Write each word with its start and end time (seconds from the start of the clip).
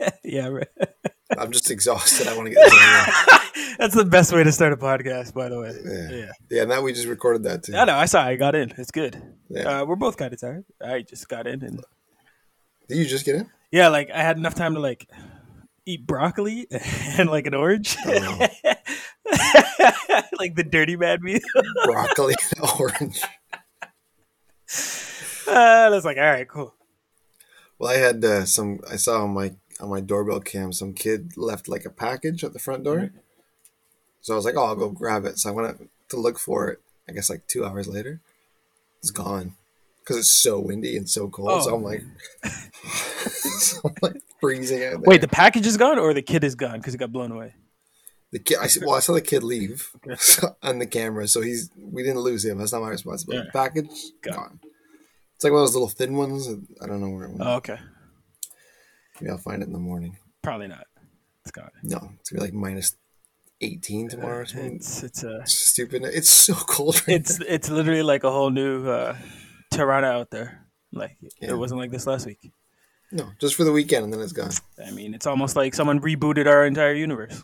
yeah, 0.24 0.48
right. 0.48 0.68
I'm 1.38 1.52
just 1.52 1.70
exhausted. 1.70 2.28
I 2.28 2.36
want 2.36 2.48
to 2.48 2.54
get. 2.54 2.70
That's 3.78 3.94
the 3.94 4.04
best 4.04 4.32
way 4.32 4.42
to 4.44 4.52
start 4.52 4.72
a 4.72 4.76
podcast, 4.76 5.34
by 5.34 5.48
the 5.48 5.58
way. 5.60 5.72
yeah. 5.84 6.16
Yeah. 6.16 6.32
yeah, 6.50 6.64
Now 6.64 6.82
we 6.82 6.92
just 6.92 7.06
recorded 7.06 7.42
that 7.44 7.62
too. 7.64 7.74
I 7.74 7.84
know. 7.84 7.96
I 7.96 8.06
saw. 8.06 8.22
I 8.24 8.36
got 8.36 8.54
in. 8.54 8.72
It's 8.78 8.90
good. 8.90 9.20
Yeah. 9.48 9.80
Uh, 9.80 9.84
we're 9.84 9.96
both 9.96 10.16
kind 10.16 10.32
of 10.32 10.40
tired. 10.40 10.64
I 10.84 11.02
just 11.02 11.28
got 11.28 11.46
in, 11.46 11.62
and 11.62 11.80
Did 12.88 12.98
you 12.98 13.06
just 13.06 13.24
get 13.24 13.36
in? 13.36 13.50
yeah, 13.70 13.88
like 13.88 14.10
I 14.10 14.22
had 14.22 14.36
enough 14.36 14.54
time 14.54 14.74
to 14.74 14.80
like 14.80 15.08
eat 15.86 16.06
broccoli 16.06 16.66
and 17.18 17.28
like 17.30 17.46
an 17.46 17.54
orange, 17.54 17.96
Oh. 18.06 18.38
like 20.38 20.54
the 20.54 20.66
dirty 20.68 20.96
man 20.96 21.22
meal. 21.22 21.40
Broccoli 21.84 22.34
and 22.56 22.70
orange. 22.78 23.22
uh, 25.48 25.50
I 25.50 25.88
was 25.90 26.04
like, 26.04 26.16
all 26.16 26.22
right, 26.24 26.48
cool. 26.48 26.74
Well, 27.78 27.90
I 27.92 27.96
had 27.98 28.24
uh, 28.24 28.44
some. 28.46 28.80
I 28.90 28.96
saw 28.96 29.22
on 29.24 29.34
my 29.34 29.54
on 29.80 29.90
my 29.90 30.00
doorbell 30.00 30.40
cam 30.40 30.72
some 30.72 30.94
kid 30.94 31.36
left 31.36 31.68
like 31.68 31.84
a 31.84 31.90
package 31.90 32.42
at 32.42 32.52
the 32.52 32.58
front 32.58 32.84
door. 32.84 33.10
So 34.22 34.32
I 34.32 34.36
was 34.36 34.44
like, 34.46 34.54
"Oh, 34.56 34.64
I'll 34.64 34.76
go 34.76 34.88
grab 34.88 35.24
it." 35.26 35.38
So 35.38 35.50
I 35.50 35.52
went 35.52 35.90
to 36.08 36.16
look 36.16 36.38
for 36.38 36.68
it. 36.68 36.80
I 37.08 37.12
guess 37.12 37.28
like 37.28 37.46
two 37.46 37.64
hours 37.66 37.86
later, 37.86 38.20
it's 39.00 39.10
gone 39.10 39.54
because 40.00 40.16
it's 40.16 40.30
so 40.32 40.58
windy 40.58 40.96
and 40.96 41.08
so 41.08 41.28
cold. 41.28 41.64
So 41.64 41.72
Oh. 41.72 41.76
I'm 41.76 41.82
like, 41.82 42.02
so 43.58 43.80
I'm 43.84 43.94
like 44.00 44.22
freezing 44.40 44.84
out. 44.84 44.90
There. 44.90 44.98
Wait, 45.00 45.20
the 45.20 45.28
package 45.28 45.66
is 45.66 45.76
gone, 45.76 45.98
or 45.98 46.12
the 46.14 46.22
kid 46.22 46.44
is 46.44 46.54
gone 46.54 46.78
because 46.78 46.94
it 46.94 46.98
got 46.98 47.12
blown 47.12 47.32
away. 47.32 47.54
the 48.32 48.38
kid. 48.38 48.58
I 48.60 48.68
well, 48.84 48.94
I 48.96 49.00
saw 49.00 49.12
the 49.14 49.20
kid 49.20 49.42
leave 49.42 49.90
on 50.62 50.78
the 50.78 50.86
camera, 50.86 51.26
so 51.28 51.40
he's 51.40 51.70
we 51.76 52.02
didn't 52.02 52.20
lose 52.20 52.44
him. 52.44 52.58
That's 52.58 52.72
not 52.72 52.82
my 52.82 52.90
responsibility. 52.90 53.48
Package 53.52 53.86
it. 53.86 54.22
gone. 54.22 54.60
It's 55.34 55.44
like 55.44 55.52
one 55.52 55.62
of 55.62 55.68
those 55.68 55.74
little 55.74 55.88
thin 55.88 56.14
ones. 56.16 56.48
I 56.82 56.86
don't 56.86 57.00
know 57.00 57.10
where 57.10 57.24
it 57.24 57.30
went. 57.30 57.42
Oh, 57.42 57.54
okay. 57.56 57.78
Maybe 59.20 59.30
I'll 59.30 59.38
find 59.38 59.62
it 59.62 59.66
in 59.66 59.72
the 59.72 59.78
morning. 59.78 60.16
Probably 60.42 60.68
not. 60.68 60.86
It's 61.42 61.50
gone. 61.52 61.70
No, 61.82 62.10
it's 62.20 62.30
gonna 62.30 62.40
be 62.40 62.46
like 62.46 62.54
minus 62.54 62.96
eighteen 63.60 64.08
tomorrow. 64.08 64.40
Or 64.40 64.46
something. 64.46 64.76
It's 64.76 65.02
it's 65.02 65.22
a 65.22 65.42
stupid. 65.46 66.02
It's 66.04 66.28
so 66.30 66.54
cold. 66.54 67.02
Right 67.06 67.16
it's 67.16 67.40
it's 67.40 67.68
literally 67.70 68.02
like 68.02 68.24
a 68.24 68.30
whole 68.30 68.50
new 68.50 68.88
uh, 68.88 69.16
Toronto 69.72 70.08
out 70.08 70.30
there. 70.30 70.66
Like 70.92 71.16
Yeah. 71.40 71.50
it 71.50 71.58
wasn't 71.58 71.80
like 71.80 71.90
this 71.90 72.06
last 72.06 72.26
week. 72.26 72.50
No, 73.16 73.32
just 73.40 73.54
for 73.54 73.64
the 73.64 73.72
weekend, 73.72 74.04
and 74.04 74.12
then 74.12 74.20
it's 74.20 74.32
gone. 74.32 74.50
I 74.84 74.90
mean, 74.90 75.14
it's 75.14 75.26
almost 75.26 75.56
like 75.56 75.74
someone 75.74 76.00
rebooted 76.00 76.46
our 76.46 76.66
entire 76.66 76.92
universe. 76.92 77.42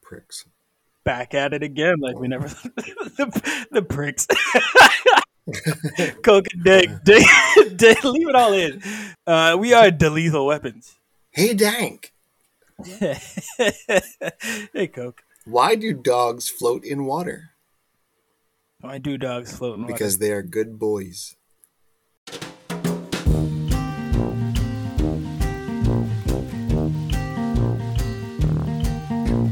Pricks. 0.00 0.46
Back 1.04 1.34
at 1.34 1.52
it 1.52 1.64
again, 1.64 1.96
like 1.98 2.16
we 2.16 2.28
never 2.28 2.46
the, 2.48 3.66
the 3.72 3.82
pricks. 3.82 4.28
Coke 6.22 6.46
and 6.52 6.62
dick, 6.62 6.88
dick, 7.02 7.26
dick, 7.74 8.04
leave 8.04 8.28
it 8.28 8.36
all 8.36 8.52
in. 8.52 8.80
Uh, 9.26 9.56
we 9.58 9.72
are 9.72 9.90
the 9.90 10.08
lethal 10.08 10.46
weapons. 10.46 10.94
Hey, 11.30 11.52
Dank. 11.52 12.12
hey, 12.84 14.86
Coke. 14.86 15.24
Why 15.44 15.74
do 15.74 15.92
dogs 15.92 16.48
float 16.48 16.84
in 16.84 17.06
water? 17.06 17.50
Why 18.80 18.98
do 18.98 19.18
dogs 19.18 19.56
float 19.56 19.74
in 19.74 19.82
water? 19.82 19.92
Because 19.92 20.18
they 20.18 20.30
are 20.30 20.42
good 20.42 20.78
boys. 20.78 21.34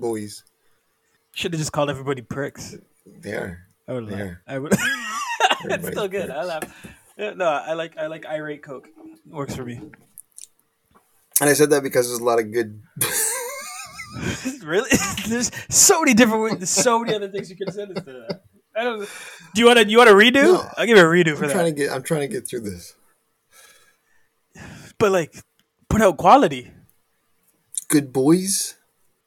Boys. 0.00 0.44
Should 1.32 1.52
have 1.52 1.60
just 1.60 1.72
called 1.72 1.90
everybody 1.90 2.22
pricks. 2.22 2.76
They 3.06 3.32
are. 3.32 3.66
I 3.88 3.92
would 3.92 4.10
laugh. 4.10 4.36
I 4.46 4.58
would. 4.58 4.72
it's 5.64 5.86
still 5.88 6.08
good. 6.08 6.30
I 6.30 6.58
pricks. 6.58 6.74
laugh. 7.18 7.36
No, 7.36 7.46
I 7.46 7.72
like 7.74 7.96
I 7.98 8.06
like 8.08 8.26
irate 8.26 8.62
Coke. 8.62 8.88
Works 9.26 9.54
for 9.56 9.64
me. 9.64 9.80
And 11.40 11.50
I 11.50 11.52
said 11.54 11.70
that 11.70 11.82
because 11.82 12.08
there's 12.08 12.20
a 12.20 12.24
lot 12.24 12.38
of 12.38 12.50
good. 12.52 12.82
really? 14.64 14.88
There's 15.28 15.50
so 15.68 16.00
many 16.00 16.14
different. 16.14 16.42
ways- 16.44 16.56
There's 16.56 16.70
so 16.70 16.98
many 17.00 17.14
other 17.14 17.28
things 17.28 17.50
you 17.50 17.56
could 17.56 17.72
say 17.74 17.82
instead 17.82 18.08
of 18.08 18.28
that. 18.28 18.42
I 18.74 18.84
don't. 18.84 19.00
Do 19.54 19.60
you 19.60 19.66
want 19.66 19.78
to? 19.80 19.88
You 19.88 19.98
want 19.98 20.08
to 20.08 20.14
redo? 20.14 20.42
No. 20.54 20.66
I'll 20.76 20.86
give 20.86 20.96
it 20.96 21.02
a 21.02 21.04
redo 21.04 21.36
for 21.36 21.42
I'm 21.44 21.48
that. 21.48 21.54
trying 21.54 21.74
to 21.74 21.78
get. 21.80 21.90
I'm 21.92 22.02
trying 22.02 22.20
to 22.22 22.28
get 22.28 22.48
through 22.48 22.60
this. 22.60 22.94
but 24.98 25.12
like, 25.12 25.34
put 25.88 26.00
out 26.00 26.16
quality. 26.16 26.70
Good 27.88 28.12
boys. 28.12 28.75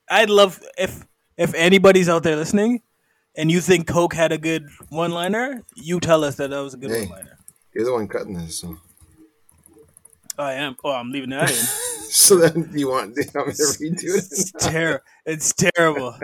I'd 0.09 0.29
love 0.29 0.61
if 0.77 1.05
if 1.37 1.53
anybody's 1.53 2.09
out 2.09 2.23
there 2.23 2.35
listening, 2.35 2.81
and 3.35 3.51
you 3.51 3.61
think 3.61 3.87
Coke 3.87 4.13
had 4.13 4.31
a 4.31 4.37
good 4.37 4.67
one 4.89 5.11
liner, 5.11 5.63
you 5.75 5.99
tell 5.99 6.23
us 6.23 6.35
that 6.35 6.49
that 6.49 6.59
was 6.59 6.73
a 6.73 6.77
good 6.77 6.91
Hey. 6.91 7.01
one 7.05 7.09
liner. 7.19 7.37
You're 7.73 7.85
the 7.85 7.93
one 7.93 8.07
cutting 8.07 8.33
this, 8.33 8.59
so. 8.59 8.77
Oh, 10.37 10.43
I 10.43 10.53
am. 10.53 10.75
Oh, 10.83 10.91
I'm 10.91 11.11
leaving 11.11 11.29
that 11.31 11.49
in. 11.51 11.55
So 12.11 12.37
then 12.37 12.71
you 12.73 12.89
want, 12.89 13.15
you 13.17 13.23
want 13.35 13.49
me 13.49 13.53
to 13.53 13.61
redo 13.61 14.03
it? 14.03 14.23
It's 14.31 14.49
it? 14.49 14.59
terrible. 14.59 15.03
It's 15.27 15.53
terrible. 15.53 16.17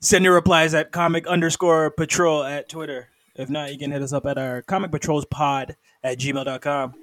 Send 0.00 0.24
your 0.24 0.34
replies 0.34 0.74
at 0.74 0.92
comic 0.92 1.26
underscore 1.26 1.90
patrol 1.90 2.42
at 2.44 2.68
Twitter. 2.68 3.08
If 3.36 3.48
not, 3.48 3.72
you 3.72 3.78
can 3.78 3.90
hit 3.90 4.02
us 4.02 4.12
up 4.12 4.26
at 4.26 4.36
our 4.36 4.60
comic 4.60 4.90
patrols 4.90 5.24
pod 5.24 5.76
at 6.02 6.18
gmail.com. 6.18 6.94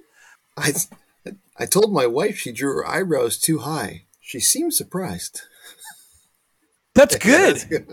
I, 0.56 0.74
I 1.58 1.66
told 1.66 1.94
my 1.94 2.06
wife 2.06 2.38
she 2.38 2.52
drew 2.52 2.74
her 2.76 2.88
eyebrows 2.88 3.40
too 3.40 3.60
high. 3.60 4.04
She 4.28 4.42
seemed 4.42 4.74
surprised. 4.74 5.44
That's 6.94 7.16
good. 7.32 7.64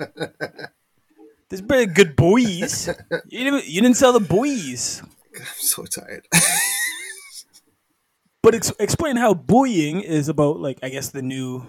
There's 1.48 1.62
been 1.62 1.92
good 1.92 2.16
boys. 2.16 2.88
You 3.28 3.44
didn't, 3.44 3.68
you 3.68 3.80
didn't 3.80 3.96
sell 3.96 4.12
the 4.12 4.18
boys. 4.18 5.00
I'm 5.36 5.44
so 5.58 5.84
tired. 5.84 6.26
But 8.42 8.56
ex- 8.56 8.72
explain 8.80 9.14
how 9.14 9.32
buoying 9.32 10.00
is 10.00 10.28
about, 10.28 10.58
like, 10.58 10.80
I 10.82 10.88
guess 10.88 11.10
the 11.10 11.22
new, 11.22 11.66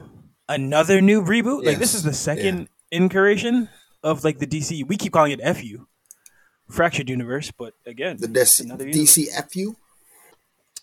another 0.50 1.00
new 1.00 1.22
reboot. 1.22 1.64
Like, 1.64 1.78
this 1.78 1.94
is 1.94 2.02
the 2.02 2.14
second 2.14 2.68
incarnation 2.90 3.70
of, 4.02 4.24
like, 4.24 4.40
the 4.40 4.48
DC. 4.48 4.88
We 4.88 4.98
keep 4.98 5.14
calling 5.14 5.32
it 5.32 5.56
FU, 5.56 5.86
Fractured 6.72 7.08
Universe. 7.08 7.52
But 7.52 7.76
again, 7.86 8.18
the 8.20 8.28
DC, 8.28 8.66
universe. 8.66 8.96
DCFU. 8.96 9.76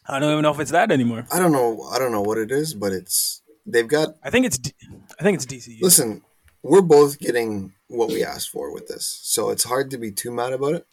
I 0.07 0.21
don't 0.21 0.31
even 0.31 0.43
know 0.43 0.53
if 0.53 0.61
it's 0.61 0.71
that 0.71 0.93
anymore. 0.93 1.27
I 1.33 1.41
don't 1.41 1.53
know. 1.53 1.83
I 1.91 1.99
don't 1.99 2.13
know 2.13 2.23
what 2.23 2.39
it 2.39 2.53
is, 2.53 2.75
but 2.75 2.93
it's 2.93 3.42
they've 3.67 3.89
got. 3.89 4.17
I 4.23 4.31
think 4.31 4.47
it's, 4.47 4.59
D- 4.59 4.73
I 5.19 5.23
think 5.23 5.37
it's 5.37 5.47
DC. 5.47 5.81
Listen, 5.81 6.23
we're 6.63 6.81
both 6.83 7.19
getting 7.19 7.73
what 7.89 8.09
we 8.09 8.25
asked 8.25 8.51
for 8.51 8.73
with 8.73 8.89
this, 8.89 9.21
so 9.23 9.51
it's 9.51 9.65
hard 9.65 9.91
to 9.91 9.99
be 9.99 10.11
too 10.13 10.31
mad 10.31 10.53
about 10.53 10.75
it. 10.75 10.87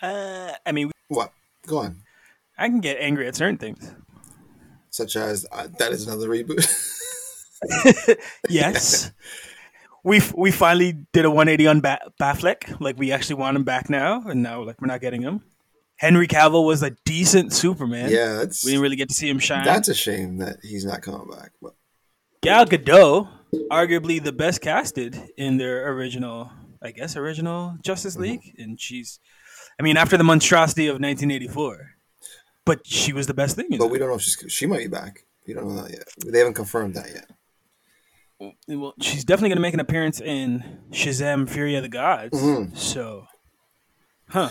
Uh, 0.00 0.52
I 0.66 0.72
mean, 0.72 0.90
What? 1.08 1.32
Go 1.66 1.78
on. 1.78 2.02
I 2.58 2.68
can 2.68 2.80
get 2.80 2.98
angry 3.00 3.26
at 3.28 3.36
certain 3.36 3.58
things. 3.58 3.92
Such 4.90 5.16
as 5.16 5.46
uh, 5.52 5.68
that 5.78 5.92
is 5.92 6.06
another 6.06 6.28
reboot. 6.28 6.66
Yes. 8.48 9.12
We 10.04 10.20
we 10.36 10.50
finally 10.50 11.06
did 11.12 11.24
a 11.24 11.30
180 11.30 11.66
on 11.68 11.80
ba- 11.80 12.10
Batfleck. 12.20 12.80
Like 12.80 12.98
we 12.98 13.12
actually 13.12 13.36
want 13.36 13.56
him 13.56 13.62
back 13.62 13.88
now, 13.88 14.20
and 14.26 14.42
now 14.42 14.62
like 14.64 14.80
we're 14.80 14.88
not 14.88 15.00
getting 15.00 15.22
him. 15.22 15.42
Henry 16.02 16.26
Cavill 16.26 16.66
was 16.66 16.82
a 16.82 16.90
decent 17.04 17.52
Superman. 17.52 18.10
yeah, 18.10 18.34
that's 18.34 18.64
we 18.64 18.72
didn't 18.72 18.82
really 18.82 18.96
get 18.96 19.08
to 19.08 19.14
see 19.14 19.28
him 19.30 19.38
shine. 19.38 19.64
that's 19.64 19.88
a 19.88 19.94
shame 19.94 20.38
that 20.38 20.56
he's 20.62 20.84
not 20.84 21.00
coming 21.00 21.30
back. 21.30 21.52
But 21.62 21.74
Gal 22.42 22.66
Gadot, 22.66 23.28
arguably 23.70 24.22
the 24.22 24.32
best 24.32 24.60
casted 24.60 25.16
in 25.36 25.58
their 25.58 25.88
original, 25.92 26.50
I 26.82 26.90
guess, 26.90 27.16
original 27.16 27.76
Justice 27.82 28.14
Mm-hmm. 28.14 28.22
League, 28.22 28.54
and 28.58 28.80
she's, 28.80 29.20
I 29.78 29.84
mean, 29.84 29.96
after 29.96 30.16
the 30.16 30.24
monstrosity 30.24 30.88
of 30.88 30.94
1984, 30.94 31.90
but 32.64 32.84
she 32.84 33.12
was 33.12 33.28
the 33.28 33.34
best 33.34 33.54
thing. 33.54 33.68
In 33.70 33.78
but 33.78 33.84
it. 33.86 33.92
we 33.92 33.98
don't 33.98 34.08
know 34.08 34.16
if 34.16 34.22
she's 34.22 34.36
she 34.52 34.66
might 34.66 34.78
be 34.78 34.88
back. 34.88 35.24
We 35.46 35.54
don't 35.54 35.68
know 35.68 35.82
that 35.82 35.92
yet. 35.92 36.08
They 36.26 36.38
haven't 36.38 36.54
confirmed 36.54 36.94
that 36.94 37.06
yet. 37.14 38.52
well, 38.68 38.94
she's 39.00 39.24
definitely 39.24 39.50
going 39.50 39.56
to 39.58 39.62
make 39.62 39.74
an 39.74 39.80
appearance 39.80 40.20
in 40.20 40.78
Shazam: 40.90 41.48
Fury 41.48 41.76
of 41.76 41.82
the 41.84 41.88
Gods. 41.88 42.36
Mhm. 42.40 42.76
So, 42.76 43.26
huh? 44.30 44.50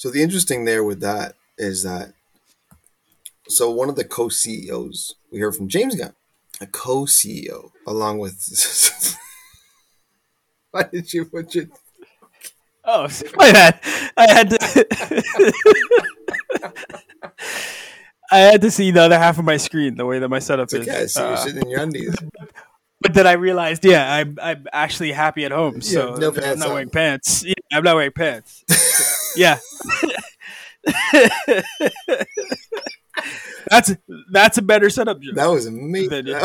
So 0.00 0.10
the 0.10 0.22
interesting 0.22 0.64
there 0.64 0.82
with 0.82 1.00
that 1.02 1.34
is 1.58 1.82
that 1.82 2.14
so 3.48 3.70
one 3.70 3.90
of 3.90 3.96
the 3.96 4.04
co-CEOs 4.04 5.14
we 5.30 5.40
heard 5.40 5.54
from 5.54 5.68
James 5.68 5.94
Gunn, 5.94 6.14
a 6.58 6.66
co-CEO, 6.66 7.70
along 7.86 8.18
with. 8.18 9.14
Why 10.70 10.84
did 10.90 11.12
you 11.12 11.26
put 11.26 11.54
your 11.54 11.66
Oh, 12.82 13.08
my 13.36 13.52
bad. 13.52 13.78
I 14.16 14.32
had 14.32 14.48
to. 14.48 14.86
I 18.32 18.38
had 18.38 18.62
to 18.62 18.70
see 18.70 18.90
the 18.92 19.02
other 19.02 19.18
half 19.18 19.38
of 19.38 19.44
my 19.44 19.58
screen 19.58 19.96
the 19.96 20.06
way 20.06 20.18
that 20.18 20.30
my 20.30 20.38
setup 20.38 20.64
It's 20.72 20.72
is. 20.72 20.88
okay, 20.88 21.02
I 21.02 21.06
see 21.06 21.20
Uh, 21.20 21.28
you're 21.28 21.36
sitting 21.36 21.62
in 21.62 21.68
your 21.68 21.80
undies. 21.82 22.16
but 23.02 23.12
then 23.12 23.26
I 23.26 23.32
realized, 23.32 23.84
yeah, 23.84 24.10
I'm 24.14 24.38
I'm 24.42 24.66
actually 24.72 25.12
happy 25.12 25.44
at 25.44 25.52
home, 25.52 25.82
so 25.82 26.14
no 26.14 26.28
I'm 26.34 26.58
not 26.58 26.68
on. 26.68 26.72
wearing 26.72 26.88
pants. 26.88 27.44
Yeah, 27.44 27.52
I'm 27.70 27.82
not 27.84 27.96
wearing 27.96 28.12
pants. 28.12 28.64
So, 28.66 29.19
yeah. 29.36 29.58
that's 33.68 33.94
that's 34.32 34.58
a 34.58 34.62
better 34.62 34.90
setup, 34.90 35.20
Joe. 35.20 35.32
That 35.34 35.46
was 35.46 35.66
amazing. 35.66 36.26
Then- 36.26 36.42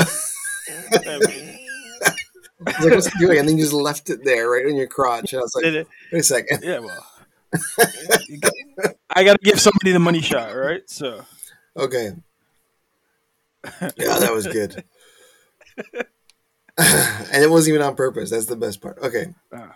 I 2.67 2.71
was 2.79 2.85
like, 2.85 2.93
what's 2.93 3.07
he 3.07 3.19
doing? 3.19 3.37
And 3.37 3.47
then 3.47 3.57
you 3.57 3.63
just 3.63 3.73
left 3.73 4.09
it 4.09 4.23
there, 4.23 4.49
right 4.49 4.65
on 4.65 4.75
your 4.75 4.87
crotch. 4.87 5.33
And 5.33 5.39
I 5.39 5.43
was 5.43 5.53
like, 5.55 5.65
wait 6.11 6.19
a 6.19 6.23
second. 6.23 6.63
yeah, 6.63 6.79
well, 6.79 7.05
I 9.09 9.23
got 9.23 9.33
to 9.33 9.43
give 9.43 9.59
somebody 9.59 9.91
the 9.91 9.99
money 9.99 10.21
shot, 10.21 10.55
right? 10.55 10.81
So 10.89 11.23
Okay. 11.77 12.11
Yeah, 13.81 14.19
that 14.19 14.31
was 14.33 14.47
good. 14.47 14.83
and 16.77 17.43
it 17.43 17.49
wasn't 17.49 17.75
even 17.75 17.85
on 17.85 17.95
purpose. 17.95 18.29
That's 18.29 18.45
the 18.45 18.55
best 18.55 18.81
part. 18.81 18.97
Okay. 18.99 19.33
Ah. 19.53 19.75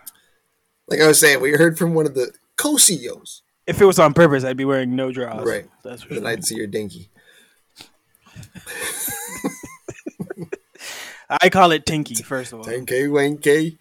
Like 0.88 1.00
I 1.00 1.06
was 1.06 1.20
saying, 1.20 1.40
we 1.40 1.52
heard 1.52 1.78
from 1.78 1.94
one 1.94 2.06
of 2.06 2.14
the 2.14 2.32
co-CEOs. 2.60 3.42
if 3.66 3.80
it 3.80 3.84
was 3.84 3.98
on 3.98 4.12
purpose, 4.12 4.44
I'd 4.44 4.56
be 4.56 4.64
wearing 4.64 4.94
no 4.94 5.10
drawers. 5.12 5.48
Right. 5.48 5.66
That's 5.82 6.02
for 6.02 6.14
sure. 6.14 6.26
I'd 6.26 6.44
see 6.44 6.56
your 6.56 6.66
dinky. 6.66 7.10
I 11.30 11.48
call 11.48 11.70
it 11.70 11.86
Tinky, 11.86 12.16
first 12.16 12.52
of 12.52 12.58
all. 12.58 12.64
10K, 12.64 13.08
1K. 13.08 13.78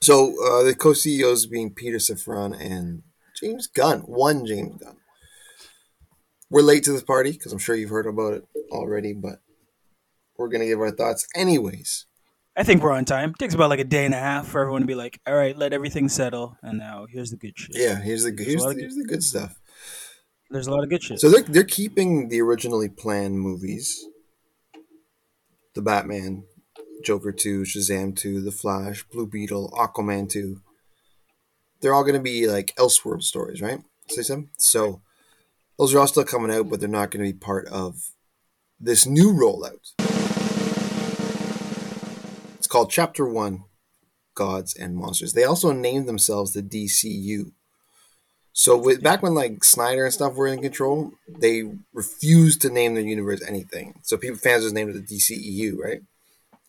So 0.00 0.30
uh, 0.44 0.62
the 0.64 0.74
co-CEOs 0.74 1.46
being 1.46 1.70
Peter 1.70 1.98
Safran 1.98 2.58
and 2.58 3.02
James 3.38 3.66
Gunn. 3.66 4.00
One 4.00 4.46
James 4.46 4.82
Gunn. 4.82 4.96
We're 6.50 6.62
late 6.62 6.84
to 6.84 6.92
this 6.92 7.02
party 7.02 7.32
because 7.32 7.52
I'm 7.52 7.58
sure 7.58 7.74
you've 7.76 7.90
heard 7.90 8.06
about 8.06 8.34
it 8.34 8.46
already, 8.70 9.12
but 9.12 9.40
we're 10.36 10.48
gonna 10.48 10.66
give 10.66 10.80
our 10.80 10.90
thoughts 10.90 11.26
anyways. 11.34 12.06
I 12.56 12.62
think 12.62 12.82
we're 12.82 12.92
on 12.92 13.04
time. 13.04 13.30
It 13.30 13.38
takes 13.38 13.54
about 13.54 13.70
like 13.70 13.80
a 13.80 13.84
day 13.84 14.04
and 14.04 14.14
a 14.14 14.18
half 14.18 14.46
for 14.46 14.60
everyone 14.60 14.82
to 14.82 14.86
be 14.86 14.94
like, 14.94 15.20
all 15.26 15.34
right, 15.34 15.56
let 15.56 15.72
everything 15.72 16.08
settle. 16.08 16.56
And 16.62 16.78
now 16.78 17.06
here's 17.10 17.30
the 17.30 17.36
good 17.36 17.58
shit. 17.58 17.76
Yeah, 17.76 18.00
here's 18.00 18.22
the 18.22 18.34
here's, 18.36 18.62
lot 18.62 18.74
the, 18.74 18.80
here's 18.80 18.96
the 18.96 19.04
good 19.04 19.24
stuff. 19.24 19.60
There's 20.50 20.68
a 20.68 20.70
lot 20.70 20.84
of 20.84 20.90
good 20.90 21.02
shit. 21.02 21.20
So 21.20 21.30
they're 21.30 21.42
they're 21.42 21.64
keeping 21.64 22.28
the 22.28 22.40
originally 22.40 22.88
planned 22.88 23.40
movies. 23.40 24.04
The 25.74 25.82
Batman, 25.82 26.44
Joker 27.04 27.32
2, 27.32 27.62
Shazam 27.62 28.16
2, 28.16 28.40
The 28.40 28.52
Flash, 28.52 29.02
Blue 29.02 29.26
Beetle, 29.26 29.72
Aquaman 29.76 30.28
2. 30.28 30.60
They're 31.80 31.92
all 31.92 32.04
going 32.04 32.14
to 32.14 32.20
be 32.20 32.46
like 32.46 32.72
Elseworld 32.76 33.24
stories, 33.24 33.60
right? 33.60 33.80
Say 34.08 34.22
something? 34.22 34.50
So 34.56 35.02
those 35.76 35.92
are 35.92 35.98
all 35.98 36.06
still 36.06 36.22
coming 36.22 36.52
out, 36.52 36.70
but 36.70 36.78
they're 36.78 36.88
not 36.88 37.10
going 37.10 37.26
to 37.26 37.32
be 37.32 37.36
part 37.36 37.66
of 37.66 38.12
this 38.78 39.06
new 39.06 39.32
rollout. 39.32 40.13
Called 42.74 42.90
Chapter 42.90 43.24
1 43.24 43.62
Gods 44.34 44.74
and 44.74 44.96
Monsters. 44.96 45.32
They 45.32 45.44
also 45.44 45.70
named 45.70 46.08
themselves 46.08 46.54
the 46.54 46.60
DCU. 46.60 47.52
So 48.52 48.76
with, 48.76 49.00
back 49.00 49.22
when 49.22 49.32
like 49.32 49.62
Snyder 49.62 50.06
and 50.06 50.12
stuff 50.12 50.34
were 50.34 50.48
in 50.48 50.60
control, 50.60 51.12
they 51.28 51.62
refused 51.92 52.62
to 52.62 52.70
name 52.70 52.94
their 52.94 53.04
universe 53.04 53.46
anything. 53.46 54.00
So 54.02 54.16
people 54.16 54.38
fans 54.38 54.64
just 54.64 54.74
named 54.74 54.90
it 54.90 55.06
the 55.06 55.16
DCEU, 55.16 55.78
right? 55.78 56.00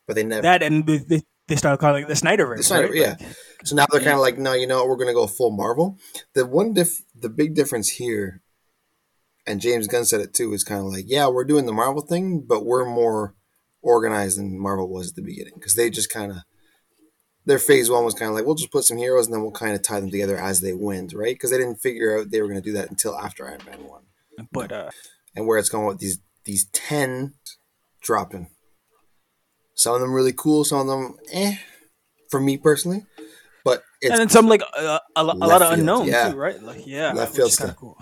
But 0.05 0.15
they 0.15 0.23
never. 0.23 0.43
that 0.43 0.61
and 0.61 0.85
they, 0.85 1.23
they, 1.47 1.55
started 1.55 1.79
calling 1.79 2.03
it 2.03 2.07
the 2.07 2.13
Snyderverse. 2.13 2.57
The 2.57 2.63
Snyder, 2.63 2.89
right? 2.89 2.95
yeah. 2.95 3.15
Like, 3.19 3.35
So 3.63 3.75
now 3.75 3.87
they're 3.91 3.99
kind 3.99 4.13
of 4.13 4.19
like, 4.19 4.37
no, 4.37 4.53
you 4.53 4.67
know 4.67 4.77
what? 4.81 4.89
We're 4.89 4.97
going 4.97 5.07
to 5.07 5.13
go 5.15 5.25
full 5.25 5.49
Marvel. 5.49 5.97
The 6.35 6.45
one 6.45 6.73
diff, 6.73 7.01
the 7.19 7.29
big 7.29 7.55
difference 7.55 7.89
here, 7.89 8.43
and 9.47 9.59
James 9.59 9.87
Gunn 9.87 10.05
said 10.05 10.21
it 10.21 10.35
too, 10.35 10.53
is 10.53 10.63
kind 10.63 10.81
of 10.81 10.85
like, 10.85 11.05
yeah, 11.07 11.27
we're 11.29 11.45
doing 11.45 11.65
the 11.65 11.73
Marvel 11.73 12.03
thing, 12.03 12.41
but 12.41 12.63
we're 12.63 12.85
more 12.85 13.33
organized 13.85 14.37
than 14.37 14.59
Marvel 14.59 14.89
was 14.89 15.11
at 15.11 15.15
the 15.15 15.21
beginning 15.21 15.53
because 15.55 15.75
they 15.75 15.89
just 15.89 16.09
kind 16.09 16.31
of 16.31 16.39
their 17.45 17.59
phase 17.59 17.89
one 17.89 18.03
was 18.03 18.15
kind 18.15 18.29
of 18.29 18.35
like, 18.35 18.43
we'll 18.43 18.55
just 18.55 18.71
put 18.71 18.83
some 18.83 18.97
heroes 18.97 19.27
and 19.27 19.33
then 19.33 19.43
we'll 19.43 19.51
kind 19.51 19.75
of 19.75 19.83
tie 19.83 19.99
them 19.99 20.09
together 20.09 20.35
as 20.35 20.61
they 20.61 20.73
went, 20.73 21.13
right? 21.13 21.35
Because 21.35 21.51
they 21.51 21.59
didn't 21.59 21.79
figure 21.79 22.19
out 22.19 22.31
they 22.31 22.41
were 22.41 22.47
going 22.47 22.61
to 22.61 22.67
do 22.67 22.73
that 22.73 22.89
until 22.89 23.15
after 23.15 23.47
Iron 23.47 23.61
Man 23.65 23.87
one, 23.87 24.01
but 24.51 24.71
uh, 24.71 24.89
and 25.35 25.45
where 25.47 25.59
it's 25.59 25.69
going 25.69 25.85
with 25.85 25.99
these 25.99 26.19
these 26.43 26.65
ten 26.65 27.35
dropping. 28.01 28.49
Some 29.75 29.93
of 29.93 30.01
them 30.01 30.13
really 30.13 30.33
cool, 30.33 30.63
some 30.63 30.79
of 30.79 30.87
them, 30.87 31.17
eh, 31.31 31.57
for 32.29 32.39
me 32.39 32.57
personally. 32.57 33.05
But 33.63 33.83
it's 34.01 34.11
and 34.11 34.19
then 34.19 34.29
some 34.29 34.47
like 34.47 34.61
uh, 34.77 34.99
a, 35.15 35.21
a 35.21 35.23
lot 35.23 35.61
of 35.61 35.73
unknowns 35.73 36.07
yeah. 36.07 36.31
too, 36.31 36.37
right? 36.37 36.61
Like 36.61 36.87
yeah, 36.87 37.11
Left 37.11 37.31
which 37.31 37.37
field 37.37 37.57
kinda 37.57 37.73
stuff. 37.73 37.75
cool. 37.75 37.97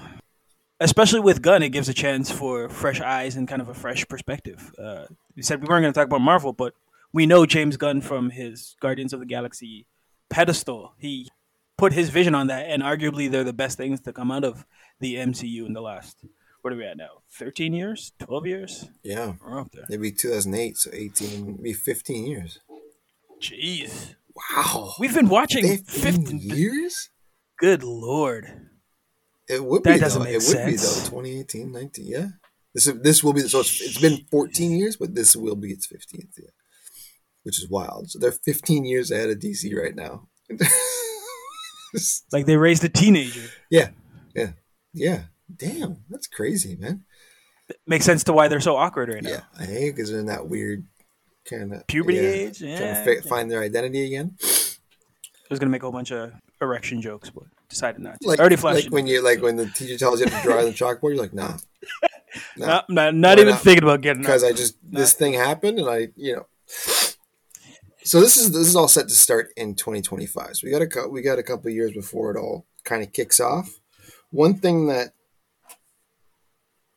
Especially 0.84 1.20
with 1.22 1.42
Gunn, 1.42 1.64
it 1.64 1.70
gives 1.70 1.88
a 1.90 1.94
chance 1.94 2.30
for 2.30 2.68
fresh 2.70 3.00
eyes 3.00 3.36
and 3.38 3.48
kind 3.48 3.62
of 3.62 3.70
a 3.70 3.74
fresh 3.74 4.06
perspective. 4.08 4.72
Uh, 4.78 5.06
we 5.36 5.42
said 5.42 5.62
we 5.62 5.68
weren't 5.68 5.84
going 5.84 5.94
to 5.94 5.98
talk 5.98 6.08
about 6.08 6.22
Marvel, 6.22 6.52
but 6.52 6.74
we 7.14 7.26
know 7.26 7.46
James 7.46 7.78
Gunn 7.78 8.02
from 8.02 8.30
his 8.32 8.76
Guardians 8.82 9.14
of 9.14 9.20
the 9.20 9.26
Galaxy 9.26 9.86
pedestal. 10.30 10.94
He 10.98 11.30
put 11.78 11.94
his 11.94 12.10
vision 12.10 12.36
on 12.36 12.48
that, 12.48 12.66
and 12.68 12.84
arguably 12.84 13.32
they're 13.32 13.44
the 13.44 13.54
best 13.54 13.78
things 13.78 14.02
to 14.02 14.12
come 14.14 14.30
out 14.32 14.44
of 14.44 14.66
the 15.00 15.16
MCU 15.16 15.66
in 15.66 15.74
the 15.74 15.82
last. 15.82 16.18
What 16.62 16.74
are 16.74 16.78
we 16.78 16.86
at 16.86 16.98
now? 16.98 17.22
Thirteen 17.32 17.74
years? 17.74 18.12
Twelve 18.20 18.46
years? 18.46 18.88
yeah, 19.04 19.34
We're 19.42 19.60
up 19.62 19.72
there. 19.72 19.86
maybe 19.90 20.12
2008, 20.12 20.78
so 20.78 20.90
18, 20.94 21.58
maybe 21.60 21.74
15 21.74 22.26
years. 22.26 22.60
Jeez, 23.42 24.16
Wow, 24.36 24.94
we've 25.00 25.14
been 25.14 25.30
watching 25.30 25.64
15 25.78 26.40
15. 26.40 26.40
years? 26.40 27.10
Good 27.60 27.84
lord. 27.84 28.70
It 29.50 29.64
would 29.64 29.84
That 29.84 29.96
be 29.96 30.00
doesn't 30.00 30.20
though. 30.20 30.26
make 30.26 30.36
it 30.36 30.48
would 30.48 30.66
be 30.66 30.76
though. 30.78 31.10
2018, 31.10 31.72
19, 31.72 32.06
yeah. 32.08 32.28
This 32.74 32.86
this 33.04 33.24
will 33.24 33.34
be 33.34 33.42
so 33.42 33.60
it's, 33.60 33.82
it's 33.82 34.00
been 34.00 34.26
14 34.32 34.72
years, 34.72 34.96
but 34.98 35.14
this 35.14 35.36
will 35.36 35.56
be 35.56 35.72
its 35.72 35.86
15th 35.88 36.38
year, 36.40 36.50
which 37.44 37.62
is 37.62 37.70
wild. 37.70 38.10
So 38.10 38.18
they're 38.20 38.32
15 38.32 38.84
years 38.86 39.12
ahead 39.12 39.30
of 39.30 39.40
DC 39.40 39.76
right 39.76 39.96
now. 39.96 40.28
Like 42.32 42.48
they 42.48 42.58
raised 42.58 42.84
a 42.84 42.90
teenager. 42.90 43.48
yeah, 43.70 43.90
yeah, 44.36 44.54
yeah. 44.94 45.24
Damn, 45.56 45.98
that's 46.10 46.26
crazy, 46.26 46.76
man. 46.76 47.04
It 47.70 47.78
Makes 47.86 48.06
sense 48.06 48.24
to 48.24 48.34
why 48.34 48.48
they're 48.48 48.60
so 48.62 48.76
awkward 48.76 49.10
right 49.10 49.22
now. 49.22 49.30
Yeah, 49.30 49.42
I 49.60 49.66
think 49.68 49.96
because 49.96 50.10
they're 50.10 50.20
in 50.20 50.26
that 50.26 50.48
weird 50.50 50.88
kind 51.48 51.72
of 51.72 51.86
Puberty 51.86 52.18
age, 52.18 52.58
trying 52.60 52.78
to 52.78 53.04
fi- 53.22 53.30
find 53.30 53.52
their 53.52 53.62
identity 53.62 54.08
again. 54.08 54.36
I 54.42 54.48
was 55.52 55.60
gonna 55.60 55.70
make 55.70 55.84
a 55.84 55.86
whole 55.86 55.92
bunch 55.92 56.12
of 56.12 56.32
erection 56.64 57.02
jokes, 57.02 57.30
but 57.30 57.44
decided 57.70 58.02
not 58.02 58.20
to. 58.22 58.28
Like, 58.28 58.40
Already 58.40 58.56
flashed. 58.56 58.86
like 58.86 58.94
when 58.94 59.08
you 59.08 59.22
like 59.22 59.42
when 59.42 59.56
the 59.56 59.68
teacher 59.68 59.98
tells 59.98 60.20
you 60.20 60.26
to 60.26 60.42
draw 60.42 60.60
on 60.60 60.66
the 60.66 60.72
chalkboard, 60.74 61.14
you're 61.16 61.22
like, 61.22 61.34
nah, 61.34 61.58
no, 62.58 62.66
not, 62.66 62.90
not, 62.90 63.16
not 63.16 63.40
even 63.40 63.52
not? 63.52 63.62
thinking 63.62 63.84
about 63.84 64.02
getting 64.02 64.22
because. 64.22 64.44
I 64.44 64.52
just 64.52 64.76
this 64.84 65.14
thing 65.14 65.34
happened 65.34 65.80
and 65.80 65.90
I 65.90 66.10
you 66.16 66.36
know. 66.36 66.48
So 68.06 68.20
this 68.20 68.38
is 68.38 68.52
this 68.52 68.68
is 68.68 68.76
all 68.76 68.88
set 68.88 69.08
to 69.08 69.16
start 69.16 69.52
in 69.56 69.76
2025. 69.76 70.58
So 70.58 70.68
we 70.68 70.72
got 70.72 70.82
a 70.82 71.08
we 71.08 71.22
got 71.22 71.40
a 71.40 71.44
couple 71.44 71.70
of 71.70 71.74
years 71.74 71.94
before 71.94 72.32
it 72.32 72.40
all 72.40 72.66
kind 72.84 73.04
of 73.04 73.14
kicks 73.14 73.40
off. 73.40 73.80
One 74.30 74.56
thing 74.56 74.88
that 74.88 75.14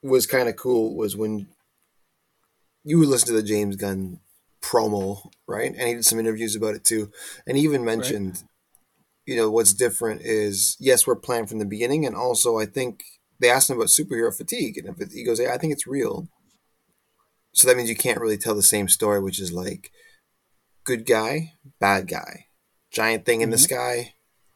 was 0.02 0.26
kind 0.26 0.48
of 0.48 0.56
cool 0.56 0.96
was 0.96 1.16
when 1.16 1.48
you 2.84 2.98
would 2.98 3.08
listen 3.08 3.28
to 3.28 3.34
the 3.34 3.42
James 3.42 3.76
Gunn 3.76 4.20
promo, 4.62 5.30
right? 5.46 5.72
And 5.72 5.88
he 5.88 5.94
did 5.94 6.04
some 6.04 6.18
interviews 6.18 6.56
about 6.56 6.74
it 6.74 6.84
too. 6.84 7.10
And 7.46 7.56
he 7.56 7.64
even 7.64 7.84
mentioned, 7.84 8.42
you 9.26 9.36
know, 9.36 9.50
what's 9.50 9.72
different 9.74 10.22
is 10.22 10.76
yes, 10.80 11.06
we're 11.06 11.16
planned 11.16 11.48
from 11.48 11.58
the 11.58 11.64
beginning, 11.64 12.06
and 12.06 12.14
also 12.14 12.58
I 12.58 12.66
think 12.66 13.02
they 13.40 13.50
asked 13.50 13.68
him 13.68 13.76
about 13.76 13.88
superhero 13.88 14.34
fatigue, 14.34 14.78
and 14.78 14.88
if 14.88 15.00
it, 15.00 15.12
he 15.12 15.24
goes, 15.24 15.40
yeah, 15.40 15.52
I 15.52 15.58
think 15.58 15.72
it's 15.72 15.86
real. 15.86 16.28
So 17.52 17.66
that 17.68 17.76
means 17.76 17.88
you 17.88 17.96
can't 17.96 18.20
really 18.20 18.36
tell 18.38 18.54
the 18.54 18.62
same 18.62 18.88
story, 18.88 19.20
which 19.20 19.40
is 19.40 19.52
like 19.52 19.90
good 20.84 21.06
guy, 21.06 21.52
bad 21.80 22.06
guy, 22.08 22.46
giant 22.90 23.24
thing 23.24 23.40
in 23.40 23.50
the 23.50 23.56
Mhm. 23.56 23.60
sky. 23.64 24.14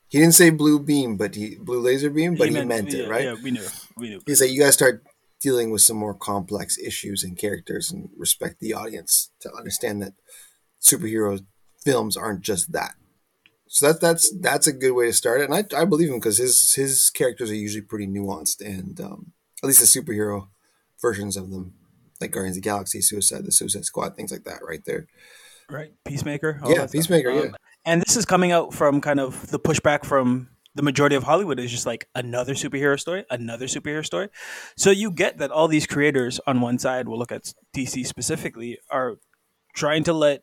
He 0.08 0.18
didn't 0.18 0.34
say 0.34 0.50
blue 0.50 0.78
beam, 0.80 1.16
but 1.16 1.34
he 1.34 1.56
blue 1.56 1.80
laser 1.80 2.10
beam, 2.10 2.36
but 2.36 2.48
he, 2.48 2.60
meant, 2.62 2.92
yeah, 2.92 3.00
it, 3.00 3.08
right? 3.08 3.24
Yeah, 3.24 3.36
we 3.42 3.50
knew. 3.50 3.66
We 3.96 4.08
knew. 4.10 4.20
He's 4.26 4.40
like, 4.40 4.50
you 4.50 4.60
guys 4.60 4.74
start 4.74 5.02
dealing 5.40 5.70
with 5.70 5.82
some 5.82 5.96
more 5.96 6.14
complex 6.14 6.78
issues 6.78 7.22
and 7.24 7.38
characters 7.38 7.90
and 7.90 8.10
respect 8.16 8.60
the 8.60 8.74
audience 8.74 9.30
to 9.40 9.52
understand 9.54 10.02
that 10.02 10.12
superhero 10.82 11.44
films 11.84 12.16
aren't 12.16 12.42
just 12.42 12.72
that. 12.72 12.94
So 13.72 13.86
that 13.86 14.00
that's 14.00 14.36
that's 14.40 14.66
a 14.66 14.72
good 14.72 14.90
way 14.90 15.06
to 15.06 15.12
start 15.12 15.40
it, 15.40 15.48
and 15.48 15.54
I, 15.54 15.80
I 15.80 15.84
believe 15.84 16.08
him 16.08 16.16
because 16.16 16.38
his 16.38 16.74
his 16.74 17.08
characters 17.08 17.52
are 17.52 17.54
usually 17.54 17.82
pretty 17.82 18.08
nuanced, 18.08 18.60
and 18.60 19.00
um, 19.00 19.32
at 19.62 19.68
least 19.68 19.78
the 19.78 19.86
superhero 19.86 20.48
versions 21.00 21.36
of 21.36 21.52
them, 21.52 21.74
like 22.20 22.32
Guardians 22.32 22.56
of 22.56 22.64
the 22.64 22.68
Galaxy, 22.68 23.00
Suicide, 23.00 23.44
the 23.44 23.52
Suicide 23.52 23.84
Squad, 23.84 24.16
things 24.16 24.32
like 24.32 24.42
that, 24.42 24.58
right 24.68 24.84
there. 24.84 25.06
right? 25.70 25.92
Peacemaker. 26.04 26.58
all 26.64 26.70
Yeah, 26.70 26.78
that 26.78 26.88
stuff. 26.88 26.98
Peacemaker, 26.98 27.30
yeah. 27.30 27.50
And 27.84 28.02
this 28.02 28.16
is 28.16 28.26
coming 28.26 28.50
out 28.50 28.74
from 28.74 29.00
kind 29.00 29.20
of 29.20 29.48
the 29.52 29.60
pushback 29.60 30.04
from 30.04 30.48
the 30.74 30.82
majority 30.82 31.14
of 31.14 31.22
Hollywood 31.22 31.60
is 31.60 31.70
just 31.70 31.86
like 31.86 32.08
another 32.12 32.54
superhero 32.54 32.98
story, 32.98 33.24
another 33.30 33.66
superhero 33.66 34.04
story. 34.04 34.30
So 34.76 34.90
you 34.90 35.12
get 35.12 35.38
that 35.38 35.52
all 35.52 35.68
these 35.68 35.86
creators 35.86 36.40
on 36.44 36.60
one 36.60 36.80
side, 36.80 37.06
we'll 37.06 37.20
look 37.20 37.30
at 37.30 37.52
DC 37.76 38.04
specifically, 38.04 38.78
are 38.90 39.18
trying 39.76 40.02
to 40.04 40.12
let 40.12 40.42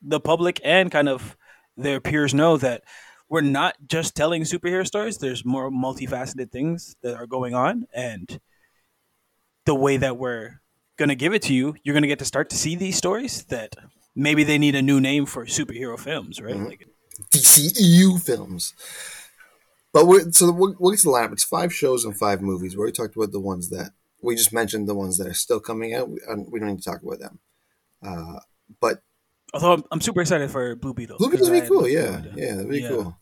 the 0.00 0.20
public 0.20 0.60
and 0.62 0.92
kind 0.92 1.08
of 1.08 1.36
their 1.76 2.00
peers 2.00 2.34
know 2.34 2.56
that 2.58 2.82
we're 3.28 3.40
not 3.40 3.74
just 3.86 4.14
telling 4.14 4.42
superhero 4.42 4.86
stories. 4.86 5.18
There's 5.18 5.44
more 5.44 5.70
multifaceted 5.70 6.50
things 6.50 6.96
that 7.02 7.16
are 7.16 7.26
going 7.26 7.54
on, 7.54 7.86
and 7.92 8.40
the 9.64 9.74
way 9.74 9.96
that 9.96 10.16
we're 10.16 10.60
gonna 10.96 11.14
give 11.14 11.34
it 11.34 11.42
to 11.42 11.54
you, 11.54 11.74
you're 11.82 11.94
gonna 11.94 12.06
get 12.06 12.20
to 12.20 12.24
start 12.24 12.50
to 12.50 12.56
see 12.56 12.76
these 12.76 12.96
stories 12.96 13.44
that 13.44 13.74
maybe 14.14 14.44
they 14.44 14.58
need 14.58 14.74
a 14.74 14.82
new 14.82 15.00
name 15.00 15.26
for 15.26 15.44
superhero 15.44 15.98
films, 15.98 16.40
right? 16.40 16.54
Mhm. 16.54 16.68
Like, 16.68 16.88
DCEU 17.30 18.18
films. 18.18 18.74
But 19.92 20.06
we're, 20.06 20.30
so 20.30 20.52
we'll, 20.52 20.76
we'll 20.78 20.92
get 20.92 21.00
to 21.00 21.06
the 21.06 21.12
lineup. 21.12 21.32
It's 21.32 21.44
five 21.44 21.72
shows 21.74 22.04
and 22.04 22.16
five 22.16 22.42
movies. 22.42 22.76
We 22.76 22.80
already 22.80 22.92
talked 22.96 23.16
about 23.16 23.32
the 23.32 23.40
ones 23.40 23.70
that 23.70 23.92
we 24.22 24.36
just 24.36 24.52
mentioned, 24.52 24.88
the 24.88 24.94
ones 24.94 25.16
that 25.18 25.26
are 25.26 25.34
still 25.34 25.60
coming 25.60 25.94
out. 25.94 26.10
We, 26.10 26.20
uh, 26.28 26.36
we 26.50 26.60
don't 26.60 26.68
need 26.68 26.82
to 26.82 26.90
talk 26.90 27.02
about 27.02 27.18
them. 27.18 27.38
Uh, 28.02 28.40
but 28.80 29.00
although 29.54 29.72
I'm, 29.74 29.84
I'm 29.92 30.00
super 30.00 30.20
excited 30.20 30.50
for 30.50 30.76
Blue 30.76 30.94
Beetle. 30.94 31.18
Blue 31.18 31.30
Beetle's 31.30 31.50
be 31.50 31.60
cool. 31.62 31.88
Yeah, 31.88 32.22
yeah, 32.34 32.54
that'd 32.56 32.68
be 32.70 32.80
Yeah. 32.80 32.88
cool. 32.88 33.16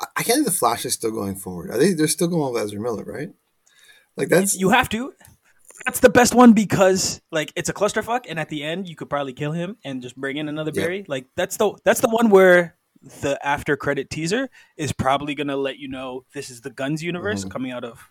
I, 0.00 0.06
I 0.18 0.22
can't 0.22 0.36
think 0.36 0.46
the 0.46 0.52
Flash 0.52 0.84
is 0.84 0.94
still 0.94 1.10
going 1.10 1.36
forward. 1.36 1.70
Are 1.70 1.78
they? 1.78 1.92
They're 1.92 2.08
still 2.08 2.28
going 2.28 2.52
with 2.52 2.62
Ezra 2.62 2.80
Miller, 2.80 3.04
right? 3.04 3.30
Like 4.16 4.28
that's 4.28 4.54
you 4.58 4.70
have 4.70 4.88
to. 4.90 5.12
That's 5.86 6.00
the 6.00 6.10
best 6.10 6.34
one 6.34 6.52
because 6.52 7.22
like 7.32 7.52
it's 7.56 7.68
a 7.70 7.72
clusterfuck, 7.72 8.26
and 8.28 8.38
at 8.38 8.48
the 8.50 8.62
end 8.62 8.88
you 8.88 8.96
could 8.96 9.08
probably 9.08 9.32
kill 9.32 9.52
him 9.52 9.76
and 9.84 10.02
just 10.02 10.14
bring 10.16 10.36
in 10.36 10.48
another 10.48 10.72
Yep. 10.74 10.84
Barry. 10.84 11.04
Like 11.08 11.26
that's 11.36 11.56
the 11.56 11.72
that's 11.84 12.00
the 12.00 12.08
one 12.10 12.28
where 12.30 12.76
the 13.22 13.38
after 13.46 13.78
credit 13.78 14.10
teaser 14.10 14.50
is 14.76 14.92
probably 14.92 15.34
gonna 15.34 15.56
let 15.56 15.78
you 15.78 15.88
know 15.88 16.26
this 16.34 16.50
is 16.50 16.60
the 16.60 16.68
Gunn's 16.70 17.02
universe 17.02 17.44
Mhm. 17.46 17.50
coming 17.50 17.72
out 17.72 17.82
of 17.82 18.10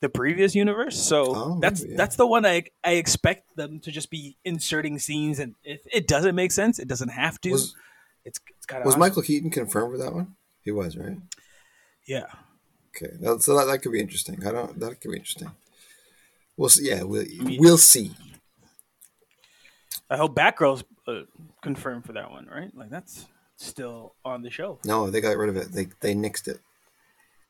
the 0.00 0.08
previous 0.08 0.54
universe. 0.54 0.96
So 1.00 1.34
Oh, 1.34 1.58
that's 1.60 1.84
yeah. 1.84 1.96
that's 1.96 2.16
the 2.16 2.26
one 2.26 2.44
I 2.46 2.64
I 2.84 2.92
expect 2.92 3.56
them 3.56 3.80
to 3.80 3.90
just 3.90 4.10
be 4.10 4.36
inserting 4.44 4.98
scenes, 4.98 5.38
and 5.38 5.54
if 5.64 5.80
it 5.92 6.06
doesn't 6.06 6.34
make 6.34 6.52
sense, 6.52 6.78
it 6.78 6.88
doesn't 6.88 7.10
have 7.10 7.40
to. 7.42 7.50
was 7.52 7.74
it's 8.24 8.40
it's 8.56 8.66
kind 8.66 8.82
of 8.82 8.86
was 8.86 8.96
Michael 8.96 9.22
Keaton 9.22 9.50
confirmed 9.50 9.92
for 9.92 9.98
that 9.98 10.12
one? 10.14 10.36
He 10.62 10.70
was, 10.72 10.96
right? 10.96 11.16
yeah. 12.06 12.26
Okay, 12.96 13.12
so 13.40 13.54
that, 13.56 13.66
that 13.66 13.82
could 13.82 13.92
be 13.92 14.00
interesting. 14.00 14.46
I 14.46 14.52
don't. 14.52 14.80
That 14.80 15.00
could 15.00 15.10
be 15.10 15.18
interesting. 15.18 15.50
We'll 16.56 16.70
see. 16.70 16.88
Yeah, 16.88 17.02
we'll, 17.02 17.26
we'll 17.58 17.76
see. 17.76 18.12
I 20.08 20.16
hope 20.16 20.34
Batgirl's 20.34 20.82
uh, 21.06 21.22
confirmed 21.62 22.06
for 22.06 22.12
that 22.14 22.30
one, 22.30 22.46
right? 22.46 22.74
Like 22.74 22.88
that's 22.90 23.26
still 23.56 24.14
on 24.24 24.42
the 24.42 24.50
show. 24.50 24.78
No, 24.84 25.10
they 25.10 25.20
got 25.20 25.36
rid 25.36 25.50
of 25.50 25.56
it. 25.56 25.72
They 25.72 25.88
they 26.00 26.14
nixed 26.14 26.48
it. 26.48 26.60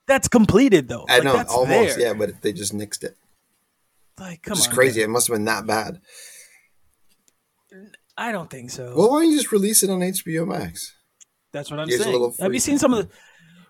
That's 0.06 0.28
completed 0.28 0.88
though. 0.88 1.04
I 1.08 1.18
Like, 1.18 1.24
know, 1.24 1.44
almost. 1.48 1.96
there. 1.96 2.08
Yeah, 2.08 2.12
but 2.14 2.42
they 2.42 2.52
just 2.52 2.74
nixed 2.74 3.02
it. 3.04 3.16
Like, 4.18 4.42
come 4.42 4.52
on. 4.52 4.58
It's 4.58 4.66
crazy. 4.66 5.00
man. 5.00 5.10
It 5.10 5.12
must 5.12 5.28
have 5.28 5.34
been 5.36 5.44
that 5.44 5.66
bad. 5.66 6.00
I 8.16 8.32
don't 8.32 8.50
think 8.50 8.70
so. 8.70 8.94
Well, 8.96 9.10
why 9.10 9.22
don't 9.22 9.30
you 9.30 9.36
just 9.36 9.52
release 9.52 9.82
it 9.82 9.90
on 9.90 10.00
HBO 10.00 10.46
Max? 10.46 10.94
That's 11.52 11.70
what 11.70 11.80
I'm 11.80 11.88
Here's 11.88 12.02
saying. 12.02 12.34
Have 12.40 12.54
you 12.54 12.60
seen 12.60 12.78
some 12.78 12.94
of 12.94 13.06
the? 13.06 13.14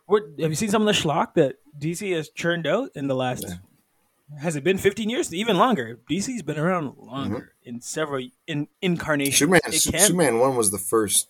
What, 0.06 0.22
have 0.38 0.50
you 0.50 0.54
seen 0.54 0.68
some 0.70 0.82
of 0.82 0.86
the 0.86 0.92
schlock 1.00 1.34
that 1.34 1.56
DC 1.80 2.14
has 2.14 2.28
churned 2.28 2.66
out 2.66 2.90
in 2.94 3.08
the 3.08 3.14
last? 3.14 3.44
Yeah. 3.48 3.56
Has 4.40 4.54
it 4.56 4.62
been 4.64 4.78
15 4.78 5.08
years? 5.08 5.32
Even 5.34 5.56
longer. 5.56 5.98
DC's 6.10 6.42
been 6.42 6.58
around 6.58 6.96
longer 6.96 7.52
mm-hmm. 7.64 7.68
in 7.76 7.80
several 7.80 8.26
in 8.46 8.68
incarnations. 8.82 9.38
Superman. 9.38 9.60
It 9.66 9.74
Su- 9.80 9.90
can- 9.92 10.00
Superman 10.00 10.38
One 10.38 10.56
was 10.56 10.70
the 10.70 10.78
first 10.78 11.28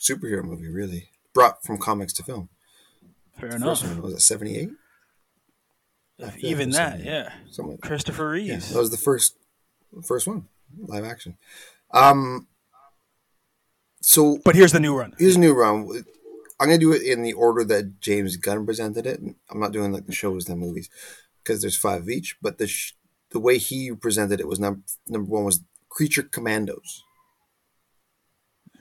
superhero 0.00 0.44
movie 0.44 0.68
really 0.68 1.10
brought 1.32 1.64
from 1.64 1.78
comics 1.78 2.12
to 2.14 2.22
film. 2.22 2.48
Fair 3.40 3.50
The 3.50 3.56
enough. 3.56 3.80
First 3.80 3.92
one 3.92 4.02
was 4.02 4.14
it 4.14 4.20
seventy 4.20 4.56
eight? 4.56 4.70
Even 6.38 6.70
that, 6.70 7.04
yeah. 7.04 7.30
Something 7.50 7.72
like 7.72 7.80
that. 7.82 7.86
Christopher 7.88 8.36
Yeah, 8.36 8.54
Reeves. 8.54 8.72
that 8.72 8.78
was 8.78 8.90
the 8.90 8.96
first 8.96 9.36
first 10.04 10.26
one 10.26 10.46
live 10.78 11.04
action. 11.04 11.36
Um. 11.92 12.46
So 14.00 14.38
but 14.44 14.54
here's 14.54 14.72
the 14.72 14.80
new 14.80 14.96
run. 14.96 15.14
here's 15.18 15.36
a 15.36 15.40
new 15.40 15.52
run. 15.52 16.04
I'm 16.58 16.68
gonna 16.68 16.78
do 16.78 16.92
it 16.92 17.02
in 17.02 17.22
the 17.22 17.34
order 17.34 17.64
that 17.64 18.00
James 18.00 18.36
Gunn 18.36 18.64
presented 18.64 19.06
it. 19.06 19.20
I'm 19.50 19.60
not 19.60 19.72
doing 19.72 19.92
like 19.92 20.06
the 20.06 20.12
shows, 20.12 20.44
the 20.46 20.56
movies, 20.56 20.88
because 21.42 21.60
there's 21.60 21.76
five 21.76 22.02
of 22.02 22.08
each. 22.08 22.36
But 22.40 22.56
the 22.58 22.66
sh- 22.66 22.94
the 23.30 23.40
way 23.40 23.58
he 23.58 23.92
presented 23.92 24.40
it 24.40 24.48
was 24.48 24.58
number 24.58 24.80
number 25.06 25.28
one 25.30 25.44
was 25.44 25.60
Creature 25.90 26.24
Commandos, 26.24 27.02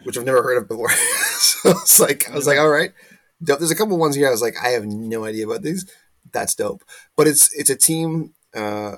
which 0.04 0.18
I've 0.18 0.26
never 0.26 0.42
heard 0.44 0.58
of 0.58 0.70
before. 0.70 0.90
so 1.38 1.72
it's 1.72 2.00
like 2.00 2.30
I 2.30 2.36
was 2.36 2.48
like, 2.48 2.60
all 2.60 2.70
right, 2.70 2.94
dope. 3.44 3.60
There's 3.60 3.72
a 3.72 3.76
couple 3.76 3.98
ones 3.98 4.16
here. 4.16 4.28
I 4.28 4.32
was 4.32 4.42
like, 4.42 4.56
I 4.64 4.70
have 4.70 4.86
no 4.86 5.26
idea 5.26 5.46
about 5.46 5.62
these. 5.62 5.90
That's 6.32 6.56
dope. 6.56 6.84
But 7.16 7.28
it's 7.28 7.54
it's 7.54 7.70
a 7.70 7.76
team 7.76 8.34
uh, 8.56 8.98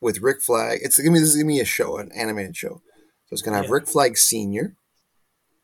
with 0.00 0.20
Rick 0.20 0.42
Flag. 0.42 0.80
It's 0.82 0.98
gonna 0.98 1.12
be 1.12 1.18
this 1.20 1.30
is 1.30 1.36
gonna 1.36 1.46
be 1.52 1.60
a 1.60 1.64
show, 1.64 1.98
an 1.98 2.10
animated 2.12 2.56
show. 2.56 2.82
So 3.26 3.32
it's 3.32 3.42
gonna 3.42 3.56
have 3.56 3.66
Yeah. 3.66 3.72
Rick 3.72 3.86
Flag 3.88 4.16
Senior, 4.18 4.76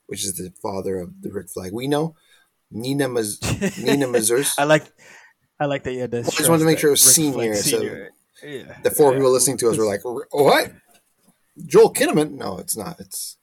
which 0.06 0.24
is 0.24 0.34
the 0.36 0.52
father 0.62 0.98
of 0.98 1.22
the 1.22 1.30
Rick 1.30 1.48
Flag 1.50 1.72
we 1.72 1.86
know. 1.88 2.14
Nina 2.70 3.08
Maz- 3.08 3.40
Nina 3.84 4.06
Mazurs. 4.06 4.52
I 4.58 4.64
like. 4.64 4.84
I 5.58 5.66
like 5.66 5.82
that 5.84 5.92
you 5.92 6.00
had 6.00 6.10
to. 6.12 6.20
I 6.20 6.22
just 6.22 6.48
wanted 6.48 6.60
to 6.60 6.66
make 6.66 6.78
sure 6.78 6.88
it 6.88 6.92
was 6.92 7.02
senior, 7.02 7.54
so 7.54 7.82
yeah. 8.42 8.78
the 8.82 8.90
four 8.90 9.10
Yeah. 9.12 9.18
people 9.18 9.32
listening 9.32 9.58
to 9.58 9.68
us 9.70 9.76
were 9.76 9.84
like, 9.84 10.00
"What? 10.04 10.72
Joel 11.66 11.92
Kinnaman? 11.92 12.32
No, 12.32 12.56
it's 12.58 12.76
not. 12.76 12.98
It's 13.00 13.36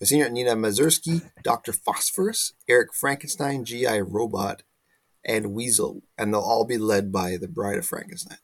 the 0.00 0.06
senior 0.06 0.28
Nina 0.28 0.54
Mazursky, 0.54 1.28
Doctor 1.42 1.72
Phosphorus, 1.72 2.52
Eric 2.68 2.94
Frankenstein, 2.94 3.64
GI 3.64 4.02
Robot, 4.02 4.62
and 5.24 5.52
Weasel, 5.52 6.02
and 6.16 6.32
they'll 6.32 6.40
all 6.40 6.64
be 6.64 6.78
led 6.78 7.10
by 7.12 7.36
the 7.36 7.48
Bride 7.48 7.78
of 7.78 7.86
Frankenstein. 7.86 8.38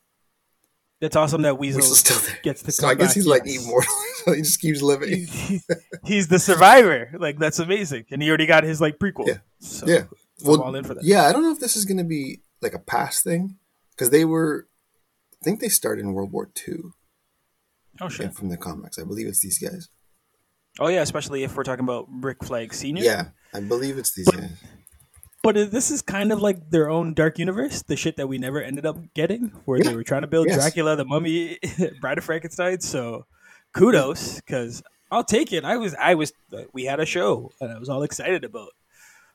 That's 1.00 1.16
awesome 1.16 1.42
that 1.42 1.58
Weasel 1.58 1.82
still 1.82 2.18
there. 2.20 2.38
gets 2.42 2.62
to 2.62 2.73
So 2.73 2.88
I 2.88 2.94
guess 2.94 3.08
back, 3.08 3.14
he's 3.14 3.26
like 3.26 3.46
immortal. 3.46 3.92
so 4.25 4.32
he 4.32 4.42
just 4.42 4.61
keeps 4.61 4.80
living. 4.80 5.26
He's, 5.26 5.66
he's 6.04 6.28
the 6.28 6.38
survivor. 6.38 7.11
Like 7.18 7.38
that's 7.38 7.58
amazing, 7.58 8.04
and 8.11 8.23
he 8.23 8.28
already 8.28 8.46
got 8.46 8.64
his 8.64 8.80
like 8.80 8.99
prequel. 8.99 9.26
Yeah. 9.26 9.38
So, 9.61 9.87
Yeah. 9.87 9.99
I'm 10.40 10.46
Well, 10.50 10.62
all 10.62 10.75
in 10.75 10.84
for 10.84 10.94
that. 10.94 11.04
yeah, 11.04 11.25
I 11.25 11.32
don't 11.32 11.42
know 11.42 11.52
if 11.52 11.61
this 11.61 11.76
is 11.76 11.84
going 11.84 11.99
to 11.99 12.04
be 12.04 12.40
like 12.61 12.75
a 12.75 12.78
past 12.78 13.23
thing 13.23 13.56
because 13.90 14.11
they 14.11 14.25
were, 14.25 14.66
I 15.40 15.44
think 15.44 15.61
they 15.61 15.68
started 15.68 16.02
in 16.02 16.12
World 16.12 16.32
War 16.32 16.50
II 16.66 16.76
Oh 18.00 18.08
shit. 18.08 18.34
from 18.34 18.49
the 18.49 18.56
comics. 18.56 18.99
I 18.99 19.04
believe 19.04 19.26
it's 19.28 19.40
these 19.40 19.58
guys. 19.58 19.88
Oh 20.80 20.88
yeah, 20.88 21.02
especially 21.02 21.44
if 21.44 21.56
we're 21.56 21.62
talking 21.64 21.84
about 21.84 22.06
Rick 22.10 22.44
Flag 22.44 22.74
Senior. 22.74 23.02
Yeah, 23.04 23.24
I 23.52 23.60
believe 23.60 23.96
it's 23.98 24.12
these 24.14 24.26
But- 24.26 24.40
guys. 24.40 24.50
But 25.42 25.70
this 25.70 25.90
is 25.90 26.00
kind 26.00 26.32
of 26.32 26.40
like 26.40 26.70
their 26.70 26.88
own 26.88 27.12
dark 27.12 27.38
universe, 27.38 27.82
the 27.82 27.96
shit 27.96 28.16
that 28.16 28.28
we 28.28 28.38
never 28.38 28.62
ended 28.62 28.86
up 28.86 28.96
getting, 29.12 29.52
where 29.66 29.76
Yeah. 29.78 29.90
they 29.90 29.94
were 29.96 30.02
trying 30.02 30.22
to 30.22 30.26
build 30.26 30.46
Yes. 30.48 30.56
Dracula, 30.56 30.96
the 30.96 31.04
Mummy, 31.04 31.58
Bride 32.00 32.16
of 32.16 32.24
Frankenstein. 32.24 32.80
So, 32.80 33.26
kudos, 33.74 34.36
because 34.36 34.82
I'll 35.10 35.22
take 35.22 35.52
it. 35.52 35.62
I 35.62 35.76
was, 35.76 35.94
I 35.96 36.14
was, 36.14 36.32
we 36.72 36.84
had 36.86 36.98
a 36.98 37.04
show, 37.04 37.52
and 37.60 37.70
I 37.70 37.78
was 37.78 37.90
all 37.90 38.02
excited 38.02 38.42
about 38.42 38.70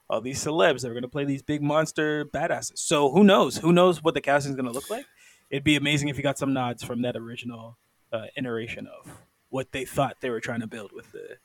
all 0.09 0.19
these 0.19 0.43
celebs 0.43 0.81
that 0.81 0.87
were 0.87 0.95
going 0.95 1.03
to 1.03 1.07
play 1.09 1.25
these 1.25 1.43
big 1.43 1.61
monster 1.61 2.25
badasses. 2.25 2.79
So 2.79 3.11
who 3.11 3.23
knows? 3.23 3.57
Who 3.57 3.71
knows 3.71 4.01
what 4.03 4.15
the 4.15 4.21
casting 4.21 4.51
is 4.51 4.55
going 4.55 4.65
to 4.65 4.71
look 4.71 4.89
like? 4.89 5.05
It'd 5.51 5.63
be 5.63 5.75
amazing 5.75 6.09
if 6.09 6.17
you 6.17 6.23
got 6.23 6.39
some 6.39 6.53
nods 6.53 6.83
from 6.83 7.03
that 7.03 7.15
original 7.15 7.77
uh, 8.11 8.25
iteration 8.35 8.87
of 8.87 9.11
what 9.49 9.71
they 9.71 9.85
thought 9.85 10.17
they 10.21 10.29
were 10.29 10.39
trying 10.39 10.61
to 10.61 10.67
build 10.67 10.91
with 10.93 11.11
the. 11.11 11.37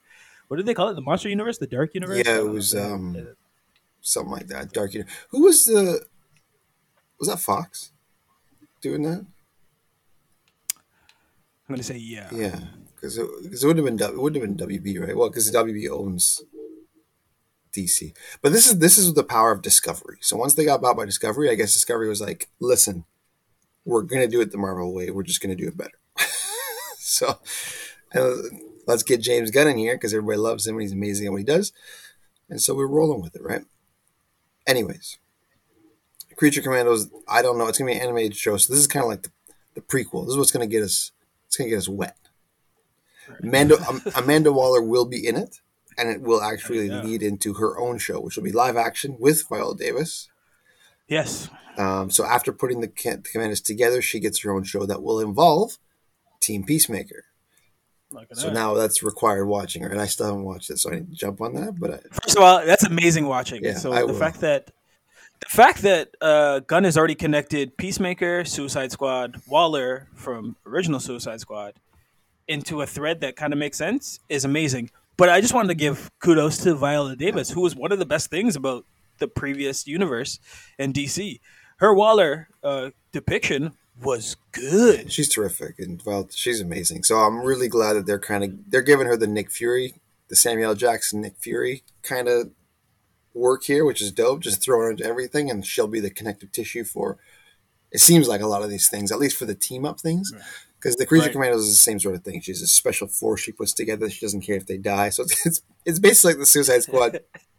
What 0.48 0.58
did 0.58 0.66
they 0.66 0.74
call 0.74 0.88
it? 0.90 0.94
The 0.94 1.00
monster 1.00 1.28
universe, 1.28 1.58
the 1.58 1.66
dark 1.66 1.94
universe. 1.94 2.22
Yeah, 2.24 2.38
it 2.38 2.48
was, 2.48 2.74
um, 2.74 3.16
uh, 3.16 3.20
Something 4.02 4.32
like 4.32 4.48
that. 4.48 4.72
Dark. 4.72 4.92
Universe. 4.92 5.14
Who 5.30 5.42
was 5.44 5.64
the? 5.64 6.04
Was 7.18 7.28
that 7.28 7.40
Fox 7.40 7.92
doing 8.82 9.02
that? 9.04 9.24
I'm 11.66 11.68
going 11.68 11.78
to 11.78 11.82
say 11.84 11.96
yeah. 11.96 12.28
Yeah, 12.30 12.60
because 12.94 13.16
it, 13.16 13.26
'cause 13.26 13.64
it 13.64 13.66
would 13.66 13.76
have 13.78 13.86
been 13.86 13.98
it 13.98 14.18
would 14.18 14.34
have 14.34 14.44
been 14.44 14.56
WB, 14.56 14.98
right? 15.00 15.16
Well, 15.16 15.30
because 15.30 15.50
WB 15.50 15.88
owns 15.88 16.42
DC. 17.72 18.12
But 18.42 18.52
this 18.52 18.66
is 18.66 18.78
this 18.78 18.98
is 18.98 19.14
the 19.14 19.24
power 19.24 19.50
of 19.50 19.62
Discovery. 19.62 20.18
So 20.20 20.36
once 20.36 20.54
they 20.54 20.66
got 20.66 20.82
bought 20.82 20.96
by 20.98 21.06
Discovery, 21.06 21.48
I 21.48 21.54
guess 21.54 21.72
Discovery 21.72 22.08
was 22.08 22.20
like, 22.20 22.50
"Listen, 22.60 23.04
we're 23.86 24.02
gonna 24.02 24.28
do 24.28 24.42
it 24.42 24.52
the 24.52 24.58
Marvel 24.58 24.92
way. 24.92 25.10
We're 25.10 25.22
just 25.22 25.40
gonna 25.40 25.56
do 25.56 25.68
it 25.68 25.76
better." 25.76 25.98
so 26.98 27.38
let's 28.86 29.02
get 29.02 29.20
James 29.20 29.50
Gunn 29.50 29.68
in 29.68 29.78
here 29.78 29.94
because 29.94 30.14
everybody 30.14 30.38
loves 30.38 30.66
him 30.66 30.76
and 30.76 30.82
he's 30.82 30.92
amazing 30.92 31.26
at 31.26 31.32
what 31.32 31.38
he 31.38 31.44
does, 31.44 31.72
and 32.48 32.60
so 32.60 32.74
we're 32.74 32.86
rolling 32.86 33.20
with 33.20 33.34
it, 33.34 33.42
right? 33.42 33.64
Anyways, 34.66 35.18
Creature 36.36 36.62
Commandos. 36.62 37.10
I 37.28 37.42
don't 37.42 37.58
know. 37.58 37.66
It's 37.66 37.78
gonna 37.78 37.90
be 37.90 37.96
an 37.96 38.02
animated 38.02 38.36
show, 38.36 38.56
so 38.56 38.72
this 38.72 38.80
is 38.80 38.86
kind 38.86 39.04
of 39.04 39.10
like 39.10 39.22
the, 39.22 39.30
the 39.74 39.80
prequel. 39.80 40.24
This 40.24 40.32
is 40.32 40.38
what's 40.38 40.52
gonna 40.52 40.66
get 40.66 40.82
us. 40.82 41.12
It's 41.46 41.56
gonna 41.56 41.70
get 41.70 41.78
us 41.78 41.88
wet. 41.88 42.16
Amanda 43.42 43.78
Amanda 44.16 44.52
Waller 44.52 44.82
will 44.82 45.04
be 45.06 45.26
in 45.26 45.36
it, 45.36 45.60
and 45.96 46.08
it 46.08 46.20
will 46.20 46.42
actually 46.42 46.90
lead 46.90 47.22
into 47.22 47.54
her 47.54 47.78
own 47.78 47.98
show, 47.98 48.20
which 48.20 48.36
will 48.36 48.44
be 48.44 48.52
live 48.52 48.76
action 48.76 49.16
with 49.18 49.48
Viola 49.48 49.76
Davis. 49.76 50.28
Yes. 51.08 51.48
Um, 51.76 52.10
so 52.10 52.24
after 52.24 52.52
putting 52.52 52.80
the, 52.80 52.86
the 52.86 53.28
commanders 53.30 53.60
together, 53.60 54.00
she 54.00 54.20
gets 54.20 54.40
her 54.42 54.52
own 54.52 54.64
show 54.64 54.86
that 54.86 55.02
will 55.02 55.20
involve 55.20 55.78
Team 56.40 56.64
Peacemaker. 56.64 57.24
So 58.32 58.50
now 58.50 58.74
that's 58.74 59.02
required 59.02 59.46
watching, 59.46 59.84
and 59.84 60.00
I 60.00 60.06
still 60.06 60.26
haven't 60.26 60.44
watched 60.44 60.70
it, 60.70 60.78
so 60.78 60.90
I 60.90 60.96
need 60.96 61.10
to 61.10 61.16
jump 61.16 61.40
on 61.40 61.54
that. 61.54 61.78
But 61.78 61.90
I, 61.90 61.98
First 62.22 62.36
of 62.36 62.42
all, 62.42 62.64
that's 62.64 62.84
amazing 62.84 63.26
watching. 63.26 63.62
Yeah, 63.64 63.74
so 63.74 63.92
I 63.92 64.00
the 64.00 64.08
will. 64.08 64.14
fact 64.14 64.40
that 64.40 64.70
the 65.40 65.48
fact 65.48 65.82
that 65.82 66.10
uh, 66.20 66.60
Gunn 66.60 66.84
has 66.84 66.96
already 66.96 67.14
connected 67.14 67.76
Peacemaker, 67.76 68.44
Suicide 68.44 68.92
Squad, 68.92 69.40
Waller 69.46 70.08
from 70.14 70.56
original 70.66 71.00
Suicide 71.00 71.40
Squad 71.40 71.74
into 72.48 72.82
a 72.82 72.86
thread 72.86 73.20
that 73.20 73.36
kind 73.36 73.52
of 73.52 73.58
makes 73.58 73.78
sense 73.78 74.20
is 74.28 74.44
amazing. 74.44 74.90
But 75.16 75.28
I 75.28 75.40
just 75.40 75.54
wanted 75.54 75.68
to 75.68 75.74
give 75.74 76.10
kudos 76.20 76.58
to 76.64 76.74
Viola 76.74 77.16
Davis, 77.16 77.50
who 77.50 77.60
was 77.60 77.76
one 77.76 77.92
of 77.92 77.98
the 77.98 78.06
best 78.06 78.30
things 78.30 78.56
about 78.56 78.84
the 79.18 79.28
previous 79.28 79.86
universe 79.86 80.40
in 80.78 80.92
DC. 80.92 81.40
Her 81.78 81.94
Waller 81.94 82.48
uh, 82.62 82.90
depiction 83.12 83.72
was 84.02 84.36
good. 84.52 85.12
she's 85.12 85.28
terrific, 85.28 85.78
and 85.78 86.02
well, 86.04 86.28
she's 86.32 86.60
amazing. 86.60 87.04
So 87.04 87.16
I'm 87.16 87.40
really 87.40 87.68
glad 87.68 87.94
that 87.94 88.06
they're 88.06 88.18
kind 88.18 88.44
of 88.44 88.70
they're 88.70 88.82
giving 88.82 89.06
her 89.06 89.16
the 89.16 89.26
Nick 89.26 89.50
Fury, 89.50 89.94
the 90.28 90.36
Samuel 90.36 90.70
L. 90.70 90.74
Jackson 90.74 91.20
Nick 91.20 91.36
Fury 91.38 91.82
kind 92.02 92.28
of 92.28 92.50
work 93.32 93.64
here, 93.64 93.84
which 93.84 94.02
is 94.02 94.12
dope. 94.12 94.40
Just 94.40 94.62
throw 94.62 94.78
her 94.80 94.90
into 94.90 95.04
everything, 95.04 95.50
and 95.50 95.64
she'll 95.66 95.86
be 95.86 96.00
the 96.00 96.10
connective 96.10 96.52
tissue 96.52 96.84
for. 96.84 97.18
It 97.92 98.00
seems 98.00 98.26
like 98.26 98.40
a 98.40 98.46
lot 98.48 98.62
of 98.62 98.70
these 98.70 98.88
things, 98.88 99.12
at 99.12 99.20
least 99.20 99.36
for 99.36 99.44
the 99.44 99.54
team 99.54 99.84
up 99.84 100.00
things, 100.00 100.32
because 100.80 100.96
the 100.96 101.06
Creature 101.06 101.26
Right. 101.26 101.32
Commandos 101.32 101.62
is 101.62 101.68
the 101.70 101.74
same 101.76 102.00
sort 102.00 102.16
of 102.16 102.24
thing. 102.24 102.40
She's 102.40 102.60
a 102.60 102.66
special 102.66 103.06
force 103.06 103.40
she 103.40 103.52
puts 103.52 103.72
together. 103.72 104.10
She 104.10 104.26
doesn't 104.26 104.40
care 104.40 104.56
if 104.56 104.66
they 104.66 104.78
die. 104.78 105.10
So 105.10 105.22
it's 105.22 105.46
it's, 105.46 105.62
it's 105.84 105.98
basically 106.00 106.32
like 106.32 106.40
the 106.40 106.46
Suicide 106.46 106.82
Squad 106.82 107.20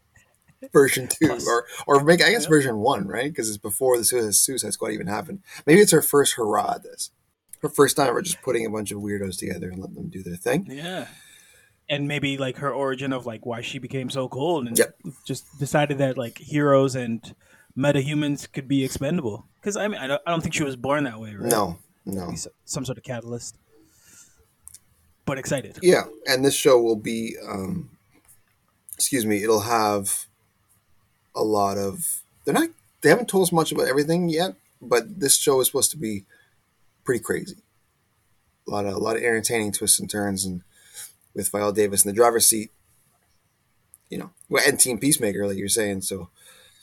version 0.73 1.07
two, 1.07 1.27
Plus. 1.27 1.47
or 1.47 1.65
or 1.87 2.03
make 2.03 2.21
I 2.23 2.31
guess 2.31 2.45
version 2.45 2.77
one, 2.77 3.07
right? 3.07 3.31
Because 3.31 3.49
it's 3.49 3.57
before 3.57 3.97
the 3.97 4.03
Suicide, 4.05 4.35
Suicide 4.35 4.73
Squad 4.73 4.91
even 4.91 5.07
happened. 5.07 5.41
Maybe 5.65 5.81
it's 5.81 5.91
her 5.91 6.01
first 6.01 6.33
hurrah 6.35 6.73
at 6.75 6.83
this. 6.83 7.11
Her 7.61 7.69
first 7.69 7.95
time, 7.97 8.13
we're 8.13 8.21
just 8.21 8.41
putting 8.41 8.65
a 8.65 8.69
bunch 8.69 8.91
of 8.91 8.99
weirdos 8.99 9.37
together 9.39 9.69
and 9.69 9.79
letting 9.79 9.95
them 9.95 10.09
do 10.09 10.21
their 10.21 10.35
thing. 10.35 10.67
Yeah. 10.69 11.07
And 11.89 12.07
maybe 12.07 12.37
like 12.37 12.57
her 12.57 12.71
origin 12.73 13.13
of 13.13 13.25
like 13.25 13.45
why 13.45 13.61
she 13.61 13.79
became 13.79 14.09
so 14.09 14.27
cold 14.27 14.67
and 14.67 14.77
Yep. 14.77 14.95
just 15.25 15.45
decided 15.59 15.97
that 15.99 16.17
like 16.17 16.37
heroes 16.39 16.95
and 16.95 17.35
metahumans 17.77 18.51
could 18.51 18.67
be 18.67 18.83
expendable. 18.83 19.45
Because 19.61 19.77
I 19.77 19.87
mean, 19.87 19.99
I 19.99 20.07
don't, 20.07 20.21
I 20.25 20.31
don't 20.31 20.41
think 20.41 20.53
she 20.55 20.63
was 20.63 20.75
born 20.75 21.03
that 21.05 21.19
way, 21.19 21.33
right? 21.35 21.49
No, 21.49 21.77
no, 22.05 22.33
Some 22.65 22.85
sort 22.85 22.97
of 22.97 23.03
catalyst. 23.03 23.55
But 25.25 25.37
excited. 25.39 25.79
yeah. 25.81 26.03
And 26.27 26.45
this 26.45 26.53
show 26.55 26.79
will 26.79 26.95
be, 26.95 27.35
um, 27.47 27.89
excuse 28.93 29.25
me, 29.25 29.43
it'll 29.43 29.61
have 29.61 30.24
a 31.35 31.43
lot 31.43 31.77
of. 31.77 32.21
They're 32.43 32.53
not. 32.53 32.69
They 33.01 33.09
haven't 33.09 33.29
told 33.29 33.43
us 33.43 33.51
much 33.51 33.71
about 33.71 33.87
everything 33.87 34.29
yet, 34.29 34.55
but 34.81 35.19
this 35.19 35.37
show 35.37 35.59
is 35.59 35.67
supposed 35.67 35.91
to 35.91 35.97
be 35.97 36.25
pretty 37.03 37.23
crazy. 37.23 37.57
A 38.67 38.71
lot 38.71 38.85
of 38.85 38.93
a 38.93 38.99
lot 38.99 39.15
of 39.15 39.23
entertaining 39.23 39.71
twists 39.71 39.99
and 39.99 40.09
turns, 40.09 40.45
and 40.45 40.61
with 41.33 41.49
Viola 41.49 41.73
Davis 41.73 42.03
in 42.05 42.09
the 42.09 42.15
driver's 42.15 42.47
seat. 42.47 42.71
You 44.09 44.19
know, 44.19 44.29
well, 44.49 44.63
and 44.65 44.79
Team 44.79 44.99
Peacemaker, 44.99 45.47
like 45.47 45.57
you're 45.57 45.67
saying. 45.67 46.01
So 46.01 46.29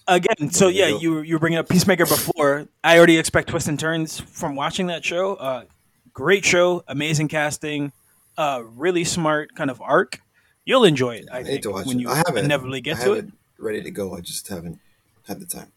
Again, 0.09 0.51
so 0.51 0.69
you 0.69 0.81
yeah, 0.81 0.99
you 0.99 1.21
you 1.21 1.35
were 1.35 1.39
bringing 1.39 1.59
up 1.59 1.69
Peacemaker 1.69 2.07
before. 2.07 2.67
I 2.83 2.99
already 2.99 3.19
expect 3.19 3.51
twists 3.51 3.69
and 3.69 3.79
turns 3.79 4.19
from 4.19 4.57
watching 4.57 4.89
that 4.89 5.05
show. 5.05 5.35
Uh, 5.35 5.65
great 6.13 6.45
show, 6.45 6.83
amazing 6.89 7.29
casting, 7.29 7.93
uh, 8.37 8.63
really 8.77 9.05
smart 9.05 9.55
kind 9.55 9.71
of 9.71 9.81
arc. 9.81 10.21
You'll 10.65 10.85
enjoy 10.85 11.17
it. 11.17 11.29
I, 11.33 11.39
I 11.39 11.45
think 11.45 11.63
to 11.63 11.71
watch 11.71 11.87
when 11.87 11.99
it. 11.99 12.03
you 12.03 12.11
I 12.11 12.23
inevitably 12.35 12.79
I 12.79 12.81
get 12.81 12.97
have 12.97 13.05
to 13.07 13.13
it. 13.13 13.27
Ready 13.63 13.83
to 13.83 13.91
go. 13.91 14.15
I 14.17 14.21
just 14.21 14.49
haven't 14.49 14.79
had 15.27 15.41
the 15.41 15.47
time. 15.47 15.73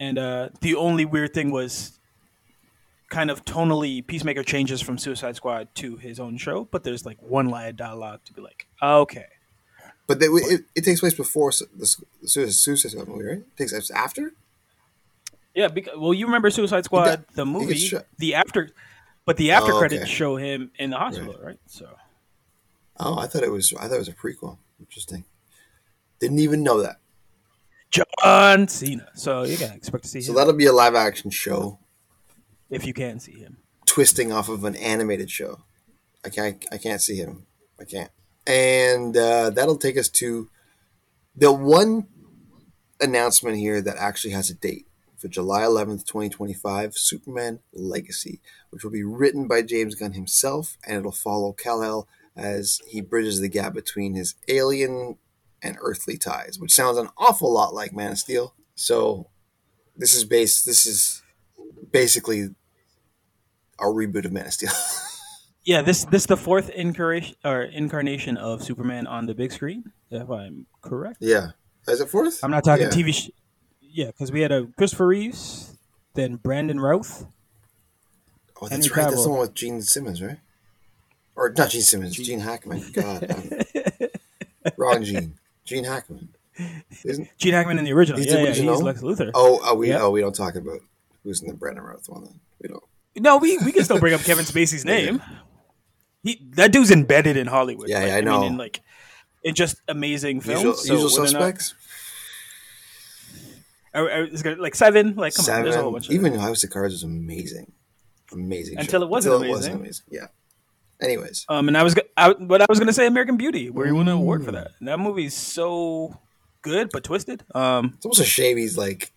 And 0.00 0.18
uh, 0.18 0.48
the 0.60 0.74
only 0.76 1.04
weird 1.04 1.34
thing 1.34 1.50
was 1.50 1.98
kind 3.08 3.30
of 3.30 3.44
tonally, 3.44 4.06
Peacemaker 4.06 4.42
changes 4.42 4.80
from 4.80 4.98
Suicide 4.98 5.34
Squad 5.36 5.74
to 5.76 5.96
his 5.96 6.20
own 6.20 6.36
show, 6.36 6.68
but 6.70 6.84
there's 6.84 7.06
like 7.06 7.20
one 7.22 7.48
line 7.48 7.70
of 7.70 7.76
dialogue 7.76 8.20
to 8.26 8.32
be 8.32 8.40
like, 8.42 8.66
okay. 8.82 9.26
But 10.06 10.20
they, 10.20 10.26
it, 10.26 10.62
it 10.74 10.84
takes 10.84 11.00
place 11.00 11.14
before 11.14 11.50
the 11.76 11.86
Su- 11.86 12.06
the 12.22 12.28
Suicide 12.52 12.90
Squad 12.92 13.08
movie, 13.08 13.24
right? 13.24 13.38
It 13.38 13.56
takes 13.56 13.72
place 13.72 13.90
after. 13.90 14.32
Yeah, 15.54 15.68
because, 15.68 15.94
well, 15.98 16.14
you 16.14 16.26
remember 16.26 16.50
Suicide 16.50 16.84
Squad, 16.84 17.04
got- 17.04 17.34
the 17.34 17.44
movie, 17.46 17.90
the 18.18 18.34
after, 18.34 18.70
but 19.24 19.36
the 19.36 19.50
after 19.52 19.72
Oh, 19.72 19.78
credits 19.78 20.02
okay. 20.02 20.10
show 20.10 20.36
him 20.36 20.70
in 20.78 20.90
the 20.90 20.96
hospital, 20.98 21.36
right? 21.42 21.58
So, 21.66 21.88
Oh, 23.00 23.18
I 23.18 23.26
thought 23.26 23.42
it 23.44 23.50
was. 23.52 23.72
I 23.78 23.86
thought 23.86 23.94
it 23.94 23.98
was 23.98 24.08
a 24.08 24.12
prequel. 24.12 24.58
Interesting. 24.80 25.24
Didn't 26.20 26.38
even 26.40 26.62
know 26.62 26.82
that. 26.82 26.96
John 27.90 28.68
Cena. 28.68 29.08
So 29.14 29.44
you 29.44 29.56
can 29.56 29.72
expect 29.72 30.04
to 30.04 30.10
see 30.10 30.20
So 30.20 30.32
him 30.32 30.36
that'll 30.36 30.52
be 30.52 30.66
a 30.66 30.72
live 30.72 30.94
action 30.94 31.30
show 31.30 31.78
if 32.70 32.84
you 32.86 32.92
can 32.92 33.18
see 33.18 33.32
him. 33.38 33.58
twisting 33.86 34.30
off 34.30 34.48
of 34.48 34.64
an 34.64 34.76
animated 34.76 35.30
show. 35.30 35.60
I 36.24 36.28
can't. 36.28 36.64
I 36.70 36.76
can't 36.78 37.00
see 37.00 37.16
him. 37.16 37.46
I 37.80 37.84
can't. 37.84 38.10
And 38.46 39.16
uh, 39.16 39.50
that'll 39.50 39.78
take 39.78 39.96
us 39.96 40.08
to 40.10 40.50
the 41.36 41.52
one 41.52 42.08
announcement 43.00 43.56
here 43.56 43.80
that 43.80 43.96
actually 43.96 44.32
has 44.32 44.50
a 44.50 44.54
date 44.54 44.86
for 45.16 45.28
July 45.28 45.62
11th, 45.62 46.04
2025, 46.06 46.96
Superman 46.96 47.60
Legacy, 47.72 48.40
which 48.70 48.84
will 48.84 48.90
be 48.90 49.02
written 49.04 49.46
by 49.48 49.62
James 49.62 49.94
Gunn 49.94 50.12
himself, 50.12 50.76
and 50.86 50.96
it'll 50.98 51.12
follow 51.12 51.52
Kal-El 51.52 52.06
as 52.36 52.80
he 52.88 53.00
bridges 53.00 53.40
the 53.40 53.48
gap 53.48 53.74
between 53.74 54.14
his 54.14 54.34
alien 54.48 55.16
and 55.62 55.76
earthly 55.80 56.16
ties, 56.16 56.58
which 56.58 56.72
sounds 56.72 56.98
an 56.98 57.08
awful 57.18 57.52
lot 57.52 57.74
like 57.74 57.92
Man 57.92 58.12
of 58.12 58.18
Steel. 58.18 58.54
So 58.74 59.28
this 59.96 60.14
is 60.14 60.24
based 60.24 60.64
this 60.66 60.86
is 60.86 61.22
basically 61.92 62.50
a 63.80 63.84
reboot 63.84 64.24
of 64.24 64.32
Man 64.32 64.46
of 64.46 64.52
Steel. 64.52 64.70
Yeah, 65.64 65.82
this 65.82 66.06
this 66.06 66.24
the 66.24 66.36
fourth 66.38 66.70
incarnation 66.70 67.36
or 67.44 67.60
incarnation 67.64 68.38
of 68.38 68.62
Superman 68.62 69.06
on 69.06 69.26
the 69.26 69.34
big 69.34 69.52
screen, 69.52 69.92
if 70.10 70.30
I'm 70.30 70.64
correct. 70.80 71.18
yeah. 71.20 71.48
Is 71.86 72.00
it 72.00 72.08
fourth? 72.08 72.42
I'm 72.42 72.50
not 72.50 72.64
talking 72.64 72.84
Yeah. 72.86 72.90
TV. 72.90 73.12
Sh- 73.12 73.28
yeah, 73.82 74.06
because 74.06 74.32
we 74.32 74.40
had 74.40 74.50
a 74.50 74.66
Christopher 74.78 75.08
Reeves, 75.08 75.76
then 76.14 76.36
Brandon 76.36 76.80
Routh. 76.80 77.26
Oh, 78.62 78.68
that's 78.68 78.86
Henry 78.86 79.02
right. 79.02 79.10
That's 79.10 79.24
the 79.24 79.28
one 79.28 79.40
with 79.40 79.52
Gene 79.52 79.82
Simmons, 79.82 80.22
right? 80.22 80.38
Or 81.36 81.52
not 81.54 81.68
Gene 81.68 81.82
Simmons, 81.82 82.16
Gene 82.16 82.40
Hackman. 82.40 82.90
God, 82.94 83.66
wrong 84.78 85.04
Gene. 85.04 85.34
Gene 85.68 85.84
Hackman. 85.84 86.28
Isn't? 87.04 87.28
Gene 87.38 87.52
Hackman 87.52 87.78
in 87.78 87.84
the 87.84 87.92
original. 87.92 88.18
He's 88.18 88.26
yeah, 88.26 88.34
the 88.36 88.40
yeah, 88.40 88.48
he's 88.48 88.58
original? 88.60 88.80
Lex 88.82 89.00
Luthor. 89.02 89.30
Oh, 89.34 89.60
oh, 89.62 89.74
we 89.74 89.90
Yeah. 89.90 90.00
oh 90.02 90.10
we 90.10 90.20
don't 90.20 90.34
talk 90.34 90.54
about 90.56 90.80
who's 91.22 91.40
in 91.42 91.48
the 91.48 91.54
Brandon 91.54 91.84
Routh 91.84 92.08
one. 92.08 92.24
Then 92.24 92.40
we 92.60 92.68
don't. 92.68 92.82
No, 93.16 93.36
we, 93.36 93.58
we 93.58 93.72
can 93.72 93.84
still 93.84 93.98
bring 94.00 94.14
up 94.14 94.22
Kevin 94.22 94.44
Spacey's 94.44 94.84
name. 94.96 95.22
He 96.22 96.40
that 96.56 96.72
dude's 96.72 96.90
embedded 96.90 97.36
in 97.36 97.46
Hollywood. 97.46 97.88
Yeah, 97.88 97.98
like, 97.98 98.08
yeah, 98.08 98.16
I 98.16 98.20
know. 98.22 98.40
mean, 98.40 98.52
in 98.52 98.58
like 98.58 98.80
in 99.44 99.54
just 99.54 99.80
amazing 99.86 100.40
films. 100.40 100.62
Usual, 100.62 100.74
so 100.74 100.92
usual 100.94 101.10
whether 101.10 101.36
or 101.36 101.40
not- 101.40 101.60
suspects. 101.60 101.74
Are, 103.94 104.04
are, 104.10 104.24
it 104.24 104.60
like 104.60 104.74
seven? 104.74 105.14
Like 105.16 105.34
come 105.34 105.46
on, 105.54 105.62
there's 105.62 105.74
a 105.74 105.82
whole 105.82 105.92
Seven. 105.92 105.92
bunch. 105.92 106.10
Even 106.10 106.34
House 106.38 106.62
of 106.62 106.70
Cards 106.70 106.92
was 106.94 107.02
amazing, 107.04 107.72
amazing. 108.32 108.78
Until 108.78 109.00
show. 109.00 109.04
it 109.06 109.10
wasn't 109.10 109.34
Until 109.36 109.54
amazing. 109.54 109.74
amazing. 109.74 110.04
Yeah. 110.10 110.26
Anyways, 111.00 111.46
Um, 111.48 111.68
and 111.68 111.76
I 111.78 111.82
was, 111.84 111.94
I, 112.16 112.32
but 112.32 112.60
I 112.60 112.66
was 112.68 112.78
gonna 112.78 112.92
say 112.92 113.06
American 113.06 113.36
Beauty, 113.36 113.70
where 113.70 113.86
he 113.86 113.92
won 113.92 114.08
an 114.08 114.14
award 114.14 114.44
for 114.44 114.52
that. 114.52 114.72
And 114.80 114.88
that 114.88 114.98
movie's 114.98 115.34
so 115.34 116.18
good 116.62 116.90
but 116.92 117.04
twisted. 117.04 117.44
Um, 117.54 117.92
it's 117.96 118.04
almost 118.04 118.20
a 118.20 118.24
shame 118.24 118.56
he's 118.56 118.76
like. 118.76 119.12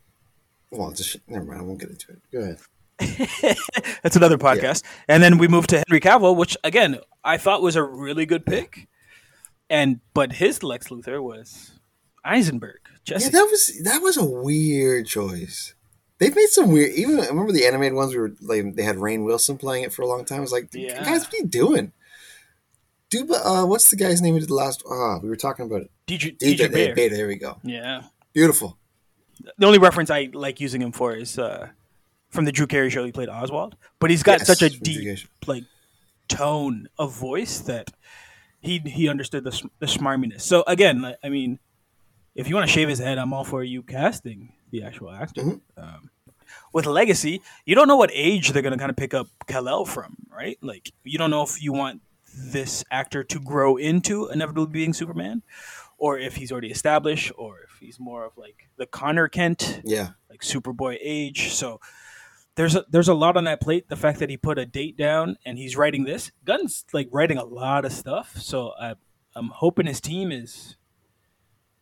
Well, 0.69 0.89
it's 0.91 1.01
a 1.01 1.03
sh- 1.03 1.17
never 1.27 1.43
mind. 1.43 1.59
I 1.59 1.63
won't 1.63 1.79
get 1.79 1.89
into 1.89 2.11
it. 2.11 2.21
Go 2.31 2.39
ahead. 2.39 2.59
that's 4.03 4.15
another 4.15 4.37
podcast. 4.37 4.83
And 5.07 5.23
then 5.23 5.37
we 5.39 5.47
moved 5.47 5.69
to 5.71 5.83
Henry 5.87 5.99
Cavill, 5.99 6.35
which 6.35 6.55
again 6.63 6.99
I 7.23 7.37
thought 7.37 7.61
was 7.61 7.75
a 7.75 7.83
really 7.83 8.25
good 8.25 8.45
pick. 8.45 8.87
And 9.69 10.01
but 10.13 10.33
his 10.33 10.63
Lex 10.63 10.89
Luthor 10.89 11.21
was 11.21 11.71
Eisenberg. 12.23 12.79
Jesse. 13.03 13.25
Yeah, 13.25 13.31
that 13.31 13.47
was 13.49 13.81
that 13.83 14.01
was 14.01 14.17
a 14.17 14.25
weird 14.25 15.07
choice. 15.07 15.73
They've 16.21 16.35
made 16.35 16.49
some 16.49 16.71
weird. 16.71 16.91
Even 16.91 17.19
I 17.19 17.25
remember 17.29 17.51
the 17.51 17.65
animated 17.65 17.95
ones. 17.95 18.13
We 18.13 18.19
were 18.19 18.31
like 18.41 18.75
they 18.75 18.83
had 18.83 18.97
Rainn 18.97 19.25
Wilson 19.25 19.57
playing 19.57 19.85
it 19.85 19.91
for 19.91 20.03
a 20.03 20.07
long 20.07 20.23
time. 20.23 20.37
I 20.37 20.41
was 20.41 20.51
like, 20.51 20.69
Yeah. 20.71 21.03
guys, 21.03 21.23
what 21.25 21.33
are 21.33 21.37
you 21.37 21.47
doing? 21.47 21.93
Dude, 23.09 23.31
uh, 23.31 23.65
what's 23.65 23.89
the 23.89 23.95
guy's 23.95 24.21
name 24.21 24.35
who 24.35 24.39
did 24.39 24.49
the 24.49 24.53
last? 24.53 24.83
Ah, 24.87 25.17
we 25.17 25.29
were 25.29 25.35
talking 25.35 25.65
about 25.65 25.81
it. 25.81 25.91
DJ, 26.07 26.37
DJ, 26.37 26.57
DJ 26.59 26.71
Bear. 26.71 26.93
Beta. 26.95 27.15
There 27.15 27.27
we 27.27 27.37
go. 27.37 27.57
Yeah. 27.63 28.03
Beautiful. 28.33 28.77
The 29.57 29.65
only 29.65 29.79
reference 29.79 30.11
I 30.11 30.29
like 30.31 30.61
using 30.61 30.79
him 30.79 30.91
for 30.91 31.15
is 31.15 31.39
uh, 31.39 31.69
from 32.29 32.45
the 32.45 32.51
Drew 32.51 32.67
Carey 32.67 32.91
show. 32.91 33.03
He 33.03 33.11
played 33.11 33.27
Oswald, 33.27 33.75
but 33.99 34.11
he's 34.11 34.21
got 34.21 34.41
Yes, 34.41 34.47
such 34.47 34.61
a 34.61 34.69
deep 34.69 35.17
like 35.47 35.63
tone 36.27 36.87
of 36.99 37.13
voice 37.13 37.59
that 37.61 37.89
he 38.61 38.77
he 38.77 39.09
understood 39.09 39.43
the 39.43 39.59
the 39.79 39.87
smarminess. 39.87 40.41
So 40.41 40.63
again, 40.67 41.15
I 41.23 41.29
mean, 41.29 41.57
if 42.35 42.47
you 42.47 42.53
want 42.53 42.67
to 42.67 42.71
shave 42.71 42.87
his 42.89 42.99
head, 42.99 43.17
I'm 43.17 43.33
all 43.33 43.43
for 43.43 43.63
you 43.63 43.81
casting 43.81 44.53
the 44.71 44.83
actual 44.83 45.11
actor. 45.11 45.41
Mhm. 45.43 45.61
Um, 45.77 46.09
with 46.73 46.85
Legacy, 46.85 47.41
you 47.65 47.75
don't 47.75 47.87
know 47.87 47.95
what 47.97 48.09
age 48.13 48.49
they're 48.51 48.61
gonna 48.61 48.77
kind 48.77 48.89
of 48.89 48.97
pick 48.97 49.13
up 49.13 49.27
Kal-El 49.47 49.85
from, 49.85 50.15
right? 50.29 50.57
Like 50.61 50.91
you 51.03 51.17
don't 51.17 51.29
know 51.31 51.43
if 51.43 51.61
you 51.61 51.71
want 51.73 52.01
this 52.33 52.83
actor 52.91 53.23
to 53.25 53.39
grow 53.39 53.75
into 53.77 54.27
inevitably 54.29 54.71
being 54.71 54.93
Superman, 54.93 55.43
or 55.97 56.17
if 56.17 56.35
he's 56.37 56.51
already 56.51 56.71
established, 56.71 57.31
or 57.37 57.59
if 57.63 57.77
he's 57.79 57.99
more 57.99 58.25
of 58.25 58.37
like 58.37 58.69
the 58.77 58.85
Conner 58.85 59.27
Kent 59.27 59.81
Yeah. 59.83 60.09
like 60.29 60.41
Superboy 60.41 60.97
age. 61.01 61.51
So 61.53 61.79
there's 62.55 62.75
a, 62.75 62.85
there's 62.89 63.07
a 63.09 63.13
lot 63.13 63.37
on 63.37 63.43
that 63.45 63.61
plate. 63.61 63.87
The 63.89 63.95
fact 63.95 64.19
that 64.19 64.29
he 64.29 64.37
put 64.37 64.57
a 64.57 64.65
date 64.65 64.97
down 64.97 65.37
and 65.45 65.57
he's 65.57 65.75
writing 65.77 66.03
this, 66.05 66.31
Gunn's 66.45 66.85
like 66.93 67.07
writing 67.11 67.37
a 67.37 67.45
lot 67.45 67.85
of 67.85 67.91
stuff. 67.93 68.35
So 68.37 68.73
I, 68.79 68.95
I'm 69.35 69.47
hoping 69.49 69.85
his 69.85 70.01
team 70.01 70.31
is 70.31 70.75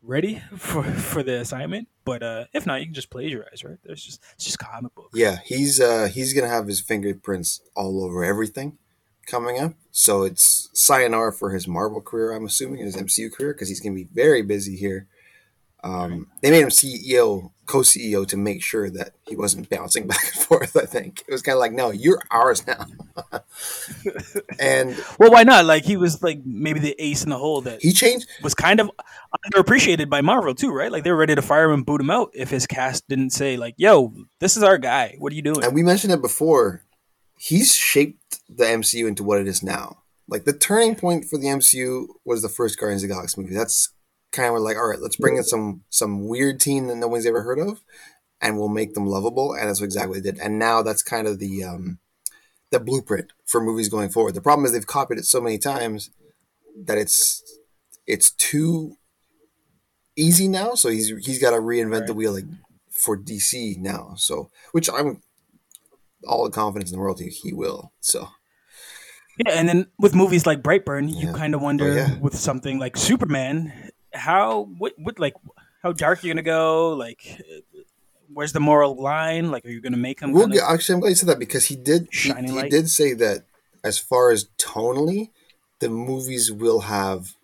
ready 0.01 0.41
for 0.57 0.83
for 0.83 1.23
the 1.23 1.39
assignment. 1.39 1.87
But 2.05 2.23
uh, 2.23 2.45
if 2.53 2.65
not, 2.65 2.79
you 2.79 2.87
can 2.87 2.93
just 2.93 3.09
plagiarize, 3.09 3.63
right? 3.63 3.77
There's 3.83 4.03
just 4.03 4.21
it's 4.33 4.45
just 4.45 4.59
comic 4.59 4.93
books. 4.95 5.11
Yeah, 5.13 5.37
he's 5.45 5.79
uh 5.79 6.09
he's 6.11 6.33
gonna 6.33 6.47
have 6.47 6.67
his 6.67 6.79
fingerprints 6.79 7.61
all 7.75 8.03
over 8.03 8.23
everything 8.23 8.77
coming 9.25 9.59
up. 9.59 9.73
So 9.91 10.23
it's 10.23 10.69
sayonara 10.73 11.33
for 11.33 11.51
his 11.51 11.67
Marvel 11.67 12.01
career. 12.01 12.31
I'm 12.31 12.45
assuming 12.45 12.83
his 12.83 12.95
MCU 12.95 13.31
career 13.31 13.53
because 13.53 13.69
he's 13.69 13.79
gonna 13.79 13.95
be 13.95 14.07
very 14.11 14.41
busy 14.41 14.75
here. 14.75 15.07
Um, 15.83 16.27
they 16.41 16.51
made 16.51 16.63
him 16.63 16.69
CEO, 16.69 17.51
co-CEO, 17.69 18.27
to 18.27 18.35
make 18.35 18.63
sure 18.63 18.89
that 18.89 19.13
he 19.27 19.35
wasn't 19.35 19.69
bouncing 19.69 20.07
back 20.13 20.23
and 20.33 20.43
forth. 20.43 20.75
I 20.75 20.85
think 20.85 21.23
it 21.27 21.31
was 21.31 21.41
kind 21.41 21.53
of 21.53 21.59
like, 21.59 21.71
no, 21.71 21.91
you're 21.91 22.21
ours 22.31 22.65
now. 22.65 22.85
and 24.59 24.97
well, 25.19 25.31
why 25.31 25.43
not? 25.43 25.65
Like 25.65 25.83
he 25.83 25.95
was 25.95 26.21
like 26.23 26.41
maybe 26.43 26.79
the 26.79 26.95
ace 26.99 27.23
in 27.23 27.29
the 27.29 27.37
hole 27.37 27.61
that 27.61 27.81
he 27.81 27.91
changed 27.91 28.27
was 28.41 28.55
kind 28.55 28.79
of 28.79 28.89
underappreciated 29.45 30.09
by 30.09 30.21
Marvel 30.21 30.55
too, 30.55 30.71
right? 30.71 30.91
Like 30.91 31.03
they 31.03 31.11
were 31.11 31.17
ready 31.17 31.35
to 31.35 31.41
fire 31.41 31.65
him 31.65 31.73
and 31.73 31.85
boot 31.85 32.01
him 32.01 32.09
out 32.09 32.31
if 32.33 32.49
his 32.49 32.65
cast 32.65 33.07
didn't 33.07 33.29
say 33.29 33.55
like, 33.55 33.75
"Yo, 33.77 34.13
this 34.39 34.57
is 34.57 34.63
our 34.63 34.77
guy. 34.77 35.15
What 35.19 35.31
are 35.31 35.35
you 35.35 35.41
doing?" 35.41 35.63
And 35.63 35.73
we 35.73 35.83
mentioned 35.83 36.13
it 36.13 36.21
before. 36.21 36.83
He's 37.37 37.73
shaped 37.73 38.39
the 38.49 38.65
MCU 38.65 39.07
into 39.07 39.23
what 39.23 39.39
it 39.39 39.47
is 39.47 39.63
now. 39.63 39.99
Like 40.27 40.43
the 40.43 40.53
turning 40.53 40.95
point 40.95 41.25
for 41.25 41.37
the 41.37 41.47
MCU 41.47 42.07
was 42.25 42.41
the 42.41 42.49
first 42.49 42.77
Guardians 42.79 43.03
of 43.03 43.09
the 43.09 43.15
Galaxy 43.15 43.41
movie. 43.41 43.55
That's 43.55 43.93
kind 44.31 44.53
of 44.55 44.61
like, 44.61 44.77
all 44.77 44.87
right, 44.87 45.01
let's 45.01 45.15
bring 45.15 45.37
in 45.37 45.43
some 45.43 45.83
some 45.89 46.27
weird 46.27 46.59
team 46.59 46.87
that 46.87 46.95
no 46.95 47.07
one's 47.07 47.25
ever 47.25 47.41
heard 47.41 47.59
of, 47.59 47.81
and 48.41 48.57
we'll 48.57 48.69
make 48.69 48.93
them 48.93 49.05
lovable. 49.05 49.53
And 49.53 49.69
that's 49.69 49.81
exactly 49.81 50.17
what 50.17 50.23
they 50.23 50.31
did. 50.31 50.39
And 50.39 50.59
now 50.59 50.81
that's 50.81 51.03
kind 51.03 51.27
of 51.27 51.39
the 51.39 51.63
um, 51.63 51.99
the 52.71 52.79
blueprint 52.79 53.31
for 53.45 53.61
movies 53.61 53.89
going 53.89 54.09
forward. 54.09 54.33
The 54.33 54.41
problem 54.41 54.65
is 54.65 54.73
they've 54.73 54.85
copied 54.85 55.17
it 55.17 55.25
so 55.25 55.41
many 55.41 55.57
times 55.57 56.11
that 56.85 56.97
it's 56.97 57.43
it's 58.05 58.31
too 58.31 58.97
easy 60.15 60.47
now. 60.47 60.75
So 60.75 60.89
he's 60.89 61.09
he's 61.25 61.41
got 61.41 61.51
to 61.51 61.57
reinvent 61.57 61.99
right. 61.99 62.07
the 62.07 62.13
wheel 62.13 62.33
like 62.33 62.45
for 62.89 63.17
DC 63.17 63.77
now. 63.77 64.13
So 64.17 64.49
which 64.71 64.89
I'm 64.89 65.21
all 66.27 66.43
the 66.43 66.51
confidence 66.51 66.91
in 66.91 66.97
the 66.97 67.01
world 67.01 67.19
he, 67.19 67.29
he 67.29 67.53
will. 67.53 67.93
So 68.01 68.29
yeah, 69.45 69.53
and 69.53 69.69
then 69.69 69.87
with 69.97 70.13
movies 70.13 70.45
like 70.45 70.61
Brightburn, 70.61 71.15
you 71.15 71.31
kind 71.31 71.55
of 71.55 71.61
wonder 71.61 71.85
oh, 71.85 71.95
yeah. 71.95 72.17
with 72.19 72.35
something 72.35 72.77
like 72.77 72.97
Superman, 72.97 73.71
how 74.13 74.63
what 74.77 74.93
what 74.97 75.19
like 75.19 75.35
how 75.81 75.91
dark 75.91 76.23
you 76.23 76.33
gonna 76.33 76.41
go? 76.41 76.93
Like, 76.93 77.41
where's 78.33 78.53
the 78.53 78.59
moral 78.59 79.01
line? 79.01 79.51
Like, 79.51 79.65
are 79.65 79.69
you 79.69 79.81
gonna 79.81 79.97
make 79.97 80.19
him? 80.19 80.31
We'll 80.31 80.47
get, 80.47 80.63
actually, 80.67 80.95
I'm 80.95 80.99
glad 81.01 81.09
you 81.09 81.15
said 81.15 81.29
that 81.29 81.39
because 81.39 81.65
he 81.65 81.75
did 81.75 82.07
he, 82.11 82.33
he 82.33 82.69
did 82.69 82.89
say 82.89 83.13
that 83.13 83.45
as 83.83 83.97
far 83.97 84.31
as 84.31 84.49
tonally, 84.57 85.29
the 85.79 85.89
movies 85.89 86.51
will 86.51 86.81
have 86.81 87.35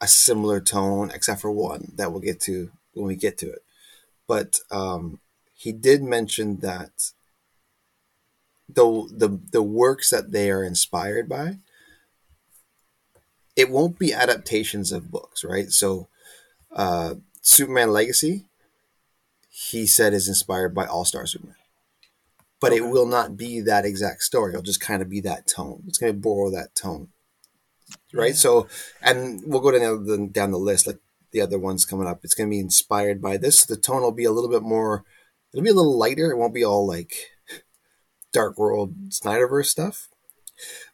a 0.00 0.08
similar 0.08 0.60
tone, 0.60 1.10
except 1.14 1.40
for 1.40 1.50
one 1.50 1.92
that 1.96 2.12
we'll 2.12 2.20
get 2.20 2.40
to 2.40 2.70
when 2.92 3.06
we 3.06 3.16
get 3.16 3.38
to 3.38 3.50
it. 3.50 3.64
But 4.26 4.60
um, 4.70 5.20
he 5.54 5.72
did 5.72 6.02
mention 6.02 6.60
that 6.60 7.12
the 8.68 9.08
the 9.12 9.40
the 9.52 9.62
works 9.62 10.10
that 10.10 10.32
they 10.32 10.50
are 10.50 10.64
inspired 10.64 11.28
by 11.28 11.58
it 13.56 13.70
won't 13.70 13.98
be 13.98 14.12
adaptations 14.12 14.92
of 14.92 15.10
books, 15.10 15.44
right? 15.44 15.70
So, 15.70 16.08
uh, 16.72 17.14
Superman 17.40 17.92
Legacy, 17.92 18.46
he 19.48 19.86
said 19.86 20.12
is 20.12 20.28
inspired 20.28 20.74
by 20.74 20.86
All 20.86 21.04
Star 21.04 21.26
Superman, 21.26 21.56
but 22.60 22.72
okay. 22.72 22.78
it 22.78 22.88
will 22.88 23.06
not 23.06 23.36
be 23.36 23.60
that 23.60 23.84
exact 23.84 24.22
story. 24.22 24.52
It'll 24.52 24.62
just 24.62 24.80
kind 24.80 25.02
of 25.02 25.08
be 25.08 25.20
that 25.20 25.46
tone. 25.46 25.84
It's 25.86 25.98
going 25.98 26.12
to 26.12 26.18
borrow 26.18 26.50
that 26.50 26.74
tone, 26.74 27.08
right? 28.12 28.28
Yeah. 28.28 28.34
So, 28.34 28.68
and 29.00 29.42
we'll 29.46 29.60
go 29.60 29.70
down 29.70 30.04
the 30.06 30.28
down 30.30 30.50
the 30.50 30.58
list 30.58 30.86
like 30.86 30.98
the 31.32 31.40
other 31.40 31.58
ones 31.58 31.84
coming 31.84 32.06
up. 32.06 32.20
It's 32.24 32.34
going 32.34 32.48
to 32.48 32.54
be 32.54 32.60
inspired 32.60 33.20
by 33.20 33.36
this. 33.36 33.64
The 33.64 33.76
tone 33.76 34.02
will 34.02 34.12
be 34.12 34.24
a 34.24 34.32
little 34.32 34.50
bit 34.50 34.62
more. 34.62 35.04
It'll 35.52 35.64
be 35.64 35.70
a 35.70 35.74
little 35.74 35.98
lighter. 35.98 36.30
It 36.30 36.36
won't 36.36 36.54
be 36.54 36.64
all 36.64 36.86
like 36.86 37.14
Dark 38.32 38.58
World 38.58 38.94
Snyderverse 39.10 39.66
stuff, 39.66 40.08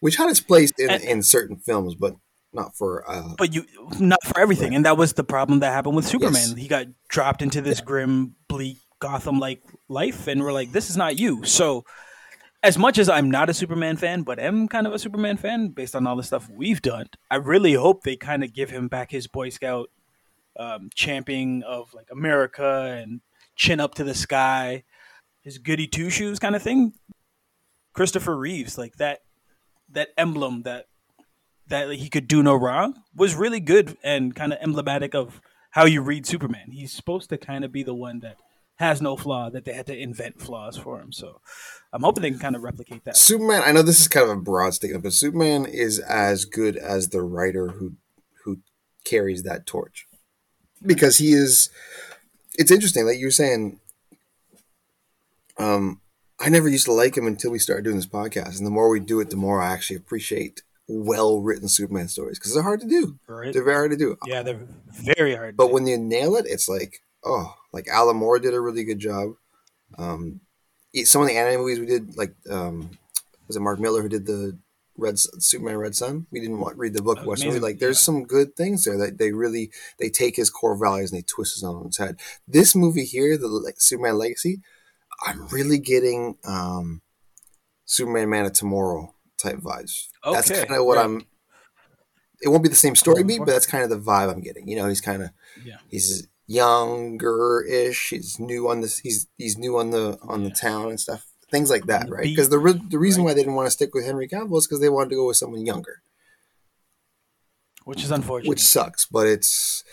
which 0.01 0.17
had 0.17 0.29
its 0.29 0.41
place 0.41 0.73
in, 0.79 0.91
and, 0.91 1.03
in 1.03 1.23
certain 1.23 1.57
films, 1.57 1.95
but 1.95 2.17
not 2.53 2.77
for 2.77 3.09
uh 3.09 3.35
but 3.39 3.55
you 3.55 3.65
not 3.99 4.23
for 4.25 4.39
everything 4.39 4.71
right. 4.71 4.77
and 4.77 4.85
that 4.85 4.97
was 4.97 5.13
the 5.13 5.25
problem 5.25 5.61
that 5.61 5.73
happened 5.73 5.95
with 5.95 6.07
superman 6.07 6.35
yes. 6.35 6.55
he 6.55 6.69
got 6.69 6.87
dropped 7.09 7.43
into 7.43 7.61
this 7.61 7.79
yeah. 7.79 7.85
grim 7.85 8.35
bleak 8.49 8.79
gotham 8.99 9.39
like 9.39 9.63
life 9.89 10.27
and 10.27 10.43
we're 10.43 10.53
like 10.53 10.73
this 10.73 10.91
is 10.91 10.97
not 10.97 11.19
you 11.19 11.45
so 11.45 11.85
as 12.63 12.77
much 12.77 12.99
as 12.99 13.09
i'm 13.09 13.31
not 13.31 13.49
a 13.49 13.55
superman 13.55 13.97
fan 13.97 14.23
but 14.23 14.39
am 14.39 14.69
kind 14.69 14.87
of 14.87 14.93
a 14.93 14.99
superman 14.99 15.37
fan 15.37 15.69
based 15.69 15.95
on 15.95 16.07
all 16.07 16.17
the 16.17 16.23
stuff 16.23 16.49
we've 16.51 16.83
done 16.83 17.07
i 17.31 17.37
really 17.37 17.75
hope 17.75 18.03
they 18.03 18.17
kind 18.17 18.45
of 18.45 18.53
give 18.53 18.71
him 18.71 18.89
back 18.89 19.11
his 19.11 19.27
boy 19.27 19.49
scout 19.49 19.91
um, 20.59 20.91
championing 20.95 21.63
of 21.63 21.95
like 21.95 22.09
america 22.11 23.01
and 23.01 23.21
chin 23.55 23.81
up 23.81 23.95
to 23.95 24.05
the 24.05 24.15
sky 24.15 24.83
his 25.43 25.59
goody 25.59 25.87
two 25.87 26.11
shoes 26.11 26.39
kind 26.39 26.57
of 26.57 26.63
thing 26.63 26.93
christopher 27.95 28.37
reeves 28.37 28.77
like 28.77 28.97
that 28.97 29.21
that 29.89 30.09
emblem 30.19 30.63
that 30.63 30.87
that 31.71 31.91
he 31.93 32.09
could 32.09 32.29
do 32.29 32.43
no 32.43 32.55
wrong 32.55 33.03
was 33.15 33.35
really 33.35 33.61
good 33.61 33.97
and 34.03 34.37
kind 34.37 34.53
of 34.53 34.59
emblematic 34.61 35.15
of 35.15 35.41
how 35.71 35.87
you 35.87 36.03
read 36.03 36.27
Superman. 36.27 36.71
He's 36.73 36.93
supposed 36.93 37.31
to 37.31 37.39
kind 37.39 37.65
of 37.65 37.73
be 37.73 37.83
the 37.83 37.95
one 37.95 38.21
that 38.21 38.37
has 38.77 39.01
no 39.01 39.17
flaw 39.17 39.51
that 39.51 39.65
they 39.65 39.73
had 39.73 39.87
to 39.87 39.97
invent 39.97 40.41
flaws 40.41 40.77
for 40.77 41.01
him. 41.01 41.13
So 41.13 41.41
I'm 41.93 42.03
hoping 42.03 42.23
they 42.23 42.31
can 42.31 42.39
kind 42.39 42.57
of 42.57 42.63
replicate 42.63 43.05
that. 43.05 43.17
Superman, 43.17 43.63
I 43.65 43.73
know 43.73 43.83
this 43.83 44.01
is 44.01 44.09
kind 44.09 44.25
of 44.25 44.37
a 44.37 44.41
broad 44.41 44.75
statement, 44.75 45.05
but 45.05 45.13
Superman 45.13 45.67
is 45.67 45.99
as 46.01 46.45
good 46.45 46.77
as 46.77 47.09
the 47.09 47.23
writer 47.23 47.69
who 47.69 47.93
who 48.45 48.59
carries 49.05 49.43
that 49.45 49.67
torch. 49.67 50.07
Because 50.85 51.19
he 51.19 51.33
is 51.33 51.71
it's 52.59 52.71
interesting, 52.71 53.07
like 53.07 53.19
you 53.19 53.27
were 53.27 53.31
saying, 53.31 53.79
um, 55.59 56.01
I 56.41 56.49
never 56.49 56.69
used 56.69 56.87
to 56.87 56.93
like 56.93 57.17
him 57.17 57.27
until 57.27 57.51
we 57.51 57.59
started 57.59 57.85
doing 57.85 57.97
this 57.97 58.07
podcast. 58.07 58.59
And 58.59 58.67
the 58.67 58.71
more 58.71 58.89
we 58.89 58.99
do 58.99 59.21
it, 59.21 59.31
the 59.31 59.37
more 59.37 59.61
I 59.61 59.73
actually 59.73 59.97
appreciate 59.97 60.63
well 60.91 61.41
written 61.41 61.69
Superman 61.69 62.09
stories 62.09 62.39
because 62.39 62.53
they're 62.53 62.63
hard 62.63 62.81
to 62.81 62.89
do. 62.89 63.19
Right. 63.27 63.53
They're 63.53 63.65
very 63.65 63.77
hard 63.77 63.91
to 63.93 63.97
do. 63.97 64.17
Yeah, 64.27 64.43
they're 64.43 64.67
very 64.89 65.37
hard. 65.37 65.57
But 65.57 65.73
when 65.73 65.87
you 65.87 65.97
nail 65.97 66.37
it, 66.37 66.47
it's 66.49 66.69
like 66.69 67.03
oh, 67.25 67.55
like 67.73 67.89
Alan 67.89 68.17
Moore 68.17 68.39
did 68.39 68.55
a 68.55 68.61
really 68.61 68.85
good 68.85 68.99
job. 68.99 69.35
Um, 69.99 70.41
some 71.05 71.23
of 71.23 71.29
the 71.29 71.37
anime 71.37 71.61
movies 71.61 71.79
we 71.81 71.87
did, 71.87 72.17
like 72.17 72.35
um, 72.51 72.91
was 73.47 73.57
it 73.57 73.61
Mark 73.61 73.79
Millar 73.79 74.03
who 74.03 74.09
did 74.09 74.27
the 74.27 74.59
Red 74.97 75.19
Superman 75.19 75.79
Red 75.79 75.95
Sun? 75.95 76.27
We 76.31 76.41
didn't 76.41 76.61
want, 76.61 76.79
read 76.79 76.95
the 76.95 77.03
book, 77.03 77.25
watch 77.25 77.45
movie. 77.45 77.61
Like 77.61 77.79
there's 77.79 77.99
yeah. 77.99 78.05
some 78.05 78.25
good 78.25 78.57
things 78.57 78.85
there 78.85 78.99
that 78.99 79.19
they 79.19 79.33
really 79.33 79.71
they 79.99 80.09
take 80.09 80.37
his 80.37 80.51
core 80.51 80.77
values 80.77 81.13
and 81.13 81.19
they 81.19 81.25
twist 81.25 81.63
it 81.63 81.67
on 81.67 81.87
its 81.87 81.99
head. 81.99 82.19
This 82.47 82.75
movie 82.75 83.05
here, 83.05 83.37
the 83.37 83.49
like, 83.49 83.81
Superman 83.81 84.19
Legacy, 84.19 84.61
I'm 85.25 85.47
really 85.49 85.79
getting 85.79 86.37
um, 86.45 87.03
Superman 87.85 88.31
Man 88.31 88.47
of 88.47 88.53
Tomorrow 88.53 89.15
type 89.41 89.59
vibes. 89.59 90.09
Okay. 90.25 90.35
That's 90.35 90.51
kind 90.51 90.81
of 90.81 90.87
what 90.87 90.97
right. 90.97 91.05
I'm. 91.05 91.27
It 92.43 92.49
won't 92.49 92.63
be 92.63 92.71
the 92.71 92.75
same 92.75 92.97
story 92.97 93.23
beat, 93.23 93.39
but 93.39 93.49
that's 93.49 93.67
kind 93.67 93.85
of 93.85 93.91
the 93.91 93.99
vibe 93.99 94.33
I'm 94.33 94.41
getting. 94.41 94.67
You 94.67 94.77
know, 94.77 94.89
he's 94.89 95.01
kind 95.01 95.23
of 95.23 95.31
yeah. 95.63 95.77
he's 95.89 96.27
younger 96.47 97.63
ish. 97.63 98.11
He's 98.11 98.41
new 98.41 98.69
on 98.69 98.81
this. 98.81 98.99
He's 98.99 99.27
he's 99.37 99.59
new 99.59 99.79
on 99.79 99.91
the 99.91 100.19
on 100.23 100.43
yeah. 100.43 100.49
the 100.49 100.55
town 100.55 100.89
and 100.89 100.99
stuff. 100.99 101.27
Things 101.51 101.71
like 101.71 101.87
that, 101.87 102.09
right? 102.09 102.23
Because 102.23 102.49
the 102.49 102.59
re- 102.59 102.81
the 102.89 102.99
reason 102.99 103.23
right. 103.23 103.31
why 103.31 103.35
they 103.35 103.43
didn't 103.43 103.55
want 103.55 103.67
to 103.67 103.73
stick 103.73 103.95
with 103.95 104.05
Henry 104.05 104.29
Cavill 104.29 104.59
is 104.59 104.67
because 104.67 104.81
they 104.81 104.89
wanted 104.89 105.11
to 105.11 105.17
go 105.17 105.27
with 105.27 105.37
someone 105.37 105.67
younger, 105.67 106.03
which 107.85 108.03
is 108.05 108.11
unfortunate. 108.11 108.49
Which 108.49 108.61
sucks, 108.61 109.07
but 109.07 109.27
it's 109.27 109.85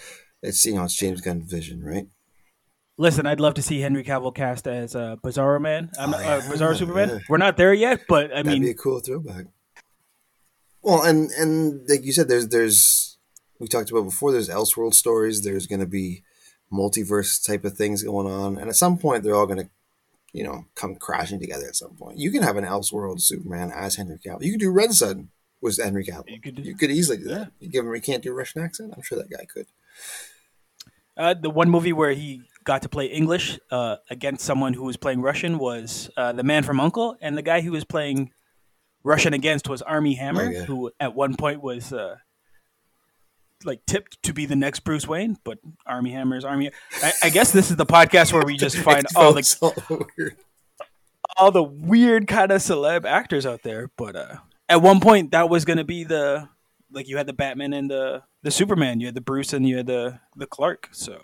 it's 0.41 0.65
you 0.65 0.75
know 0.75 0.83
it's 0.83 0.95
James 0.95 1.21
Gunn's 1.21 1.51
vision, 1.51 1.83
right? 1.83 2.07
Listen, 2.97 3.27
I'd 3.27 3.39
love 3.39 3.53
to 3.55 3.61
see 3.61 3.79
Henry 3.79 4.03
Cavill 4.03 4.33
cast 4.33 4.67
as 4.67 4.95
uh, 4.95 5.17
Bizarro 5.23 5.61
Man, 5.61 5.91
oh, 5.99 6.13
uh. 6.13 6.41
Bizarro 6.41 6.75
Superman. 6.75 7.09
Yeah. 7.09 7.19
We're 7.29 7.37
not 7.37 7.55
there 7.55 7.73
yet, 7.73 8.05
but 8.09 8.31
I 8.31 8.37
mean 8.37 8.45
That'd 8.45 8.51
mean, 8.53 8.61
be 8.63 8.69
a 8.71 8.73
cool 8.73 8.99
throwback. 8.99 9.45
Well, 10.81 11.03
and 11.03 11.29
and 11.31 11.87
like 11.87 12.03
you 12.03 12.13
said, 12.13 12.27
there's 12.27 12.47
there's 12.47 13.17
we 13.59 13.67
talked 13.67 13.91
about 13.91 14.05
before. 14.05 14.31
There's 14.31 14.49
Elseworld 14.49 14.93
stories. 14.93 15.43
There's 15.43 15.67
going 15.67 15.79
to 15.79 15.85
be 15.85 16.23
multiverse 16.71 17.45
type 17.45 17.65
of 17.65 17.77
things 17.77 18.03
going 18.03 18.27
on, 18.27 18.57
and 18.57 18.69
at 18.69 18.75
some 18.75 18.97
point, 18.97 19.23
they're 19.23 19.35
all 19.35 19.45
going 19.47 19.65
to, 19.65 19.69
you 20.33 20.43
know, 20.43 20.65
come 20.75 20.95
crashing 20.95 21.39
together. 21.39 21.67
At 21.67 21.75
some 21.75 21.95
point, 21.95 22.17
you 22.17 22.31
can 22.31 22.41
have 22.41 22.57
an 22.57 22.65
Elseworld 22.65 23.21
Superman 23.21 23.71
as 23.75 23.95
Henry 23.95 24.17
Cavill. 24.17 24.43
You 24.43 24.51
could 24.51 24.61
do 24.61 24.71
Red 24.71 24.93
Sun 24.93 25.29
with 25.61 25.81
Henry 25.81 26.05
Cavill. 26.05 26.29
You 26.29 26.41
could, 26.41 26.55
do, 26.55 26.61
you 26.63 26.75
could 26.75 26.91
easily 26.91 27.17
do 27.17 27.25
that. 27.25 27.39
Yeah. 27.39 27.45
You 27.59 27.69
give 27.69 27.85
him 27.85 27.93
he 27.93 28.01
can't 28.01 28.23
do 28.23 28.33
Russian 28.33 28.61
accent. 28.61 28.93
I'm 28.95 29.03
sure 29.03 29.17
that 29.17 29.29
guy 29.29 29.45
could. 29.45 29.67
Uh, 31.15 31.33
the 31.33 31.49
one 31.49 31.69
movie 31.69 31.93
where 31.93 32.11
he 32.11 32.43
got 32.67 32.81
to 32.81 32.89
play 32.89 33.05
English 33.05 33.57
uh, 33.71 33.95
against 34.09 34.43
someone 34.43 34.73
who 34.73 34.83
was 34.83 34.97
playing 34.97 35.21
Russian 35.21 35.57
was 35.57 36.09
uh, 36.17 36.33
the 36.33 36.43
man 36.43 36.63
from 36.63 36.81
Uncle, 36.81 37.15
and 37.21 37.37
the 37.37 37.41
guy 37.41 37.61
who 37.61 37.71
was 37.71 37.85
playing 37.85 38.31
Russian 39.03 39.33
against 39.33 39.69
was 39.69 39.81
Armie 39.81 40.15
Hammer, 40.15 40.47
oh, 40.47 40.49
yeah. 40.49 40.63
who 40.65 40.91
at 40.99 41.15
one 41.15 41.35
point 41.35 41.63
was 41.63 41.93
uh, 41.93 42.17
like 43.63 43.85
tipped 43.85 44.21
to 44.23 44.33
be 44.33 44.45
the 44.45 44.57
next 44.57 44.81
Bruce 44.81 45.07
Wayne, 45.07 45.37
but 45.45 45.59
Armie 45.85 46.11
Hammer's 46.11 46.43
Army. 46.43 46.71
I, 47.01 47.13
I 47.23 47.29
guess 47.29 47.51
this 47.53 47.71
is 47.71 47.77
the 47.77 47.85
podcast 47.85 48.33
where 48.33 48.43
we 48.43 48.57
just 48.65 48.75
find 48.77 49.05
all 49.15 49.31
the 49.31 49.43
so 49.43 49.73
all 51.37 51.51
the 51.51 51.63
weird 51.63 52.27
kind 52.27 52.51
of 52.51 52.61
celeb 52.61 53.05
actors 53.05 53.45
out 53.45 53.63
there. 53.63 53.89
But 53.95 54.17
uh, 54.17 54.35
at 54.67 54.81
one 54.81 54.99
point, 54.99 55.31
that 55.31 55.49
was 55.49 55.63
going 55.63 55.77
to 55.77 55.85
be 55.85 56.03
the 56.03 56.49
like 56.91 57.07
you 57.07 57.15
had 57.15 57.27
the 57.27 57.33
Batman 57.33 57.71
and 57.71 57.89
the 57.89 58.23
the 58.43 58.51
Superman, 58.51 58.99
you 58.99 59.05
had 59.05 59.15
the 59.15 59.21
Bruce 59.21 59.53
and 59.53 59.65
you 59.65 59.77
had 59.77 59.87
the 59.87 60.19
the 60.35 60.47
Clark. 60.47 60.89
So 60.91 61.21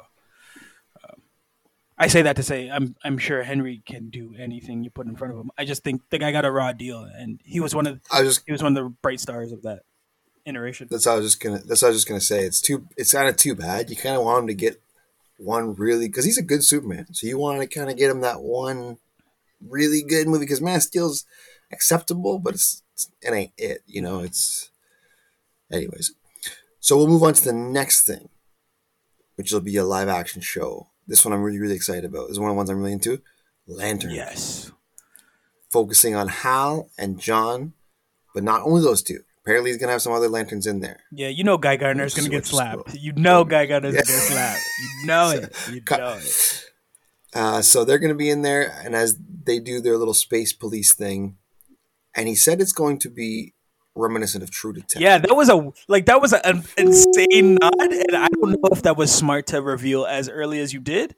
I 2.04 2.08
say 2.08 2.24
that 2.24 2.36
to 2.36 2.44
say 2.44 2.70
I'm 2.70 2.96
I'm 3.06 3.18
sure 3.18 3.44
Henry 3.44 3.82
can 3.86 4.10
do 4.10 4.36
anything 4.38 4.84
you 4.84 4.90
put 4.90 5.08
in 5.08 5.16
front 5.16 5.34
of 5.34 5.40
him. 5.40 5.52
I 5.58 5.64
just 5.64 5.86
think 5.86 6.02
the 6.10 6.20
guy 6.20 6.34
got 6.34 6.44
a 6.44 6.52
raw 6.52 6.74
deal, 6.74 7.04
and 7.04 7.40
he 7.46 7.62
was 7.62 7.74
one 7.74 7.88
of 7.88 8.02
I 8.12 8.22
was 8.22 8.36
just 8.36 8.46
he 8.46 8.52
was 8.52 8.62
one 8.62 8.76
of 8.76 8.84
the 8.84 8.90
bright 8.90 9.22
stars 9.22 9.54
of 9.54 9.62
that 9.62 9.84
iteration. 10.46 10.90
that's 10.92 11.06
what 11.06 11.14
I 11.14 11.16
was 11.16 11.26
just 11.26 11.42
gonna 11.42 11.60
that's 11.60 11.82
what 11.82 11.88
I 11.88 11.92
was 11.92 11.98
just 12.00 12.08
gonna 12.10 12.20
say. 12.20 12.44
It's 12.44 12.60
too 12.60 12.90
it's 12.98 13.14
kind 13.14 13.30
of 13.30 13.38
too 13.38 13.56
bad. 13.56 13.90
You 13.90 13.96
kind 13.96 14.18
of 14.18 14.24
want 14.26 14.42
him 14.42 14.48
to 14.48 14.54
get 14.54 14.82
one 15.38 15.76
really 15.76 16.10
because 16.10 16.26
he's 16.26 16.38
a 16.38 16.44
good 16.44 16.66
Superman. 16.66 17.08
So 17.14 17.26
you 17.26 17.38
want 17.38 17.62
to 17.62 17.68
kind 17.68 17.90
of 17.90 17.96
get 17.96 18.12
him 18.12 18.20
that 18.20 18.42
one 18.42 18.98
really 19.66 20.04
good 20.04 20.28
movie 20.28 20.44
because 20.44 20.60
Man 20.60 20.76
of 20.76 20.84
Steel's 20.84 21.26
acceptable, 21.72 22.38
but 22.38 22.56
it's, 22.56 22.84
it's 22.92 23.12
it 23.22 23.34
ain't 23.34 23.54
it. 23.58 23.82
You 23.88 24.02
know, 24.02 24.20
it's 24.20 24.72
anyways. 25.72 26.14
So 26.82 26.98
we'll 26.98 27.08
move 27.08 27.24
on 27.24 27.34
to 27.34 27.46
the 27.46 27.54
next 27.54 28.06
thing, 28.06 28.28
which 29.36 29.54
will 29.54 29.62
be 29.62 29.78
a 29.78 29.86
live 29.86 30.10
action 30.10 30.42
show. 30.42 30.88
This 31.08 31.24
one 31.26 31.34
I'm 31.34 31.42
really 31.42 31.60
really 31.60 31.76
excited 31.76 32.06
about. 32.06 32.24
This 32.28 32.32
is 32.34 32.40
one 32.40 32.50
of 32.50 32.54
the 32.56 32.58
ones 32.58 32.70
I'm 32.70 32.80
really 32.80 32.94
into. 32.94 33.22
Lantern. 33.68 34.12
Yes. 34.12 34.72
Focusing 35.72 36.16
on 36.16 36.28
Hal 36.28 36.90
and 36.98 37.20
John, 37.20 37.74
but 38.34 38.44
not 38.44 38.62
only 38.64 38.82
those 38.82 39.02
two. 39.02 39.22
Apparently, 39.44 39.72
he's 39.72 39.80
gonna 39.80 39.92
have 39.92 40.02
some 40.02 40.14
other 40.14 40.30
lanterns 40.30 40.66
in 40.68 40.80
there. 40.80 41.02
Yeah, 41.12 41.28
you 41.30 41.44
know 41.44 41.58
Guy 41.58 41.76
Gardner's 41.78 42.14
gonna 42.14 42.30
get 42.30 42.44
is- 42.44 42.50
slapped. 42.50 42.94
You 42.96 43.12
know 43.14 43.44
Guy 43.44 43.66
Gardner's 43.66 43.96
Yeah. 43.96 44.02
gonna 44.02 44.14
get 44.18 44.32
slapped. 44.32 44.62
You 45.02 45.08
know 45.08 45.30
it. 45.32 45.56
You 45.74 45.98
know 45.98 46.14
it. 46.20 46.66
Uh, 47.36 47.62
so 47.64 47.84
they're 47.84 47.98
going 47.98 48.12
to 48.12 48.16
be 48.16 48.30
in 48.30 48.44
there, 48.44 48.72
and 48.86 48.94
as 48.96 49.18
they 49.46 49.58
do 49.60 49.82
their 49.82 49.98
little 49.98 50.14
space 50.14 50.54
police 50.54 50.94
thing, 50.94 51.36
and 52.16 52.28
he 52.28 52.36
said 52.36 52.62
it's 52.62 52.72
going 52.72 53.00
to 53.00 53.10
be 53.10 53.56
reminiscent 53.96 54.44
of 54.44 54.52
True 54.52 54.74
Detective. 54.74 55.02
Yeah, 55.02 55.18
that 55.20 55.36
was 55.36 55.50
a 55.50 55.72
like 55.88 56.06
that 56.08 56.22
was 56.22 56.34
an 56.34 56.64
insane 56.78 57.56
nod, 57.62 57.74
and 57.80 58.16
I 58.16 58.28
don't 58.30 58.52
know 58.52 58.70
if 58.72 58.82
that 58.84 58.98
was 58.98 59.12
smart 59.14 59.48
to 59.48 59.62
reveal 59.62 60.06
as 60.06 60.30
early 60.30 60.60
as 60.60 60.74
you 60.74 60.80
did. 60.80 61.16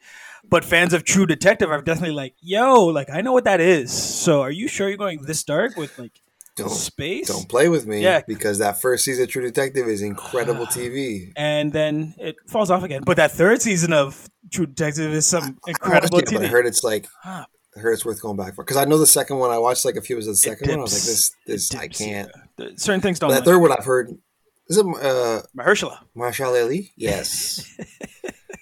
But 0.47 0.63
fans 0.63 0.93
of 0.93 1.03
True 1.03 1.25
Detective 1.25 1.71
are 1.71 1.81
definitely 1.81 2.15
like, 2.15 2.35
"Yo, 2.41 2.85
like 2.85 3.09
I 3.11 3.21
know 3.21 3.33
what 3.33 3.45
that 3.45 3.59
is." 3.61 3.91
So, 3.91 4.41
are 4.41 4.51
you 4.51 4.67
sure 4.67 4.87
you're 4.87 4.97
going 4.97 5.23
this 5.23 5.43
dark 5.43 5.75
with 5.75 5.97
like 5.97 6.11
don't 6.55 6.69
space? 6.69 7.27
don't 7.27 7.49
play 7.49 7.67
with 7.67 7.85
me, 7.87 8.03
Yeah. 8.03 8.21
because 8.27 8.59
that 8.59 8.79
first 8.79 9.03
season 9.05 9.23
of 9.23 9.29
True 9.29 9.41
Detective 9.41 9.87
is 9.87 10.01
incredible 10.01 10.65
TV. 10.67 11.31
And 11.35 11.73
then 11.73 12.13
it 12.19 12.35
falls 12.47 12.69
off 12.71 12.83
again. 12.83 13.01
But 13.05 13.17
that 13.17 13.31
third 13.31 13.61
season 13.61 13.91
of 13.91 14.29
True 14.53 14.67
Detective 14.67 15.11
is 15.13 15.25
some 15.27 15.57
incredible 15.67 16.19
Yeah, 16.19 16.37
but 16.37 16.43
I 16.45 16.47
heard 16.47 16.65
it's 16.67 16.83
like 16.83 17.07
I 17.23 17.45
heard 17.75 17.93
it's 17.93 18.05
worth 18.05 18.21
going 18.21 18.37
back 18.37 18.53
for 18.55 18.63
because 18.63 18.77
I 18.77 18.85
know 18.85 18.97
the 18.99 19.07
second 19.07 19.37
one. 19.39 19.49
I 19.49 19.57
watched 19.57 19.83
like 19.83 19.95
a 19.95 20.01
few 20.01 20.17
of 20.17 20.23
the 20.25 20.35
second 20.35 20.69
one. 20.69 20.79
I 20.79 20.81
was 20.83 20.93
like, 20.93 21.03
this, 21.03 21.35
this, 21.47 21.71
It 21.73 21.77
I 21.79 21.87
can't. 21.87 22.31
yeah. 22.33 22.41
Certain 22.77 23.01
things 23.01 23.19
don't. 23.19 23.29
That 23.29 23.37
like. 23.37 23.45
third 23.45 23.59
one 23.59 23.71
I've 23.71 23.85
heard. 23.85 24.11
Is 24.67 24.77
it 24.77 24.85
uh, 24.85 25.41
Mahershala 25.55 25.99
Marshall 26.15 26.55
Ali? 26.55 26.91
Yes. 26.97 27.69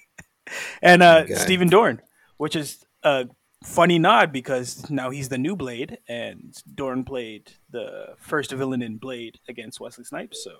and 0.82 1.02
uh, 1.02 1.22
Okay. 1.24 1.34
Stephen 1.34 1.70
Dorff, 1.70 2.00
which 2.36 2.56
is 2.56 2.84
a 3.02 3.26
funny 3.64 3.98
nod 3.98 4.32
because 4.32 4.90
now 4.90 5.10
he's 5.10 5.28
the 5.30 5.38
new 5.38 5.56
Blade, 5.56 5.98
and 6.08 6.54
Dorff 6.74 7.06
played 7.06 7.52
the 7.70 8.14
first 8.18 8.52
villain 8.52 8.82
in 8.82 8.98
Blade 8.98 9.38
against 9.48 9.80
Wesley 9.80 10.04
Snipes. 10.04 10.42
So 10.44 10.52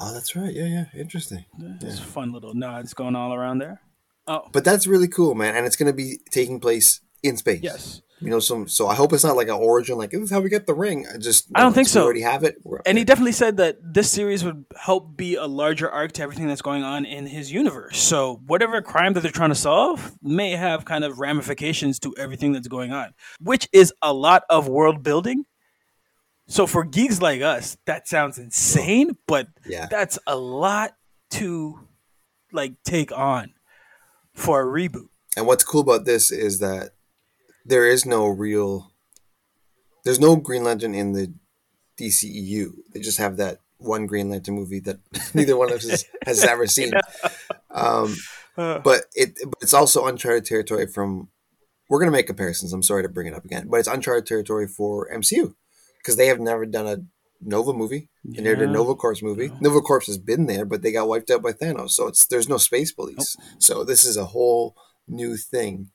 oh, 0.00 0.12
that's 0.12 0.36
right. 0.36 0.52
Yeah, 0.54 0.66
yeah. 0.66 0.84
Interesting. 1.00 1.44
there's 1.58 2.00
fun 2.00 2.32
little 2.32 2.54
nods 2.54 2.92
going 2.94 3.16
all 3.16 3.32
around 3.34 3.58
there. 3.58 3.80
Oh 4.26 4.48
But 4.52 4.64
that's 4.64 4.86
really 4.86 5.08
cool, 5.08 5.34
man. 5.34 5.56
And 5.56 5.64
it's 5.66 5.76
going 5.76 5.90
to 5.90 5.96
be 5.96 6.18
taking 6.30 6.60
place 6.60 7.00
in 7.22 7.36
space. 7.38 7.62
yes, 7.62 8.02
You 8.20 8.30
know, 8.30 8.40
some. 8.40 8.66
So 8.66 8.88
I 8.88 8.94
hope 8.94 9.12
it's 9.12 9.22
not 9.24 9.36
like 9.36 9.48
an 9.48 9.54
origin. 9.54 9.96
Like 9.96 10.10
this 10.10 10.20
is 10.22 10.30
how 10.30 10.40
we 10.40 10.48
get 10.50 10.66
the 10.66 10.74
ring. 10.74 11.06
I 11.12 11.18
just. 11.18 11.48
I 11.54 11.60
don't 11.60 11.72
think 11.72 11.86
so. 11.88 12.00
We 12.00 12.04
already 12.04 12.20
have 12.22 12.42
it. 12.44 12.56
And 12.84 12.98
he 12.98 13.04
definitely 13.04 13.32
said 13.32 13.58
that 13.58 13.76
this 13.80 14.10
series 14.10 14.44
would 14.44 14.64
help 14.76 15.16
be 15.16 15.36
a 15.36 15.46
larger 15.46 15.88
arc 15.88 16.12
to 16.12 16.22
everything 16.22 16.48
that's 16.48 16.62
going 16.62 16.82
on 16.82 17.04
in 17.04 17.26
his 17.26 17.52
universe. 17.52 17.98
So 17.98 18.40
whatever 18.46 18.82
crime 18.82 19.12
that 19.12 19.20
they're 19.20 19.30
trying 19.30 19.50
to 19.50 19.54
solve 19.54 20.12
may 20.22 20.52
have 20.52 20.84
kind 20.84 21.04
of 21.04 21.20
ramifications 21.20 21.98
to 22.00 22.14
everything 22.18 22.52
that's 22.52 22.68
going 22.68 22.92
on, 22.92 23.14
which 23.40 23.68
is 23.72 23.92
a 24.02 24.12
lot 24.12 24.42
of 24.50 24.66
world 24.68 25.02
building. 25.02 25.44
So 26.48 26.66
for 26.66 26.82
geeks 26.82 27.20
like 27.20 27.42
us, 27.42 27.76
that 27.86 28.08
sounds 28.08 28.38
insane, 28.38 29.16
but 29.26 29.48
Yeah. 29.66 29.86
that's 29.86 30.18
a 30.26 30.34
lot 30.34 30.94
to 31.32 31.78
like 32.52 32.72
take 32.84 33.12
on 33.12 33.52
for 34.32 34.62
a 34.62 34.64
reboot. 34.64 35.08
And 35.36 35.46
what's 35.46 35.62
cool 35.62 35.82
about 35.82 36.04
this 36.06 36.32
is 36.32 36.58
that 36.60 36.92
there 37.68 37.86
is 37.86 38.04
no 38.06 38.26
real. 38.26 38.92
There's 40.04 40.20
no 40.20 40.36
Green 40.36 40.64
Lantern 40.64 40.94
in 40.94 41.12
the 41.12 41.32
DCEU. 42.00 42.72
They 42.92 43.00
just 43.00 43.18
have 43.18 43.36
that 43.36 43.58
one 43.76 44.06
Green 44.06 44.30
Lantern 44.30 44.54
movie 44.54 44.80
that 44.80 44.98
neither 45.34 45.56
one 45.56 45.72
of 45.72 45.78
us 45.78 46.04
has, 46.24 46.44
ever 46.44 46.66
seen. 46.76 46.92
Um, 47.70 48.16
but 48.56 49.04
it 49.14 49.34
but 49.44 49.58
it's 49.60 49.74
also 49.74 50.06
uncharted 50.06 50.46
territory 50.46 50.86
from. 50.86 51.28
We're 51.90 52.00
gonna 52.00 52.12
make 52.12 52.26
comparisons. 52.26 52.72
I'm 52.72 52.82
sorry 52.82 53.02
to 53.02 53.08
bring 53.08 53.28
it 53.28 53.34
up 53.34 53.44
again, 53.46 53.68
but 53.68 53.78
it's 53.78 53.88
uncharted 53.88 54.26
territory 54.26 54.66
for 54.66 55.08
MCU 55.10 55.54
because 55.98 56.16
they 56.16 56.26
have 56.26 56.38
never 56.38 56.66
done 56.66 56.86
a 56.86 56.98
Nova 57.40 57.72
movie. 57.72 58.10
And 58.24 58.34
They 58.36 58.42
never 58.42 58.56
did 58.56 58.68
a 58.68 58.72
Nova 58.72 58.94
Corps 58.94 59.22
movie. 59.22 59.50
Nova 59.60 59.80
Corps 59.80 60.04
has 60.06 60.18
been 60.18 60.46
there, 60.46 60.64
but 60.66 60.82
they 60.82 60.92
got 60.92 61.08
wiped 61.08 61.30
out 61.30 61.42
by 61.42 61.52
Thanos. 61.52 61.90
So 61.90 62.06
it's 62.08 62.26
there's 62.26 62.48
no 62.48 62.58
space 62.58 62.92
police. 62.92 63.36
So 63.58 63.84
this 63.84 64.04
is 64.04 64.16
a 64.16 64.26
whole 64.26 64.76
new 65.06 65.36
thing, 65.36 65.90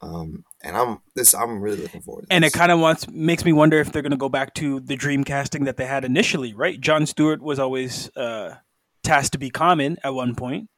um, 0.00 0.44
and 0.64 0.76
I'm 0.76 0.98
this 1.14 1.34
I'm 1.34 1.60
really 1.60 1.82
looking 1.82 2.00
forward. 2.00 2.22
to 2.22 2.32
and 2.32 2.44
it 2.44 2.52
kind 2.52 2.72
of 2.72 2.80
wants 2.80 3.08
makes 3.08 3.44
me 3.44 3.52
wonder 3.52 3.78
if 3.78 3.92
they're 3.92 4.02
going 4.02 4.10
to 4.10 4.16
go 4.16 4.28
back 4.28 4.54
to 4.54 4.80
the 4.80 4.96
dream 4.96 5.22
casting 5.22 5.64
that 5.64 5.76
they 5.76 5.86
had 5.86 6.04
initially, 6.04 6.54
right? 6.54 6.80
John 6.80 7.06
Stewart 7.06 7.42
was 7.42 7.58
always 7.58 8.14
uh, 8.16 8.56
tasked 9.02 9.32
to 9.32 9.38
be 9.38 9.50
Common 9.50 9.98
at 10.02 10.14
one 10.14 10.34
point, 10.34 10.70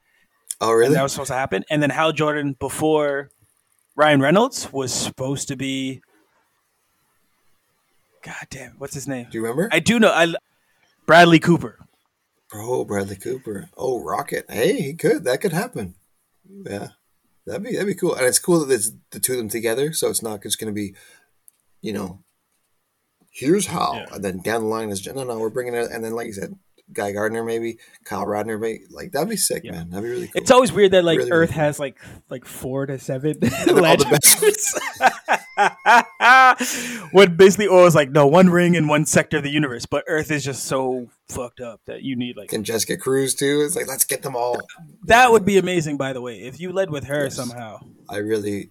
oh 0.60 0.72
really? 0.72 0.94
that 0.94 1.02
was 1.02 1.12
supposed 1.12 1.28
to 1.30 1.34
happen. 1.34 1.64
And 1.70 1.82
then 1.82 1.90
Hal 1.90 2.12
Jordan 2.12 2.56
before 2.58 3.30
Ryan 3.94 4.20
Reynolds 4.20 4.72
was 4.72 4.92
supposed 4.92 5.48
to 5.48 5.56
be. 5.56 6.02
God 8.22 8.46
damn, 8.50 8.72
what's 8.78 8.94
his 8.94 9.06
name? 9.06 9.28
Do 9.30 9.38
you 9.38 9.42
remember? 9.42 9.68
I 9.70 9.78
do 9.78 10.00
know. 10.00 10.10
I 10.10 10.34
Bradley 11.06 11.38
Cooper. 11.38 11.78
Bro, 12.50 12.84
Bradley 12.86 13.16
Cooper. 13.16 13.68
Oh, 13.76 14.02
Rocket. 14.02 14.46
Hey, 14.48 14.80
he 14.80 14.94
could. 14.94 15.24
That 15.24 15.40
could 15.40 15.52
happen. 15.52 15.94
Yeah, 16.48 16.88
that'd 17.46 17.62
be 17.62 17.72
that'd 17.72 17.86
be 17.86 17.94
cool. 17.94 18.14
And 18.14 18.26
it's 18.26 18.38
cool 18.38 18.64
that 18.64 18.74
it's 18.74 18.90
the 19.10 19.20
two 19.20 19.32
of 19.32 19.38
them 19.38 19.48
together. 19.48 19.92
So 19.92 20.08
it's 20.10 20.22
not 20.22 20.42
just 20.42 20.58
going 20.58 20.72
to 20.72 20.74
be, 20.74 20.94
you 21.82 21.92
know, 21.92 22.22
here's 23.30 23.66
how, 23.66 23.94
Yeah. 23.94 24.14
and 24.14 24.24
then 24.24 24.38
down 24.40 24.62
the 24.62 24.68
line 24.68 24.90
is 24.90 25.06
no, 25.06 25.24
no, 25.24 25.38
we're 25.38 25.50
bringing 25.50 25.74
it, 25.74 25.90
and 25.90 26.02
then 26.04 26.12
like 26.12 26.26
you 26.26 26.32
said, 26.32 26.54
Guy 26.92 27.10
Gardner 27.12 27.42
maybe, 27.42 27.78
Kyle 28.04 28.24
Rayner 28.24 28.58
maybe. 28.58 28.84
Like 28.90 29.12
that'd 29.12 29.28
be 29.28 29.36
sick, 29.36 29.62
Yeah. 29.64 29.72
man. 29.72 29.90
That'd 29.90 30.04
be 30.04 30.10
really 30.10 30.26
cool. 30.28 30.40
It's 30.40 30.50
always 30.50 30.72
weird 30.72 30.92
that 30.92 31.04
like 31.04 31.18
Really, 31.18 31.30
Earth 31.32 31.50
really 31.50 31.62
has 31.62 31.78
like 31.80 31.98
like 32.30 32.44
four 32.44 32.86
to 32.86 32.98
seven 32.98 33.36
all 33.42 33.74
the 33.74 33.80
lanterns. 33.80 34.74
when 37.12 37.36
basically 37.36 37.66
Or 37.66 37.82
was 37.82 37.94
like, 37.94 38.10
no, 38.10 38.26
one 38.26 38.50
ring 38.50 38.74
in 38.74 38.88
one 38.88 39.06
sector 39.06 39.38
of 39.38 39.42
the 39.42 39.50
universe, 39.50 39.86
but 39.86 40.04
Earth 40.06 40.30
is 40.30 40.44
just 40.44 40.64
so 40.64 41.08
fucked 41.28 41.60
up 41.60 41.80
that 41.86 42.02
you 42.02 42.16
need 42.16 42.36
like 42.36 42.52
and 42.52 42.64
Jessica 42.64 42.96
Cruz 42.96 43.34
too. 43.34 43.62
It's 43.64 43.76
like 43.76 43.88
let's 43.88 44.04
get 44.04 44.22
them 44.22 44.36
all. 44.36 44.60
that 45.04 45.30
would 45.30 45.44
be 45.44 45.58
amazing. 45.58 45.96
By 45.96 46.12
the 46.12 46.20
way, 46.20 46.40
if 46.42 46.60
you 46.60 46.72
led 46.72 46.90
with 46.90 47.04
her 47.04 47.24
Yes. 47.24 47.36
somehow, 47.36 47.80
I 48.08 48.18
really, 48.18 48.70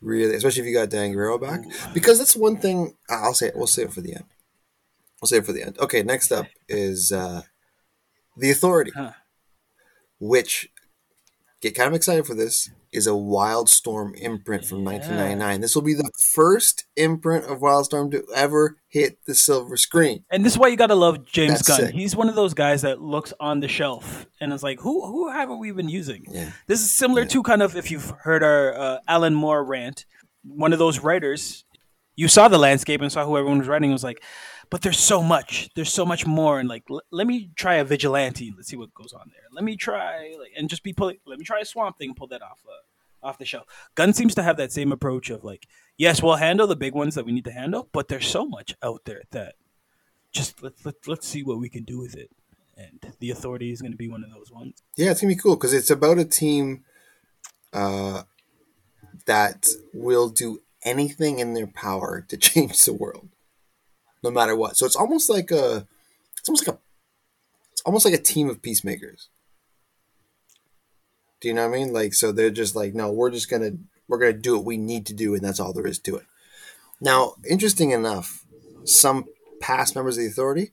really, 0.00 0.34
especially 0.34 0.62
if 0.62 0.68
you 0.68 0.74
got 0.74 0.90
Dan 0.90 1.12
Guerrero 1.12 1.38
back, 1.38 1.60
because 1.94 2.18
that's 2.18 2.36
one 2.36 2.56
thing. 2.58 2.94
I'll 3.08 3.34
say 3.34 3.48
it. 3.48 3.56
We'll 3.56 3.66
save 3.66 3.88
it 3.88 3.92
for 3.94 4.00
the 4.00 4.14
end. 4.14 4.24
We'll 5.20 5.28
save 5.28 5.42
it 5.42 5.46
for 5.46 5.52
the 5.52 5.62
end. 5.62 5.78
Okay, 5.78 6.02
next 6.02 6.30
up 6.32 6.46
is 6.68 7.10
uh, 7.12 7.42
the 8.36 8.50
Authority, 8.50 8.92
Huh. 8.94 9.12
which 10.20 10.68
get 11.60 11.74
kind 11.74 11.88
of 11.88 11.94
excited 11.94 12.26
for 12.26 12.34
this. 12.34 12.70
Is 12.90 13.06
a 13.06 13.10
Wildstorm 13.10 14.14
imprint 14.16 14.64
from 14.64 14.82
1999. 14.84 15.60
This 15.60 15.74
will 15.74 15.82
be 15.82 15.94
the 15.94 16.10
first 16.34 16.84
imprint 16.96 17.44
of 17.44 17.58
Wildstorm 17.60 18.10
to 18.12 18.24
ever 18.34 18.78
hit 18.88 19.18
the 19.26 19.34
silver 19.34 19.76
screen. 19.76 20.24
and 20.30 20.44
this 20.44 20.54
is 20.54 20.58
why 20.58 20.68
you 20.68 20.76
gotta 20.76 20.94
love 20.94 21.24
James 21.26 21.54
That's 21.60 21.68
Gunn. 21.68 21.80
sick. 21.80 21.94
He's 21.94 22.16
one 22.16 22.28
of 22.30 22.34
those 22.34 22.54
guys 22.54 22.82
that 22.82 23.00
looks 23.02 23.34
on 23.40 23.60
the 23.60 23.68
shelf 23.68 24.26
and 24.40 24.52
is 24.52 24.62
like, 24.62 24.80
who 24.80 25.06
who 25.06 25.30
haven't 25.30 25.58
we 25.58 25.70
been 25.72 25.88
using? 25.88 26.24
Yeah. 26.30 26.50
This 26.66 26.80
is 26.80 26.90
similar 26.90 27.24
to 27.26 27.42
kind 27.42 27.62
of 27.62 27.76
if 27.76 27.90
you've 27.90 28.10
heard 28.20 28.42
our 28.42 28.74
uh, 28.74 28.98
Alan 29.06 29.34
Moore 29.34 29.62
rant. 29.64 30.06
One 30.44 30.72
of 30.72 30.78
those 30.78 31.00
writers, 31.00 31.64
you 32.16 32.26
saw 32.28 32.48
the 32.48 32.58
landscape 32.58 33.02
and 33.02 33.12
saw 33.12 33.26
who 33.26 33.36
everyone 33.36 33.58
was 33.58 33.68
writing. 33.68 33.90
and 33.90 33.94
Was 33.94 34.04
like, 34.04 34.22
but 34.70 34.82
there's 34.82 34.98
so 34.98 35.22
much. 35.22 35.68
There's 35.74 35.92
so 35.92 36.04
much 36.04 36.26
more. 36.26 36.58
And 36.60 36.68
like, 36.68 36.84
l- 36.90 37.02
let 37.10 37.26
me 37.26 37.50
try 37.56 37.76
a 37.76 37.84
vigilante. 37.84 38.52
Let's 38.56 38.68
see 38.68 38.76
what 38.76 38.94
goes 38.94 39.12
on 39.12 39.30
there. 39.32 39.44
Let 39.52 39.64
me 39.64 39.76
try 39.76 40.34
like, 40.38 40.52
and 40.56 40.68
just 40.68 40.82
be 40.82 40.92
pulling. 40.92 41.18
Let 41.26 41.38
me 41.38 41.44
try 41.44 41.60
a 41.60 41.64
swamp 41.64 41.98
thing. 41.98 42.10
and 42.10 42.16
Pull 42.16 42.28
that 42.28 42.42
off 42.42 42.60
uh, 42.66 43.26
off 43.26 43.38
the 43.38 43.44
shelf. 43.44 43.66
Gunn 43.94 44.12
seems 44.12 44.34
to 44.36 44.42
have 44.42 44.56
that 44.58 44.72
same 44.72 44.92
approach 44.92 45.30
of 45.30 45.44
like, 45.44 45.66
yes, 45.96 46.22
we'll 46.22 46.36
handle 46.36 46.66
the 46.66 46.76
big 46.76 46.94
ones 46.94 47.14
that 47.14 47.24
we 47.26 47.32
need 47.32 47.44
to 47.44 47.52
handle, 47.52 47.88
but 47.92 48.08
there's 48.08 48.26
so 48.28 48.46
much 48.46 48.74
out 48.82 49.02
there 49.04 49.22
that 49.32 49.54
just 50.30 50.62
let, 50.62 50.74
let, 50.84 50.94
let's 51.06 51.26
see 51.26 51.42
what 51.42 51.58
we 51.58 51.68
can 51.68 51.84
do 51.84 51.98
with 51.98 52.14
it. 52.14 52.30
And 52.76 53.14
the 53.18 53.30
authority 53.30 53.72
is 53.72 53.80
going 53.82 53.90
to 53.90 53.98
be 53.98 54.08
one 54.08 54.22
of 54.22 54.30
those 54.30 54.52
ones. 54.52 54.82
Yeah, 54.96 55.10
it's 55.10 55.20
gonna 55.20 55.34
be 55.34 55.40
cool 55.40 55.56
because 55.56 55.74
it's 55.74 55.90
about 55.90 56.18
a 56.18 56.24
team 56.24 56.84
uh, 57.72 58.22
that 59.26 59.66
will 59.92 60.28
do 60.28 60.60
anything 60.84 61.40
in 61.40 61.54
their 61.54 61.66
power 61.66 62.24
to 62.28 62.36
change 62.48 62.84
the 62.84 62.92
world, 62.92 63.30
no 64.22 64.30
matter 64.30 64.56
what. 64.56 64.76
So 64.76 64.86
it's 64.86 64.96
almost 64.96 65.28
like 65.30 65.50
a, 65.50 65.86
it's 66.38 66.48
almost 66.48 66.66
like 66.66 66.76
a, 66.76 66.78
it's 67.72 67.82
almost 67.82 68.04
like 68.04 68.14
a 68.14 68.22
team 68.22 68.48
of 68.48 68.62
peacemakers. 68.62 69.28
Do 71.40 71.48
you 71.48 71.54
know 71.54 71.68
what 71.68 71.76
I 71.76 71.78
mean? 71.78 71.92
Like, 71.92 72.14
so 72.14 72.32
they're 72.32 72.50
just 72.50 72.74
like, 72.74 72.94
no, 72.94 73.12
we're 73.12 73.30
just 73.30 73.48
gonna 73.48 73.72
we're 74.08 74.18
gonna 74.18 74.32
do 74.32 74.56
what 74.56 74.64
we 74.64 74.76
need 74.76 75.06
to 75.06 75.14
do, 75.14 75.34
and 75.34 75.44
that's 75.44 75.60
all 75.60 75.72
there 75.72 75.86
is 75.86 75.98
to 76.00 76.16
it. 76.16 76.26
Now, 77.00 77.34
interesting 77.48 77.92
enough, 77.92 78.44
some 78.84 79.26
past 79.60 79.94
members 79.94 80.16
of 80.16 80.24
the 80.24 80.30
Authority, 80.30 80.72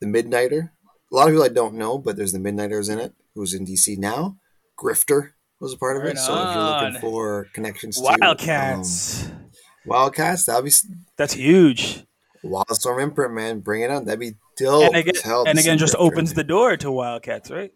the 0.00 0.06
Midnighter, 0.06 0.70
a 1.12 1.14
lot 1.14 1.28
of 1.28 1.34
people 1.34 1.44
I 1.44 1.48
don't 1.48 1.74
know, 1.74 1.98
but 1.98 2.16
there's 2.16 2.32
the 2.32 2.38
Midnighters 2.38 2.88
in 2.88 2.98
it, 2.98 3.12
who's 3.34 3.52
in 3.52 3.66
DC 3.66 3.98
now. 3.98 4.36
Grifter 4.78 5.32
was 5.58 5.74
a 5.74 5.76
part 5.76 5.96
of 5.96 6.04
Right 6.04 6.12
it. 6.12 6.18
So 6.18 6.34
if 6.34 6.54
you're 6.54 6.64
looking 6.64 7.00
for 7.00 7.48
connections 7.52 7.96
to 7.96 8.02
Wildcats. 8.02 9.26
um, 9.26 9.50
Wildcats, 9.84 10.46
that'd 10.46 10.64
be 10.64 10.72
That's 11.16 11.34
huge. 11.34 12.04
Wildstorm 12.44 13.02
imprint, 13.02 13.32
man. 13.34 13.60
Bring 13.60 13.82
it 13.82 13.90
on. 13.90 14.04
That'd 14.06 14.20
be 14.20 14.34
dope. 14.56 14.84
and 14.86 14.96
again, 14.96 15.14
and 15.46 15.58
again 15.58 15.78
just 15.78 15.94
Grifter 15.94 16.00
opens 16.00 16.34
the 16.34 16.44
door 16.44 16.76
to 16.76 16.90
Wildcats, 16.90 17.50
right? 17.50 17.72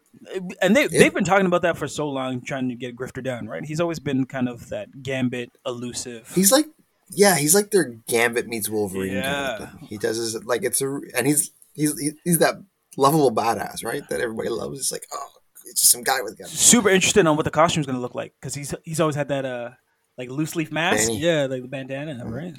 And 0.63 0.75
they 0.75 0.83
Yeah. 0.83 0.89
they've 1.01 1.15
been 1.15 1.25
talking 1.25 1.47
about 1.47 1.63
that 1.63 1.77
for 1.77 1.87
so 1.89 2.09
long, 2.09 2.41
trying 2.41 2.69
to 2.71 2.75
get 2.75 2.97
Grifter 2.97 3.23
down, 3.23 3.47
right? 3.47 3.65
He's 3.65 3.81
always 3.81 3.99
been 3.99 4.25
kind 4.27 4.49
of 4.49 4.69
that 4.71 5.03
gambit, 5.03 5.51
elusive. 5.67 6.31
He's 6.35 6.51
like, 6.53 6.67
yeah, 7.11 7.37
he's 7.37 7.55
like 7.55 7.71
their 7.71 7.85
Gambit 8.09 8.47
meets 8.49 8.69
Wolverine. 8.71 9.21
kind 9.23 9.27
of 9.27 9.61
Yeah. 9.83 9.87
He 9.89 9.99
does 9.99 10.17
his 10.17 10.43
like 10.45 10.63
it's 10.65 10.81
a, 10.81 11.01
and 11.17 11.27
he's 11.27 11.51
he's 11.75 11.93
he's 12.25 12.39
that 12.39 12.55
lovable 12.97 13.31
badass, 13.33 13.85
right? 13.85 14.03
That 14.09 14.21
everybody 14.21 14.49
loves. 14.49 14.81
It's 14.81 14.91
like, 14.93 15.07
oh, 15.13 15.29
it's 15.67 15.81
just 15.83 15.93
some 15.93 16.03
guy 16.03 16.23
with 16.23 16.35
a 16.35 16.37
gun. 16.37 16.49
super 16.49 16.89
interested 16.89 17.27
on 17.27 17.37
what 17.37 17.45
the 17.45 17.51
costume's 17.51 17.87
gonna 17.87 18.01
look 18.01 18.15
like 18.15 18.33
because 18.41 18.55
he's 18.55 18.75
he's 18.85 19.01
always 19.01 19.17
had 19.17 19.29
that 19.29 19.45
uh 19.45 19.71
like 20.17 20.31
loose 20.31 20.57
leaf 20.57 20.73
mask, 20.73 21.11
yeah, 21.13 21.47
like 21.47 21.61
the 21.63 21.69
bandana, 21.69 22.25
right? 22.25 22.55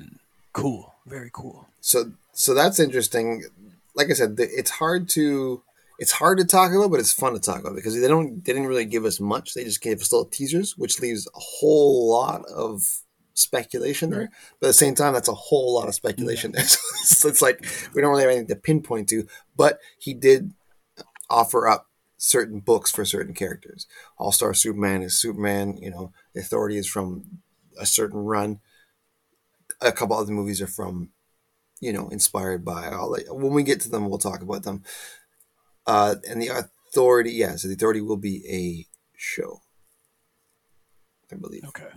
Cool, 0.53 0.93
very 1.05 1.29
cool. 1.33 1.67
So 1.85 2.13
so 2.33 2.55
that's 2.55 2.79
interesting. 2.79 3.43
Like 3.93 4.09
I 4.09 4.13
said, 4.13 4.35
it's 4.39 4.71
hard 4.71 5.07
to 5.09 5.61
it's 5.99 6.13
hard 6.13 6.39
to 6.39 6.43
talk 6.43 6.71
about, 6.73 6.89
but 6.89 6.99
it's 6.99 7.13
fun 7.13 7.33
to 7.33 7.39
talk 7.39 7.59
about 7.59 7.75
because 7.75 7.99
they 7.99 8.07
don't 8.07 8.43
they 8.43 8.53
didn't 8.53 8.67
really 8.67 8.85
give 8.85 9.05
us 9.05 9.19
much. 9.19 9.53
They 9.53 9.63
just 9.63 9.81
gave 9.81 10.01
us 10.01 10.11
little 10.11 10.25
teasers, 10.25 10.75
which 10.75 10.99
leaves 10.99 11.27
a 11.27 11.39
whole 11.39 12.09
lot 12.09 12.43
of 12.45 12.81
speculation 13.35 14.09
there. 14.09 14.31
But 14.59 14.67
at 14.67 14.69
the 14.69 14.73
same 14.73 14.95
time, 14.95 15.13
that's 15.13 15.27
a 15.27 15.35
whole 15.35 15.75
lot 15.75 15.87
of 15.87 15.93
speculation 15.93 16.53
there. 16.53 16.65
So 17.05 17.29
it's 17.29 17.43
like 17.43 17.63
we 17.93 18.01
don't 18.01 18.09
really 18.09 18.23
have 18.23 18.31
anything 18.31 18.47
to 18.47 18.55
pinpoint 18.55 19.07
to. 19.09 19.27
But 19.55 19.79
he 19.99 20.15
did 20.15 20.53
offer 21.29 21.67
up 21.67 21.87
certain 22.17 22.61
books 22.61 22.91
for 22.91 23.05
certain 23.05 23.35
characters. 23.35 23.85
All 24.17 24.31
Star 24.31 24.55
Superman 24.55 25.03
is 25.03 25.21
Superman. 25.21 25.77
You 25.79 25.91
know, 25.91 26.13
the 26.33 26.41
Authority 26.41 26.77
is 26.77 26.87
from 26.87 27.41
a 27.79 27.85
certain 27.85 28.21
run. 28.21 28.59
A 29.81 29.91
couple 29.91 30.17
other 30.17 30.31
movies 30.31 30.63
are 30.63 30.67
from 30.67 31.11
you 31.85 31.93
know, 31.93 32.07
inspired 32.09 32.65
by. 32.65 32.87
I'll 32.87 33.11
let, 33.11 33.33
when 33.33 33.53
we 33.53 33.63
get 33.63 33.79
to 33.81 33.89
them, 33.89 34.09
we'll 34.09 34.17
talk 34.17 34.41
about 34.41 34.63
them. 34.63 34.83
Uh, 35.85 36.15
and 36.27 36.41
the 36.41 36.47
authority, 36.49 37.31
yeah, 37.31 37.55
so 37.55 37.67
the 37.67 37.75
authority 37.75 38.01
will 38.01 38.17
be 38.17 38.43
a 38.49 38.85
show, 39.15 39.61
I 41.31 41.35
believe. 41.35 41.63
Okay, 41.65 41.89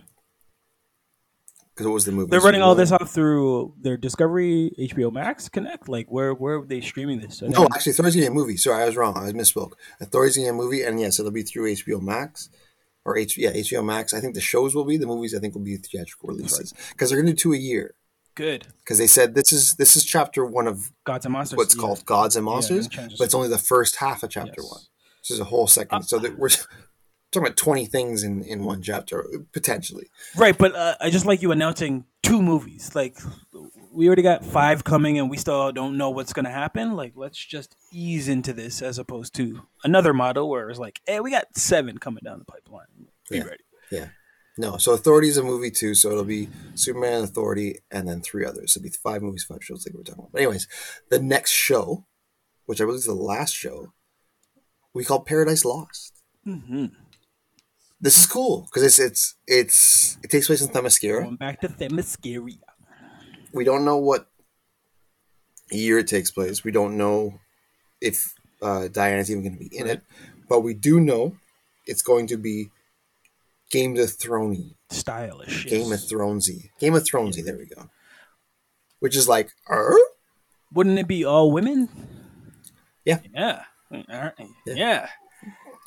Because 1.73 1.87
what 1.87 1.93
was 1.93 2.05
the 2.05 2.11
movie? 2.11 2.29
they're 2.29 2.39
running 2.41 2.61
all 2.61 2.75
this 2.75 2.91
off 2.91 3.09
through 3.09 3.73
their 3.81 3.97
Discovery, 3.97 4.71
HBO 4.79 5.11
Max 5.11 5.49
Connect. 5.49 5.89
Like, 5.89 6.07
where 6.11 6.33
where 6.33 6.59
are 6.59 6.65
they 6.65 6.81
streaming 6.81 7.19
this? 7.19 7.41
No, 7.41 7.65
actually, 7.73 7.93
Authority's 7.93 8.21
be 8.21 8.25
a 8.27 8.31
movie. 8.31 8.57
Sorry, 8.57 8.83
I 8.83 8.85
was 8.85 8.95
wrong. 8.95 9.17
I 9.17 9.31
misspoke. 9.31 9.73
Authority's 9.99 10.37
be 10.37 10.45
a 10.45 10.53
movie, 10.53 10.83
and 10.83 10.99
yes, 10.99 11.19
it'll 11.19 11.31
be 11.31 11.43
through 11.43 11.73
HBO 11.73 12.01
Max. 12.01 12.49
Or 13.05 13.17
H, 13.17 13.37
yeah, 13.37 13.51
HBO 13.53 13.83
Max. 13.83 14.13
I 14.13 14.19
think 14.19 14.35
the 14.35 14.41
shows 14.41 14.75
will 14.75 14.83
be 14.85 14.97
the 14.97 15.07
movies. 15.07 15.33
I 15.33 15.39
think 15.39 15.55
will 15.55 15.61
be 15.63 15.77
theatrical 15.77 16.29
releases 16.29 16.73
because 16.91 17.09
they're 17.09 17.19
gonna 17.19 17.31
do 17.31 17.37
two 17.37 17.53
a 17.53 17.57
year. 17.57 17.95
Good. 18.39 18.67
Because 18.79 18.97
they 18.97 19.07
said 19.07 19.35
this 19.35 19.51
is 19.51 19.75
this 19.75 19.95
is 19.95 20.03
chapter 20.05 20.45
one 20.45 20.67
of 20.67 20.91
Gods 21.03 21.25
and 21.25 21.33
monsters. 21.33 21.57
what's 21.57 21.75
yeah. 21.75 21.81
called 21.81 22.05
Gods 22.05 22.35
and 22.35 22.45
Monsters, 22.45 22.87
changes. 22.87 23.17
but 23.19 23.25
it's 23.25 23.33
only 23.35 23.49
the 23.49 23.57
first 23.57 23.97
half 23.97 24.23
of 24.23 24.29
chapter 24.31 24.53
Yes. 24.57 24.65
Uh, 24.65 24.75
one. 24.75 24.81
This 25.21 25.31
is 25.31 25.39
a 25.39 25.43
whole 25.45 25.67
second. 25.67 26.03
so 26.03 26.17
that 26.19 26.39
we're 26.39 26.49
talking 27.31 27.45
about 27.47 27.57
twenty 27.57 27.85
things 27.85 28.23
in 28.23 28.41
in 28.43 28.63
one 28.63 28.81
chapter 28.81 29.25
potentially. 29.53 30.07
Right, 30.35 30.57
but 30.57 30.75
uh, 30.75 30.95
I 31.01 31.09
just 31.09 31.25
like 31.25 31.41
you 31.41 31.51
announcing 31.51 32.05
two 32.23 32.41
movies. 32.41 32.95
Like 32.95 33.17
we 33.91 34.07
already 34.07 34.21
got 34.21 34.45
five 34.45 34.83
coming, 34.83 35.19
and 35.19 35.29
we 35.29 35.37
still 35.37 35.71
don't 35.71 35.97
know 35.97 36.09
what's 36.11 36.33
going 36.33 36.45
to 36.45 36.51
happen. 36.51 36.95
Like 36.95 37.13
let's 37.15 37.37
just 37.43 37.75
ease 37.91 38.27
into 38.29 38.53
this, 38.53 38.81
as 38.81 38.97
opposed 38.97 39.35
to 39.35 39.61
another 39.83 40.13
model 40.13 40.49
where 40.49 40.69
it's 40.69 40.79
like, 40.79 41.01
hey, 41.05 41.19
we 41.19 41.31
got 41.31 41.57
seven 41.57 41.97
coming 41.97 42.21
down 42.23 42.39
the 42.39 42.45
pipeline. 42.45 42.85
Be 43.29 43.37
Yeah. 43.37 43.43
ready. 43.43 43.63
Yeah. 43.91 44.07
No, 44.59 44.75
so 44.75 44.91
Authority 44.91 45.29
is 45.29 45.37
a 45.37 45.43
movie 45.43 45.71
too. 45.71 45.95
So 45.95 46.11
it'll 46.11 46.25
be 46.25 46.49
Superman, 46.75 47.23
Authority, 47.23 47.79
and 47.91 48.05
then 48.05 48.19
three 48.19 48.45
others. 48.45 48.75
It'll 48.75 48.83
be 48.83 48.89
five 48.89 49.21
movies, 49.21 49.45
five 49.45 49.63
shows, 49.63 49.85
like 49.87 49.95
we're 49.95 50.03
talking 50.03 50.19
about. 50.19 50.33
But 50.33 50.41
anyways, 50.41 50.67
the 51.09 51.17
next 51.19 51.51
show, 51.51 52.05
which 52.65 52.81
I 52.81 52.83
believe 52.83 52.97
is 52.97 53.05
the 53.05 53.13
last 53.13 53.55
show, 53.55 53.93
we 54.93 55.05
call 55.05 55.21
Paradise 55.21 55.63
Lost. 55.63 56.21
hmm 56.43 56.87
This 58.01 58.19
is 58.19 58.25
cool 58.25 58.67
because 58.67 58.83
it's 58.83 58.99
it's 58.99 59.35
it's 59.47 60.17
it 60.23 60.29
takes 60.29 60.47
place 60.47 60.61
in 60.61 60.67
Themyscira. 60.67 61.23
Going 61.23 61.37
back 61.37 61.61
to 61.61 61.69
Themyscira. 61.69 62.57
we 63.53 63.63
don't 63.63 63.85
know 63.85 63.95
what 63.97 64.27
year 65.71 65.99
it 65.99 66.07
takes 66.07 66.31
place. 66.31 66.65
We 66.65 66.71
don't 66.71 66.97
know 66.97 67.39
if 68.01 68.33
uh, 68.61 68.89
Diana's 68.89 69.31
even 69.31 69.43
going 69.43 69.57
to 69.57 69.69
be 69.69 69.73
in 69.73 69.87
it, 69.87 70.01
but 70.49 70.61
we 70.61 70.73
do 70.73 70.99
know 70.99 71.37
it's 71.85 72.01
going 72.01 72.27
to 72.27 72.35
be 72.37 72.71
Game 73.69 73.97
of 73.97 74.11
Thrones, 74.11 74.73
Stylish. 74.89 75.65
Game 75.67 75.91
of. 75.91 75.99
Thronesy, 75.99 76.69
Game 76.79 76.95
of 76.95 77.03
Thronesy. 77.03 77.43
There 77.43 77.57
we 77.57 77.65
go. 77.65 77.89
Which 78.99 79.15
is 79.15 79.27
like, 79.27 79.51
er? 79.69 79.95
Wouldn't 80.73 80.99
it 80.99 81.07
be 81.07 81.23
all 81.25 81.51
women? 81.51 81.89
Yeah. 83.05 83.19
Yeah. 83.33 83.63
Uh, 83.91 84.29
Yeah. 84.65 85.09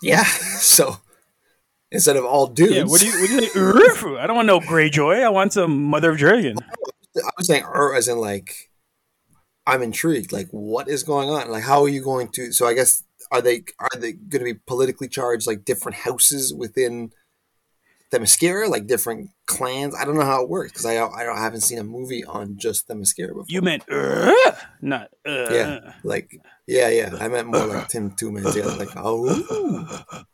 yeah. 0.03 0.25
So 0.59 0.97
instead 1.90 2.16
of 2.16 2.25
all 2.25 2.47
dudes, 2.47 2.75
Yeah. 2.75 2.85
What 2.85 3.01
do 3.01 3.07
you? 3.07 3.21
What 3.21 3.29
do 3.29 3.35
you 3.35 3.40
think? 3.95 4.18
I 4.18 4.27
don't 4.27 4.37
want 4.37 4.47
no 4.47 4.61
Greyjoy. 4.61 5.23
I 5.23 5.29
want 5.29 5.53
some 5.53 5.85
Mother 5.85 6.11
of 6.11 6.18
Dragon. 6.18 6.57
I 7.16 7.31
was 7.37 7.47
saying 7.47 7.64
er 7.64 7.95
as 7.95 8.09
in 8.09 8.18
like 8.18 8.71
I'm 9.66 9.83
intrigued. 9.83 10.33
Like 10.33 10.49
what 10.51 10.88
is 10.88 11.03
going 11.03 11.29
on? 11.29 11.51
Like 11.51 11.64
how 11.64 11.83
are 11.83 11.88
you 11.88 12.03
going 12.03 12.29
to 12.33 12.53
so 12.53 12.66
I 12.66 12.75
guess 12.75 13.03
are 13.31 13.42
they 13.42 13.64
are 13.79 13.88
they 13.99 14.12
gonna 14.12 14.45
be 14.45 14.55
politically 14.55 15.09
charged 15.09 15.47
like 15.47 15.64
different 15.64 15.97
houses 15.99 16.53
within 16.55 17.12
Themyscira, 18.12 18.68
like 18.68 18.87
different 18.87 19.31
clans? 19.46 19.94
I 19.94 20.05
don't 20.05 20.16
know 20.16 20.25
how 20.25 20.42
it 20.42 20.48
works 20.48 20.72
because 20.72 20.87
I 20.87 20.96
I, 20.96 21.25
don't, 21.25 21.37
I 21.37 21.42
haven't 21.42 21.62
seen 21.62 21.79
a 21.79 21.85
movie 21.85 22.25
on 22.25 22.57
just 22.59 22.88
Themyscira 22.88 23.29
before. 23.29 23.46
You 23.48 23.62
meant 23.62 23.85
uh, 23.90 24.53
not 24.81 25.09
uh. 25.27 25.51
yeah. 25.51 25.94
Like 26.05 26.31
yeah, 26.66 26.88
yeah. 26.88 27.16
I 27.20 27.29
meant 27.29 27.48
more 27.48 27.66
like 27.66 27.88
Tim 27.88 28.14
Minutes. 28.20 28.57
Yeah, 28.57 28.66
like 28.66 28.90
oh 28.96 30.05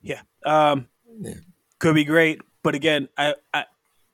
Yeah. 0.00 0.20
Um, 0.44 0.88
Yeah. 1.20 1.34
could 1.78 1.94
be 1.94 2.04
great, 2.04 2.40
but 2.62 2.74
again, 2.74 3.08
I, 3.16 3.34
I 3.52 3.64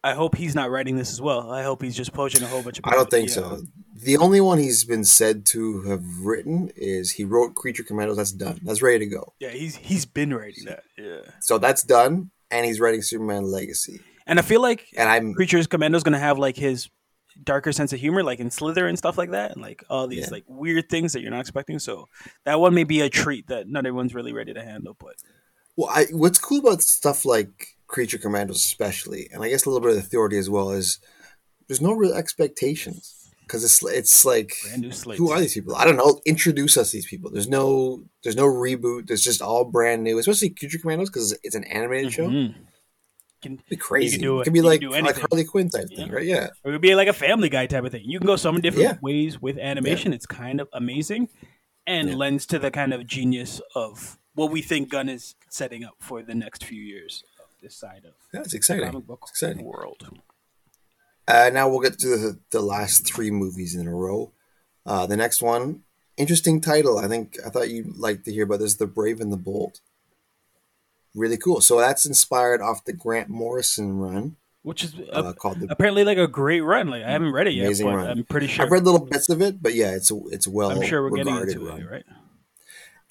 I 0.03 0.13
hope 0.13 0.37
he's 0.37 0.55
not 0.55 0.71
writing 0.71 0.97
this 0.97 1.11
as 1.11 1.21
well. 1.21 1.51
I 1.51 1.63
hope 1.63 1.83
he's 1.83 1.97
just 1.97 2.13
poaching 2.13 2.43
a 2.43 2.47
whole 2.47 2.63
bunch 2.63 2.79
of. 2.79 2.85
I 2.87 2.91
don't 2.91 3.11
think 3.11 3.31
so. 3.31 3.63
The 3.95 4.19
only 4.19 4.41
one 4.41 4.59
he's 4.59 4.85
been 4.85 5.05
said 5.05 5.47
to 5.47 5.81
have 5.85 6.03
written 6.21 6.71
is 6.77 7.13
he 7.13 7.25
wrote 7.25 7.55
Creature 7.55 7.85
Commandos. 7.85 8.19
That's 8.19 8.33
done. 8.33 8.61
That's 8.65 8.83
ready 8.83 8.99
to 8.99 9.07
go. 9.07 9.33
Yeah, 9.41 9.49
he's 9.49 9.77
he's 9.77 10.05
been 10.05 10.35
writing 10.35 10.65
that. 10.67 10.83
Yeah, 10.99 11.21
So 11.41 11.57
that's 11.57 11.83
done, 11.85 12.31
and 12.57 12.67
he's 12.67 12.81
writing 12.81 13.03
Superman 13.03 13.45
Legacy. 13.45 14.01
and 14.27 14.39
I 14.39 14.43
feel 14.43 14.63
like 14.63 14.87
And 14.97 15.09
I'm 15.09 15.35
Creatures 15.35 15.67
Commando's 15.67 16.03
gonna 16.03 16.19
have 16.19 16.39
like 16.39 16.57
his 16.57 16.89
darker 17.43 17.73
sense 17.73 17.93
of 17.93 17.99
humor, 17.99 18.23
like 18.23 18.39
in 18.39 18.51
Slither 18.51 18.87
and 18.87 18.97
stuff 18.97 19.19
like 19.19 19.33
that, 19.33 19.53
and 19.53 19.61
like 19.61 19.83
all 19.91 20.07
these 20.07 20.27
Yeah. 20.27 20.31
like 20.31 20.45
weird 20.47 20.89
things 20.89 21.13
that 21.13 21.21
you're 21.21 21.33
not 21.33 21.41
expecting. 21.41 21.79
So 21.81 22.09
that 22.45 22.61
one 22.61 22.75
may 22.75 22.85
be 22.85 23.01
a 23.01 23.11
treat 23.11 23.49
that 23.49 23.69
not 23.69 23.87
everyone's 23.87 24.15
really 24.15 24.33
ready 24.33 24.55
to 24.55 24.63
handle. 24.63 24.97
But 24.99 25.17
well. 25.77 25.91
I 25.91 26.07
what's 26.13 26.39
cool 26.39 26.61
about 26.61 26.81
stuff 26.83 27.25
like 27.25 27.77
Creature 27.89 28.19
Commandos, 28.19 28.57
especially, 28.59 29.29
and 29.33 29.43
I 29.43 29.49
guess 29.49 29.67
a 29.67 29.69
little 29.69 29.81
bit 29.81 29.91
of 29.91 29.97
the 29.97 30.07
Authority 30.07 30.39
as 30.39 30.49
well, 30.49 30.71
is 30.71 30.99
there's 31.69 31.81
no 31.83 31.93
real 31.93 32.15
expectations 32.15 33.24
because 33.47 33.63
it's 33.65 33.83
it's 33.85 34.25
like 34.25 34.53
brand 34.65 34.83
new 34.83 34.91
slate. 34.93 35.19
who 35.19 35.31
are 35.31 35.41
these 35.41 35.55
people? 35.55 35.75
I 35.77 35.85
don't 35.85 35.97
know. 35.97 36.21
Introduce 36.27 36.77
us 36.77 36.91
to 36.91 36.97
these 36.97 37.07
people. 37.07 37.31
There's 37.31 37.49
no 37.49 38.03
there's 38.23 38.37
no 38.37 38.45
reboot. 38.47 39.07
There's 39.07 39.23
just 39.23 39.41
all 39.43 39.65
brand 39.65 40.03
new, 40.03 40.19
especially 40.19 40.51
Creature 40.51 40.79
Commandos 40.79 41.11
because 41.11 41.37
it's 41.43 41.55
an 41.55 41.65
animated 41.65 42.13
show. 42.13 42.29
Mhm. 42.29 42.55
Can, 43.43 43.61
be 43.69 43.77
crazy. 43.77 44.17
do 44.17 44.39
it 44.39 44.41
it. 44.41 44.45
could 44.45 44.53
be 44.55 44.61
You 44.61 44.63
can 44.63 44.71
like 44.71 44.81
do 44.81 44.91
like. 44.91 45.17
Harley 45.19 45.45
Quinn 45.45 45.69
type 45.69 45.89
thing, 45.89 46.11
right? 46.11 46.25
Yeah. 46.25 46.49
It 46.65 46.71
would 46.71 46.81
be 46.81 46.95
like 46.95 47.09
a 47.09 47.13
Family 47.13 47.51
Guy 47.51 47.67
type 47.67 47.85
of 47.85 47.93
thing. 47.93 48.03
You 48.07 48.19
can 48.19 48.27
go 48.27 48.37
so 48.37 48.51
many 48.51 48.63
different 48.63 48.85
Yeah. 48.89 48.97
ways 49.03 49.41
with 49.43 49.59
animation. 49.59 50.15
It's 50.15 50.25
kind 50.25 50.63
of 50.63 50.69
amazing, 50.73 51.29
and 51.87 52.09
Yeah. 52.09 52.15
lends 52.17 52.47
to 52.47 52.59
the 52.59 52.71
kind 52.71 52.95
of 52.95 53.07
genius 53.07 53.61
of 53.75 54.19
what 54.35 54.51
we 54.51 54.63
think 54.63 54.89
Gunn 54.89 55.11
is 55.11 55.35
setting 55.51 55.85
up 55.85 55.97
for 56.01 56.23
the 56.23 56.35
next 56.35 56.65
few 56.65 56.81
years 56.83 57.23
of 57.39 57.51
this 57.61 57.77
side 57.77 58.07
of 58.07 58.15
Yeah, 58.33 58.41
it's 58.41 58.53
the 58.53 58.57
exciting. 58.57 58.87
comic 58.87 59.07
book 59.07 59.21
It's 59.25 59.33
exciting. 59.33 59.63
world. 59.67 60.09
Uh, 61.27 61.51
now 61.53 61.69
we'll 61.69 61.81
get 61.81 61.99
to 61.99 62.09
the, 62.09 62.39
the 62.51 62.61
last 62.61 63.07
three 63.07 63.31
movies 63.31 63.75
in 63.75 63.87
a 63.87 63.95
row. 63.95 64.33
Uh, 64.85 65.07
the 65.07 65.17
next 65.17 65.41
one, 65.41 65.83
interesting 66.17 66.61
title. 66.61 66.99
I 66.99 67.09
think 67.09 67.39
I 67.45 67.49
thought 67.49 67.71
you'd 67.71 67.97
like 67.97 68.25
to 68.25 68.33
hear 68.33 68.45
about 68.45 68.61
this: 68.61 68.75
"The 68.75 68.87
Brave 68.87 69.21
and 69.21 69.33
the 69.33 69.39
Bold." 69.39 69.81
Really 71.15 71.37
cool. 71.37 71.61
So 71.61 71.79
that's 71.79 72.05
inspired 72.05 72.61
off 72.61 72.85
the 72.85 72.93
Grant 72.93 73.29
Morrison 73.29 73.99
run 73.99 74.37
which 74.65 74.83
is 74.83 74.95
uh, 75.13 75.33
called 75.35 75.61
the. 75.61 75.67
apparently 75.71 76.05
like 76.05 76.17
a 76.17 76.27
great 76.27 76.63
run. 76.63 76.89
Like 76.89 77.05
I 77.05 77.11
haven't 77.11 77.33
read 77.33 77.47
it 77.47 77.53
yet, 77.53 77.67
Amazing 77.67 77.87
run. 77.87 78.07
I'm 78.09 78.25
pretty 78.25 78.47
sure. 78.47 78.65
I've 78.65 78.73
read 78.73 78.85
little 78.85 79.05
bits 79.05 79.29
of 79.29 79.43
it, 79.43 79.63
but 79.63 79.75
yeah, 79.75 79.95
it's 79.95 80.11
it's 80.33 80.49
well. 80.49 80.71
I'm 80.71 80.83
sure 80.83 81.03
we're 81.03 81.17
getting 81.17 81.37
into 81.37 81.67
run. 81.67 81.83
it, 81.83 81.91
right? 81.91 82.05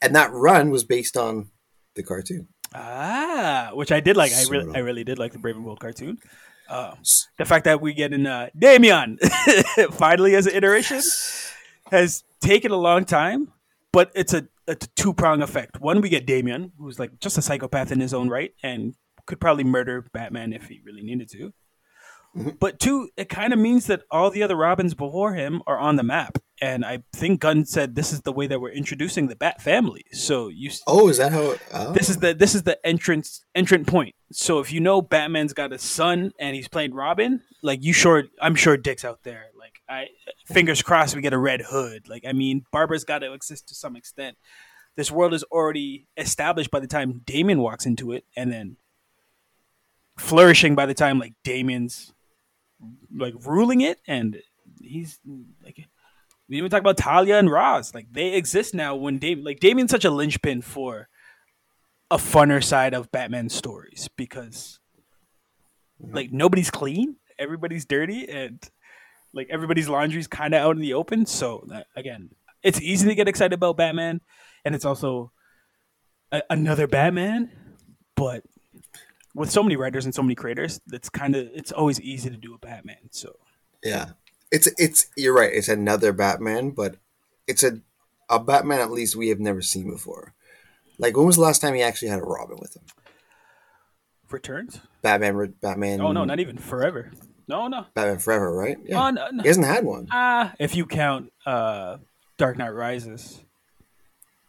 And 0.02 0.16
that 0.16 0.32
run 0.32 0.72
was 0.72 0.84
based 0.84 1.16
on 1.16 1.52
the 1.94 2.02
cartoon. 2.02 2.48
Ah, 2.74 3.70
which 3.74 3.92
I 3.92 4.00
did 4.00 4.18
like. 4.18 4.34
I 4.34 4.44
really, 4.50 4.68
of. 4.68 4.76
I 4.76 4.80
really 4.80 5.04
did 5.04 5.20
like 5.20 5.32
the 5.32 5.38
Brave 5.38 5.56
and 5.56 5.64
the 5.64 5.68
Bold 5.68 5.80
cartoon. 5.80 6.18
Uh, 6.70 6.96
the 7.38 7.46
fact 7.46 7.66
that 7.66 7.82
we 7.82 7.94
get 7.94 8.14
in 8.14 8.26
uh, 8.26 8.50
Damian 8.58 9.18
finally 9.92 10.36
as 10.36 10.48
an 10.48 10.54
iteration 10.56 11.02
has 11.92 12.24
taken 12.42 12.72
a 12.72 12.78
long 12.78 13.06
time, 13.06 13.52
but 13.92 14.12
it's 14.16 14.34
a, 14.34 14.48
a 14.68 14.76
two 14.76 15.14
prong 15.14 15.42
effect. 15.42 15.80
One, 15.82 16.02
we 16.02 16.10
get 16.10 16.26
Damian, 16.26 16.72
who's 16.78 17.00
like 17.00 17.20
just 17.20 17.38
a 17.38 17.42
psychopath 17.42 17.92
in 17.92 18.00
his 18.00 18.14
own 18.14 18.30
right 18.30 18.54
and 18.64 18.96
could 19.26 19.40
probably 19.40 19.64
murder 19.64 20.06
Batman 20.14 20.54
if 20.54 20.68
he 20.68 20.82
really 20.86 21.04
needed 21.04 21.30
to. 21.30 21.54
Mhm. 22.36 22.60
But 22.60 22.80
two, 22.80 23.10
it 23.16 23.30
kind 23.30 23.54
of 23.54 23.60
means 23.60 23.86
that 23.88 24.02
all 24.10 24.32
the 24.32 24.42
other 24.42 24.56
Robins 24.56 24.96
before 24.96 25.34
him 25.36 25.62
are 25.68 25.78
on 25.78 25.98
the 25.98 26.04
map, 26.04 26.40
and 26.60 26.84
I 26.84 27.04
think 27.14 27.42
Gunn 27.42 27.64
said 27.66 27.94
this 27.94 28.12
is 28.12 28.22
the 28.22 28.32
way 28.32 28.48
that 28.48 28.60
we're 28.60 28.72
introducing 28.72 29.28
the 29.28 29.36
Bat 29.36 29.62
family. 29.62 30.06
So 30.12 30.48
you, 30.48 30.72
Oh, 30.88 31.10
is 31.10 31.18
that 31.18 31.32
how? 31.32 31.52
It, 31.52 31.62
oh. 31.74 31.94
this 31.94 32.10
is 32.10 32.18
the 32.18 32.34
this 32.34 32.56
is 32.56 32.64
the 32.64 32.84
entrance 32.86 33.46
entrant 33.54 33.86
point. 33.86 34.16
So 34.34 34.60
if 34.60 34.72
you 34.72 34.80
know 34.80 35.02
Batman's 35.02 35.54
got 35.54 35.72
a 35.74 35.78
son 35.78 36.32
and 36.40 36.56
he's 36.56 36.68
playing 36.68 36.94
Robin, 36.94 37.42
like 37.62 37.84
you 37.84 37.94
sure 37.94 38.24
I'm 38.42 38.56
sure 38.56 38.78
Dick's 38.78 39.06
out 39.06 39.20
there. 39.24 39.46
Like 39.58 39.80
I 39.88 40.08
fingers 40.48 40.82
crossed 40.82 41.16
we 41.16 41.22
get 41.22 41.34
a 41.34 41.38
Red 41.38 41.62
Hood. 41.62 42.10
Like 42.10 42.24
I 42.28 42.34
mean 42.34 42.64
Barbara's 42.72 43.04
got 43.04 43.20
to 43.20 43.34
exist 43.34 43.68
to 43.70 43.76
some 43.76 43.96
extent. 43.96 44.38
This 44.96 45.12
world 45.12 45.34
is 45.34 45.44
already 45.44 46.08
established 46.18 46.72
by 46.72 46.80
the 46.80 46.88
time 46.88 47.22
Damian 47.26 47.60
walks 47.60 47.86
into 47.86 48.12
it, 48.12 48.26
and 48.36 48.52
then 48.52 48.78
flourishing 50.18 50.76
by 50.76 50.86
the 50.86 50.94
time 50.94 51.20
like 51.20 51.34
Damian's 51.44 52.14
like 53.16 53.34
ruling 53.46 53.82
it, 53.82 54.00
and 54.08 54.38
he's 54.82 55.20
like. 55.64 55.88
We 56.50 56.58
even 56.58 56.70
talk 56.70 56.82
about 56.82 56.98
Talia 56.98 57.40
and 57.40 57.50
Ra's. 57.50 57.96
Like 57.96 58.08
they 58.12 58.34
exist 58.34 58.76
now. 58.76 58.96
When 58.96 59.18
Damian, 59.18 59.46
like 59.46 59.62
Damian's 59.62 59.92
such 59.92 60.04
a 60.04 60.12
linchpin 60.12 60.62
for 60.62 61.08
a 62.14 62.18
funner 62.18 62.64
side 62.64 62.94
of 62.94 63.12
Batman 63.12 63.50
stories 63.50 64.08
because 64.16 64.80
like 66.00 66.32
nobody's 66.32 66.70
clean, 66.70 67.16
everybody's 67.40 67.86
dirty, 67.86 68.30
and 68.30 68.64
like 69.34 69.48
everybody's 69.50 69.90
laundry's 69.90 70.28
kind 70.28 70.54
of 70.54 70.62
out 70.62 70.76
in 70.76 70.82
the 70.82 70.94
open. 70.94 71.26
So 71.26 71.68
again, 71.96 72.30
it's 72.62 72.80
easy 72.80 73.08
to 73.08 73.16
get 73.16 73.28
excited 73.28 73.54
about 73.54 73.78
Batman, 73.78 74.22
and 74.64 74.76
it's 74.76 74.86
also 74.86 75.32
a- 76.32 76.44
another 76.52 76.86
Batman, 76.86 77.50
but 78.16 78.44
with 79.34 79.50
so 79.50 79.64
many 79.64 79.76
writers 79.76 80.06
and 80.06 80.14
so 80.14 80.22
many 80.22 80.36
creators, 80.36 80.80
that's 80.86 81.10
kind 81.10 81.36
of 81.36 81.50
it's 81.56 81.72
always 81.72 82.00
easy 82.00 82.30
to 82.30 82.38
do 82.38 82.54
a 82.54 82.60
Batman. 82.60 83.10
So 83.10 83.38
Yeah, 83.84 84.12
it's 84.52 84.70
it's 84.78 85.08
you're 85.18 85.34
right. 85.34 85.52
It's 85.52 85.68
another 85.68 86.14
Batman, 86.14 86.70
but 86.70 86.98
it's 87.48 87.64
a 87.64 87.80
a 88.30 88.40
Batman 88.40 88.82
at 88.82 88.92
least 88.92 89.16
we 89.16 89.30
have 89.30 89.40
never 89.40 89.64
seen 89.64 89.90
before. 89.90 90.36
Like 91.00 91.16
when 91.18 91.26
was 91.26 91.36
the 91.36 91.42
last 91.42 91.62
time 91.62 91.74
he 91.74 91.82
actually 91.82 92.10
had 92.10 92.20
a 92.20 92.24
Robin 92.24 92.58
with 92.60 92.76
him? 92.76 92.84
returns? 94.32 94.80
Batman, 95.04 95.54
Batman. 95.62 96.02
Oh 96.02 96.12
no, 96.12 96.24
not 96.26 96.40
even 96.40 96.58
forever. 96.58 97.12
No, 97.48 97.68
no. 97.68 97.86
Batman 97.94 98.20
Forever, 98.20 98.52
right? 98.56 98.78
Yeah, 98.86 99.06
Oh, 99.06 99.10
no, 99.10 99.28
no. 99.32 99.42
he 99.44 99.48
hasn't 99.50 99.66
had 99.68 99.84
one. 99.84 100.08
Ah, 100.12 100.54
if 100.60 100.76
you 100.76 100.86
count 100.86 101.32
uh, 101.46 101.98
Dark 102.38 102.58
Knight 102.58 102.70
Rises, 102.70 103.44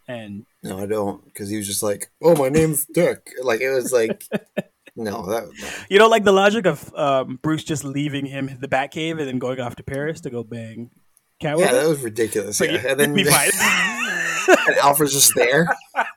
and 0.06 0.46
No, 0.62 0.78
I 0.78 0.86
don't, 0.86 1.24
because 1.24 1.50
he 1.50 1.56
was 1.56 1.66
just 1.66 1.82
like, 1.82 2.10
"Oh, 2.22 2.36
my 2.36 2.48
name's 2.50 2.86
Dick." 2.86 3.30
Like 3.42 3.60
it 3.60 3.70
was 3.70 3.92
like, 3.92 4.22
no, 4.96 5.26
that 5.26 5.48
no. 5.60 5.68
you 5.90 5.98
know, 5.98 6.06
like 6.08 6.22
the 6.24 6.32
logic 6.32 6.66
of 6.66 6.94
um, 6.94 7.40
Bruce 7.42 7.64
just 7.64 7.84
leaving 7.84 8.26
him 8.26 8.56
the 8.60 8.68
Batcave 8.68 9.18
and 9.18 9.26
then 9.28 9.38
going 9.40 9.60
off 9.60 9.74
to 9.76 9.82
Paris 9.82 10.20
to 10.22 10.30
go 10.30 10.44
bang 10.44 10.90
Catwoman. 11.42 11.60
yeah, 11.60 11.72
that 11.72 11.88
was 11.88 12.00
ridiculous. 12.00 12.60
Yeah. 12.60 12.80
And 12.86 13.00
then 13.00 13.12
be 13.14 13.24
fine. 13.24 13.50
and 14.48 14.76
Alfred's 14.78 15.12
just 15.12 15.34
there. 15.34 15.68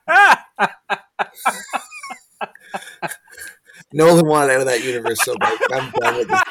Nolan 3.92 4.26
wanted 4.26 4.52
out 4.54 4.60
of 4.60 4.66
that 4.66 4.84
universe 4.84 5.18
so 5.22 5.34
bad. 5.36 5.58
I'm 5.72 5.90
done 5.92 6.16
with 6.16 6.28
this. 6.28 6.42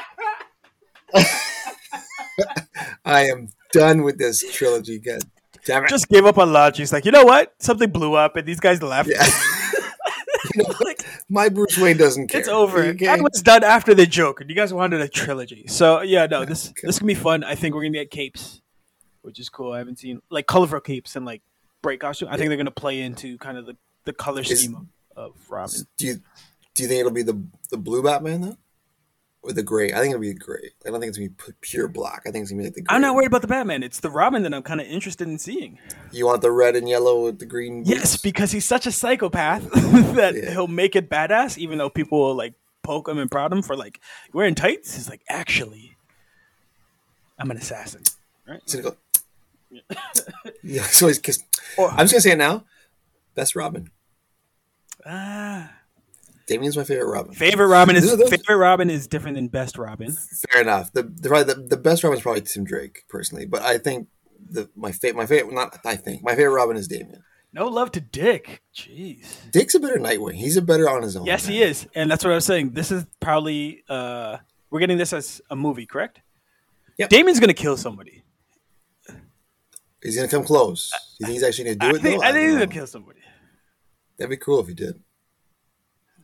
I 3.06 3.26
am 3.28 3.50
done 3.72 4.04
with 4.04 4.18
this 4.18 4.44
trilogy. 4.54 5.00
God 5.00 5.22
damn 5.66 5.84
it. 5.84 5.90
just 5.90 6.10
gave 6.10 6.26
up 6.26 6.38
on 6.38 6.52
logic. 6.52 6.80
He's 6.80 6.94
like, 6.94 7.06
you 7.06 7.12
know 7.12 7.24
what? 7.24 7.54
Something 7.60 7.90
blew 7.92 8.16
up, 8.16 8.36
and 8.36 8.48
these 8.48 8.60
guys 8.60 8.82
left. 8.82 9.10
Yeah. 9.10 9.26
You 10.56 10.64
know, 10.64 10.74
like, 10.82 11.04
my 11.30 11.50
Bruce 11.50 11.78
Wayne 11.78 11.98
doesn't 11.98 12.28
care. 12.28 12.40
it's 12.40 12.48
over. 12.48 12.84
Okay? 12.84 13.06
That 13.06 13.22
was 13.22 13.42
done 13.42 13.64
after 13.64 13.94
the 13.94 14.06
joke, 14.06 14.40
Joker. 14.40 14.46
You 14.48 14.56
guys 14.56 14.74
wanted 14.74 15.02
a 15.02 15.08
trilogy, 15.08 15.66
so 15.68 16.02
yeah, 16.02 16.26
no, 16.26 16.46
this 16.46 16.74
this 16.82 17.00
can 17.00 17.08
be 17.08 17.16
fun. 17.16 17.44
I 17.44 17.56
think 17.56 17.76
we're 17.76 17.82
gonna 17.82 17.94
get 17.94 18.12
capes, 18.12 18.62
which 19.24 19.40
is 19.40 19.50
cool. 19.50 19.74
I 19.74 19.80
haven't 19.80 20.00
seen 20.00 20.22
like 20.30 20.48
colorful 20.48 20.80
capes 20.80 21.16
and 21.16 21.26
like 21.26 21.42
bright 21.88 22.00
costume. 22.02 22.28
I 22.30 22.36
think 22.38 22.50
they're 22.50 22.58
gonna 22.58 22.70
play 22.72 23.00
into 23.02 23.38
kind 23.38 23.58
of 23.58 23.66
the, 23.66 23.78
the 24.04 24.12
color 24.14 24.42
Is- 24.42 24.60
scheme 24.64 24.90
of, 25.16 25.32
of 25.32 25.50
Robin. 25.50 25.80
Do 25.98 26.06
you 26.08 26.16
do 26.76 26.84
you 26.84 26.90
think 26.90 27.00
it'll 27.00 27.12
be 27.12 27.24
the 27.24 27.42
the 27.72 27.78
blue 27.78 28.04
Batman 28.04 28.42
though, 28.42 28.58
or 29.42 29.54
the 29.54 29.64
gray? 29.64 29.94
I 29.94 30.00
think 30.00 30.10
it'll 30.12 30.22
be 30.22 30.34
gray. 30.34 30.72
I 30.86 30.90
don't 30.90 31.00
think 31.00 31.10
it's 31.10 31.18
gonna 31.18 31.30
be 31.30 31.54
pure 31.62 31.88
black. 31.88 32.24
I 32.28 32.32
think 32.32 32.44
it's 32.44 32.52
gonna 32.52 32.62
be 32.64 32.68
like 32.68 32.76
the. 32.76 32.82
Gray. 32.82 32.94
I'm 32.96 33.02
not 33.02 33.16
worried 33.16 33.28
about 33.28 33.42
the 33.42 33.48
Batman. 33.48 33.84
It's 33.84 34.00
the 34.02 34.10
Robin 34.10 34.44
that 34.44 34.54
I'm 34.54 34.64
kind 34.64 34.82
of 34.82 34.88
interested 34.88 35.28
in 35.30 35.38
seeing. 35.40 35.80
You 36.12 36.26
want 36.26 36.42
the 36.42 36.52
red 36.52 36.76
and 36.76 36.88
yellow 36.90 37.24
with 37.24 37.40
the 37.40 37.46
green? 37.46 37.84
Yes, 37.86 38.18
because 38.18 38.52
he's 38.52 38.66
such 38.66 38.86
a 38.86 38.92
psychopath 38.92 39.64
that 40.16 40.34
Yeah. 40.36 40.52
he'll 40.52 40.68
make 40.68 40.96
it 40.96 41.10
badass, 41.10 41.58
even 41.58 41.78
though 41.78 41.90
people 41.90 42.20
will 42.20 42.36
like 42.36 42.54
poke 42.84 43.08
him 43.08 43.18
and 43.18 43.32
prod 43.32 43.52
him 43.54 43.62
for 43.62 43.76
like 43.78 44.00
wearing 44.34 44.56
tights. 44.56 44.96
He's 44.96 45.10
like, 45.10 45.22
actually, 45.30 45.96
I'm 47.40 47.50
an 47.52 47.58
assassin. 47.58 48.04
Right? 48.48 48.62
He's 48.66 48.76
gonna 48.76 48.92
go. 48.92 48.98
Yeah, 50.64 50.84
so 50.84 51.08
he's 51.08 51.20
kissed. 51.20 51.44
Or- 51.78 51.90
I'm 51.92 52.00
just 52.08 52.14
gonna 52.14 52.22
say 52.22 52.32
it 52.32 52.38
now. 52.38 52.66
Best 53.36 53.56
Robin. 53.56 53.90
Ah, 55.06 55.72
Damian's 56.48 56.78
my 56.78 56.84
favorite 56.84 57.10
Robin. 57.12 57.34
favorite 57.34 57.68
Robin 57.68 57.96
is 57.96 58.04
Those 58.04 58.14
are 58.14 58.18
those- 58.18 58.30
favorite 58.30 58.58
Robin 58.58 58.90
is 58.90 59.08
different 59.08 59.36
than 59.36 59.48
best 59.48 59.78
Robin. 59.78 60.12
Fair 60.52 60.62
enough. 60.62 60.92
The 60.94 61.04
the, 61.04 61.30
the, 61.44 61.66
the 61.70 61.78
best 61.78 62.04
Robin 62.04 62.18
is 62.18 62.24
probably 62.24 62.42
Tim 62.42 62.64
Drake 62.64 63.04
personally, 63.10 63.46
but 63.46 63.62
I 63.62 63.78
think 63.78 64.08
the 64.50 64.70
my 64.76 64.92
favorite 64.92 65.18
my 65.18 65.26
favorite 65.26 65.54
not 65.54 65.78
I 65.86 65.96
think 65.96 66.24
my 66.24 66.36
favorite 66.36 66.54
Robin 66.54 66.78
is 66.78 66.88
Damian. 66.88 67.24
No 67.54 67.68
love 67.68 67.92
to 67.94 68.02
Dick. 68.02 68.62
Jeez. 68.76 69.26
Dick's 69.52 69.74
a 69.74 69.80
better 69.80 69.98
Nightwing. 69.98 70.34
He's 70.36 70.58
a 70.58 70.62
better 70.62 70.90
on 70.90 71.02
his 71.02 71.16
own. 71.16 71.26
Yes, 71.26 71.46
he 71.46 71.62
is, 71.64 71.88
and 71.96 72.12
that's 72.12 72.24
what 72.24 72.32
I 72.32 72.36
was 72.36 72.46
saying. 72.46 72.72
This 72.72 72.92
is 72.92 73.06
probably 73.20 73.84
uh, 73.90 74.38
we're 74.70 74.80
getting 74.80 74.98
this 74.98 75.14
as 75.14 75.42
a 75.50 75.56
movie, 75.56 75.86
correct? 75.86 76.22
Yep. 76.98 77.10
Damian's 77.10 77.40
gonna 77.40 77.54
kill 77.54 77.78
somebody. 77.78 78.24
He's 80.08 80.16
gonna 80.16 80.28
come 80.28 80.44
close. 80.44 80.92
You 81.20 81.26
think 81.26 81.34
he's 81.34 81.44
actually 81.44 81.76
gonna 81.76 81.90
I 81.90 81.92
do 81.92 81.98
it 81.98 82.02
think, 82.02 82.22
though? 82.22 82.28
I 82.28 82.32
think 82.32 82.46
he's 82.46 82.54
gonna 82.54 82.68
kill 82.68 82.88
somebody. 82.88 83.20
That'd 84.18 84.30
be 84.30 84.38
cool 84.38 84.60
if 84.62 84.68
he 84.68 84.74
did. 84.74 85.00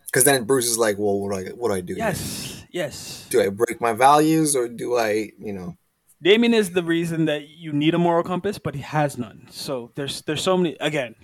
Because 0.05 0.23
then 0.23 0.43
Bruce 0.45 0.67
is 0.67 0.77
like, 0.77 0.97
"Well, 0.97 1.19
what 1.19 1.31
do 1.31 1.47
I 1.47 1.49
what 1.51 1.69
do 1.69 1.75
I 1.75 1.81
do? 1.81 1.93
Yes, 1.95 2.63
yes. 2.71 3.27
Do 3.29 3.41
I 3.41 3.49
break 3.49 3.81
my 3.81 3.93
values 3.93 4.55
or 4.55 4.67
do 4.67 4.97
I, 4.97 5.31
you 5.39 5.53
know?" 5.53 5.75
Damian 6.21 6.53
is 6.53 6.71
the 6.71 6.83
reason 6.83 7.25
that 7.25 7.49
you 7.49 7.73
need 7.73 7.93
a 7.93 7.97
moral 7.97 8.23
compass, 8.23 8.57
but 8.57 8.75
he 8.75 8.81
has 8.81 9.17
none. 9.17 9.47
So 9.49 9.91
there's 9.95 10.21
there's 10.21 10.41
so 10.41 10.55
many 10.55 10.77
again, 10.79 11.15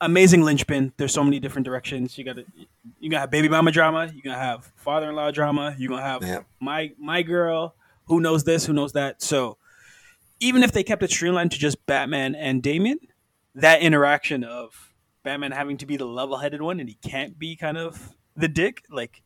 amazing 0.00 0.42
linchpin. 0.42 0.92
There's 0.98 1.12
so 1.14 1.24
many 1.24 1.40
different 1.40 1.64
directions. 1.64 2.16
You 2.16 2.24
got 2.24 2.36
to 2.36 2.44
you 3.00 3.10
gonna 3.10 3.20
have 3.20 3.30
baby 3.30 3.48
mama 3.48 3.72
drama. 3.72 4.12
You 4.14 4.22
gonna 4.22 4.38
have 4.38 4.70
father 4.76 5.08
in 5.08 5.16
law 5.16 5.30
drama. 5.30 5.74
You 5.78 5.88
gonna 5.88 6.02
have 6.02 6.22
Yeah. 6.22 6.42
my 6.60 6.92
my 6.98 7.22
girl 7.22 7.74
who 8.04 8.20
knows 8.20 8.44
this, 8.44 8.64
who 8.66 8.72
knows 8.72 8.92
that. 8.92 9.20
So 9.22 9.56
even 10.40 10.62
if 10.62 10.72
they 10.72 10.82
kept 10.82 11.02
it 11.02 11.10
streamlined 11.10 11.52
to 11.52 11.58
just 11.58 11.84
Batman 11.86 12.34
and 12.34 12.62
Damian, 12.62 12.98
that 13.54 13.80
interaction 13.80 14.44
of 14.44 14.92
Batman 15.22 15.52
having 15.52 15.76
to 15.78 15.86
be 15.86 15.96
the 15.96 16.06
level 16.06 16.38
headed 16.38 16.62
one 16.62 16.80
and 16.80 16.88
he 16.88 16.96
can't 16.96 17.38
be 17.38 17.56
kind 17.56 17.78
of 17.78 18.14
the 18.36 18.48
dick 18.48 18.82
like. 18.90 19.22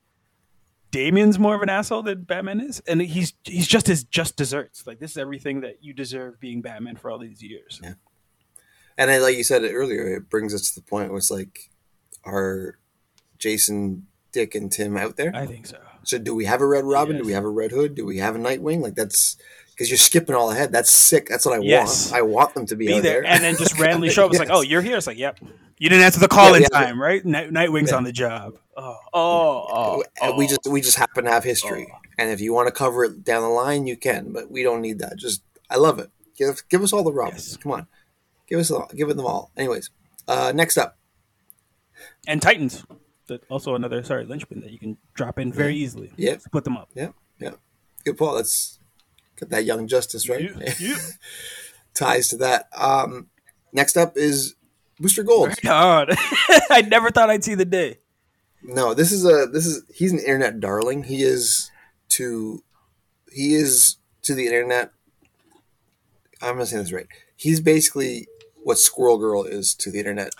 Damian's 0.90 1.38
more 1.38 1.54
of 1.54 1.62
an 1.62 1.68
asshole 1.68 2.02
than 2.02 2.24
Batman 2.24 2.58
is, 2.58 2.80
and 2.80 3.00
he's 3.00 3.32
he's 3.44 3.68
just 3.68 3.86
his 3.86 4.02
just 4.02 4.36
desserts. 4.36 4.88
Like 4.88 4.98
this 4.98 5.12
is 5.12 5.18
everything 5.18 5.60
that 5.60 5.84
you 5.84 5.92
deserve 5.92 6.40
being 6.40 6.62
Batman 6.62 6.96
for 6.96 7.12
all 7.12 7.18
these 7.20 7.40
years. 7.40 7.78
Yeah. 7.80 7.92
And 9.00 9.08
then, 9.08 9.22
like 9.22 9.36
you 9.36 9.44
said 9.44 9.64
it 9.64 9.72
earlier, 9.72 10.06
it 10.14 10.28
brings 10.28 10.52
us 10.52 10.68
to 10.68 10.74
the 10.74 10.86
point 10.86 11.08
where 11.08 11.16
it's 11.16 11.30
like, 11.30 11.70
are 12.22 12.78
Jason, 13.38 14.06
Dick, 14.30 14.54
and 14.54 14.70
Tim 14.70 14.94
out 14.96 15.16
there? 15.16 15.32
I 15.34 15.46
think 15.46 15.66
so. 15.66 15.78
So, 16.02 16.18
do 16.18 16.34
we 16.34 16.44
have 16.44 16.60
a 16.60 16.66
Red 16.66 16.84
Robin? 16.84 17.16
Yes. 17.16 17.22
Do 17.22 17.26
we 17.26 17.32
have 17.32 17.44
a 17.44 17.48
Red 17.48 17.70
Hood? 17.70 17.94
Do 17.94 18.04
we 18.04 18.18
have 18.18 18.36
a 18.36 18.38
Nightwing? 18.38 18.82
Like 18.82 18.96
that's 18.96 19.38
because 19.80 19.90
you're 19.90 19.96
skipping 19.96 20.34
all 20.34 20.50
ahead. 20.50 20.72
That's 20.72 20.90
sick. 20.90 21.26
That's 21.26 21.46
what 21.46 21.58
I 21.58 21.62
Yes. 21.62 22.10
want. 22.10 22.18
I 22.18 22.20
want 22.20 22.52
them 22.52 22.66
to 22.66 22.76
be, 22.76 22.88
Be 22.88 22.94
out 22.96 23.02
there, 23.02 23.22
there, 23.22 23.30
and 23.32 23.42
then 23.42 23.56
just 23.56 23.78
randomly 23.78 24.10
show 24.10 24.26
up. 24.26 24.30
It's 24.30 24.38
like, 24.38 24.50
oh, 24.52 24.60
you're 24.60 24.82
here. 24.82 24.98
It's 24.98 25.06
like, 25.06 25.16
yep. 25.16 25.38
You 25.78 25.88
didn't 25.88 26.04
answer 26.04 26.20
the 26.20 26.28
call 26.28 26.52
in 26.52 26.60
Yeah, 26.60 26.68
yeah. 26.70 26.80
time, 26.80 27.00
right? 27.00 27.24
Night, 27.24 27.50
Nightwing's 27.50 27.90
Yeah. 27.90 27.96
on 27.96 28.04
the 28.04 28.12
job. 28.12 28.58
Oh, 28.76 28.98
oh, 29.14 30.04
oh, 30.20 30.36
we 30.36 30.44
oh. 30.44 30.48
just 30.48 30.66
we 30.68 30.82
just 30.82 30.98
happen 30.98 31.24
to 31.24 31.30
have 31.30 31.44
history, 31.44 31.90
and 32.18 32.28
if 32.28 32.42
you 32.42 32.52
want 32.52 32.66
to 32.68 32.72
cover 32.72 33.04
it 33.04 33.24
down 33.24 33.40
the 33.40 33.48
line, 33.48 33.86
you 33.86 33.96
can. 33.96 34.34
But 34.34 34.50
we 34.50 34.62
don't 34.62 34.82
need 34.82 34.98
that. 34.98 35.16
Just 35.16 35.42
I 35.70 35.76
love 35.76 35.98
it. 35.98 36.10
Give 36.36 36.62
give 36.68 36.82
us 36.82 36.92
all 36.92 37.02
the 37.02 37.10
Robins. 37.12 37.48
Yes. 37.48 37.56
Come 37.56 37.72
on, 37.72 37.86
give 38.46 38.60
us 38.60 38.70
all, 38.70 38.90
give 38.94 39.08
it 39.08 39.16
them 39.16 39.24
all. 39.24 39.50
Anyways, 39.56 39.88
uh, 40.28 40.52
next 40.54 40.76
up, 40.76 40.98
and 42.26 42.42
Titans. 42.42 42.84
that 43.28 43.44
also 43.48 43.74
another 43.74 44.02
sorry 44.02 44.26
linchpin 44.26 44.60
that 44.60 44.72
you 44.72 44.78
can 44.78 44.98
drop 45.14 45.38
in 45.38 45.50
very 45.50 45.74
easily. 45.76 46.12
Yeah. 46.18 46.36
put 46.52 46.64
them 46.64 46.76
up. 46.76 46.90
Yeah, 46.94 47.12
yeah. 47.38 47.52
Good 48.04 48.18
point. 48.18 48.34
Let's 48.34 48.79
get 49.40 49.50
that 49.50 49.64
young 49.64 49.88
justice 49.88 50.28
right. 50.28 50.50
Yeah. 50.78 50.96
Ties 51.94 52.28
to 52.28 52.36
that. 52.36 52.68
Um, 52.76 53.28
next 53.72 53.96
up 53.96 54.16
is 54.16 54.54
Booster 55.00 55.24
Gold. 55.24 55.54
God, 55.62 56.10
I 56.70 56.82
never 56.82 57.10
thought 57.10 57.30
I'd 57.30 57.42
see 57.42 57.54
the 57.54 57.64
day. 57.64 57.98
No, 58.62 58.94
this 58.94 59.10
is 59.10 59.24
a 59.24 59.46
this 59.46 59.66
is 59.66 59.82
he's 59.92 60.12
an 60.12 60.18
internet 60.18 60.60
darling. 60.60 61.04
He 61.04 61.22
is 61.22 61.70
to 62.10 62.62
he 63.32 63.54
is 63.54 63.96
to 64.22 64.34
the 64.34 64.46
internet. 64.46 64.92
I'm 66.42 66.58
not 66.58 66.68
saying 66.68 66.82
this 66.82 66.92
right. 66.92 67.06
He's 67.36 67.60
basically 67.60 68.28
what 68.62 68.78
Squirrel 68.78 69.18
Girl 69.18 69.44
is 69.44 69.74
to 69.76 69.90
the 69.90 69.98
internet 69.98 70.34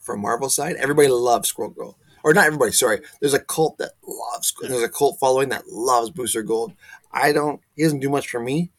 from 0.00 0.20
Marvel 0.20 0.50
side. 0.50 0.76
Everybody 0.76 1.08
loves 1.08 1.48
Squirrel 1.48 1.70
Girl, 1.70 1.96
or 2.24 2.34
not 2.34 2.46
everybody. 2.46 2.72
Sorry, 2.72 3.00
there's 3.20 3.34
a 3.34 3.40
cult 3.40 3.78
that 3.78 3.92
loves. 4.06 4.52
There's 4.60 4.82
a 4.82 4.88
cult 4.88 5.18
following 5.20 5.48
that 5.50 5.68
loves 5.68 6.10
Booster 6.10 6.42
Gold. 6.42 6.72
I 7.14 7.32
don't. 7.32 7.60
He 7.76 7.82
doesn't 7.84 8.00
do 8.00 8.10
much 8.10 8.28
for 8.28 8.40
me, 8.40 8.70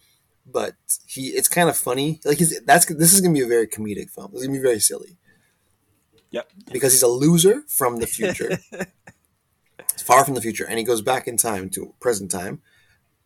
but 0.46 0.74
he. 1.08 1.28
It's 1.30 1.48
kind 1.48 1.70
of 1.70 1.78
funny. 1.78 2.20
Like 2.26 2.38
he's 2.40 2.60
that's 2.66 2.86
this 2.88 3.14
is 3.14 3.22
gonna 3.22 3.34
be 3.34 3.42
a 3.42 3.48
very 3.48 3.68
comedic 3.68 4.10
film. 4.12 4.32
It's 4.34 4.44
gonna 4.46 4.58
be 4.58 4.62
very 4.62 4.80
silly 4.80 5.18
Yep. 6.32 6.52
because 6.72 6.92
he's 6.94 7.02
a 7.04 7.08
loser 7.08 7.64
from 7.70 7.98
the 8.00 8.08
future. 8.08 8.58
It's 9.94 10.02
far 10.04 10.26
from 10.26 10.34
the 10.34 10.42
future, 10.42 10.66
and 10.68 10.78
he 10.78 10.84
goes 10.84 11.02
back 11.02 11.26
in 11.28 11.38
time 11.38 11.70
to 11.72 11.94
present 12.02 12.30
time, 12.30 12.62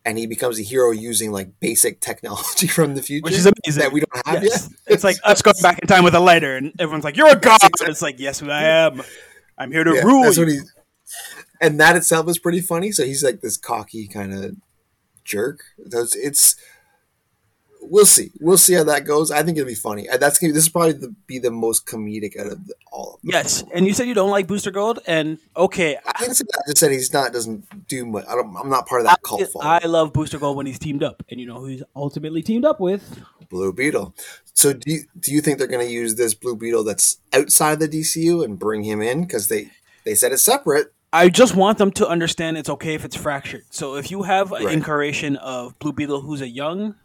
and 0.05 0.19
he 0.19 0.27
becomes 0.27 0.59
a 0.59 0.61
hero 0.61 0.91
using 0.91 1.31
like 1.31 1.59
basic 1.59 1.99
technology 1.99 2.67
from 2.77 2.93
the 2.93 3.01
future, 3.01 3.23
Which 3.23 3.33
is 3.33 3.47
amazing. 3.47 3.81
that 3.81 3.91
we 3.91 4.01
don't 4.01 4.27
have 4.27 4.43
Yes. 4.43 4.69
yet. 4.69 4.79
It's 4.93 5.03
like 5.03 5.17
us 5.23 5.41
going 5.41 5.55
back 5.63 5.79
in 5.79 5.87
time 5.87 6.03
with 6.03 6.13
a 6.13 6.19
lighter, 6.19 6.55
and 6.57 6.71
everyone's 6.79 7.03
like, 7.03 7.17
"You're 7.17 7.29
a 7.31 7.35
god." 7.35 7.59
It's 7.81 8.03
like, 8.03 8.19
"Yes, 8.19 8.43
I 8.43 8.63
am. 8.65 9.01
I'm 9.57 9.71
here 9.71 9.83
to 9.83 9.95
Yeah, 9.95 10.01
rule." 10.03 10.23
that's 10.23 10.37
you." 10.37 10.43
what 10.45 10.51
he, 10.53 10.59
and 11.59 11.79
that 11.79 11.95
itself 11.95 12.29
is 12.29 12.37
pretty 12.37 12.61
funny. 12.61 12.91
So 12.91 13.03
he's 13.03 13.23
like 13.23 13.41
this 13.41 13.57
cocky 13.57 14.07
kind 14.07 14.31
of 14.33 14.55
jerk. 15.29 15.63
It's, 15.77 16.55
we'll 17.81 18.05
see. 18.05 18.31
We'll 18.39 18.57
see 18.57 18.73
how 18.73 18.83
that 18.85 19.05
goes. 19.05 19.31
I 19.31 19.43
think 19.43 19.57
it'll 19.57 19.67
be 19.67 19.75
funny. 19.75 20.09
Uh, 20.09 20.17
That's 20.17 20.37
gonna, 20.37 20.53
this 20.53 20.63
is 20.63 20.69
probably 20.69 20.93
the, 20.93 21.15
be 21.27 21.39
the 21.39 21.51
most 21.51 21.85
comedic 21.85 22.39
out 22.39 22.47
of 22.47 22.67
the, 22.67 22.73
all 22.91 23.15
of 23.15 23.21
them. 23.21 23.31
Yes, 23.31 23.63
and 23.73 23.85
you 23.85 23.93
said 23.93 24.07
you 24.07 24.13
don't 24.13 24.31
like 24.31 24.47
Booster 24.47 24.71
Gold, 24.71 24.99
and 25.07 25.37
okay, 25.55 25.97
I 26.05 26.19
didn't 26.19 26.35
say 26.35 26.45
that. 26.51 26.63
I 26.65 26.69
just 26.69 26.77
said 26.77 26.91
he's 26.91 27.13
not 27.13 27.33
doesn't 27.33 27.87
do 27.87 28.05
much. 28.05 28.25
I 28.27 28.35
don't. 28.35 28.55
I'm 28.57 28.69
not 28.69 28.87
part 28.87 29.01
of 29.01 29.07
that 29.07 29.21
cult 29.23 29.47
following. 29.51 29.81
I 29.83 29.87
love 29.87 30.13
Booster 30.13 30.39
Gold 30.39 30.57
when 30.57 30.65
he's 30.65 30.79
teamed 30.79 31.03
up, 31.03 31.23
and 31.29 31.39
you 31.39 31.45
know 31.45 31.59
who 31.59 31.65
he's 31.65 31.83
ultimately 31.95 32.41
teamed 32.41 32.65
up 32.65 32.79
with. 32.79 33.21
Blue 33.49 33.73
Beetle. 33.73 34.15
So 34.53 34.73
do 34.73 34.91
you, 34.91 34.99
do 35.19 35.31
you 35.31 35.41
think 35.41 35.57
they're 35.57 35.67
going 35.67 35.85
to 35.85 35.91
use 35.91 36.15
this 36.15 36.33
Blue 36.33 36.55
Beetle 36.55 36.83
that's 36.83 37.17
outside 37.33 37.79
the 37.79 37.87
DCU 37.87 38.43
and 38.43 38.59
bring 38.59 38.83
him 38.83 39.01
in 39.01 39.21
because 39.21 39.47
they 39.47 39.71
they 40.05 40.15
said 40.15 40.31
it's 40.31 40.43
separate? 40.43 40.93
I 41.11 41.29
just 41.29 41.55
want 41.55 41.77
them 41.79 41.91
to 41.93 42.07
understand 42.07 42.57
it's 42.57 42.69
okay 42.69 42.93
if 42.93 43.03
it's 43.03 43.15
fractured. 43.15 43.63
So 43.71 43.95
if 43.95 44.11
you 44.11 44.23
have 44.23 44.51
an 44.51 44.65
Right. 44.65 44.73
incarnation 44.75 45.35
of 45.37 45.77
Blue 45.79 45.91
Beetle 45.93 46.21
who's 46.21 46.41
a 46.41 46.47
young 46.47 46.95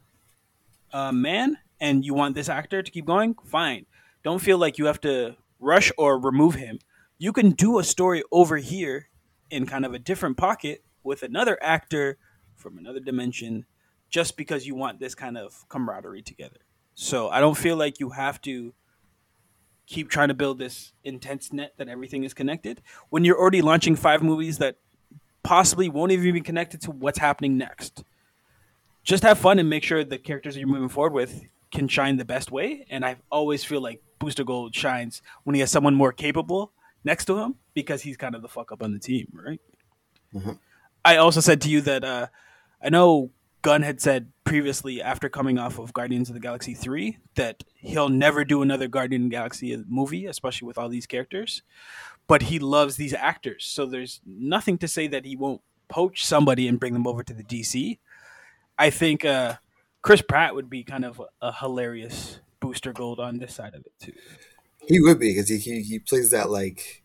uh, 0.93 1.11
man 1.13 1.59
and 1.81 2.05
you 2.05 2.15
want 2.15 2.35
this 2.35 2.49
actor 2.49 2.83
to 2.83 2.91
keep 2.91 3.07
going, 3.07 3.35
fine. 3.45 3.87
Don't 4.23 4.41
feel 4.41 4.59
like 4.59 4.79
you 4.79 4.87
have 4.87 5.01
to 5.03 5.37
rush 5.59 5.91
or 5.97 6.19
remove 6.19 6.55
him. 6.57 6.79
You 7.19 7.33
can 7.33 7.51
do 7.53 7.79
a 7.79 7.85
story 7.85 8.23
over 8.31 8.59
here 8.59 9.09
in 9.51 9.67
kind 9.67 9.85
of 9.87 9.95
a 9.95 9.99
different 9.99 10.37
pocket 10.37 10.85
with 11.03 11.23
another 11.23 11.59
actor 11.63 12.19
from 12.55 12.77
another 12.79 13.01
dimension 13.01 13.65
just 14.11 14.37
because 14.37 14.67
you 14.67 14.75
want 14.75 15.01
this 15.01 15.15
kind 15.15 15.37
of 15.39 15.67
camaraderie 15.69 16.23
together. 16.23 16.59
So 16.95 17.29
I 17.29 17.41
don't 17.41 17.57
feel 17.57 17.77
like 17.77 17.99
you 18.01 18.11
have 18.11 18.41
to 18.43 18.75
keep 19.87 20.09
trying 20.09 20.29
to 20.29 20.35
build 20.35 20.59
this 20.59 20.93
intense 21.05 21.53
net 21.53 21.75
that 21.77 21.89
everything 21.89 22.25
is 22.25 22.33
connected 22.35 22.81
when 23.11 23.25
you're 23.25 23.39
already 23.39 23.63
launching 23.63 23.97
five 23.97 24.23
movies 24.23 24.59
that 24.59 24.77
possibly 25.43 25.89
won't 25.89 26.11
even 26.11 26.33
be 26.33 26.41
connected 26.41 26.81
to 26.81 26.91
what's 26.91 27.19
happening 27.19 27.59
next. 27.59 28.03
Just 29.03 29.23
have 29.23 29.39
fun 29.39 29.59
and 29.59 29.69
make 29.69 29.85
sure 29.85 30.03
the 30.03 30.17
characters 30.19 30.55
that 30.55 30.61
you're 30.61 30.69
moving 30.69 30.89
forward 30.89 31.13
with 31.13 31.45
can 31.71 31.89
shine 31.89 32.17
the 32.17 32.25
best 32.25 32.51
way. 32.51 32.87
And 32.89 33.05
I 33.05 33.17
always 33.31 33.63
feel 33.63 33.83
like 33.83 34.03
Booster 34.19 34.45
Gold 34.45 34.75
shines 34.75 35.21
when 35.43 35.55
he 35.55 35.61
has 35.61 35.71
someone 35.71 35.95
more 35.95 36.13
capable 36.13 36.73
next 37.05 37.27
to 37.27 37.39
him 37.39 37.57
because 37.75 38.03
he's 38.03 38.17
kind 38.17 38.35
of 38.35 38.41
the 38.41 38.49
fuck 38.49 38.73
up 38.73 38.83
on 38.83 38.93
the 38.93 38.99
team, 38.99 39.29
right? 39.35 39.61
I 41.05 41.17
also 41.19 41.41
said 41.41 41.61
to 41.63 41.69
you 41.69 41.83
that 41.83 42.03
uh, 42.05 42.29
I 42.83 42.89
know 42.89 43.31
Gunn 43.65 43.81
had 43.81 43.99
said 43.99 44.31
previously 44.45 45.01
after 45.01 45.31
coming 45.31 45.59
off 45.59 45.79
of 45.79 45.95
Guardians 45.95 46.29
of 46.29 46.35
the 46.35 46.41
Galaxy 46.41 46.75
3 46.75 47.17
that 47.37 47.65
he'll 47.77 48.11
never 48.11 48.45
do 48.45 48.61
another 48.61 48.89
Guardian 48.89 49.23
of 49.23 49.31
the 49.31 49.37
Galaxy 49.37 49.83
movie, 49.89 50.27
especially 50.27 50.67
with 50.67 50.77
all 50.77 50.91
these 50.91 51.07
characters. 51.07 51.63
But 52.27 52.43
he 52.43 52.59
loves 52.59 52.97
these 52.97 53.15
actors. 53.15 53.65
So 53.65 53.87
there's 53.87 54.21
nothing 54.27 54.77
to 54.79 54.87
say 54.87 55.07
that 55.07 55.25
he 55.25 55.35
won't 55.35 55.63
poach 55.89 56.27
somebody 56.27 56.69
and 56.69 56.79
bring 56.79 56.93
them 56.93 57.07
over 57.07 57.23
to 57.23 57.33
the 57.33 57.43
DC. 57.43 57.99
I 58.79 58.91
think 58.91 59.25
uh, 59.25 59.55
Chris 60.03 60.21
Pratt 60.21 60.55
would 60.55 60.69
be 60.69 60.85
kind 60.85 61.07
of 61.07 61.19
a, 61.41 61.47
a 61.47 61.53
hilarious 61.53 62.41
booster 62.61 62.93
gold 62.93 63.19
on 63.19 63.39
this 63.39 63.55
side 63.55 63.75
of 63.75 63.87
it, 63.87 63.93
too. 63.99 64.13
He 64.87 65.01
would 65.01 65.19
be 65.19 65.31
because 65.31 65.49
he, 65.49 65.57
he 65.57 65.81
he 65.81 65.99
plays 65.99 66.31
that 66.33 66.51
like 66.51 67.03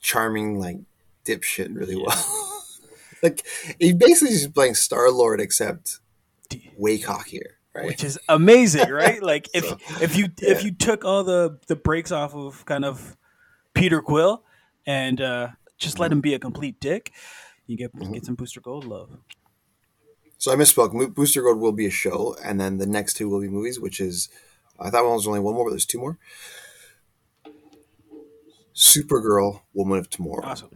charming 0.00 0.58
like 0.58 0.78
dipshit 1.26 1.76
really 1.76 1.96
well. 1.96 2.46
like 3.22 3.46
he 3.78 3.92
basically 3.92 4.34
is 4.34 4.46
playing 4.48 4.74
Star 4.74 5.10
Lord 5.10 5.40
except 5.40 5.98
way 6.76 6.98
cockier, 6.98 7.56
right? 7.74 7.86
which 7.86 8.04
is 8.04 8.18
amazing, 8.28 8.88
right? 8.90 9.22
Like 9.22 9.48
if 9.54 9.64
So, 9.64 9.78
if 10.00 10.16
you 10.16 10.28
if 10.38 10.64
you 10.64 10.72
took 10.72 11.04
all 11.04 11.24
the 11.24 11.58
the 11.66 11.76
breaks 11.76 12.12
off 12.12 12.34
of 12.34 12.64
kind 12.64 12.84
of 12.84 13.16
Peter 13.74 14.00
Quill 14.02 14.42
and 14.86 15.20
uh, 15.20 15.48
just 15.78 15.98
let 15.98 16.10
him 16.12 16.20
be 16.20 16.34
a 16.34 16.38
complete 16.38 16.80
dick, 16.80 17.12
you 17.66 17.76
get 17.76 17.94
Mm-hmm. 17.94 18.12
get 18.14 18.24
some 18.24 18.34
Booster 18.34 18.60
Gold 18.60 18.84
love. 18.84 19.18
So 20.38 20.50
I 20.52 20.56
misspoke. 20.56 21.14
Booster 21.14 21.42
Gold 21.42 21.58
will 21.60 21.72
be 21.72 21.86
a 21.86 21.90
show, 21.90 22.34
and 22.42 22.58
then 22.60 22.78
the 22.78 22.86
next 22.86 23.14
two 23.14 23.28
will 23.28 23.40
be 23.40 23.48
movies, 23.48 23.78
which 23.78 24.00
is 24.00 24.28
I 24.78 24.88
thought 24.90 25.04
one 25.04 25.14
was 25.14 25.26
only 25.26 25.40
one 25.40 25.54
more, 25.54 25.64
but 25.66 25.70
there's 25.70 25.84
two 25.86 25.98
more. 25.98 26.18
Supergirl, 28.74 29.62
Woman 29.74 29.98
of 29.98 30.08
Tomorrow, 30.08 30.44
Awesome. 30.46 30.70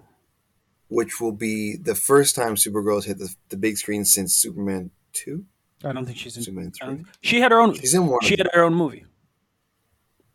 Which 0.94 1.20
will 1.20 1.32
be 1.32 1.76
the 1.76 1.94
first 1.94 2.34
time 2.36 2.54
Supergirl 2.54 2.94
has 2.96 3.04
hit 3.04 3.18
the, 3.18 3.34
the 3.48 3.56
big 3.56 3.76
screen 3.76 4.04
since 4.04 4.34
Superman 4.34 4.90
two, 5.12 5.44
I 5.84 5.92
don't 5.92 6.06
think 6.06 6.18
she's 6.18 6.36
in. 6.36 6.42
Superman 6.44 6.72
three. 6.72 7.04
she 7.20 7.40
had 7.40 7.50
her 7.50 7.60
own. 7.60 7.74
She's 7.74 7.94
in 7.94 8.06
one. 8.06 8.20
She 8.22 8.30
had 8.36 8.40
them. 8.46 8.50
her 8.54 8.62
own 8.62 8.74
movie. 8.74 9.04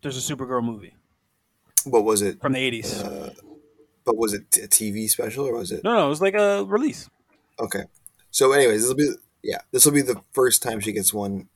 There's 0.01 0.17
a 0.17 0.33
Supergirl 0.35 0.63
movie 0.63 0.93
What 1.85 2.03
was 2.05 2.21
it? 2.21 2.41
from 2.41 2.53
the 2.53 2.59
'80s. 2.71 3.03
Uh, 3.03 3.31
but 4.05 4.17
was 4.17 4.33
it 4.33 4.43
a 4.57 4.67
TV 4.67 5.09
special 5.09 5.45
or 5.45 5.53
was 5.57 5.71
it? 5.71 5.83
no, 5.83 5.93
no, 5.93 6.05
it 6.05 6.09
was 6.09 6.21
like 6.21 6.33
a 6.35 6.63
release. 6.65 7.09
Okay. 7.59 7.83
So, 8.31 8.51
anyways, 8.51 8.81
this 8.81 8.87
will 8.89 8.95
be 8.95 9.11
yeah, 9.43 9.59
this 9.71 9.85
will 9.85 9.93
be 9.93 10.01
the 10.01 10.21
first 10.33 10.61
time 10.61 10.79
she 10.79 10.91
gets 10.91 11.13
one. 11.13 11.47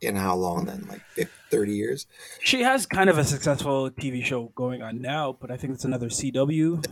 In 0.00 0.16
how 0.16 0.34
long 0.34 0.66
then? 0.66 0.86
Like 0.88 1.28
thirty 1.50 1.74
years? 1.76 2.06
She 2.42 2.60
has 2.62 2.84
kind 2.84 3.08
of 3.08 3.16
a 3.16 3.24
successful 3.24 3.90
TV 3.90 4.22
show 4.22 4.52
going 4.54 4.82
on 4.82 5.00
now, 5.00 5.36
but 5.40 5.50
I 5.50 5.56
think 5.56 5.72
it's 5.72 5.84
another 5.86 6.08
CW. 6.08 6.84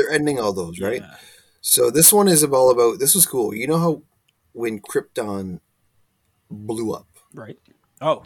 They're 0.00 0.10
ending 0.14 0.38
all 0.40 0.52
those, 0.52 0.80
right? 0.80 1.02
Yeah. 1.02 1.14
So 1.60 1.90
this 1.90 2.12
one 2.12 2.26
is 2.28 2.42
all 2.42 2.70
about. 2.70 2.98
This 2.98 3.14
was 3.14 3.26
cool. 3.26 3.54
You 3.54 3.66
know 3.66 3.78
how 3.78 4.02
when 4.52 4.80
Krypton 4.80 5.60
blew 6.50 6.92
up 6.92 7.06
Right. 7.34 7.58
Oh, 8.00 8.24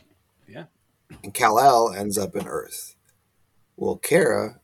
yeah. 0.48 0.66
and 1.22 1.34
Kal 1.34 1.58
El 1.58 1.92
ends 1.92 2.16
up 2.16 2.36
in 2.36 2.46
Earth. 2.46 2.94
Well, 3.76 3.96
Kara 3.96 4.60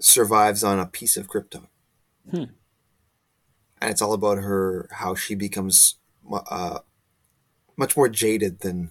survives 0.00 0.62
on 0.64 0.78
a 0.80 0.86
piece 0.86 1.16
of 1.16 1.28
Krypton, 1.28 1.68
Hmm. 2.30 2.44
and 3.80 3.90
it's 3.90 4.02
all 4.02 4.12
about 4.12 4.38
her 4.38 4.88
how 4.92 5.14
she 5.14 5.34
becomes 5.34 5.94
uh, 6.50 6.80
much 7.76 7.96
more 7.96 8.08
jaded 8.08 8.60
than 8.60 8.90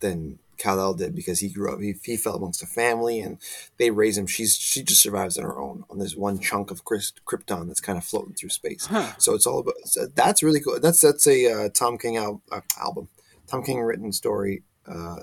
than 0.00 0.38
Kal 0.58 0.80
El 0.80 0.94
did 0.94 1.14
because 1.14 1.40
he 1.40 1.48
grew 1.48 1.72
up. 1.72 1.80
He, 1.80 1.94
he 2.04 2.16
fell 2.16 2.36
amongst 2.36 2.62
a 2.62 2.66
family, 2.66 3.20
and 3.20 3.38
they 3.78 3.90
raise 3.90 4.16
him. 4.18 4.26
She's 4.26 4.56
she 4.56 4.82
just 4.82 5.00
survives 5.00 5.38
on 5.38 5.44
her 5.44 5.58
own 5.58 5.84
on 5.90 5.98
this 5.98 6.16
one 6.16 6.38
chunk 6.38 6.70
of 6.70 6.84
Chris- 6.84 7.12
Krypton 7.26 7.66
that's 7.66 7.80
kind 7.80 7.98
of 7.98 8.04
floating 8.04 8.34
through 8.34 8.50
space. 8.50 8.86
Huh. 8.86 9.12
So 9.18 9.34
it's 9.34 9.46
all 9.46 9.60
about. 9.60 9.74
So 9.84 10.06
that's 10.06 10.42
really 10.42 10.60
cool. 10.60 10.78
That's 10.80 11.00
that's 11.00 11.26
a 11.26 11.52
uh, 11.52 11.68
Tom 11.70 11.98
King 11.98 12.16
al- 12.16 12.42
uh, 12.50 12.60
album, 12.80 13.08
Tom 13.46 13.62
King 13.62 13.80
written 13.80 14.12
story 14.12 14.62
uh, 14.86 15.16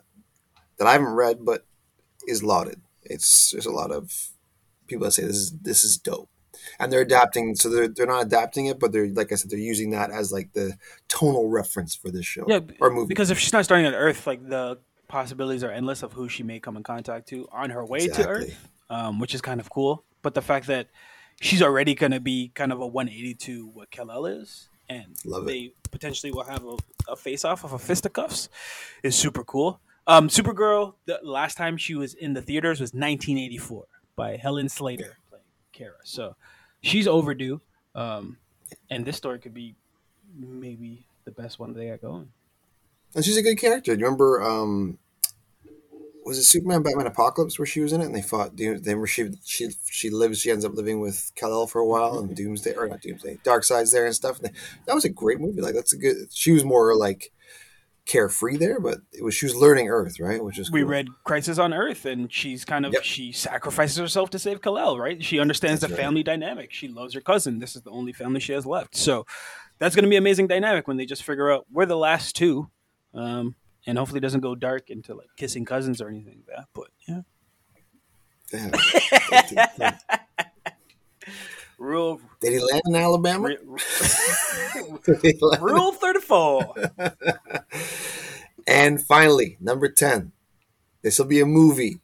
that 0.77 0.87
I 0.87 0.93
haven't 0.93 1.13
read, 1.13 1.45
but 1.45 1.65
is 2.27 2.43
lauded. 2.43 2.81
It's 3.03 3.51
there's 3.51 3.65
a 3.65 3.71
lot 3.71 3.91
of 3.91 4.29
people 4.87 5.05
that 5.05 5.11
say 5.11 5.23
this 5.23 5.37
is 5.37 5.51
this 5.59 5.83
is 5.83 5.97
dope, 5.97 6.29
and 6.79 6.91
they're 6.91 7.01
adapting. 7.01 7.55
So 7.55 7.69
they're 7.69 7.87
they're 7.87 8.05
not 8.05 8.25
adapting 8.25 8.67
it, 8.67 8.79
but 8.79 8.91
they're 8.91 9.07
like 9.07 9.31
I 9.31 9.35
said, 9.35 9.49
they're 9.49 9.59
using 9.59 9.91
that 9.91 10.11
as 10.11 10.31
like 10.31 10.53
the 10.53 10.77
tonal 11.07 11.49
reference 11.49 11.95
for 11.95 12.11
this 12.11 12.25
show 12.25 12.45
Yeah, 12.47 12.59
or 12.79 12.89
movie. 12.91 13.07
Because 13.07 13.31
if 13.31 13.39
she's 13.39 13.53
not 13.53 13.63
starting 13.65 13.87
on 13.87 13.95
Earth, 13.95 14.27
like 14.27 14.47
the 14.47 14.79
possibilities 15.11 15.63
are 15.63 15.71
endless 15.71 16.01
of 16.03 16.13
who 16.13 16.27
she 16.29 16.41
may 16.43 16.59
come 16.59 16.77
in 16.77 16.83
contact 16.83 17.27
to 17.29 17.47
on 17.51 17.69
her 17.69 17.85
way 17.85 18.07
to 18.07 18.27
Earth, 18.27 18.69
um, 18.89 19.19
which 19.19 19.35
is 19.35 19.41
kind 19.41 19.59
of 19.59 19.69
cool. 19.69 20.03
But 20.21 20.33
the 20.33 20.41
fact 20.41 20.67
that 20.67 20.87
she's 21.41 21.61
already 21.61 21.93
going 21.95 22.11
to 22.13 22.19
be 22.19 22.51
kind 22.55 22.71
of 22.71 22.79
a 22.81 22.87
180 22.87 23.35
to 23.35 23.67
what 23.73 23.91
Kal-El 23.91 24.25
is, 24.25 24.69
and 24.89 25.15
Love 25.25 25.43
it. 25.43 25.47
they 25.47 25.73
potentially 25.91 26.31
will 26.31 26.43
have 26.43 26.63
a, 26.65 26.77
a 27.09 27.15
face 27.15 27.43
off 27.45 27.63
of 27.63 27.73
a 27.73 27.79
fisticuffs, 27.79 28.49
is 29.03 29.15
super 29.15 29.43
cool. 29.43 29.79
Um, 30.07 30.29
Supergirl, 30.29 30.95
the 31.05 31.19
last 31.23 31.57
time 31.57 31.77
she 31.77 31.93
was 31.95 32.13
in 32.15 32.33
the 32.33 32.41
theaters 32.41 32.79
was 32.79 32.89
1984. 32.93 33.85
by 34.15 34.35
Helen 34.37 34.67
Slater 34.69 35.17
playing 35.29 35.43
Kara. 35.73 35.95
So 36.03 36.35
she's 36.81 37.07
overdue, 37.07 37.61
um, 37.95 38.37
and 38.89 39.05
this 39.05 39.17
story 39.17 39.39
could 39.39 39.53
be 39.53 39.75
maybe 40.35 41.05
the 41.25 41.31
best 41.31 41.59
one 41.59 41.73
they 41.73 41.89
got 41.89 42.01
going. 42.01 42.29
And 43.15 43.25
she's 43.25 43.37
a 43.37 43.41
good 43.41 43.57
character. 43.57 43.93
Do 43.95 43.99
you 43.99 44.05
remember? 44.05 44.41
Um, 44.41 44.97
was 46.23 46.37
it 46.37 46.43
Superman, 46.43 46.83
Batman, 46.83 47.07
Apocalypse 47.07 47.57
where 47.57 47.65
she 47.65 47.79
was 47.81 47.93
in 47.93 47.99
it, 48.01 48.05
and 48.05 48.15
they 48.15 48.21
fought? 48.21 48.55
They 48.55 48.67
remember 48.69 49.07
she 49.07 49.29
she 49.43 49.69
she 49.89 50.09
lives. 50.09 50.39
She 50.39 50.51
ends 50.51 50.63
up 50.63 50.73
living 50.75 50.99
with 51.01 51.31
Kal 51.35 51.51
El 51.51 51.67
for 51.67 51.79
a 51.79 51.85
while, 51.85 52.19
and 52.19 52.35
Doomsday 52.35 52.75
or 52.75 52.87
not 52.87 53.01
Doomsday, 53.01 53.39
Darkseid's 53.43 53.91
there 53.91 54.05
and 54.05 54.15
stuff. 54.15 54.39
That 54.39 54.95
was 54.95 55.03
a 55.05 55.09
great 55.09 55.39
movie. 55.39 55.61
Like 55.61 55.73
that's 55.73 55.93
a 55.93 55.97
good. 55.97 56.15
She 56.31 56.51
was 56.51 56.63
more 56.63 56.95
like 56.95 57.31
carefree 58.05 58.57
there, 58.57 58.79
but 58.79 58.99
it 59.13 59.23
was 59.23 59.33
she 59.35 59.45
was 59.45 59.55
learning 59.55 59.89
Earth, 59.89 60.19
right? 60.19 60.43
Which 60.43 60.57
is 60.59 60.71
we 60.71 60.83
read 60.83 61.07
Crisis 61.23 61.57
on 61.57 61.73
Earth, 61.73 62.05
and 62.05 62.31
she's 62.31 62.65
kind 62.65 62.85
of 62.85 62.93
Yep. 62.93 63.03
she 63.03 63.31
sacrifices 63.31 63.97
herself 63.97 64.29
to 64.31 64.39
save 64.39 64.61
Kal-El, 64.61 64.97
right? 64.99 65.23
She 65.23 65.39
understands 65.39 65.81
That's 65.81 65.91
the 65.91 65.97
right. 65.97 66.03
family 66.03 66.23
dynamic. 66.23 66.71
She 66.71 66.87
loves 66.87 67.13
her 67.13 67.21
cousin. 67.21 67.59
This 67.59 67.75
is 67.75 67.81
the 67.83 67.91
only 67.91 68.13
family 68.13 68.39
she 68.39 68.53
has 68.53 68.65
left. 68.65 68.95
So 68.95 69.25
that's 69.79 69.95
going 69.95 70.03
to 70.03 70.09
be 70.09 70.15
amazing 70.17 70.47
dynamic 70.47 70.87
when 70.87 70.97
they 70.97 71.05
just 71.05 71.23
figure 71.23 71.51
out 71.51 71.65
we're 71.71 71.85
the 71.85 71.95
last 71.97 72.35
two, 72.35 72.69
um, 73.13 73.55
and 73.85 73.97
hopefully 73.97 74.17
it 74.19 74.21
doesn't 74.21 74.41
go 74.41 74.55
dark 74.55 74.89
into 74.89 75.13
like 75.15 75.29
kissing 75.37 75.65
cousins 75.65 76.01
or 76.01 76.09
anything 76.09 76.43
like 76.47 76.57
that. 76.57 76.67
But 76.73 76.87
yeah, 77.07 77.21
Yeah. 79.77 79.97
rule 81.77 82.21
Did 82.41 82.53
he 82.53 82.59
land 82.59 82.81
in 82.85 82.95
Alabama? 82.95 83.47
re- 83.47 83.57
Did 85.05 85.21
he 85.21 85.37
land- 85.41 85.63
rule 85.63 85.91
thirty 85.91 86.19
four. 86.21 86.73
And 88.67 89.01
finally, 89.01 89.57
number 89.59 89.89
10. 89.89 90.33
This 91.01 91.17
will 91.17 91.25
be 91.25 91.39
a 91.41 91.47
movie. 91.47 91.99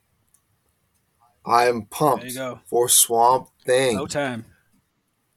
I 1.46 1.68
am 1.68 1.84
pumped 1.86 2.22
There 2.24 2.30
you 2.32 2.36
go. 2.36 2.60
for 2.66 2.90
Swamp 2.90 3.50
Thing. 3.64 3.96
No 3.96 4.08
time. 4.08 4.44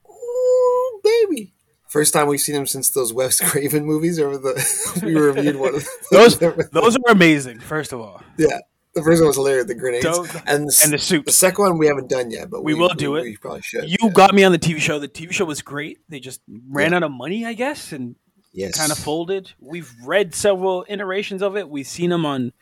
Ooh, 0.08 1.00
baby. 1.04 1.52
First 1.90 2.14
time 2.14 2.28
we've 2.28 2.40
seen 2.40 2.54
him 2.54 2.66
since 2.66 2.90
those 2.90 3.12
Wes 3.12 3.40
Craven 3.50 3.84
movies 3.84 4.20
over 4.20 4.38
the 4.38 5.00
we 5.04 5.14
reviewed 5.14 5.56
one 5.56 5.74
of 5.74 5.86
Those 6.12 6.38
those 6.38 6.96
are 6.96 7.10
amazing. 7.12 7.58
First 7.58 7.92
of 7.92 8.00
all, 8.00 8.22
Yeah. 8.38 8.58
The 8.94 9.02
first 9.02 9.20
one 9.20 9.28
was 9.28 9.36
hilarious, 9.36 9.66
the 9.66 9.74
grenades. 9.74 10.04
Don't- 10.04 10.34
and 10.46 10.68
the, 10.68 10.80
and 10.82 10.92
the 10.92 11.22
the 11.24 11.32
second 11.32 11.64
one 11.64 11.78
we 11.78 11.86
haven't 11.86 12.08
done 12.08 12.30
yet, 12.32 12.50
but 12.50 12.64
We 12.64 12.74
will 12.74 12.88
do 12.94 13.14
it. 13.16 13.22
We 13.22 13.36
probably 13.36 13.62
should. 13.62 13.88
You 13.88 13.96
yeah. 14.02 14.08
got 14.08 14.34
me 14.34 14.42
on 14.42 14.50
the 14.52 14.58
TV 14.58 14.78
show. 14.78 14.98
The 14.98 15.08
TV 15.08 15.32
show 15.32 15.44
was 15.44 15.62
great. 15.62 15.98
They 16.08 16.18
just 16.18 16.40
ran 16.68 16.92
out 16.92 17.04
of 17.04 17.12
money, 17.12 17.44
I 17.46 17.52
guess, 17.52 17.92
and 17.92 18.16
yes. 18.52 18.76
kind 18.76 18.90
of 18.90 18.98
folded. 18.98 19.52
We've 19.60 19.92
read 20.04 20.34
several 20.34 20.84
iterations 20.88 21.40
of 21.42 21.56
it. 21.56 21.68
We've 21.68 21.86
seen 21.86 22.10
him 22.10 22.26
on 22.26 22.52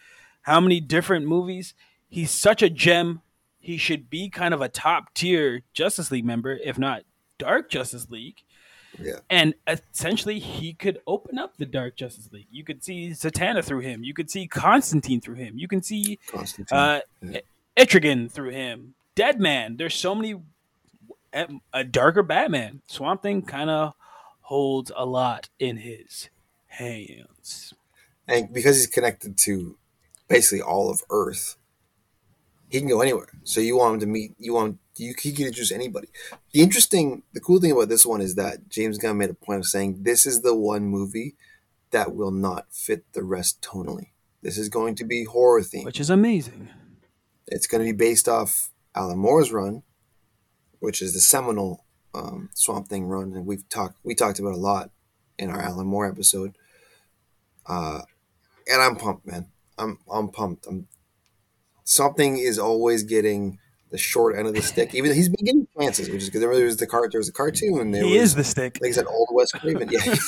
how 0.42 0.60
many 0.60 0.80
different 0.80 1.26
movies. 1.26 1.72
He's 2.10 2.30
such 2.30 2.62
a 2.62 2.68
gem. 2.70 3.22
He 3.58 3.76
should 3.78 4.08
be 4.10 4.28
kind 4.28 4.52
of 4.52 4.60
a 4.60 4.68
top 4.68 5.14
tier 5.14 5.62
Justice 5.72 6.10
League 6.10 6.24
member, 6.26 6.58
if 6.62 6.78
not 6.78 7.02
Dark 7.38 7.70
Justice 7.70 8.08
League. 8.10 8.42
Yeah. 9.00 9.20
And 9.30 9.54
essentially, 9.66 10.38
he 10.38 10.72
could 10.74 11.00
open 11.06 11.38
up 11.38 11.56
the 11.56 11.66
Dark 11.66 11.96
Justice 11.96 12.30
League. 12.32 12.46
You 12.50 12.64
could 12.64 12.82
see 12.82 13.10
Zatanna 13.10 13.64
through 13.64 13.80
him. 13.80 14.02
You 14.04 14.14
could 14.14 14.30
see 14.30 14.46
Constantine 14.46 15.20
through 15.20 15.36
him. 15.36 15.58
You 15.58 15.68
can 15.68 15.82
see 15.82 16.18
Constantine. 16.26 16.76
uh, 16.76 17.00
Yeah. 17.22 17.40
Etrigan 17.76 18.30
through 18.30 18.50
him. 18.50 18.94
Dead 19.14 19.38
Man. 19.40 19.76
There's 19.76 19.94
so 19.94 20.14
many. 20.14 20.34
A 21.74 21.84
darker 21.84 22.22
Batman. 22.22 22.80
Swamp 22.88 23.22
Thing 23.22 23.42
kind 23.42 23.68
of 23.70 23.92
holds 24.40 24.90
a 24.96 25.04
lot 25.04 25.48
in 25.58 25.76
his 25.76 26.30
hands. 26.66 27.74
and 28.26 28.52
because 28.52 28.76
he's 28.76 28.86
connected 28.86 29.36
to 29.38 29.76
basically 30.28 30.62
all 30.62 30.90
of 30.90 31.02
Earth, 31.10 31.56
he 32.68 32.78
can 32.80 32.88
go 32.88 33.00
anywhere. 33.00 33.28
So 33.44 33.60
you 33.60 33.76
want 33.76 33.94
him 33.94 34.00
to 34.00 34.06
meet, 34.06 34.34
you 34.38 34.54
want 34.54 34.78
you 34.96 35.14
he 35.20 35.32
can 35.32 35.52
choose 35.52 35.72
anybody. 35.72 36.08
The 36.52 36.60
interesting, 36.60 37.22
the 37.32 37.40
cool 37.40 37.60
thing 37.60 37.72
about 37.72 37.88
this 37.88 38.04
one 38.04 38.20
is 38.20 38.34
that 38.34 38.68
James 38.68 38.98
Gunn 38.98 39.18
made 39.18 39.30
a 39.30 39.34
point 39.34 39.60
of 39.60 39.66
saying 39.66 40.02
this 40.02 40.26
is 40.26 40.42
the 40.42 40.54
one 40.54 40.84
movie 40.84 41.36
that 41.90 42.14
will 42.14 42.30
not 42.30 42.66
fit 42.70 43.04
the 43.12 43.22
rest 43.22 43.62
tonally. 43.62 44.10
This 44.42 44.58
is 44.58 44.68
going 44.68 44.94
to 44.96 45.04
be 45.04 45.24
horror 45.24 45.60
themed. 45.60 45.84
which 45.84 46.00
is 46.00 46.10
amazing. 46.10 46.68
It's 47.46 47.66
going 47.66 47.84
to 47.84 47.90
be 47.92 47.96
based 47.96 48.28
off 48.28 48.70
Alan 48.94 49.18
Moore's 49.18 49.52
run, 49.52 49.82
which 50.80 51.00
is 51.00 51.14
the 51.14 51.20
seminal 51.20 51.84
um, 52.14 52.50
Swamp 52.54 52.88
Thing 52.88 53.06
run, 53.06 53.32
and 53.34 53.46
we've 53.46 53.68
talked 53.68 53.96
we 54.04 54.14
talked 54.14 54.38
about 54.38 54.52
a 54.52 54.58
lot 54.58 54.90
in 55.38 55.50
our 55.50 55.60
Alan 55.60 55.86
Moore 55.86 56.08
episode. 56.08 56.56
Uh, 57.66 58.02
and 58.70 58.82
I'm 58.82 58.96
pumped, 58.96 59.26
man. 59.26 59.46
I'm 59.78 59.98
I'm 60.10 60.28
pumped. 60.28 60.66
I'm 60.66 60.88
something 61.88 62.36
is 62.38 62.58
always 62.58 63.02
getting 63.02 63.58
the 63.90 63.96
short 63.98 64.36
end 64.36 64.46
of 64.46 64.54
the 64.54 64.60
stick. 64.60 64.94
Even 64.94 65.14
he's 65.14 65.30
been 65.30 65.44
getting 65.46 65.66
chances, 65.80 66.10
which 66.10 66.22
is 66.22 66.28
good. 66.28 66.42
There 66.42 66.50
was 66.50 66.76
the 66.76 66.86
car, 66.86 67.08
there 67.10 67.18
was 67.18 67.28
a 67.30 67.32
cartoon. 67.32 67.90
There 67.90 68.04
He 68.04 68.12
was, 68.18 68.30
is 68.30 68.34
the 68.34 68.44
stick. 68.44 68.78
like 68.82 68.90
I 68.90 68.92
said, 68.92 69.06
old 69.06 69.28
Wes 69.32 69.50
Craven. 69.52 69.88
Yeah, 69.90 70.00
he's 70.02 70.18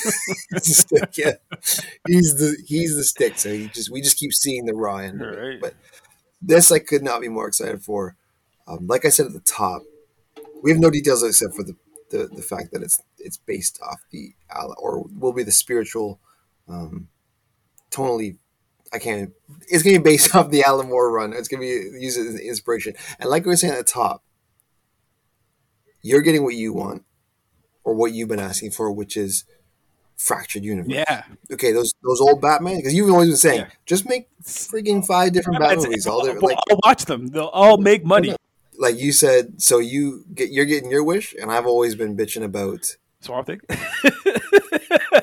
the 0.51 0.59
stick. 0.61 1.17
Yeah, 1.17 1.33
he's 2.07 2.35
the 2.35 2.57
he's 2.67 2.95
the 2.95 3.03
stick. 3.03 3.37
So 3.37 3.51
he 3.51 3.67
just 3.67 3.91
we 3.91 4.01
just 4.01 4.17
keep 4.17 4.33
seeing 4.33 4.65
the 4.65 4.73
raw 4.73 4.97
end. 4.97 5.21
Right. 5.21 5.61
But 5.61 5.75
this 6.41 6.71
I 6.71 6.79
could 6.79 7.03
not 7.03 7.21
be 7.21 7.29
more 7.29 7.47
excited 7.47 7.83
for. 7.83 8.15
Um, 8.67 8.87
like 8.87 9.05
I 9.05 9.09
said 9.09 9.27
at 9.27 9.33
the 9.33 9.39
top, 9.41 9.83
we 10.63 10.71
have 10.71 10.79
no 10.79 10.89
details 10.89 11.23
except 11.23 11.53
for 11.55 11.63
the, 11.63 11.75
the, 12.09 12.27
the 12.35 12.41
fact 12.41 12.71
that 12.73 12.81
it's 12.81 12.99
it's 13.19 13.37
based 13.37 13.79
off 13.87 13.99
the 14.11 14.33
or 14.77 15.05
will 15.19 15.33
be 15.33 15.43
the 15.43 15.51
spiritual, 15.51 16.19
um, 16.67 17.09
tonally. 17.91 18.37
I 18.93 18.99
can't. 18.99 19.31
It's 19.69 19.83
gonna 19.83 19.97
be 19.99 20.03
based 20.03 20.35
off 20.35 20.49
the 20.49 20.63
Alan 20.63 20.87
Moore 20.89 21.11
run. 21.11 21.33
It's 21.33 21.47
gonna 21.47 21.61
be 21.61 21.67
used 21.99 22.19
as 22.19 22.39
inspiration. 22.39 22.93
And 23.19 23.29
like 23.29 23.45
we 23.45 23.49
were 23.49 23.55
saying 23.55 23.73
at 23.73 23.77
the 23.85 23.91
top, 23.91 24.23
you're 26.01 26.21
getting 26.21 26.43
what 26.43 26.55
you 26.55 26.73
want, 26.73 27.03
or 27.83 27.93
what 27.93 28.11
you've 28.13 28.27
been 28.29 28.39
asking 28.39 28.71
for, 28.71 28.91
which 28.91 29.15
is 29.15 29.45
fractured 30.17 30.63
universe. 30.63 30.91
Yeah. 30.93 31.23
Okay, 31.51 31.71
those 31.71 31.93
those 32.03 32.19
old 32.21 32.41
Batman 32.41 32.77
because 32.77 32.93
you've 32.93 33.09
always 33.09 33.29
been 33.29 33.37
saying 33.37 33.59
Yeah. 33.61 33.67
just 33.85 34.07
make 34.07 34.29
freaking 34.43 35.05
five 35.05 35.31
different 35.33 35.59
Batman 35.59 35.77
It's- 35.79 35.85
movies. 35.87 36.07
All 36.07 36.25
like 36.41 36.57
I'll 36.69 36.79
watch 36.83 37.05
them. 37.05 37.27
They'll 37.27 37.45
all 37.45 37.77
make 37.77 38.03
money. 38.03 38.35
like 38.77 38.97
you 38.97 39.11
said. 39.11 39.61
So 39.61 39.79
you 39.79 40.25
get 40.33 40.49
you're 40.51 40.65
getting 40.65 40.89
your 40.91 41.03
wish, 41.03 41.33
and 41.39 41.51
I've 41.51 41.65
always 41.67 41.95
been 41.95 42.15
bitching 42.17 42.43
about. 42.43 42.97
Swamp 43.21 43.45
Thing. 43.47 43.61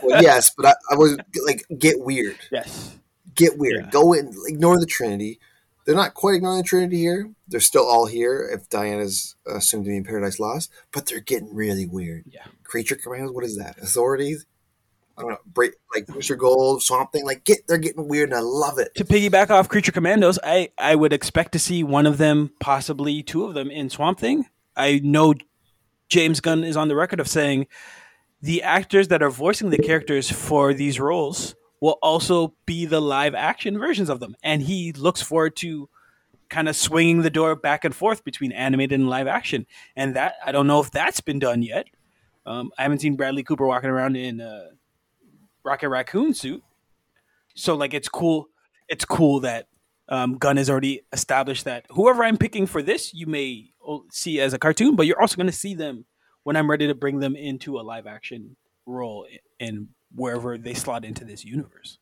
Well, 0.02 0.22
yes, 0.22 0.52
but 0.56 0.66
I, 0.66 0.74
I 0.92 0.94
was 0.94 1.16
like 1.44 1.64
get 1.78 1.98
weird, 2.00 2.36
yes. 2.52 2.94
Get 3.38 3.56
weird. 3.56 3.84
Yeah. 3.84 3.90
Go 3.90 4.12
in, 4.12 4.34
ignore 4.46 4.78
the 4.78 4.86
Trinity. 4.86 5.38
They're 5.86 5.96
not 5.96 6.12
quite 6.12 6.34
ignoring 6.34 6.58
the 6.58 6.64
Trinity 6.64 6.98
here. 6.98 7.30
They're 7.46 7.60
still 7.60 7.86
all 7.86 8.04
here. 8.06 8.46
If 8.52 8.68
Diana's 8.68 9.36
assumed 9.46 9.86
to 9.86 9.90
be 9.90 9.96
in 9.96 10.04
Paradise 10.04 10.38
Lost, 10.38 10.70
but 10.92 11.06
they're 11.06 11.20
getting 11.20 11.54
really 11.54 11.86
weird. 11.86 12.24
Yeah. 12.26 12.44
Creature 12.64 12.96
commandos. 12.96 13.32
What 13.32 13.44
is 13.44 13.56
that? 13.56 13.78
Authorities. 13.78 14.44
I 15.16 15.22
don't 15.22 15.30
know. 15.30 15.38
Break 15.46 15.72
like 15.94 16.06
Booster 16.06 16.36
Gold, 16.36 16.82
Swamp 16.82 17.12
Thing. 17.12 17.24
Like 17.24 17.44
get 17.44 17.66
they're 17.66 17.78
getting 17.78 18.06
weird, 18.06 18.28
and 18.28 18.38
I 18.38 18.42
love 18.42 18.78
it. 18.78 18.94
To 18.96 19.04
piggyback 19.04 19.50
off 19.50 19.68
Creature 19.68 19.92
Commandos, 19.92 20.38
I, 20.44 20.70
I 20.76 20.94
would 20.94 21.12
expect 21.12 21.52
to 21.52 21.58
see 21.58 21.82
one 21.82 22.06
of 22.06 22.18
them, 22.18 22.50
possibly 22.60 23.22
two 23.22 23.44
of 23.44 23.54
them, 23.54 23.70
in 23.70 23.88
Swamp 23.88 24.20
Thing. 24.20 24.44
I 24.76 25.00
know 25.02 25.34
James 26.08 26.40
Gunn 26.40 26.64
is 26.64 26.76
on 26.76 26.88
the 26.88 26.94
record 26.94 27.18
of 27.18 27.28
saying 27.28 27.66
the 28.42 28.62
actors 28.62 29.08
that 29.08 29.22
are 29.22 29.30
voicing 29.30 29.70
the 29.70 29.78
characters 29.78 30.30
for 30.30 30.72
these 30.72 31.00
roles 31.00 31.56
will 31.80 31.98
also 32.02 32.54
be 32.66 32.86
the 32.86 33.00
live 33.00 33.34
action 33.34 33.78
versions 33.78 34.08
of 34.08 34.20
them. 34.20 34.34
And 34.42 34.62
he 34.62 34.92
looks 34.92 35.22
forward 35.22 35.56
to 35.56 35.88
kind 36.48 36.68
of 36.68 36.76
swinging 36.76 37.22
the 37.22 37.30
door 37.30 37.54
back 37.54 37.84
and 37.84 37.94
forth 37.94 38.24
between 38.24 38.52
animated 38.52 38.98
and 38.98 39.08
live 39.08 39.26
action. 39.26 39.66
And 39.96 40.16
that, 40.16 40.34
I 40.44 40.52
don't 40.52 40.66
know 40.66 40.80
if 40.80 40.90
that's 40.90 41.20
been 41.20 41.38
done 41.38 41.62
yet. 41.62 41.86
Um, 42.46 42.72
I 42.78 42.82
haven't 42.82 43.00
seen 43.00 43.16
Bradley 43.16 43.42
Cooper 43.42 43.66
walking 43.66 43.90
around 43.90 44.16
in 44.16 44.40
a 44.40 44.70
Rocket 45.62 45.90
Raccoon 45.90 46.32
suit. 46.32 46.62
So, 47.54 47.74
like, 47.74 47.92
it's 47.92 48.08
cool. 48.08 48.48
It's 48.88 49.04
cool 49.04 49.40
that 49.40 49.66
um, 50.08 50.38
Gunn 50.38 50.56
has 50.56 50.70
already 50.70 51.02
established 51.12 51.64
that 51.64 51.84
whoever 51.90 52.24
I'm 52.24 52.38
picking 52.38 52.66
for 52.66 52.82
this, 52.82 53.12
you 53.12 53.26
may 53.26 53.72
see 54.10 54.40
as 54.40 54.54
a 54.54 54.58
cartoon, 54.58 54.96
but 54.96 55.06
you're 55.06 55.20
also 55.20 55.36
going 55.36 55.48
to 55.48 55.52
see 55.52 55.74
them 55.74 56.06
when 56.44 56.56
I'm 56.56 56.70
ready 56.70 56.86
to 56.86 56.94
bring 56.94 57.20
them 57.20 57.36
into 57.36 57.78
a 57.78 57.82
live 57.82 58.06
action 58.06 58.56
role 58.86 59.26
in 59.60 59.88
wherever 60.14 60.56
they 60.58 60.74
slot 60.74 61.04
into 61.04 61.24
this 61.24 61.44
universe. 61.44 61.98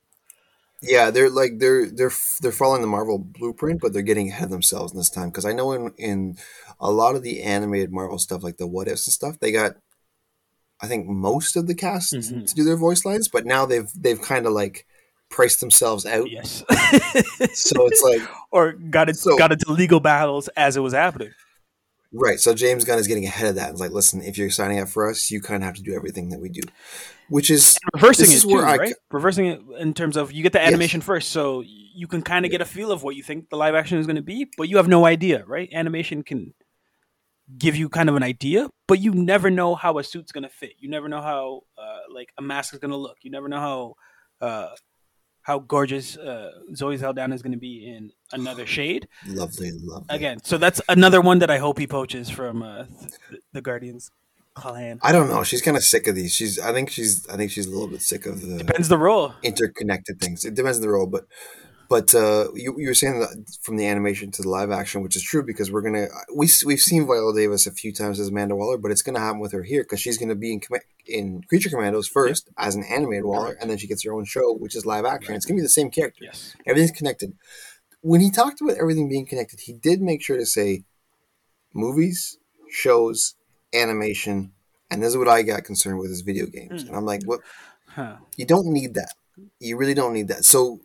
Yeah, 0.83 1.11
they're 1.11 1.31
like 1.31 1.59
they're 1.59 1.91
they're 1.91 2.13
they're 2.41 2.53
following 2.53 2.83
the 2.83 2.87
Marvel 2.87 3.19
blueprint, 3.19 3.81
but 3.81 3.93
they're 3.93 4.03
getting 4.03 4.29
ahead 4.29 4.45
of 4.45 4.51
themselves 4.51 4.93
in 4.93 4.99
this 4.99 5.09
time. 5.11 5.31
Because 5.31 5.45
I 5.47 5.53
know 5.53 5.73
in 5.73 5.93
in 5.97 6.37
a 6.79 6.91
lot 6.91 7.17
of 7.17 7.23
the 7.23 7.43
animated 7.43 7.93
Marvel 7.93 8.19
stuff, 8.19 8.43
like 8.43 8.59
the 8.59 8.67
what 8.67 8.87
ifs 8.89 9.07
and 9.07 9.15
stuff, 9.15 9.41
they 9.41 9.53
got 9.53 9.73
I 10.81 10.87
think 10.87 11.07
most 11.07 11.57
of 11.57 11.67
the 11.67 11.75
cast 11.75 12.13
Mhm. 12.13 12.47
to 12.47 12.55
do 12.55 12.63
their 12.63 12.77
voice 12.77 13.07
lines, 13.07 13.29
but 13.29 13.47
now 13.47 13.65
they've 13.65 13.89
they've 13.99 14.21
kind 14.21 14.45
of 14.47 14.53
like 14.53 14.87
priced 15.31 15.61
themselves 15.61 16.05
out. 16.05 16.31
Yes. 16.31 16.63
So 17.55 17.87
it's 17.87 18.03
like 18.03 18.21
or 18.51 18.73
got 18.73 19.09
it 19.09 19.17
So- 19.17 19.37
got 19.39 19.53
into 19.53 19.73
legal 19.73 19.99
battles 20.01 20.49
as 20.57 20.77
it 20.77 20.81
was 20.81 20.93
happening. 20.93 21.31
Right. 22.19 22.41
So 22.41 22.55
James 22.55 22.85
Gunn 22.85 22.99
is 22.99 23.07
getting 23.07 23.27
ahead 23.27 23.49
of 23.49 23.57
that. 23.57 23.71
It's 23.71 23.81
like, 23.81 23.93
listen, 23.93 24.23
if 24.23 24.39
you're 24.39 24.51
signing 24.51 24.81
up 24.81 24.89
for 24.89 25.11
us, 25.11 25.31
you 25.31 25.41
kind 25.41 25.63
of 25.63 25.67
have 25.67 25.77
to 25.77 25.83
do 25.83 25.95
everything 25.95 26.31
that 26.31 26.41
we 26.41 26.49
do, 26.49 26.63
which 27.29 27.51
is 27.51 27.79
reversing 27.93 28.25
this 28.25 28.33
it 28.33 28.37
is 28.37 28.43
too, 28.45 28.59
right? 28.59 28.89
c- 28.89 28.95
reversing 29.11 29.47
it 29.47 29.61
in 29.79 29.93
terms 29.93 30.17
of 30.17 30.33
you 30.33 30.43
get 30.43 30.53
the 30.53 30.61
animation 30.61 31.01
first, 31.01 31.31
so 31.31 31.63
you 31.67 32.07
can 32.07 32.23
kind 32.23 32.45
of 32.45 32.51
get 32.51 32.61
a 32.61 32.65
feel 32.65 32.91
of 32.91 33.03
what 33.03 33.17
you 33.17 33.23
think 33.23 33.51
the 33.51 33.57
live 33.57 33.75
action 33.75 33.99
is 33.99 34.07
going 34.07 34.17
to 34.17 34.23
be, 34.23 34.47
but 34.57 34.69
you 34.69 34.79
have 34.79 34.89
no 34.89 35.05
idea, 35.05 35.45
right? 35.47 35.69
Animation 35.73 36.23
can 36.23 36.55
give 37.59 37.77
you 37.77 37.89
kind 37.89 38.09
of 38.09 38.17
an 38.17 38.23
idea, 38.23 38.69
but 38.89 38.99
you 38.99 39.13
never 39.13 39.51
know 39.51 39.75
how 39.75 39.99
a 39.99 40.05
suit's 40.05 40.33
going 40.33 40.45
to 40.45 40.49
fit. 40.49 40.73
You 40.79 40.89
never 40.89 41.09
know 41.09 41.21
how 41.21 41.63
uh, 41.79 42.13
like 42.13 42.31
a 42.39 42.43
mask 42.43 42.73
is 42.73 42.81
going 42.81 42.91
to 42.91 42.97
look. 42.97 43.19
You 43.23 43.31
never 43.31 43.49
know 43.49 43.61
how 43.61 43.95
uh, 44.41 44.69
how 45.47 45.61
gorgeous 45.61 46.17
uh, 46.17 46.51
Zoe 46.75 46.99
Saldana 46.99 47.33
is 47.35 47.41
going 47.43 47.53
to 47.53 47.59
be 47.71 47.87
in 47.87 48.11
another 48.33 48.67
shade. 48.77 49.07
lovely, 49.29 49.71
lovely. 49.81 50.07
Again, 50.17 50.39
so 50.43 50.59
that's 50.59 50.81
another 50.89 51.21
one 51.21 51.39
that 51.39 51.51
I 51.51 51.59
hope 51.59 51.79
he 51.79 51.87
poaches 51.87 52.29
from 52.29 52.63
uh, 52.65 52.85
th- 53.31 53.41
the 53.53 53.63
Guardians 53.63 54.11
clan. 54.55 54.99
I 55.03 55.13
don't 55.13 55.29
know. 55.29 55.45
She's 55.45 55.63
kind 55.63 55.77
of 55.77 55.85
sick 55.85 56.09
of 56.09 56.15
these. 56.17 56.35
She's. 56.35 56.59
I 56.59 56.73
think 56.73 56.91
she's. 56.91 57.29
I 57.29 57.37
think 57.37 57.53
she's 57.53 57.67
a 57.67 57.71
little 57.71 57.87
bit 57.89 58.03
sick 58.03 58.27
of 58.27 58.41
the 58.41 58.59
Depends 58.59 58.89
the 58.89 58.99
role. 58.99 59.35
interconnected 59.45 60.19
things. 60.21 60.45
It 60.45 60.55
depends 60.55 60.79
on 60.79 60.83
the 60.83 60.91
role, 60.91 61.07
but 61.07 61.27
but 61.89 62.15
uh, 62.15 62.49
you, 62.55 62.75
you 62.79 62.89
were 62.89 62.95
saying 62.95 63.21
that 63.21 63.57
from 63.63 63.77
the 63.77 63.87
animation 63.87 64.31
to 64.33 64.43
the 64.43 64.49
live 64.49 64.71
action, 64.71 65.03
which 65.03 65.17
is 65.17 65.23
true 65.23 65.43
because 65.43 65.71
we're 65.71 65.83
gonna 65.83 66.07
we 66.35 66.49
we've 66.65 66.81
seen 66.81 67.07
Viola 67.07 67.35
Davis 67.35 67.67
a 67.67 67.73
few 67.73 67.93
times 67.93 68.19
as 68.19 68.29
Amanda 68.29 68.57
Waller, 68.57 68.79
but 68.79 68.91
it's 68.91 69.03
gonna 69.03 69.21
happen 69.21 69.41
with 69.41 69.53
her 69.53 69.63
here 69.63 69.83
because 69.83 70.01
she's 70.01 70.19
gonna 70.19 70.35
be 70.35 70.53
in 70.53 70.61
in 71.07 71.43
Creature 71.49 71.71
Commandos 71.71 72.09
first 72.09 72.49
as 72.59 72.75
an 72.75 72.85
animated 72.85 73.25
Waller, 73.25 73.57
and 73.61 73.71
then 73.71 73.79
she 73.79 73.87
gets 73.87 74.05
her 74.05 74.13
own 74.13 74.25
show, 74.25 74.55
which 74.55 74.75
is 74.75 74.87
live 74.87 75.05
action. 75.05 75.35
It's 75.35 75.47
gonna 75.47 75.59
be 75.59 75.63
the 75.63 75.69
same 75.69 75.91
character. 75.91 76.25
Yes. 76.25 76.55
Everything's 76.67 76.97
connected. 76.97 77.35
When 78.01 78.21
he 78.21 78.31
talked 78.31 78.61
about 78.61 78.77
everything 78.77 79.09
being 79.09 79.27
connected, 79.27 79.61
he 79.61 79.73
did 79.73 80.01
make 80.01 80.23
sure 80.23 80.37
to 80.37 80.47
say 80.47 80.85
movies, 81.73 82.39
shows, 82.71 83.35
animation, 83.75 84.53
and 84.91 85.03
this 85.03 85.11
is 85.11 85.17
what 85.17 85.29
I 85.29 85.43
got 85.43 85.65
concerned 85.65 85.99
with 85.99 86.11
is 86.11 86.21
video 86.21 86.47
games. 86.47 86.83
Hmm. 86.83 86.89
And 86.89 86.97
I'm 86.97 87.05
like, 87.05 87.23
what? 87.25 87.41
Huh. 87.89 88.17
You 88.37 88.47
don't 88.47 88.67
need 88.67 88.95
that. 88.95 89.15
You 89.59 89.77
really 89.77 89.95
don't 89.95 90.13
need 90.13 90.29
that. 90.29 90.45
So 90.45 90.81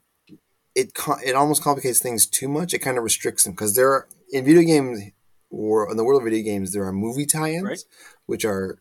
it 0.75 0.91
it 1.25 1.35
almost 1.35 1.63
complicates 1.63 1.99
things 1.99 2.25
too 2.25 2.47
much. 2.47 2.73
It 2.73 2.79
kind 2.79 2.97
of 2.97 3.03
restricts 3.03 3.43
them 3.43 3.53
because 3.53 3.75
there 3.75 3.89
are 3.91 4.07
in 4.31 4.45
video 4.45 4.61
games 4.63 5.01
or 5.49 5.89
in 5.91 5.97
the 5.97 6.03
world 6.03 6.21
of 6.21 6.25
video 6.25 6.43
games 6.43 6.71
there 6.71 6.85
are 6.85 6.93
movie 6.93 7.25
tie-ins, 7.25 7.63
Right. 7.63 7.83
which 8.25 8.45
are 8.45 8.79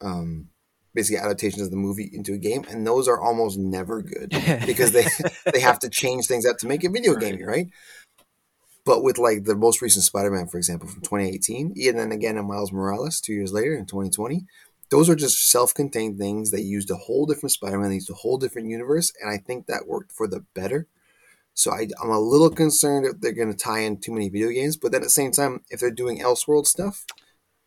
um, 0.00 0.48
basically 0.94 1.18
adaptations 1.18 1.62
of 1.62 1.70
the 1.70 1.76
movie 1.76 2.10
into 2.12 2.34
a 2.34 2.38
game, 2.38 2.64
and 2.70 2.86
those 2.86 3.08
are 3.08 3.20
almost 3.20 3.58
never 3.58 4.02
good 4.02 4.30
because 4.66 4.92
they 4.92 5.06
they 5.52 5.60
have 5.60 5.78
to 5.80 5.88
change 5.88 6.26
things 6.26 6.44
up 6.46 6.58
to 6.58 6.66
make 6.66 6.84
a 6.84 6.90
video 6.90 7.14
game, 7.14 7.42
right? 7.44 7.68
But 8.84 9.02
with 9.02 9.18
like 9.18 9.44
the 9.44 9.56
most 9.56 9.82
recent 9.82 10.04
Spider-Man, 10.04 10.48
for 10.48 10.56
example, 10.56 10.88
from 10.88 11.02
2018, 11.02 11.74
and 11.88 11.98
then 11.98 12.12
again 12.12 12.38
in 12.38 12.46
Miles 12.46 12.72
Morales 12.72 13.20
two 13.20 13.34
years 13.34 13.52
later 13.52 13.74
in 13.74 13.84
2020, 13.86 14.46
those 14.90 15.10
are 15.10 15.14
just 15.16 15.50
self-contained 15.50 16.18
things. 16.18 16.50
They 16.50 16.60
used 16.62 16.90
a 16.90 16.96
whole 16.96 17.26
different 17.26 17.52
Spider-Man, 17.52 17.90
they 17.90 17.96
used 17.96 18.10
a 18.10 18.14
whole 18.14 18.38
different 18.38 18.68
universe, 18.68 19.12
and 19.20 19.30
I 19.30 19.36
think 19.38 19.66
that 19.66 19.86
worked 19.86 20.12
for 20.12 20.26
the 20.26 20.44
better. 20.54 20.86
So 21.58 21.72
I, 21.72 21.88
I'm 22.00 22.10
a 22.10 22.20
little 22.20 22.50
concerned 22.50 23.04
if 23.04 23.20
they're 23.20 23.32
going 23.32 23.50
to 23.50 23.56
tie 23.56 23.80
in 23.80 24.00
too 24.00 24.12
many 24.12 24.28
video 24.28 24.50
games, 24.50 24.76
but 24.76 24.92
then 24.92 25.00
at 25.00 25.04
the 25.06 25.10
same 25.10 25.32
time, 25.32 25.60
if 25.70 25.80
they're 25.80 25.90
doing 25.90 26.20
Elseworld 26.20 26.66
stuff, 26.66 27.04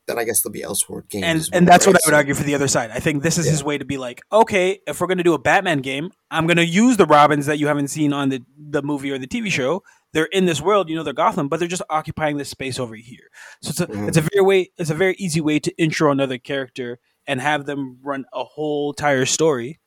then 0.08 0.18
I 0.18 0.24
guess 0.24 0.42
there'll 0.42 0.54
be 0.54 0.62
Elseworld 0.62 1.10
games. 1.10 1.26
and 1.26 1.50
and 1.58 1.68
that's 1.68 1.86
what? 1.86 1.98
I 1.98 2.00
would 2.08 2.14
argue 2.14 2.34
for 2.34 2.44
the 2.44 2.56
other 2.56 2.70
side. 2.70 2.89
I 2.92 3.00
think 3.02 3.22
this 3.22 3.38
is 3.38 3.46
Yeah. 3.48 3.52
his 3.52 3.66
way 3.66 3.78
to 3.78 3.84
be 3.84 3.98
like, 3.98 4.22
okay, 4.32 4.80
if 4.88 5.02
we're 5.02 5.08
gonna 5.08 5.24
do 5.24 5.34
a 5.34 5.38
Batman 5.39 5.80
game, 5.80 6.12
I'm 6.32 6.48
gonna 6.48 6.62
use 6.62 6.96
the 6.96 7.06
Robins 7.06 7.48
that 7.48 7.60
you 7.60 7.68
haven't 7.68 7.89
seen 7.89 8.14
on 8.14 8.30
the 8.30 8.42
the 8.58 8.82
movie 8.82 9.12
or 9.12 9.18
the 9.18 9.28
TV 9.28 9.52
show. 9.52 9.84
They're 10.14 10.26
in 10.26 10.46
this 10.46 10.62
world, 10.62 10.89
you 10.89 10.96
know, 10.96 11.04
they're 11.04 11.14
Gotham, 11.14 11.50
but 11.50 11.60
they're 11.60 11.68
just 11.68 11.82
occupying 11.89 12.38
this 12.38 12.50
space 12.50 12.80
over 12.80 12.96
here. 12.96 13.28
So 13.62 13.70
it's 13.72 13.82
a 13.82 13.88
Mhm. 13.88 14.08
it's 14.08 14.18
a 14.18 14.22
very 14.22 14.42
way 14.42 14.72
it's 14.78 14.89
a 14.89 14.96
very 14.96 15.16
easy 15.20 15.42
way 15.42 15.60
to 15.60 15.72
intro 15.78 16.12
another 16.12 16.38
character 16.38 17.00
and 17.28 17.42
have 17.42 17.66
them 17.66 18.00
run 18.02 18.24
a 18.34 18.46
whole 18.46 18.92
entire 18.94 19.26
story 19.26 19.82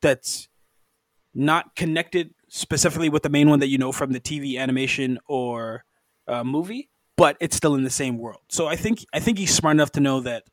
that's 0.00 0.48
not 1.34 1.76
connected 1.76 2.34
specifically 2.54 3.08
with 3.08 3.22
the 3.22 3.30
main 3.30 3.48
one 3.48 3.60
that 3.60 3.68
you 3.68 3.78
know 3.78 3.92
from 3.92 4.12
the 4.12 4.20
TV 4.20 4.58
animation 4.58 5.18
or 5.26 5.84
uh, 6.28 6.44
movie, 6.44 6.90
but 7.16 7.36
it's 7.40 7.56
still 7.56 7.74
in 7.74 7.82
the 7.82 7.90
same 7.90 8.18
world. 8.18 8.42
So 8.48 8.66
I 8.66 8.76
think 8.76 9.04
I 9.12 9.20
think 9.20 9.38
he's 9.38 9.54
smart 9.54 9.74
enough 9.74 9.90
to 9.92 10.00
know 10.00 10.20
that 10.20 10.44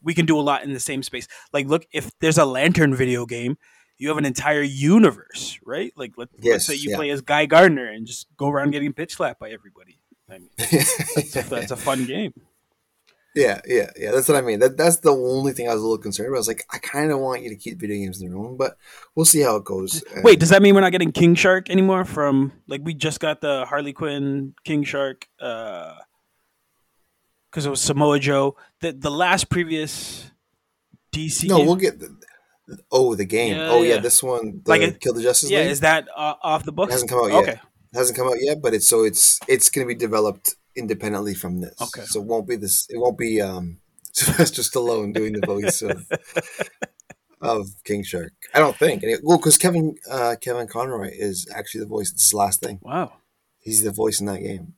we 0.00 0.14
can 0.14 0.24
do 0.24 0.38
a 0.38 0.40
lot 0.40 0.62
in 0.62 0.72
the 0.72 0.80
same 0.80 1.02
space. 1.02 1.26
Like, 1.52 1.66
look, 1.66 1.84
if 1.92 2.10
there's 2.20 2.38
a 2.38 2.44
Lantern 2.44 2.94
video 2.94 3.26
game, 3.26 3.58
you 3.98 4.08
have 4.08 4.18
an 4.18 4.24
entire 4.24 4.62
universe, 4.62 5.58
right? 5.66 5.92
Like, 5.96 6.12
let, 6.16 6.28
let's 6.34 6.46
Yes, 6.46 6.66
say 6.66 6.74
you 6.76 6.90
yeah. 6.90 6.96
play 6.96 7.10
as 7.10 7.20
Guy 7.20 7.46
Gardner 7.46 7.88
and 7.88 8.06
just 8.06 8.28
go 8.36 8.48
around 8.48 8.70
getting 8.70 8.92
pitch 8.92 9.16
slapped 9.16 9.40
by 9.40 9.50
everybody. 9.50 9.98
I 10.30 10.38
mean, 10.38 10.50
that's, 10.56 11.32
that's 11.48 11.70
a 11.72 11.76
fun 11.76 12.04
game. 12.04 12.32
Yeah, 13.38 13.60
yeah, 13.68 13.90
yeah. 13.96 14.10
That's 14.10 14.26
what 14.26 14.36
I 14.36 14.40
mean. 14.40 14.58
That 14.58 14.76
that's 14.76 14.96
the 14.96 15.12
only 15.12 15.52
thing 15.52 15.68
I 15.68 15.72
was 15.72 15.80
a 15.80 15.84
little 15.84 16.02
concerned 16.02 16.26
about. 16.26 16.38
I 16.38 16.40
was 16.40 16.48
like, 16.48 16.64
I 16.72 16.78
kind 16.78 17.12
of 17.12 17.20
want 17.20 17.42
you 17.44 17.50
to 17.50 17.54
keep 17.56 17.78
video 17.78 17.96
games 17.96 18.20
in 18.20 18.28
their 18.28 18.36
own, 18.36 18.56
but 18.56 18.76
we'll 19.14 19.24
see 19.24 19.42
how 19.42 19.54
it 19.54 19.64
goes. 19.64 20.02
Uh, 20.02 20.20
Wait, 20.24 20.40
does 20.40 20.48
that 20.48 20.60
mean 20.60 20.74
we're 20.74 20.80
not 20.80 20.90
getting 20.90 21.12
King 21.12 21.36
Shark 21.36 21.70
anymore? 21.70 22.04
From 22.04 22.52
like 22.66 22.80
we 22.82 22.94
just 22.94 23.20
got 23.20 23.40
the 23.40 23.64
Harley 23.66 23.92
Quinn 23.92 24.54
King 24.64 24.82
Shark 24.82 25.28
because 25.38 25.94
it 27.64 27.70
was 27.70 27.80
Samoa 27.80 28.18
Joe. 28.18 28.56
The 28.80 28.90
the 28.90 29.10
last 29.10 29.50
previous 29.50 30.32
DC. 31.14 31.48
no, 31.48 31.58
game- 31.58 31.66
we'll 31.66 31.76
get. 31.76 32.00
The, 32.00 32.16
oh, 32.90 33.14
the 33.14 33.24
game. 33.24 33.56
Yeah, 33.56 33.70
oh 33.70 33.82
yeah, 33.82 33.94
yeah. 33.94 34.00
this 34.00 34.20
one, 34.20 34.62
the 34.64 34.70
Like 34.70 34.80
it- 34.82 35.00
Kill 35.00 35.14
the 35.14 35.22
Justice 35.22 35.48
yeah, 35.48 35.60
League. 35.60 35.70
is 35.70 35.80
that 35.80 36.08
uh, 36.16 36.34
off 36.42 36.64
the 36.64 36.72
books? 36.72 36.90
It 36.90 36.94
hasn't 36.94 37.10
come 37.10 37.20
out 37.20 37.30
yet. 37.30 37.42
Okay, 37.42 37.60
hasn't 37.94 38.18
come 38.18 38.26
out 38.26 38.38
yet, 38.40 38.60
but 38.60 38.74
it's 38.74 38.88
so 38.88 39.04
it's 39.04 39.38
it's 39.46 39.70
going 39.70 39.86
to 39.86 39.94
be 39.94 39.96
developed 39.96 40.56
independently 40.78 41.34
from 41.34 41.60
this. 41.60 41.74
Okay. 41.80 42.06
So 42.06 42.20
it 42.20 42.26
won't 42.26 42.48
be 42.48 42.56
this. 42.56 42.86
It 42.88 42.98
won't 42.98 43.18
be 43.18 43.40
um, 43.40 43.78
Sylvester 44.12 44.62
Stallone 44.62 45.12
doing 45.12 45.32
the 45.34 45.46
voice 45.46 45.82
of 45.82 46.06
of 47.40 47.68
King 47.84 48.02
Shark. 48.02 48.32
I 48.54 48.58
don't 48.58 48.76
think. 48.76 49.02
It, 49.02 49.20
well, 49.22 49.38
because 49.38 49.58
Kevin 49.58 49.96
uh, 50.10 50.36
Kevin 50.40 50.66
Conroy 50.66 51.10
is 51.12 51.48
actually 51.54 51.80
the 51.80 51.86
voice. 51.86 52.10
It's 52.12 52.24
his 52.24 52.34
last 52.34 52.60
thing. 52.60 52.78
wow, 52.82 53.12
He's 53.60 53.82
the 53.82 53.90
voice 53.90 54.20
in 54.20 54.26
that 54.26 54.40
game. 54.40 54.74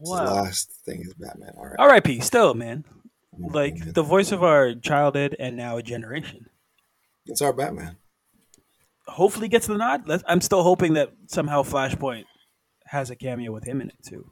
Wow. 0.00 0.24
last 0.24 0.70
thing 0.84 1.00
is 1.00 1.14
Batman. 1.14 1.54
All 1.56 1.66
right. 1.66 1.76
R.I.P. 1.78 2.20
Still, 2.20 2.52
man, 2.52 2.84
like 3.38 3.94
the 3.94 4.02
voice 4.02 4.32
of 4.32 4.42
our 4.42 4.74
childhood 4.74 5.34
and 5.38 5.56
now 5.56 5.76
a 5.78 5.82
generation. 5.82 6.46
It's 7.26 7.40
our 7.40 7.52
Batman. 7.52 7.96
Hopefully, 9.06 9.48
gets 9.48 9.66
the 9.66 9.76
nod. 9.76 10.02
I'm 10.26 10.40
still 10.40 10.62
hoping 10.62 10.94
that 10.94 11.12
somehow 11.26 11.62
Flashpoint 11.62 12.24
has 12.86 13.10
a 13.10 13.16
cameo 13.16 13.52
with 13.52 13.64
him 13.64 13.80
in 13.80 13.88
it 13.88 13.96
too. 14.06 14.30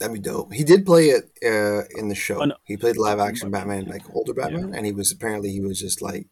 That'd 0.00 0.14
be 0.14 0.20
dope. 0.20 0.52
He 0.52 0.64
did 0.64 0.86
play 0.86 1.08
it 1.10 1.30
uh, 1.44 1.82
in 1.98 2.08
the 2.08 2.14
show. 2.14 2.40
Oh, 2.40 2.46
no. 2.46 2.56
He 2.64 2.76
played 2.78 2.96
live 2.96 3.18
action 3.20 3.50
Batman, 3.50 3.84
like 3.84 4.02
older 4.14 4.32
Batman, 4.34 4.74
and 4.74 4.86
he 4.86 4.92
was 4.92 5.12
apparently 5.12 5.50
he 5.52 5.60
was 5.60 5.78
just 5.78 6.00
like. 6.02 6.26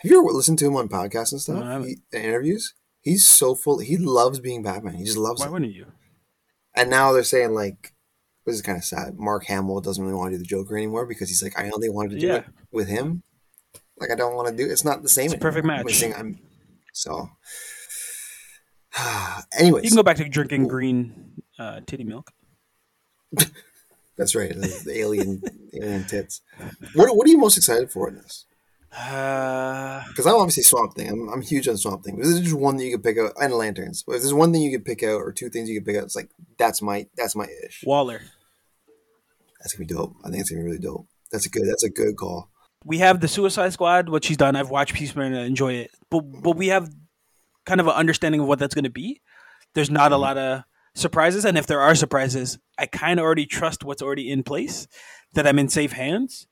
Have 0.00 0.10
you 0.10 0.18
ever 0.20 0.30
listened 0.30 0.58
to 0.58 0.66
him 0.66 0.76
on 0.76 0.90
podcasts 0.90 1.32
and 1.32 1.40
stuff? 1.40 1.56
No, 1.64 1.78
I 1.80 1.82
he, 1.86 1.96
interviews. 2.12 2.74
He's 3.00 3.26
so 3.26 3.54
full. 3.54 3.78
He 3.78 3.96
loves 3.96 4.40
being 4.40 4.62
Batman. 4.62 4.94
He 4.96 5.04
just 5.04 5.16
loves 5.16 5.40
Why 5.40 5.46
it. 5.46 5.52
wouldn't 5.52 5.72
you? 5.72 5.86
And 6.74 6.90
now 6.90 7.12
they're 7.12 7.22
saying 7.24 7.54
like, 7.54 7.94
this 8.44 8.56
is 8.56 8.60
kind 8.62 8.76
of 8.76 8.84
sad. 8.84 9.14
Mark 9.16 9.46
Hamill 9.46 9.80
doesn't 9.80 10.04
really 10.04 10.14
want 10.14 10.32
to 10.32 10.36
do 10.36 10.42
the 10.42 10.44
Joker 10.46 10.76
anymore 10.76 11.06
because 11.06 11.30
he's 11.30 11.42
like, 11.42 11.58
I 11.58 11.70
only 11.70 11.88
wanted 11.88 12.10
to 12.10 12.18
do 12.18 12.26
Yeah. 12.26 12.34
it 12.36 12.44
with 12.70 12.88
him. 12.88 13.22
Like 13.98 14.10
I 14.10 14.16
don't 14.16 14.34
want 14.36 14.48
to 14.48 14.54
do. 14.54 14.70
It's 14.70 14.84
not 14.84 15.02
the 15.02 15.08
same. 15.08 15.26
It's 15.26 15.34
a 15.34 15.38
perfect 15.38 15.64
match. 15.66 15.90
saying 15.94 16.12
I'm 16.14 16.38
so. 16.92 17.30
Anyways, 19.58 19.84
You 19.84 19.90
can 19.90 19.96
go 19.96 20.02
back 20.02 20.16
to 20.18 20.28
drinking 20.28 20.68
green 20.68 21.32
uh, 21.58 21.80
titty 21.86 22.04
milk. 22.04 22.30
That's 24.16 24.34
right. 24.34 24.50
The, 24.54 24.82
the 24.84 24.98
alien, 24.98 25.42
alien 25.74 26.04
tits. 26.04 26.40
What 26.94 27.16
What 27.16 27.26
are 27.26 27.30
you 27.30 27.38
most 27.38 27.56
excited 27.56 27.90
for 27.90 28.08
in 28.08 28.16
this? 28.16 28.44
Uh, 28.96 30.02
Because 30.08 30.26
I'm 30.26 30.36
obviously 30.36 30.62
Swamp 30.62 30.94
Thing. 30.94 31.08
I'm, 31.10 31.28
I'm 31.28 31.42
huge 31.42 31.68
on 31.68 31.76
Swamp 31.76 32.02
Thing. 32.04 32.18
This 32.18 32.28
is 32.28 32.40
just 32.40 32.54
one 32.54 32.76
that 32.76 32.84
you 32.84 32.92
could 32.96 33.04
pick 33.04 33.18
out, 33.18 33.32
and 33.40 33.52
lanterns. 33.52 34.02
But 34.06 34.16
if 34.16 34.22
there's 34.22 34.32
one 34.34 34.52
thing 34.52 34.62
you 34.62 34.70
could 34.76 34.86
pick 34.86 35.02
out, 35.02 35.20
or 35.20 35.32
two 35.32 35.50
things 35.50 35.68
you 35.68 35.78
could 35.78 35.86
pick 35.86 35.96
out, 35.96 36.04
it's 36.04 36.16
like 36.16 36.30
that's 36.58 36.80
my 36.80 37.06
that's 37.16 37.36
my 37.36 37.46
ish. 37.66 37.82
Waller. 37.84 38.22
That's 39.60 39.74
gonna 39.74 39.86
be 39.86 39.94
dope. 39.94 40.14
I 40.24 40.30
think 40.30 40.40
it's 40.40 40.50
gonna 40.50 40.62
be 40.62 40.66
really 40.66 40.78
dope. 40.78 41.06
That's 41.30 41.44
a 41.46 41.50
good. 41.50 41.64
That's 41.68 41.84
a 41.84 41.90
good 41.90 42.16
call. 42.16 42.48
we 42.84 42.98
have 42.98 43.20
the 43.20 43.28
Suicide 43.28 43.72
Squad, 43.72 44.08
what 44.08 44.24
she's 44.24 44.36
done. 44.36 44.54
I've 44.56 44.70
watched 44.70 44.94
Peacemaker 44.94 45.26
and 45.26 45.36
I 45.36 45.44
enjoy 45.44 45.74
it, 45.74 45.90
but 46.08 46.20
but 46.20 46.56
we 46.56 46.68
have 46.68 46.88
kind 47.64 47.80
of 47.80 47.86
an 47.88 47.94
understanding 47.94 48.40
of 48.40 48.46
what 48.46 48.58
that's 48.60 48.74
going 48.74 48.84
to 48.84 48.90
be. 48.90 49.20
There's 49.74 49.90
not 49.90 50.12
a 50.12 50.16
lot 50.16 50.38
of 50.38 50.62
surprises, 50.96 51.44
and 51.44 51.56
if 51.56 51.66
there 51.66 51.80
are 51.80 51.94
surprises, 51.94 52.58
I 52.78 52.86
kind 52.86 53.20
of 53.20 53.24
already 53.24 53.46
trust 53.46 53.84
what's 53.84 54.02
already 54.02 54.30
in 54.30 54.42
place. 54.42 54.88
That 55.34 55.46
I'm 55.46 55.58
in 55.58 55.68
safe 55.68 55.92
hands. 55.92 56.46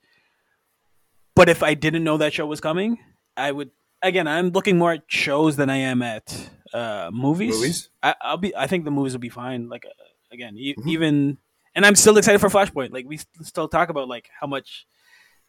But 1.35 1.49
if 1.49 1.63
I 1.63 1.75
didn't 1.75 2.05
know 2.05 2.19
that 2.19 2.33
show 2.35 2.47
was 2.47 2.61
coming, 2.61 2.99
I 3.37 3.51
would. 3.51 3.71
Again, 4.03 4.29
I'm 4.29 4.51
looking 4.51 4.77
more 4.79 4.93
at 4.93 5.03
shows 5.09 5.57
than 5.57 5.71
I 5.71 5.77
am 5.79 6.03
at 6.03 6.51
uh, 6.75 7.11
movies. 7.13 7.57
Movies? 7.57 7.89
I, 8.03 8.15
I'll 8.21 8.37
be. 8.37 8.55
I 8.55 8.67
think 8.67 8.85
the 8.85 8.91
movies 8.91 9.13
will 9.15 9.21
be 9.21 9.31
fine. 9.31 9.69
Like 9.71 9.85
uh, 9.87 9.91
again, 10.33 10.57
e- 10.59 10.75
Mhm. 10.79 10.87
even, 10.89 11.39
and 11.75 11.87
I'm 11.87 11.95
still 11.95 12.17
excited 12.19 12.41
for 12.41 12.49
Flashpoint. 12.51 12.93
Like 12.93 13.07
we 13.09 13.17
s- 13.17 13.27
still 13.43 13.67
talk 13.69 13.89
about 13.89 14.07
like 14.09 14.29
how 14.39 14.47
much 14.47 14.87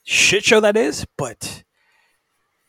shit 0.04 0.44
show 0.46 0.62
that 0.62 0.78
is, 0.78 1.06
but 1.18 1.64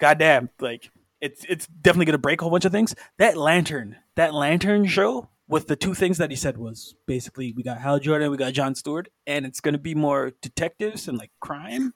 goddamn, 0.00 0.50
like 0.60 0.90
it's 1.20 1.44
it's 1.48 1.66
definitely 1.68 2.06
gonna 2.06 2.18
break 2.18 2.40
a 2.40 2.44
whole 2.44 2.50
bunch 2.50 2.64
of 2.64 2.72
things. 2.72 2.94
That 3.18 3.36
lantern, 3.36 3.96
that 4.16 4.34
lantern 4.34 4.86
show 4.86 5.28
with 5.48 5.68
the 5.68 5.76
two 5.76 5.94
things 5.94 6.18
that 6.18 6.30
he 6.30 6.36
said 6.36 6.56
was 6.58 6.94
basically 7.06 7.52
we 7.52 7.62
got 7.62 7.78
Hal 7.78 7.98
Jordan, 8.00 8.30
we 8.30 8.36
got 8.36 8.52
John 8.52 8.74
Stewart, 8.74 9.08
and 9.26 9.46
it's 9.46 9.60
gonna 9.60 9.78
be 9.78 9.94
more 9.94 10.32
detectives 10.42 11.06
and 11.08 11.16
like 11.18 11.30
crime 11.40 11.94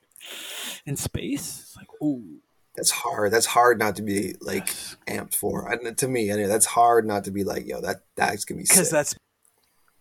and 0.86 0.98
space. 0.98 1.60
It's 1.60 1.76
like, 1.76 1.88
ooh, 2.02 2.38
That's 2.76 2.90
hard. 2.92 3.32
That's 3.32 3.46
hard 3.46 3.78
not 3.78 3.96
to 3.96 4.02
be 4.02 4.36
like 4.40 4.68
Yes. 4.68 4.96
amped 5.08 5.34
for. 5.34 5.70
And 5.70 5.96
to 5.98 6.08
me, 6.08 6.30
anyway, 6.30 6.48
that's 6.48 6.66
hard 6.66 7.06
not 7.06 7.24
to 7.24 7.30
be 7.30 7.42
like, 7.44 7.66
yo, 7.66 7.80
that 7.80 8.02
that's 8.16 8.44
gonna 8.44 8.58
be 8.58 8.64
because 8.68 8.90
that's 8.90 9.14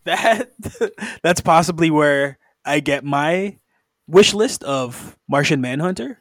that 0.06 0.52
that's 1.24 1.42
possibly 1.42 1.90
where 1.90 2.38
I 2.64 2.80
get 2.82 3.04
my 3.04 3.58
wish 4.08 4.34
list 4.34 4.64
of 4.64 5.18
Martian 5.28 5.62
Manhunter. 5.62 6.20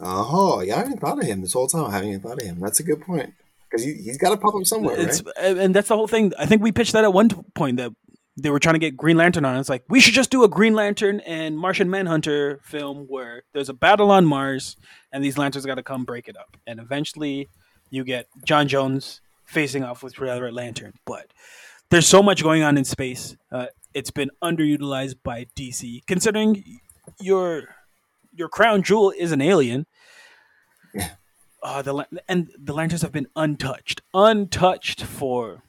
Oh, 0.00 0.60
yeah, 0.60 0.76
I 0.76 0.78
haven't 0.78 1.00
thought 1.00 1.18
of 1.20 1.24
him 1.24 1.40
this 1.40 1.52
whole 1.52 1.68
time. 1.68 1.86
I 1.86 1.92
haven't 1.92 2.08
even 2.08 2.20
thought 2.20 2.40
of 2.40 2.46
him. 2.46 2.58
That's 2.60 2.80
a 2.80 2.82
good 2.84 3.00
point 3.00 3.34
because 3.74 3.84
he, 3.84 3.94
he's 3.94 4.18
got 4.18 4.30
to 4.30 4.36
pop 4.36 4.54
up 4.54 4.64
somewhere, 4.66 4.96
It's 4.98 5.22
right? 5.24 5.56
and 5.56 5.74
that's 5.74 5.88
the 5.88 5.96
whole 5.96 6.06
thing. 6.06 6.32
I 6.38 6.46
think 6.46 6.62
we 6.62 6.70
pitched 6.70 6.92
that 6.92 7.02
at 7.04 7.12
one 7.12 7.28
point 7.54 7.78
that 7.78 7.92
they 8.36 8.50
were 8.50 8.60
trying 8.60 8.74
to 8.74 8.78
get 8.78 8.96
Green 8.96 9.16
Lantern 9.16 9.44
on. 9.44 9.56
It's 9.58 9.68
like 9.68 9.84
we 9.88 10.00
should 10.00 10.14
just 10.14 10.30
do 10.30 10.44
a 10.44 10.48
Green 10.48 10.74
Lantern 10.74 11.20
and 11.20 11.58
Martian 11.58 11.90
Manhunter 11.90 12.60
film 12.62 13.06
where 13.08 13.42
there's 13.52 13.68
a 13.68 13.74
battle 13.74 14.10
on 14.10 14.26
Mars 14.26 14.76
and 15.12 15.24
these 15.24 15.38
lanterns 15.38 15.66
got 15.66 15.76
to 15.76 15.82
come 15.82 16.04
break 16.04 16.28
it 16.28 16.36
up. 16.36 16.56
And 16.66 16.78
eventually, 16.78 17.48
you 17.90 18.04
get 18.04 18.26
J'onn 18.46 18.68
J'onzz 18.68 19.20
facing 19.44 19.82
off 19.82 20.02
with 20.02 20.18
Red 20.18 20.52
Lantern. 20.52 20.94
But 21.04 21.32
there's 21.90 22.06
so 22.08 22.22
much 22.22 22.42
going 22.42 22.62
on 22.62 22.76
in 22.76 22.84
space. 22.84 23.36
Uh, 23.50 23.66
it's 23.92 24.10
been 24.10 24.30
underutilized 24.42 25.16
by 25.22 25.46
DC, 25.56 26.06
considering 26.06 26.80
your 27.20 27.64
your 28.32 28.48
crown 28.48 28.82
jewel 28.82 29.12
is 29.16 29.32
an 29.32 29.40
alien. 29.40 29.86
Uh, 31.64 31.80
the 31.82 32.06
and 32.28 32.50
the 32.62 32.74
lanterns 32.74 33.00
have 33.02 33.10
been 33.12 33.26
untouched, 33.34 34.02
untouched 34.12 35.02
for. 35.02 35.62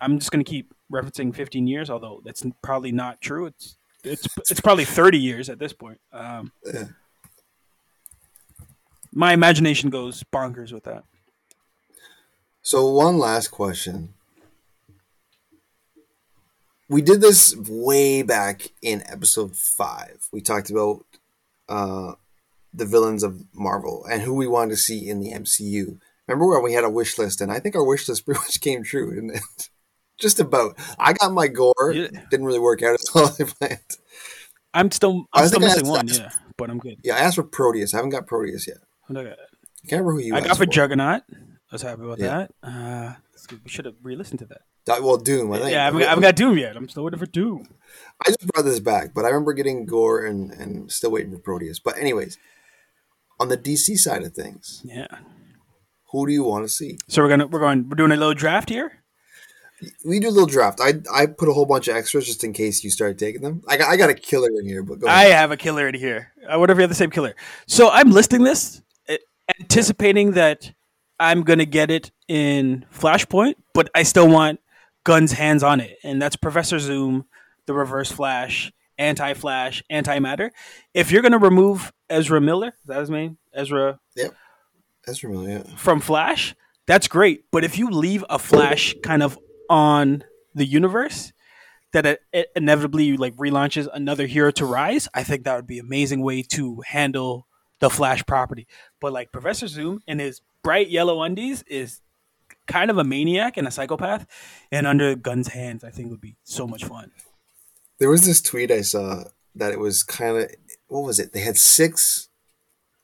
I'm 0.00 0.18
just 0.18 0.30
gonna 0.30 0.42
keep 0.42 0.72
referencing 0.90 1.34
15 1.34 1.66
years, 1.66 1.90
although 1.90 2.22
that's 2.24 2.44
probably 2.62 2.92
not 2.92 3.20
true. 3.20 3.46
It's 3.46 3.76
it's 4.02 4.26
it's 4.50 4.60
probably 4.60 4.84
30 4.86 5.18
years 5.18 5.48
at 5.50 5.58
this 5.58 5.72
point. 5.74 6.00
Um, 6.12 6.50
Yeah. 6.64 6.84
my 9.12 9.32
imagination 9.34 9.90
goes 9.90 10.24
bonkers 10.32 10.72
with 10.72 10.84
that. 10.84 11.04
So 12.62 12.88
one 12.90 13.18
last 13.18 13.48
question. 13.48 14.14
We 16.88 17.02
did 17.02 17.20
this 17.20 17.54
way 17.56 18.22
back 18.22 18.68
in 18.82 19.02
episode 19.06 19.56
five. 19.56 20.28
We 20.32 20.40
talked 20.40 20.70
about 20.70 21.04
uh, 21.68 22.12
the 22.74 22.86
villains 22.86 23.22
of 23.22 23.40
Marvel 23.54 24.04
and 24.10 24.22
who 24.22 24.34
we 24.34 24.46
wanted 24.46 24.70
to 24.72 24.76
see 24.76 25.08
in 25.08 25.20
the 25.20 25.30
MCU. 25.32 25.98
Remember 26.26 26.48
when 26.48 26.62
we 26.62 26.72
had 26.72 26.84
a 26.84 26.90
wish 26.90 27.18
list, 27.18 27.40
and 27.40 27.52
I 27.52 27.60
think 27.60 27.76
our 27.76 27.84
wish 27.84 28.08
list 28.08 28.24
pretty 28.26 28.40
much 28.40 28.60
came 28.60 28.82
true, 28.82 29.14
didn't 29.14 29.36
it? 29.36 29.70
Just 30.20 30.38
about. 30.40 30.78
I 30.98 31.12
got 31.12 31.32
my 31.32 31.48
Gorr. 31.48 31.92
Yeah. 31.92 32.08
Didn't 32.30 32.46
really 32.46 32.58
work 32.60 32.82
out 32.82 32.94
as 32.94 33.08
well 33.14 33.28
as 33.28 33.40
I 33.40 33.44
planned. 33.44 33.80
I'm 34.72 34.90
still 34.90 35.26
I'm 35.32 35.46
still 35.48 35.60
missing 35.60 35.82
asked- 35.82 35.90
one, 35.90 36.08
asked- 36.08 36.20
yeah, 36.20 36.30
but 36.56 36.70
I'm 36.70 36.78
good. 36.78 36.96
Yeah, 37.04 37.16
I 37.16 37.18
asked 37.20 37.36
for 37.36 37.42
Proteus. 37.44 37.94
I 37.94 37.98
haven't 37.98 38.10
got 38.10 38.26
Proteus 38.26 38.66
yet. 38.66 38.78
I 39.08 39.14
can't 39.14 39.36
remember 39.90 40.12
who 40.12 40.18
you 40.20 40.34
I 40.34 40.40
got 40.40 40.50
for 40.56 40.64
for. 40.64 40.66
Juggernaut. 40.66 41.22
I 41.30 41.36
was 41.74 41.82
happy 41.82 42.02
about 42.02 42.18
Yeah. 42.18 42.46
that. 42.62 42.68
Uh, 42.68 43.14
we 43.64 43.68
should 43.68 43.84
have 43.84 43.96
re-listened 44.02 44.38
to 44.38 44.46
that. 44.46 44.62
That- 44.86 45.02
Well, 45.02 45.16
Doom. 45.18 45.52
I 45.52 45.58
think. 45.58 45.72
Yeah, 45.72 45.82
I 45.82 45.84
haven't, 45.86 46.02
I 46.02 46.08
haven't 46.08 46.22
got 46.22 46.36
Doom 46.36 46.56
yet. 46.58 46.76
I'm 46.76 46.88
still 46.88 47.04
waiting 47.04 47.18
for 47.18 47.26
Doom. 47.26 47.66
I 48.24 48.30
just 48.30 48.46
brought 48.46 48.64
this 48.64 48.80
back, 48.80 49.12
but 49.14 49.24
I 49.24 49.28
remember 49.28 49.52
getting 49.52 49.84
Gorr 49.84 50.24
and, 50.24 50.50
and 50.52 50.90
still 50.90 51.10
waiting 51.10 51.32
for 51.32 51.38
Proteus. 51.38 51.78
But 51.80 51.98
anyways, 51.98 52.38
on 53.40 53.48
the 53.48 53.56
DC 53.56 53.96
side 53.98 54.22
of 54.22 54.32
things, 54.32 54.82
Yeah. 54.84 55.06
who 56.12 56.26
do 56.26 56.32
you 56.32 56.44
want 56.44 56.64
to 56.64 56.68
see? 56.68 56.98
So 57.08 57.22
we're 57.22 57.28
gonna 57.28 57.46
we're 57.46 57.60
going 57.60 57.88
we're 57.88 57.96
doing 57.96 58.12
a 58.12 58.16
little 58.16 58.34
draft 58.34 58.68
here. 58.68 59.00
We 60.04 60.20
do 60.20 60.28
a 60.28 60.30
little 60.30 60.46
draft. 60.46 60.80
I 60.80 60.94
I 61.12 61.26
put 61.26 61.48
a 61.48 61.52
whole 61.52 61.66
bunch 61.66 61.88
of 61.88 61.96
extras 61.96 62.26
just 62.26 62.44
in 62.44 62.52
case 62.52 62.84
you 62.84 62.90
start 62.90 63.18
taking 63.18 63.42
them. 63.42 63.62
I 63.68 63.76
got, 63.76 63.88
I 63.88 63.96
got 63.96 64.08
a 64.08 64.14
killer 64.14 64.48
in 64.60 64.66
here, 64.66 64.82
but 64.82 65.00
go 65.00 65.08
I 65.08 65.24
have 65.24 65.50
a 65.50 65.56
killer 65.56 65.88
in 65.88 65.94
here. 65.94 66.32
I 66.48 66.56
wonder 66.56 66.72
if 66.72 66.76
you 66.78 66.82
have 66.82 66.90
the 66.90 66.94
same 66.96 67.10
killer. 67.10 67.34
So 67.66 67.90
I'm 67.90 68.10
listing 68.10 68.44
this, 68.44 68.82
eh, 69.08 69.18
anticipating 69.60 70.32
that 70.32 70.72
I'm 71.20 71.42
gonna 71.42 71.66
get 71.66 71.90
it 71.90 72.12
in 72.28 72.86
Flashpoint, 72.94 73.54
but 73.74 73.90
I 73.94 74.04
still 74.04 74.28
want 74.28 74.60
Gunn's 75.04 75.32
hands 75.32 75.62
on 75.62 75.80
it, 75.80 75.98
and 76.02 76.22
that's 76.22 76.36
Professor 76.36 76.78
Zoom, 76.78 77.26
the 77.66 77.74
Reverse 77.74 78.10
Flash, 78.10 78.72
Anti 78.96 79.34
Flash, 79.34 79.82
Anti 79.90 80.18
Matter. 80.20 80.50
If 80.94 81.10
you're 81.10 81.22
gonna 81.22 81.36
remove 81.38 81.92
Ezra 82.14 82.40
Miller, 82.40 82.68
is 82.68 82.86
that 82.86 83.00
his 83.00 83.10
name? 83.10 83.38
Ezra 83.52 84.00
That's 85.06 85.18
familiar. 85.18 85.64
Yeah. 85.66 85.76
from 85.76 86.00
Flash, 86.00 86.54
that's 86.86 87.08
great. 87.08 87.44
But 87.50 87.64
if 87.64 87.78
you 87.78 87.90
leave 87.90 88.24
a 88.30 88.38
Flash 88.38 88.94
kind 89.02 89.22
of 89.22 89.38
on 89.68 90.24
the 90.54 90.64
universe, 90.64 91.32
that 91.92 92.06
it, 92.06 92.20
it 92.32 92.48
inevitably 92.56 93.16
like 93.16 93.34
relaunches 93.36 93.88
another 93.92 94.26
hero 94.26 94.50
to 94.52 94.66
rise, 94.66 95.08
I 95.14 95.22
think 95.22 95.44
that 95.44 95.56
would 95.56 95.66
be 95.66 95.78
an 95.78 95.86
amazing 95.86 96.22
way 96.22 96.42
to 96.42 96.82
handle 96.86 97.46
the 97.80 97.90
Flash 97.90 98.24
property. 98.26 98.66
But 99.00 99.12
like 99.12 99.32
Professor 99.32 99.66
Zoom 99.66 100.00
in 100.06 100.18
his 100.18 100.40
bright 100.62 100.88
yellow 100.88 101.22
undies 101.22 101.62
is 101.66 102.00
kind 102.66 102.90
of 102.90 102.98
a 102.98 103.04
maniac 103.04 103.56
and 103.56 103.68
a 103.68 103.70
psychopath, 103.70 104.26
and 104.72 104.86
under 104.86 105.14
Gunn's 105.14 105.48
hands, 105.48 105.84
I 105.84 105.90
think 105.90 106.10
would 106.10 106.20
be 106.20 106.36
so 106.44 106.66
much 106.66 106.84
fun. 106.84 107.10
There 107.98 108.10
was 108.10 108.24
this 108.26 108.40
tweet 108.42 108.70
I 108.70 108.80
saw 108.80 109.24
that 109.54 109.72
it 109.72 109.78
was 109.78 110.02
kind 110.02 110.36
of 110.36 110.50
what 110.94 111.04
was 111.04 111.18
it? 111.18 111.32
They 111.32 111.40
had 111.40 111.56
six 111.56 112.28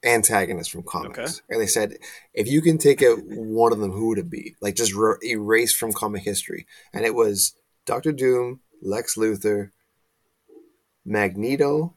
antagonists 0.05 0.69
from 0.69 0.83
comics, 0.85 1.19
Okay. 1.19 1.33
and 1.51 1.61
they 1.61 1.67
said 1.67 1.99
if 2.33 2.47
you 2.47 2.63
can 2.63 2.79
take 2.79 3.03
out 3.03 3.19
one 3.25 3.73
of 3.73 3.81
them, 3.81 3.91
who 3.93 4.09
would 4.09 4.19
it 4.19 4.31
be? 4.31 4.55
Like 4.61 4.77
just 4.77 4.95
re- 4.95 5.17
erase 5.25 5.73
from 5.73 5.93
comic 5.93 6.23
history, 6.23 6.67
and 6.93 7.05
it 7.05 7.15
was 7.15 7.55
Doctor 7.87 8.13
Doom, 8.13 8.61
Lex 8.81 9.17
Luthor, 9.17 9.73
Magneto. 11.05 11.95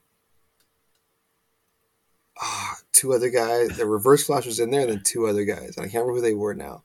Ah, 2.41 2.78
two 2.91 3.14
other 3.14 3.30
guys. 3.30 3.78
The 3.78 3.86
Reverse 3.86 4.26
Flash 4.26 4.48
was 4.48 4.60
in 4.60 4.72
there, 4.72 4.82
and 4.82 4.89
then 4.89 5.04
two 5.04 5.28
other 5.28 5.46
guys. 5.46 5.78
And 5.78 5.86
I 5.86 5.89
can't 5.89 6.04
remember 6.06 6.16
who 6.16 6.22
they 6.22 6.34
were 6.34 6.56
now. 6.56 6.84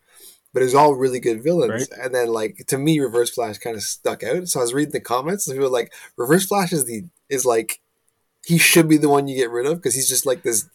But 0.52 0.61
it 0.62 0.66
was 0.66 0.74
all 0.74 0.94
really 0.94 1.20
good 1.20 1.42
villains. 1.42 1.88
And 1.88 2.14
then, 2.14 2.28
like 2.28 2.64
to 2.68 2.78
me, 2.78 3.00
Reverse 3.00 3.30
Flash 3.30 3.59
kind 3.59 3.74
of 3.76 3.82
stuck 3.82 4.22
out. 4.22 4.48
So 4.48 4.61
I 4.61 4.62
was 4.62 4.74
reading 4.74 4.92
the 4.92 5.00
comments, 5.00 5.46
and 5.46 5.54
people 5.56 5.68
were 5.70 5.72
like, 5.72 5.92
"Reverse 6.16 6.46
Flash 6.46 6.72
is 6.72 6.84
the 6.84 7.04
is 7.28 7.44
like 7.46 7.80
he 8.49 8.57
should 8.57 8.88
be 8.88 8.96
the 8.96 9.11
one 9.11 9.28
you 9.28 9.36
get 9.36 9.51
rid 9.51 9.66
of 9.66 9.76
because 9.76 9.94
he's 9.94 10.09
just 10.09 10.24
like 10.24 10.42
this 10.42 10.66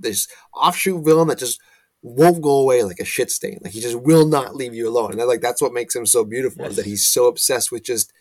this 0.00 0.26
offshoot 0.52 1.04
villain 1.04 1.28
that 1.28 1.38
just 1.38 1.60
won't 2.02 2.42
go 2.42 2.58
away 2.58 2.82
like 2.82 2.98
a 2.98 3.04
shit 3.04 3.30
stain. 3.30 3.60
Like 3.62 3.72
he 3.72 3.80
just 3.80 4.00
will 4.00 4.26
not 4.26 4.56
leave 4.56 4.74
you 4.74 4.88
alone. 4.88 5.12
And 5.12 5.28
like 5.28 5.40
that's 5.40 5.62
what 5.62 5.72
makes 5.72 5.94
him 5.94 6.06
so 6.06 6.24
beautiful 6.24 6.64
is 6.64 6.74
that 6.74 6.86
he's 6.86 7.06
so 7.06 7.28
obsessed 7.28 7.70
with 7.70 7.84
just 7.84 8.12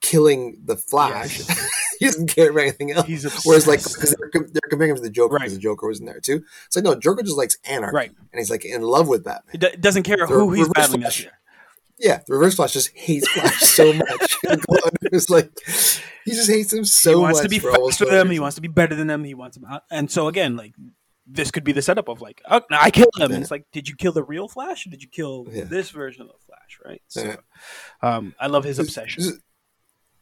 killing 0.00 0.60
the 0.64 0.76
Flash. 0.76 1.38
Yes. 1.38 1.70
he 2.00 2.06
doesn't 2.06 2.26
care 2.34 2.50
about 2.50 2.62
anything 2.62 2.90
else. 2.90 3.06
He's 3.06 3.24
obsessed. 3.24 3.46
Whereas 3.46 3.66
like 3.68 3.84
because 3.84 4.16
they're, 4.18 4.30
they're 4.32 4.68
comparing 4.68 4.90
him 4.90 4.96
to 4.96 5.02
the 5.02 5.10
Joker 5.10 5.34
Right. 5.34 5.42
because 5.42 5.54
the 5.54 5.60
Joker 5.60 5.86
was 5.86 6.00
in 6.00 6.06
there 6.06 6.18
too. 6.18 6.42
It's 6.66 6.74
like 6.74 6.84
no, 6.84 6.96
Joker 6.96 7.22
just 7.22 7.36
likes 7.38 7.56
anarchy, 7.64 7.94
Right. 7.94 8.10
And 8.10 8.38
he's 8.40 8.50
like 8.50 8.64
in 8.64 8.82
love 8.82 9.06
with 9.06 9.22
Batman. 9.22 9.54
It, 9.54 9.60
do- 9.60 9.66
it 9.68 9.80
doesn't 9.80 10.02
care 10.02 10.26
who 10.26 10.50
he's 10.52 10.68
battling 10.70 11.02
this 11.02 11.20
year. 11.20 11.38
Yeah, 11.98 12.20
the 12.26 12.34
Reverse 12.34 12.54
Flash 12.56 12.72
just 12.72 12.90
hates 12.96 13.28
Flash 13.30 13.60
so 13.60 13.92
much. 13.92 14.38
it's 15.02 15.30
like 15.30 15.50
he 16.24 16.32
just 16.32 16.50
hates 16.50 16.72
him 16.72 16.84
so 16.84 17.10
much. 17.10 17.16
he 17.16 17.22
wants 17.22 17.36
much. 17.38 17.42
to 17.44 17.48
be 17.48 17.58
faster 17.58 18.04
than 18.06 18.14
them. 18.14 18.30
He 18.30 18.40
wants 18.40 18.54
to 18.56 18.60
be 18.62 18.68
better 18.68 18.94
than 18.94 19.06
them. 19.06 19.24
He 19.24 19.34
wants 19.34 19.56
them 19.56 19.66
out. 19.70 19.82
And 19.90 20.10
so 20.10 20.26
again, 20.28 20.56
like 20.56 20.74
this 21.26 21.50
could 21.50 21.64
be 21.64 21.72
the 21.72 21.80
setup 21.82 22.08
of 22.08 22.20
like, 22.20 22.42
oh, 22.50 22.60
I 22.70 22.90
killed 22.90 23.08
him. 23.16 23.30
And 23.32 23.40
it's 23.42 23.50
like, 23.50 23.64
did 23.72 23.88
you 23.88 23.94
kill 23.96 24.12
the 24.12 24.22
real 24.24 24.48
Flash 24.48 24.86
or 24.86 24.90
did 24.90 25.02
you 25.02 25.08
kill 25.08 25.46
Yeah. 25.50 25.64
this 25.64 25.90
version 25.90 26.22
of 26.22 26.28
the 26.28 26.34
Flash? 26.46 26.78
Right. 26.84 27.02
So, 27.08 27.22
Yeah. 27.22 27.36
um, 28.02 28.34
I 28.38 28.48
love 28.48 28.64
his 28.64 28.78
obsession. 28.78 29.22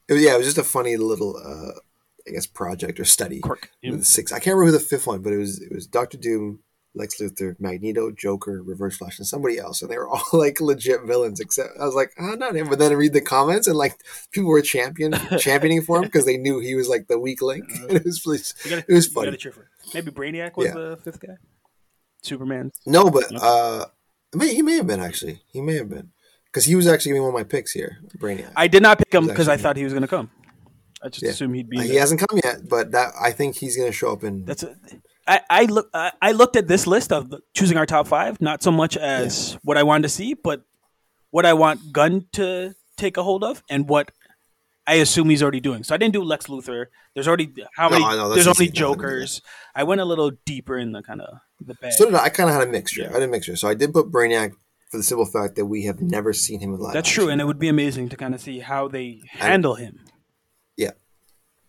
It 0.09 0.13
was, 0.13 0.23
yeah, 0.23 0.35
it 0.35 0.39
was 0.39 0.47
just 0.47 0.59
a 0.59 0.63
funny 0.65 0.97
little, 0.97 1.37
uh, 1.37 1.79
I 2.29 2.31
guess, 2.33 2.47
project 2.47 3.01
or 3.01 3.05
study. 3.05 3.41
Quirk. 3.41 3.71
Six. 4.03 4.31
I 4.31 4.37
can't 4.39 4.55
remember 4.57 4.67
who 4.67 4.73
the 4.79 4.85
fifth 4.85 5.07
one, 5.09 5.23
but 5.23 5.33
it 5.33 5.39
was 5.39 5.61
it 5.61 5.73
was 5.75 5.87
Doctor 5.89 6.19
Doom, 6.19 6.61
Lex 6.95 7.21
Luthor, 7.21 7.57
Magneto, 7.59 8.11
Joker, 8.11 8.63
Reverse 8.63 8.97
Flash, 8.99 9.19
and 9.19 9.27
somebody 9.27 9.59
else, 9.59 9.81
and 9.81 9.91
they 9.91 9.97
were 9.97 10.09
all 10.11 10.23
like 10.33 10.61
legit 10.61 11.03
villains. 11.05 11.41
Except 11.41 11.71
I 11.81 11.85
was 11.87 11.95
like, 11.95 12.13
oh, 12.19 12.35
not 12.35 12.55
him. 12.55 12.69
But 12.69 12.79
then 12.79 12.93
I 12.93 12.95
read 12.95 13.13
the 13.15 13.21
comments, 13.21 13.67
and 13.67 13.77
like 13.77 13.97
people 14.31 14.51
were 14.51 14.61
champion 14.63 15.13
championing 15.39 15.83
for 15.83 15.97
him 15.99 16.05
because 16.05 16.27
they 16.27 16.37
knew 16.37 16.59
he 16.61 16.75
was 16.75 16.89
like 16.89 17.09
the 17.09 17.19
weak 17.19 17.41
link. 17.43 17.65
And 17.89 17.93
it 17.97 18.05
was 18.05 18.55
gotta, 18.69 18.85
it 18.89 18.93
was 18.93 19.07
funny. 19.07 19.27
gotta 19.29 19.37
cheer 19.39 19.53
for. 19.53 19.69
Maybe 19.95 20.11
Brainiac 20.11 20.57
was 20.57 20.67
Yeah. 20.67 20.75
the 20.75 20.99
fifth 21.03 21.21
guy. 21.21 21.37
Superman. 22.23 22.71
No, 22.87 23.11
but 23.11 23.25
uh, 23.43 23.87
may, 24.35 24.55
he 24.55 24.63
may 24.63 24.77
have 24.77 24.87
been 24.87 25.01
actually. 25.01 25.43
He 25.47 25.61
may 25.61 25.75
have 25.75 25.89
been 25.89 26.11
because 26.47 26.67
he 26.67 26.75
was 26.77 26.87
actually 26.87 27.19
one 27.19 27.29
of 27.29 27.35
my 27.35 27.43
picks 27.45 27.73
here, 27.73 27.99
Brainiac. 28.19 28.53
I 28.55 28.69
did 28.69 28.83
not 28.83 28.99
pick 28.99 29.13
him 29.13 29.27
because 29.27 29.49
I 29.49 29.57
thought 29.57 29.77
he 29.77 29.85
was 29.85 29.93
going 29.93 30.03
to 30.03 30.09
come. 30.09 30.31
I 31.03 31.09
just 31.09 31.23
Yeah. 31.25 31.31
assumed 31.31 31.57
he'd 31.57 31.69
be. 31.69 31.79
Uh, 31.79 31.83
he 31.83 31.97
hasn't 31.97 32.21
come 32.21 32.39
yet, 32.45 32.69
but 32.69 32.93
that 32.93 33.13
I 33.21 33.33
think 33.33 33.57
he's 33.57 33.77
gonna 33.77 33.91
show 33.91 34.13
up 34.13 34.23
in. 34.23 34.45
That's 34.45 34.63
a, 34.63 34.77
I, 35.27 35.41
I 35.49 35.65
look. 35.65 35.89
I, 35.95 36.13
I 36.21 36.33
looked 36.33 36.57
at 36.57 36.67
this 36.69 36.87
list 36.87 37.13
of 37.13 37.33
choosing 37.55 37.77
our 37.77 37.87
top 37.87 38.09
five, 38.09 38.41
not 38.41 38.63
so 38.63 38.73
much 38.73 38.97
as 38.97 39.57
what 39.63 39.79
I 39.79 39.83
wanted 39.83 40.03
to 40.03 40.09
see, 40.09 40.35
but 40.35 40.63
what 41.31 41.47
I 41.47 41.53
want 41.53 41.93
Gunn 41.93 42.27
to 42.33 42.75
take 42.97 43.17
a 43.17 43.23
hold 43.23 43.45
of, 43.45 43.63
and 43.71 43.89
what 43.89 44.11
I 44.87 44.95
assume 44.95 45.31
he's 45.31 45.43
already 45.43 45.61
doing. 45.61 45.85
So 45.85 45.95
I 45.95 45.99
didn't 45.99 46.13
do 46.13 46.25
Lex 46.25 46.47
Luthor. 46.47 46.87
There's 47.15 47.29
already 47.29 47.53
how 47.77 47.89
No, 47.89 48.01
many? 48.01 48.05
I 48.05 48.35
there's 48.35 48.49
only 48.49 48.69
I 48.69 48.73
Jokers. 48.73 49.41
I 49.75 49.85
went 49.85 50.01
a 50.01 50.05
little 50.05 50.33
deeper 50.45 50.77
in 50.77 50.93
the 50.93 51.03
kind 51.03 51.21
of 51.21 51.39
the 51.61 51.75
bag. 51.75 51.93
So 51.93 52.11
I. 52.15 52.25
I 52.25 52.29
kind 52.29 52.49
of 52.51 52.57
had 52.57 52.67
a 52.67 52.71
mixture. 52.71 53.03
Yeah. 53.03 53.11
I 53.11 53.13
had 53.15 53.23
a 53.23 53.29
mixture. 53.29 53.55
So 53.57 53.69
I 53.69 53.75
did 53.75 53.93
put 53.93 54.11
Brainiac 54.11 54.53
for 54.91 54.97
the 54.97 55.03
simple 55.03 55.25
fact 55.25 55.55
that 55.57 55.67
we 55.67 55.85
have 55.85 56.01
never 56.01 56.33
seen 56.33 56.61
him 56.61 56.75
in 56.75 56.81
live. 56.81 56.95
That's 56.95 57.09
action. 57.09 57.23
true, 57.23 57.33
and 57.33 57.41
it 57.41 57.45
would 57.45 57.59
be 57.59 57.69
amazing 57.69 58.09
to 58.11 58.17
kind 58.17 58.35
of 58.35 58.41
see 58.41 58.59
how 58.59 58.89
they 58.89 59.23
handle 59.31 59.77
him. 59.77 60.01
Yeah, 60.77 60.91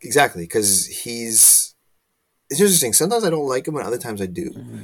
exactly, 0.02 0.44
because 0.44 0.88
he's. 0.88 1.63
It's 2.54 2.62
interesting. 2.62 2.94
Sometimes 2.94 3.24
I 3.24 3.32
don't 3.32 3.48
like 3.48 3.68
him, 3.68 3.76
and 3.76 3.84
other 3.86 3.98
times 3.98 4.22
I 4.22 4.28
do. 4.28 4.52
Mm-hmm. 4.52 4.84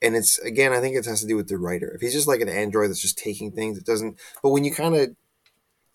And 0.00 0.16
it's 0.16 0.38
again, 0.38 0.72
I 0.72 0.80
think 0.80 0.96
it 0.96 1.04
has 1.04 1.20
to 1.20 1.26
do 1.26 1.36
with 1.36 1.48
the 1.48 1.58
writer. 1.58 1.92
If 1.94 2.00
he's 2.00 2.14
just 2.14 2.26
like 2.26 2.40
an 2.40 2.48
android 2.48 2.88
that's 2.88 3.02
just 3.02 3.18
taking 3.18 3.52
things, 3.52 3.76
it 3.76 3.84
doesn't. 3.84 4.18
But 4.42 4.50
when 4.50 4.64
you 4.64 4.72
kind 4.72 4.96
of 4.96 5.14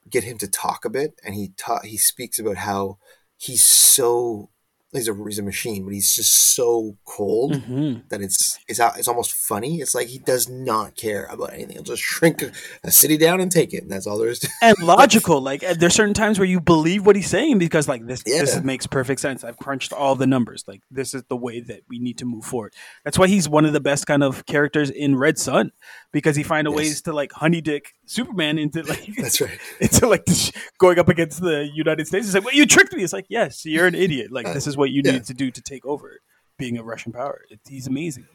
get 0.07 0.23
him 0.23 0.37
to 0.37 0.47
talk 0.47 0.85
a 0.85 0.89
bit, 0.91 1.19
and 1.25 1.33
he 1.33 1.53
ta- 1.57 1.81
he 1.81 1.97
speaks 1.97 2.37
about 2.37 2.57
how 2.57 2.99
he's 3.37 3.65
so 3.65 4.51
he's 4.95 5.07
a 5.09 5.15
he's 5.25 5.39
a 5.39 5.43
machine, 5.43 5.83
but 5.85 5.93
he's 5.93 6.13
just 6.15 6.33
so 6.55 6.97
cold 7.05 7.53
Mhm. 7.53 8.07
that 8.09 8.21
it's 8.21 8.59
it's 8.67 8.79
it's 8.97 9.07
almost 9.07 9.33
funny. 9.33 9.81
It's 9.81 9.95
like 9.95 10.07
he 10.07 10.19
does 10.19 10.47
not 10.49 10.95
care 10.95 11.25
about 11.25 11.53
anything. 11.53 11.73
He'll 11.73 11.83
just 11.83 12.03
shrink 12.03 12.41
a, 12.41 12.51
a 12.83 12.91
city 12.91 13.17
down 13.17 13.41
and 13.41 13.51
take 13.51 13.73
it, 13.73 13.83
and 13.83 13.91
that's 13.91 14.07
all 14.07 14.17
there 14.17 14.29
is 14.29 14.39
to. 14.39 14.49
and 14.61 14.77
logical. 14.81 15.41
Like 15.41 15.61
there's 15.61 15.95
certain 15.95 16.13
times 16.13 16.37
where 16.39 16.47
you 16.47 16.59
believe 16.61 17.05
what 17.05 17.15
he's 17.15 17.29
saying 17.29 17.57
because 17.57 17.87
like 17.87 18.05
this 18.05 18.23
this 18.23 18.61
makes 18.63 18.85
perfect 18.87 19.19
sense. 19.21 19.43
I've 19.43 19.57
crunched 19.57 19.91
all 19.93 20.15
the 20.15 20.27
numbers. 20.27 20.63
Like 20.67 20.81
this 20.91 21.13
is 21.13 21.23
the 21.29 21.35
way 21.37 21.59
that 21.61 21.81
we 21.89 21.99
need 21.99 22.17
to 22.19 22.25
move 22.25 22.45
forward. 22.45 22.73
That's 23.03 23.17
why 23.17 23.27
he's 23.27 23.49
one 23.49 23.65
of 23.65 23.73
the 23.73 23.79
best 23.81 24.05
kind 24.05 24.23
of 24.23 24.45
characters 24.45 24.89
in 24.89 25.15
Red 25.15 25.37
Sun 25.39 25.71
because 26.11 26.35
he 26.35 26.43
find 26.43 26.67
a 26.67 26.71
Yes. 26.71 26.77
ways 26.77 27.01
to 27.03 27.13
like 27.13 27.31
honey 27.33 27.61
dick 27.61 27.94
Superman 28.05 28.57
into 28.57 28.83
like 28.83 29.05
That's 29.17 29.41
right. 29.41 29.59
into 29.79 30.07
like 30.07 30.25
this, 30.25 30.51
going 30.77 30.99
up 30.99 31.09
against 31.09 31.41
the 31.41 31.69
United 31.73 32.07
States. 32.07 32.27
It's 32.27 32.35
like, 32.35 32.45
well, 32.45 32.53
you 32.53 32.65
tricked 32.65 32.93
me. 32.93 33.03
It's 33.03 33.13
like, 33.13 33.25
yes, 33.29 33.65
you're 33.65 33.87
an 33.87 33.95
idiot. 33.95 34.31
Like 34.31 34.45
this 34.53 34.67
is 34.67 34.77
what 34.77 34.91
you 34.91 35.01
Yeah. 35.03 35.13
need 35.13 35.25
to 35.25 35.33
do 35.33 35.51
to 35.51 35.61
take 35.61 35.85
over 35.85 36.19
being 36.57 36.77
a 36.77 36.83
Russian 36.83 37.11
power. 37.11 37.41
It, 37.49 37.59
he's 37.67 37.87
amazing. 37.87 38.25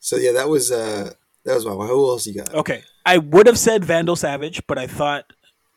So 0.00 0.16
yeah, 0.16 0.32
that 0.32 0.48
was 0.48 0.70
uh 0.72 1.12
that 1.44 1.54
was 1.54 1.64
my. 1.64 1.72
Who 1.72 2.08
else 2.08 2.26
you 2.26 2.34
got? 2.34 2.52
Okay, 2.54 2.82
I 3.06 3.18
would 3.18 3.46
have 3.46 3.58
said 3.58 3.84
Vandal 3.84 4.16
Savage, 4.16 4.62
but 4.66 4.78
I 4.78 4.86
thought 4.86 5.32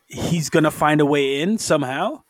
he's 0.08 0.50
gonna 0.50 0.72
find 0.72 1.02
a 1.02 1.06
way 1.06 1.42
in 1.42 1.58
somehow. 1.58 2.24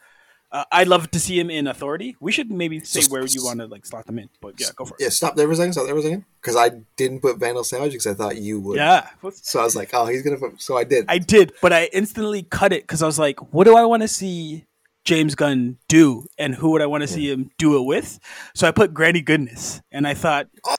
Uh, 0.56 0.64
I'd 0.72 0.88
love 0.88 1.12
to 1.12 1.20
see 1.20 1.38
him 1.38 1.50
in 1.50 1.68
Authority. 1.68 2.16
We 2.22 2.32
should 2.32 2.50
maybe 2.50 2.80
say 2.80 3.02
So- 3.02 3.12
where 3.12 3.26
you 3.26 3.44
want 3.44 3.60
to 3.60 3.68
like 3.68 3.86
slot 3.86 4.06
them 4.06 4.20
in, 4.20 4.30
but 4.42 4.54
yeah, 4.58 4.68
go 4.76 4.86
for 4.86 4.96
it. 4.96 5.04
Yeah, 5.04 5.10
stop 5.10 5.36
there 5.36 5.48
for 5.48 5.52
a 5.52 5.56
second. 5.58 5.74
Stop 5.74 5.86
there 5.86 5.96
for 5.96 6.00
a 6.00 6.04
second. 6.04 6.24
Because 6.42 6.56
I 6.56 6.70
didn't 6.96 7.20
put 7.22 7.38
Vandal 7.38 7.64
Savage 7.66 7.92
because 7.92 8.08
I 8.08 8.14
thought 8.14 8.38
you 8.38 8.60
would. 8.62 8.78
Yeah, 8.78 9.10
So 9.34 9.60
I 9.60 9.64
was 9.64 9.76
like, 9.76 9.90
oh, 9.94 10.06
he's 10.06 10.22
gonna 10.22 10.38
put. 10.38 10.62
So 10.62 10.78
I 10.78 10.86
did. 10.86 11.06
I 11.10 11.18
did, 11.18 11.52
but 11.62 11.74
I 11.74 11.90
instantly 11.92 12.44
cut 12.44 12.72
it 12.72 12.84
because 12.84 13.02
I 13.04 13.06
was 13.06 13.20
like, 13.20 13.38
what 13.54 13.66
do 13.66 13.76
I 13.76 13.84
want 13.84 14.04
to 14.04 14.08
see 14.08 14.64
James 15.04 15.36
Gunn 15.36 15.78
do, 15.90 16.26
and 16.38 16.56
who 16.56 16.72
would 16.72 16.82
I 16.82 16.86
want 16.86 17.02
to 17.02 17.08
see 17.08 17.30
him 17.30 17.52
do 17.58 17.78
it 17.78 17.84
with? 17.86 18.18
So 18.56 18.66
I 18.68 18.72
put 18.72 18.94
Granny 18.94 19.22
Goodness, 19.22 19.82
and 19.92 20.08
I 20.08 20.14
thought 20.14 20.48
oh, 20.66 20.76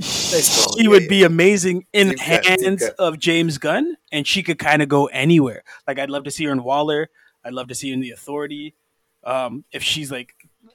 she 0.00 0.82
Yeah, 0.84 0.88
would 0.90 1.02
yeah. 1.04 1.08
be 1.08 1.22
amazing 1.24 1.86
in 1.94 2.10
Deep 2.10 2.18
cut, 2.18 2.44
hands 2.46 2.82
cut. 2.84 2.94
of 2.98 3.18
James 3.18 3.56
Gunn, 3.58 3.96
and 4.12 4.26
she 4.26 4.42
could 4.42 4.58
kind 4.58 4.82
of 4.82 4.88
go 4.90 5.06
anywhere. 5.06 5.64
Like 5.88 5.98
I'd 5.98 6.10
love 6.10 6.24
to 6.24 6.30
see 6.30 6.44
her 6.44 6.52
in 6.52 6.62
Waller. 6.62 7.08
I'd 7.44 7.52
love 7.54 7.68
to 7.68 7.74
see 7.74 7.88
her 7.88 7.94
in 7.94 8.00
The 8.00 8.10
Authority. 8.10 8.74
Um, 9.26 9.64
if 9.72 9.82
she's 9.82 10.10
like, 10.10 10.34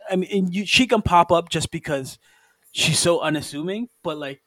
I 0.10 0.16
mean, 0.16 0.50
you, 0.52 0.66
she 0.66 0.88
can 0.88 1.02
pop 1.02 1.32
up 1.32 1.50
just 1.50 1.72
because 1.72 2.18
she's 2.72 3.00
so 3.00 3.20
unassuming. 3.22 3.89
But 4.04 4.18
like, 4.18 4.41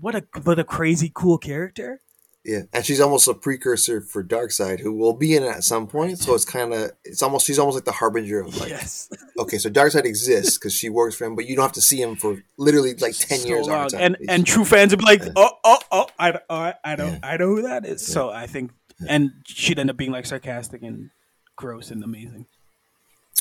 what 0.00 0.14
a 0.14 0.24
what 0.44 0.58
a 0.58 0.64
crazy 0.64 1.10
cool 1.14 1.38
character. 1.38 2.00
Yeah, 2.44 2.62
and 2.72 2.84
she's 2.84 3.00
almost 3.00 3.28
a 3.28 3.34
precursor 3.34 4.00
for 4.00 4.24
Darkseid, 4.24 4.80
who 4.80 4.92
will 4.92 5.12
be 5.12 5.36
in 5.36 5.44
it 5.44 5.48
at 5.48 5.62
some 5.62 5.86
point. 5.86 6.18
So 6.18 6.34
it's 6.34 6.44
kind 6.44 6.74
of, 6.74 6.90
it's 7.04 7.22
almost, 7.22 7.46
she's 7.46 7.56
almost 7.60 7.76
like 7.76 7.84
the 7.84 7.92
harbinger 7.92 8.40
of 8.40 8.58
like, 8.58 8.68
yes, 8.70 9.08
okay, 9.38 9.58
so 9.58 9.70
Darkseid 9.70 10.06
exists 10.06 10.58
because 10.58 10.74
she 10.74 10.88
works 10.88 11.14
for 11.14 11.24
him, 11.24 11.36
but 11.36 11.46
you 11.46 11.54
don't 11.54 11.62
have 11.62 11.70
to 11.74 11.80
see 11.80 12.02
him 12.02 12.16
for 12.16 12.42
literally 12.56 12.94
like 12.94 13.16
ten 13.16 13.38
So 13.38 13.46
years. 13.46 13.68
long. 13.68 13.76
on 13.76 13.94
and 13.94 14.14
time. 14.16 14.26
and 14.28 14.44
true 14.44 14.64
fans 14.64 14.90
would 14.90 14.98
be 14.98 15.04
like, 15.04 15.22
oh 15.36 15.50
oh 15.62 15.78
oh, 15.92 16.06
I 16.18 16.32
oh, 16.50 16.56
I, 16.56 16.74
I 16.82 16.96
know 16.96 17.06
Yeah. 17.06 17.18
I 17.22 17.36
know 17.36 17.46
who 17.46 17.62
that 17.62 17.86
is. 17.86 18.04
So 18.04 18.30
I 18.30 18.48
think, 18.48 18.72
and 19.08 19.30
she'd 19.46 19.78
end 19.78 19.90
up 19.90 19.96
being 19.96 20.10
like 20.10 20.26
sarcastic 20.26 20.82
and 20.82 21.10
gross 21.54 21.92
and 21.92 22.02
amazing. 22.02 22.46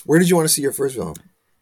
Where 0.06 0.20
did 0.20 0.30
you 0.30 0.36
want 0.36 0.48
to 0.48 0.54
see 0.54 0.62
your 0.62 0.72
first 0.74 0.96
villain? 0.96 1.16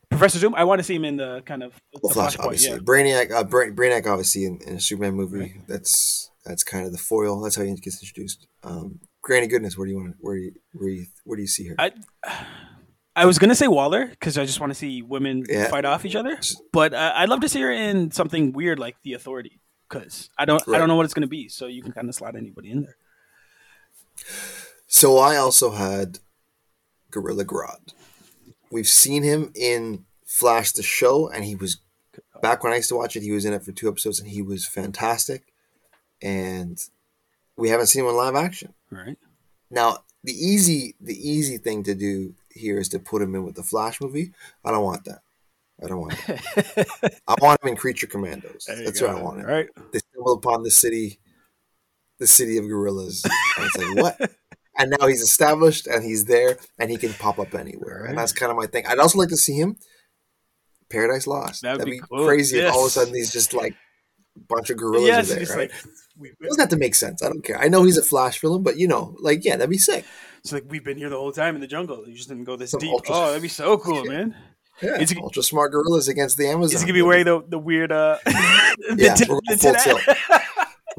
Professor 0.10 0.40
Zoom, 0.40 0.56
I 0.56 0.64
want 0.64 0.80
to 0.80 0.84
see 0.84 0.96
him 0.96 1.06
in 1.06 1.18
the 1.18 1.42
kind 1.46 1.62
of 1.64 1.74
the 1.94 2.10
Flash, 2.10 2.36
Flashpoint, 2.36 2.44
obviously. 2.46 2.72
yeah. 2.72 2.78
Brainiac, 2.78 3.32
uh, 3.32 3.44
Bra- 3.44 3.68
Brainiac, 3.68 4.08
obviously, 4.08 4.46
in, 4.46 4.60
in 4.66 4.76
a 4.78 4.80
Superman 4.80 5.14
movie. 5.14 5.62
That's 5.68 6.32
that's 6.46 6.64
kind 6.64 6.86
of 6.86 6.92
the 6.92 6.98
foil. 6.98 7.40
That's 7.42 7.56
how 7.56 7.64
he 7.64 7.74
gets 7.76 8.02
introduced. 8.02 8.48
Um, 8.64 9.00
Granny 9.22 9.48
Goodness, 9.48 9.78
where 9.78 9.86
do 9.86 9.92
you 9.92 9.98
want? 10.00 10.16
Where 10.20 10.36
do 10.36 10.42
you, 10.42 10.52
where 10.74 10.90
do 10.90 10.96
you, 10.96 11.06
where 11.26 11.36
do 11.36 11.42
you 11.42 11.48
see 11.48 11.68
her? 11.68 11.76
I 11.78 11.92
I 13.16 13.26
was 13.26 13.38
gonna 13.38 13.54
say 13.56 13.68
Waller 13.68 14.08
because 14.08 14.38
I 14.38 14.46
just 14.46 14.60
want 14.60 14.72
to 14.72 14.76
see 14.76 15.02
women 15.04 15.46
Yeah. 15.48 15.68
fight 15.70 15.86
off 15.86 16.06
each 16.06 16.16
other, 16.16 16.40
but 16.74 16.94
uh, 16.94 17.14
I'd 17.16 17.30
love 17.30 17.42
to 17.42 17.50
see 17.50 17.62
her 17.62 17.72
in 17.72 18.10
something 18.12 18.52
weird 18.52 18.80
like 18.80 18.96
The 19.04 19.14
Authority 19.14 19.60
because 19.88 20.30
I 20.40 20.46
don't 20.46 20.68
I 20.70 20.78
don't 20.80 20.88
know 20.88 20.96
what 20.96 21.06
it's 21.06 21.14
gonna 21.14 21.28
be. 21.28 21.50
So 21.50 21.68
you 21.68 21.84
can 21.84 21.92
kind 21.92 22.10
of 22.10 22.16
slot 22.16 22.36
anybody 22.36 22.72
in 22.72 22.82
there. 22.82 22.96
So 24.88 25.18
I 25.18 25.36
also 25.36 25.72
had 25.72 26.20
Gorilla 27.12 27.46
Grodd. 27.46 27.94
We've 28.72 28.88
seen 28.88 29.24
him 29.24 29.52
in 29.56 30.06
Flash 30.26 30.74
the 30.74 30.84
show, 30.84 31.28
and 31.28 31.44
he 31.44 31.56
was 31.56 31.78
back 32.42 32.64
when 32.64 32.72
I 32.72 32.78
used 32.78 32.90
to 32.90 32.96
watch 32.96 33.16
it. 33.16 33.24
He 33.24 33.32
was 33.32 33.46
in 33.46 33.54
it 33.54 33.64
for 33.64 33.72
two 33.72 33.90
episodes, 33.90 34.20
and 34.20 34.30
he 34.30 34.42
was 34.42 34.68
fantastic. 34.68 35.54
And 36.22 36.80
we 37.56 37.70
haven't 37.70 37.88
seen 37.88 38.04
him 38.04 38.10
in 38.10 38.16
live 38.16 38.36
action. 38.36 38.74
Right? 38.92 39.18
Now, 39.72 40.00
the 40.24 40.34
easy 40.34 40.96
the 41.00 41.16
easy 41.16 41.58
thing 41.58 41.84
to 41.84 41.96
do 41.96 42.36
here 42.52 42.80
is 42.80 42.90
to 42.90 43.00
put 43.00 43.22
him 43.22 43.36
in 43.36 43.44
with 43.44 43.56
the 43.56 43.64
Flash 43.64 44.02
movie. 44.02 44.32
I 44.64 44.72
don't 44.72 44.84
want 44.84 45.06
that. 45.06 45.22
I 45.84 45.88
don't 45.88 46.02
want 46.02 46.18
that. 46.28 47.22
I 47.28 47.36
want 47.42 47.62
him 47.64 47.70
in 47.70 47.76
Creature 47.76 48.08
Commandos. 48.08 48.66
That's 48.68 49.02
what 49.02 49.12
I 49.12 49.22
want. 49.22 49.40
Him. 49.40 49.46
Right? 49.46 49.68
They 49.92 50.00
stumble 50.00 50.34
upon 50.34 50.64
the 50.64 50.72
city, 50.72 51.20
the 52.18 52.28
city 52.28 52.58
of 52.58 52.68
gorillas. 52.68 53.24
And 53.58 53.66
it's 53.66 53.78
like 53.78 54.20
what? 54.20 54.32
And 54.80 54.96
now 55.00 55.08
he's 55.08 55.22
established, 55.22 55.86
and 55.88 56.04
he's 56.04 56.26
there, 56.26 56.58
and 56.80 56.90
he 56.90 56.98
can 56.98 57.14
pop 57.14 57.38
up 57.38 57.54
anywhere. 57.54 58.00
Right. 58.02 58.10
And 58.10 58.18
that's 58.18 58.32
kind 58.32 58.50
of 58.50 58.58
my 58.58 58.66
thing. 58.66 58.86
I'd 58.88 58.98
also 58.98 59.20
like 59.20 59.30
to 59.30 59.38
see 59.38 59.54
him 59.58 59.76
Paradise 60.90 61.28
Lost. 61.28 61.62
That'd 61.62 61.82
That'd, 61.82 61.92
be 61.92 61.98
be, 62.00 62.04
cool. 62.10 62.26
crazy 62.26 62.60
if 62.60 62.72
all 62.74 62.82
of 62.82 62.88
a 62.88 62.90
sudden 62.90 63.14
he's 63.14 63.32
just 63.32 63.54
like 63.54 63.74
a 64.38 64.40
bunch 64.48 64.70
of 64.70 64.78
gorillas 64.78 65.08
yes, 65.08 65.32
are 65.32 65.36
there. 65.36 65.58
Right? 65.58 65.72
like 65.72 65.84
we, 66.18 66.30
it 66.30 66.36
doesn't 66.42 66.60
have 66.62 66.70
to 66.70 66.78
make 66.78 66.96
sense. 66.96 67.22
I 67.22 67.28
don't 67.28 67.44
care. 67.44 67.60
I 67.60 67.68
know 67.68 67.84
he's 67.84 67.98
a 67.98 68.02
Flash 68.04 68.40
villain, 68.40 68.64
but 68.64 68.78
you 68.78 68.88
know, 68.88 69.16
like 69.20 69.44
yeah, 69.46 69.58
that'd 69.58 69.70
be 69.70 69.78
sick. 69.78 70.06
it's 70.40 70.52
like 70.54 70.64
we've 70.70 70.84
been 70.84 70.98
here 70.98 71.10
the 71.10 71.18
whole 71.18 71.32
time 71.32 71.56
in 71.56 71.62
the 71.62 71.68
jungle. 71.68 72.06
You 72.08 72.16
just 72.16 72.30
didn't 72.30 72.46
go 72.46 72.56
this 72.56 72.72
Some 72.72 72.80
deep. 72.80 72.92
ultra- 72.92 73.16
Oh, 73.16 73.28
that'd 73.28 73.42
be 73.42 73.48
so 73.50 73.78
cool, 73.86 74.06
man. 74.06 74.36
Yeah, 74.82 74.98
he- 74.98 75.18
ultra 75.22 75.44
smart 75.44 75.74
gorillas 75.74 76.08
against 76.08 76.38
the 76.38 76.48
Amazon. 76.48 76.74
Is 76.76 76.82
he 76.82 76.86
gonna 76.86 76.94
be 76.94 77.02
wearing 77.02 77.26
the 77.26 77.44
the 77.48 77.60
weird 77.60 77.92
uh? 77.92 78.18
the 78.26 78.96
Yeah, 78.98 79.14
tin- 79.16 79.28
we're 79.30 79.40
the 79.50 79.58
going 79.62 79.76
full 79.76 79.98
tilt. 79.98 80.18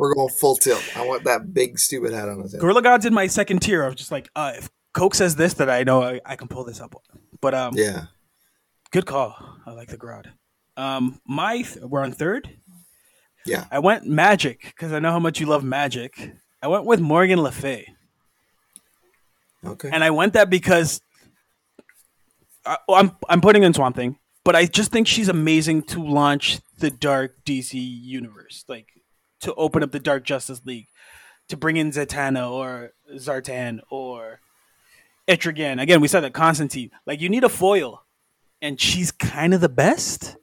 We're 0.01 0.15
going 0.15 0.29
full 0.31 0.57
tilt. 0.57 0.83
I 0.97 1.05
want 1.07 1.25
that 1.25 1.53
big 1.53 1.79
stupid 1.79 2.13
hat 2.13 2.29
on 2.29 2.41
his 2.41 2.53
head. 2.53 2.61
Gorilla 2.61 2.83
Grodd's 2.83 3.05
in 3.07 3.13
my 3.15 3.27
second 3.27 3.61
tier. 3.61 3.85
I 3.85 3.87
was 3.87 3.97
just 3.97 4.11
like, 4.11 4.31
uh, 4.35 4.53
if 4.57 4.71
Coke 4.95 5.15
says 5.15 5.37
this, 5.37 5.55
that 5.55 5.69
I 5.69 5.83
know 5.85 6.03
I, 6.03 6.21
I 6.25 6.37
can 6.37 6.49
pull 6.49 6.65
this 6.65 6.81
up. 6.81 6.95
But 7.41 7.55
um, 7.55 7.75
Yeah, 7.77 8.07
good 8.91 9.05
call. 9.07 9.37
I 9.67 9.73
like 9.73 9.89
the 9.89 9.99
Grodd. 9.99 10.27
Um, 10.77 11.21
my 11.27 11.63
th- 11.63 11.81
we're 11.85 12.01
on 12.03 12.13
third. 12.13 12.49
yeah. 13.45 13.67
I 13.71 13.79
went 13.81 14.07
Magic 14.07 14.63
because 14.63 14.93
I 14.93 14.99
know 15.01 15.11
how 15.11 15.19
much 15.19 15.39
you 15.39 15.47
love 15.47 15.63
Magic. 15.65 16.33
I 16.63 16.69
went 16.69 16.87
with 16.87 17.01
Morgan 17.01 17.41
Le 17.43 17.53
Fay, 17.53 17.87
Okay. 19.65 19.91
and 19.93 20.03
I 20.03 20.11
went 20.11 20.33
that 20.35 20.49
because 20.51 21.01
I, 22.65 22.79
well, 22.89 22.99
I'm 22.99 23.13
I'm 23.29 23.41
putting 23.41 23.63
in 23.63 23.75
Swamp 23.75 23.97
Thing, 23.97 24.19
but 24.45 24.57
I 24.57 24.67
just 24.67 24.91
think 24.91 25.07
she's 25.07 25.29
amazing 25.29 25.83
to 25.85 26.03
launch 26.03 26.61
the 26.79 26.91
Dark 26.91 27.45
DC 27.45 27.73
universe, 27.75 28.65
like 28.69 28.87
to 29.41 29.55
open 29.55 29.83
up 29.83 29.93
the 29.93 30.01
Dark 30.01 30.25
Justice 30.25 30.63
League, 30.65 30.89
to 31.49 31.57
bring 31.57 31.77
in 31.77 31.91
Zatanna 31.91 32.51
or 32.51 32.93
Zartan 33.15 33.81
or 33.91 34.41
Etrigan. 35.29 35.81
Again, 35.81 36.01
we 36.01 36.09
said 36.09 36.21
that 36.21 36.35
Constantine. 36.35 36.91
Like 37.07 37.21
you 37.21 37.29
need 37.29 37.45
a 37.45 37.49
foil, 37.49 38.05
and 38.61 38.81
she's 38.81 39.11
kind 39.11 39.55
of 39.55 39.61
the 39.61 39.69
best. 39.69 40.37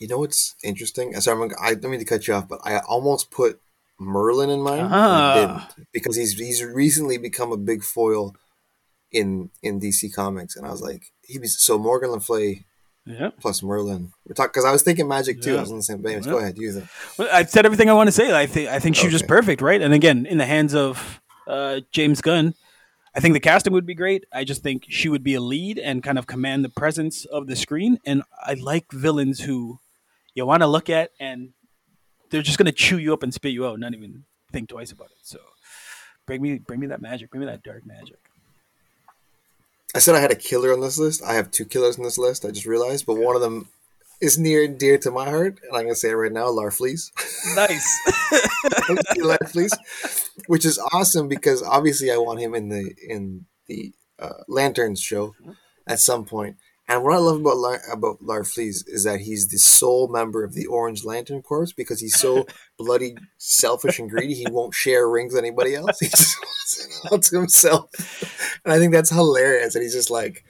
You 0.00 0.08
know 0.08 0.18
what's 0.18 0.56
interesting? 0.62 1.14
Sorry, 1.20 1.40
I'm, 1.40 1.50
I 1.62 1.74
don't 1.74 1.90
mean 1.90 2.00
to 2.00 2.06
cut 2.06 2.26
you 2.26 2.34
off, 2.34 2.48
but 2.48 2.60
I 2.64 2.78
almost 2.78 3.30
put 3.30 3.60
Merlin 3.98 4.50
in 4.50 4.60
mine. 4.60 4.88
Ah. 4.90 5.68
didn't 5.76 5.88
because 5.92 6.16
he's 6.16 6.32
he's 6.32 6.64
recently 6.64 7.18
become 7.18 7.52
a 7.52 7.56
big 7.56 7.82
foil 7.82 8.34
in 9.12 9.50
in 9.62 9.80
DC 9.80 10.12
Comics, 10.14 10.56
and 10.56 10.66
I 10.66 10.70
was 10.70 10.82
like, 10.82 11.12
he 11.22 11.38
was 11.38 11.58
so 11.58 11.78
Morgan 11.78 12.10
Le 12.10 12.20
Fay 12.20 12.64
Yeah. 13.06 13.30
plus 13.38 13.62
Merlin. 13.62 14.12
We're 14.26 14.34
talking 14.34 14.50
because 14.50 14.64
I 14.64 14.72
was 14.72 14.82
thinking 14.82 15.06
Magic 15.06 15.42
too. 15.42 15.52
Yeah. 15.52 15.58
I 15.58 15.60
was 15.60 15.70
on 15.70 15.76
the 15.76 15.82
same 15.82 16.02
page. 16.02 16.24
Yeah. 16.24 16.32
Go 16.32 16.38
ahead, 16.38 16.56
use 16.56 16.76
it. 16.76 16.84
Well, 17.18 17.28
I've 17.32 17.50
said 17.50 17.66
everything 17.66 17.90
I 17.90 17.92
want 17.92 18.08
to 18.08 18.12
say. 18.12 18.34
I 18.34 18.46
think 18.46 18.70
I 18.70 18.78
think 18.78 18.96
she 18.96 19.06
was 19.06 19.12
just 19.12 19.28
perfect, 19.28 19.60
right? 19.60 19.80
And 19.80 19.92
again, 19.92 20.24
in 20.26 20.38
the 20.38 20.46
hands 20.46 20.74
of 20.74 21.20
uh, 21.46 21.80
James 21.90 22.22
Gunn, 22.22 22.54
I 23.14 23.20
think 23.20 23.34
the 23.34 23.40
casting 23.40 23.72
would 23.72 23.86
be 23.86 23.94
great. 23.94 24.24
I 24.32 24.44
just 24.44 24.62
think 24.62 24.86
she 24.88 25.08
would 25.08 25.22
be 25.22 25.34
a 25.34 25.40
lead 25.40 25.78
and 25.78 26.02
kind 26.02 26.18
of 26.18 26.26
command 26.26 26.64
the 26.64 26.68
presence 26.70 27.24
of 27.26 27.46
the 27.46 27.56
screen. 27.56 27.98
And 28.04 28.22
I 28.44 28.54
like 28.54 28.90
villains 28.90 29.40
who 29.40 29.78
you 30.34 30.46
want 30.46 30.62
to 30.62 30.66
look 30.66 30.90
at 30.90 31.10
and 31.20 31.50
they're 32.30 32.42
just 32.42 32.58
going 32.58 32.66
to 32.66 32.72
chew 32.72 32.98
you 32.98 33.12
up 33.12 33.22
and 33.22 33.32
spit 33.32 33.52
you 33.52 33.66
out, 33.66 33.78
not 33.78 33.94
even 33.94 34.24
think 34.50 34.68
twice 34.68 34.90
about 34.90 35.10
it. 35.12 35.18
So 35.22 35.38
bring 36.26 36.42
me 36.42 36.58
bring 36.58 36.80
me 36.80 36.88
that 36.88 37.00
magic, 37.00 37.30
bring 37.30 37.40
me 37.40 37.46
that 37.46 37.62
dark 37.62 37.86
magic. 37.86 38.23
I 39.94 40.00
said 40.00 40.14
I 40.14 40.20
had 40.20 40.32
a 40.32 40.36
killer 40.36 40.72
on 40.72 40.80
this 40.80 40.98
list. 40.98 41.22
I 41.22 41.34
have 41.34 41.50
two 41.50 41.64
killers 41.64 41.98
on 41.98 42.04
this 42.04 42.18
list. 42.18 42.44
I 42.44 42.50
just 42.50 42.66
realized, 42.66 43.06
but 43.06 43.14
one 43.14 43.36
of 43.36 43.42
them 43.42 43.68
is 44.20 44.38
near 44.38 44.64
and 44.64 44.78
dear 44.78 44.98
to 44.98 45.10
my 45.10 45.24
heart, 45.26 45.60
and 45.62 45.76
I'm 45.76 45.84
gonna 45.84 45.94
say 45.94 46.10
it 46.10 46.14
right 46.14 46.32
now, 46.32 46.46
Larfleeze. 46.46 47.10
Nice. 47.54 48.00
Larfleeze, 49.18 49.76
which 50.46 50.64
is 50.64 50.78
awesome 50.92 51.28
because 51.28 51.62
obviously 51.62 52.10
I 52.10 52.16
want 52.16 52.40
him 52.40 52.54
in 52.54 52.68
the 52.68 52.94
in 53.08 53.46
the 53.66 53.92
uh, 54.18 54.42
Lanterns 54.48 55.00
show 55.00 55.34
at 55.86 56.00
some 56.00 56.24
point. 56.24 56.56
And 56.86 57.02
what 57.02 57.14
I 57.14 57.18
love 57.18 57.40
about 57.40 57.56
Lar- 57.56 57.82
about 57.90 58.20
Larfleeze 58.20 58.84
is 58.86 59.04
that 59.04 59.20
he's 59.20 59.48
the 59.48 59.58
sole 59.58 60.08
member 60.08 60.44
of 60.44 60.52
the 60.52 60.66
Orange 60.66 61.02
Lantern 61.04 61.40
Corps 61.40 61.72
because 61.74 62.00
he's 62.00 62.18
so 62.18 62.46
bloody 62.78 63.16
selfish 63.38 63.98
and 63.98 64.10
greedy. 64.10 64.34
He 64.34 64.46
won't 64.50 64.74
share 64.74 65.08
rings 65.08 65.32
with 65.32 65.42
anybody 65.42 65.74
else. 65.74 65.98
He 66.00 66.08
just 66.08 66.36
wants 66.38 66.86
it 66.86 67.10
all 67.10 67.18
to 67.18 67.36
himself. 67.36 67.90
And 68.64 68.72
I 68.72 68.78
think 68.78 68.92
that's 68.92 69.10
hilarious. 69.10 69.74
And 69.74 69.82
he's 69.82 69.94
just 69.94 70.10
like, 70.10 70.44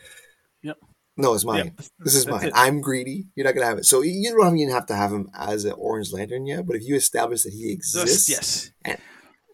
Yep. 0.62 0.76
"No, 1.16 1.34
it's 1.34 1.44
mine. 1.44 1.66
Yep. 1.66 1.76
This 2.00 2.14
is 2.14 2.24
That's 2.24 2.36
mine. 2.42 2.46
it. 2.48 2.52
I'm 2.54 2.80
greedy. 2.80 3.26
You're 3.34 3.44
not 3.44 3.54
gonna 3.54 3.66
have 3.66 3.78
it." 3.78 3.84
So 3.84 4.02
you 4.02 4.34
don't 4.36 4.56
even 4.58 4.72
have 4.72 4.86
to 4.86 4.94
have 4.96 5.12
him 5.12 5.28
as 5.34 5.64
an 5.64 5.72
Orange 5.72 6.12
Lantern 6.12 6.46
yet. 6.46 6.66
But 6.66 6.76
if 6.76 6.84
you 6.84 6.94
establish 6.96 7.42
that 7.42 7.52
he 7.52 7.72
exists 7.72 8.28
yes. 8.28 8.70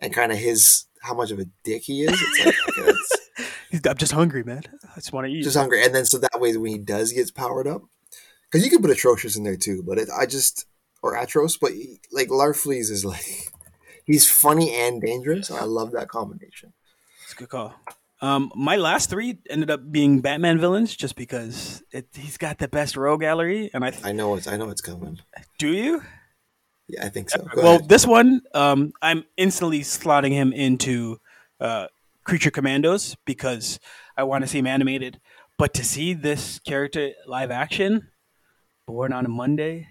and 0.00 0.12
kind 0.12 0.30
of 0.32 0.38
his 0.38 0.86
how 1.02 1.14
much 1.14 1.30
of 1.30 1.38
a 1.38 1.46
dick 1.64 1.82
he 1.82 2.02
is, 2.02 2.10
it's 2.12 2.44
like 2.46 2.78
okay, 2.78 3.88
I'm 3.90 3.96
just 3.96 4.12
hungry, 4.12 4.42
man. 4.44 4.62
I 4.84 4.96
just 4.96 5.12
want 5.12 5.26
to 5.26 5.32
eat. 5.32 5.42
just 5.42 5.56
hungry. 5.56 5.82
And 5.84 5.94
then 5.94 6.04
so 6.04 6.18
that 6.18 6.40
way 6.40 6.56
when 6.56 6.70
he 6.72 6.78
does 6.78 7.12
gets 7.12 7.30
powered 7.30 7.66
up, 7.66 7.82
because 8.50 8.64
you 8.64 8.70
could 8.70 8.82
put 8.82 8.90
Atrocitus 8.96 9.36
in 9.36 9.42
there 9.44 9.56
too, 9.56 9.82
but 9.86 9.98
it, 9.98 10.08
I 10.16 10.26
just 10.26 10.66
or 11.02 11.16
atros, 11.16 11.58
but 11.60 11.72
he- 11.72 11.98
like 12.12 12.28
Larfleeze 12.28 12.90
is 12.90 13.04
like 13.04 13.48
he's 14.04 14.30
funny 14.30 14.72
and 14.74 15.00
dangerous. 15.00 15.50
And 15.50 15.58
I 15.58 15.64
love 15.64 15.92
that 15.92 16.08
combination. 16.08 16.72
It's 17.24 17.32
a 17.32 17.36
good 17.36 17.48
call. 17.48 17.74
Um, 18.22 18.52
my 18.54 18.76
last 18.76 19.08
three 19.08 19.38
ended 19.48 19.70
up 19.70 19.90
being 19.90 20.20
Batman 20.20 20.58
villains, 20.58 20.94
just 20.94 21.16
because 21.16 21.82
it, 21.90 22.08
he's 22.14 22.36
got 22.36 22.58
the 22.58 22.68
best 22.68 22.96
row 22.96 23.16
gallery, 23.16 23.70
and 23.72 23.84
I 23.84 23.92
I 24.04 24.12
know 24.12 24.34
it's 24.36 24.46
I 24.46 24.56
know 24.56 24.68
it's 24.70 24.82
coming. 24.82 25.18
do 25.58 25.68
you. 25.72 26.02
Yeah, 26.88 27.06
I 27.06 27.08
think 27.08 27.30
so. 27.30 27.38
Go 27.42 27.62
well, 27.62 27.74
ahead. 27.76 27.88
this 27.88 28.06
one, 28.06 28.42
um, 28.52 28.92
I'm 29.00 29.24
instantly 29.36 29.80
slotting 29.80 30.32
him 30.32 30.52
into 30.52 31.18
uh, 31.60 31.86
Creature 32.24 32.50
Commandos 32.50 33.16
because 33.24 33.78
I 34.16 34.24
want 34.24 34.42
to 34.42 34.48
see 34.48 34.58
him 34.58 34.66
animated. 34.66 35.20
But 35.56 35.72
to 35.74 35.84
see 35.84 36.14
this 36.14 36.58
character 36.58 37.12
live 37.26 37.50
action, 37.50 38.08
born 38.86 39.12
on 39.12 39.24
a 39.24 39.28
Monday, 39.28 39.88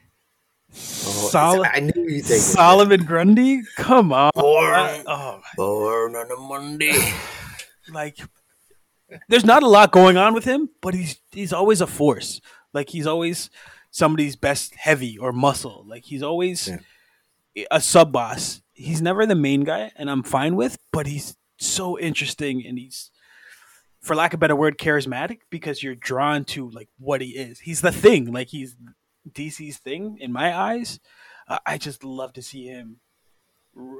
Oh, 0.71 1.29
Sol- 1.31 1.65
I 1.65 1.79
knew 1.79 2.21
take. 2.21 2.37
Solomon 2.41 3.03
Grundy, 3.03 3.61
come 3.77 4.13
on, 4.13 4.29
Born, 4.35 5.03
oh, 5.07 5.41
born 5.55 6.15
on 6.15 6.31
a 6.31 6.39
Monday. 6.39 6.93
like 7.91 8.19
there's 9.27 9.45
not 9.45 9.63
a 9.63 9.67
lot 9.67 9.91
going 9.91 10.17
on 10.17 10.33
with 10.33 10.45
him, 10.45 10.69
but 10.81 10.93
he's 10.93 11.19
he's 11.31 11.53
always 11.53 11.81
a 11.81 11.87
force. 11.87 12.41
Like 12.73 12.89
he's 12.89 13.07
always 13.07 13.49
somebody's 13.91 14.35
best 14.35 14.75
heavy 14.75 15.17
or 15.17 15.31
muscle. 15.31 15.85
Like 15.87 16.05
he's 16.05 16.23
always 16.23 16.69
a 17.71 17.81
sub 17.81 18.11
boss. 18.11 18.61
He's 18.73 19.01
never 19.01 19.25
the 19.25 19.35
main 19.35 19.63
guy, 19.63 19.91
and 19.95 20.09
I'm 20.09 20.23
fine 20.23 20.55
with. 20.55 20.77
But 20.91 21.07
he's 21.07 21.35
so 21.57 21.99
interesting, 21.99 22.65
and 22.65 22.77
he's, 22.77 23.11
for 23.99 24.15
lack 24.15 24.33
of 24.33 24.37
a 24.37 24.41
better 24.41 24.55
word, 24.55 24.77
charismatic 24.77 25.39
because 25.49 25.83
you're 25.83 25.95
drawn 25.95 26.45
to 26.45 26.69
like 26.69 26.89
what 26.97 27.21
he 27.21 27.31
is. 27.31 27.59
He's 27.59 27.81
the 27.81 27.91
thing. 27.91 28.31
Like 28.31 28.49
he's 28.49 28.75
DC's 29.29 29.77
thing 29.77 30.17
in 30.19 30.31
my 30.31 30.57
eyes. 30.57 30.99
Uh, 31.47 31.59
I 31.65 31.77
just 31.77 32.03
love 32.03 32.33
to 32.33 32.41
see 32.41 32.65
him 32.65 32.97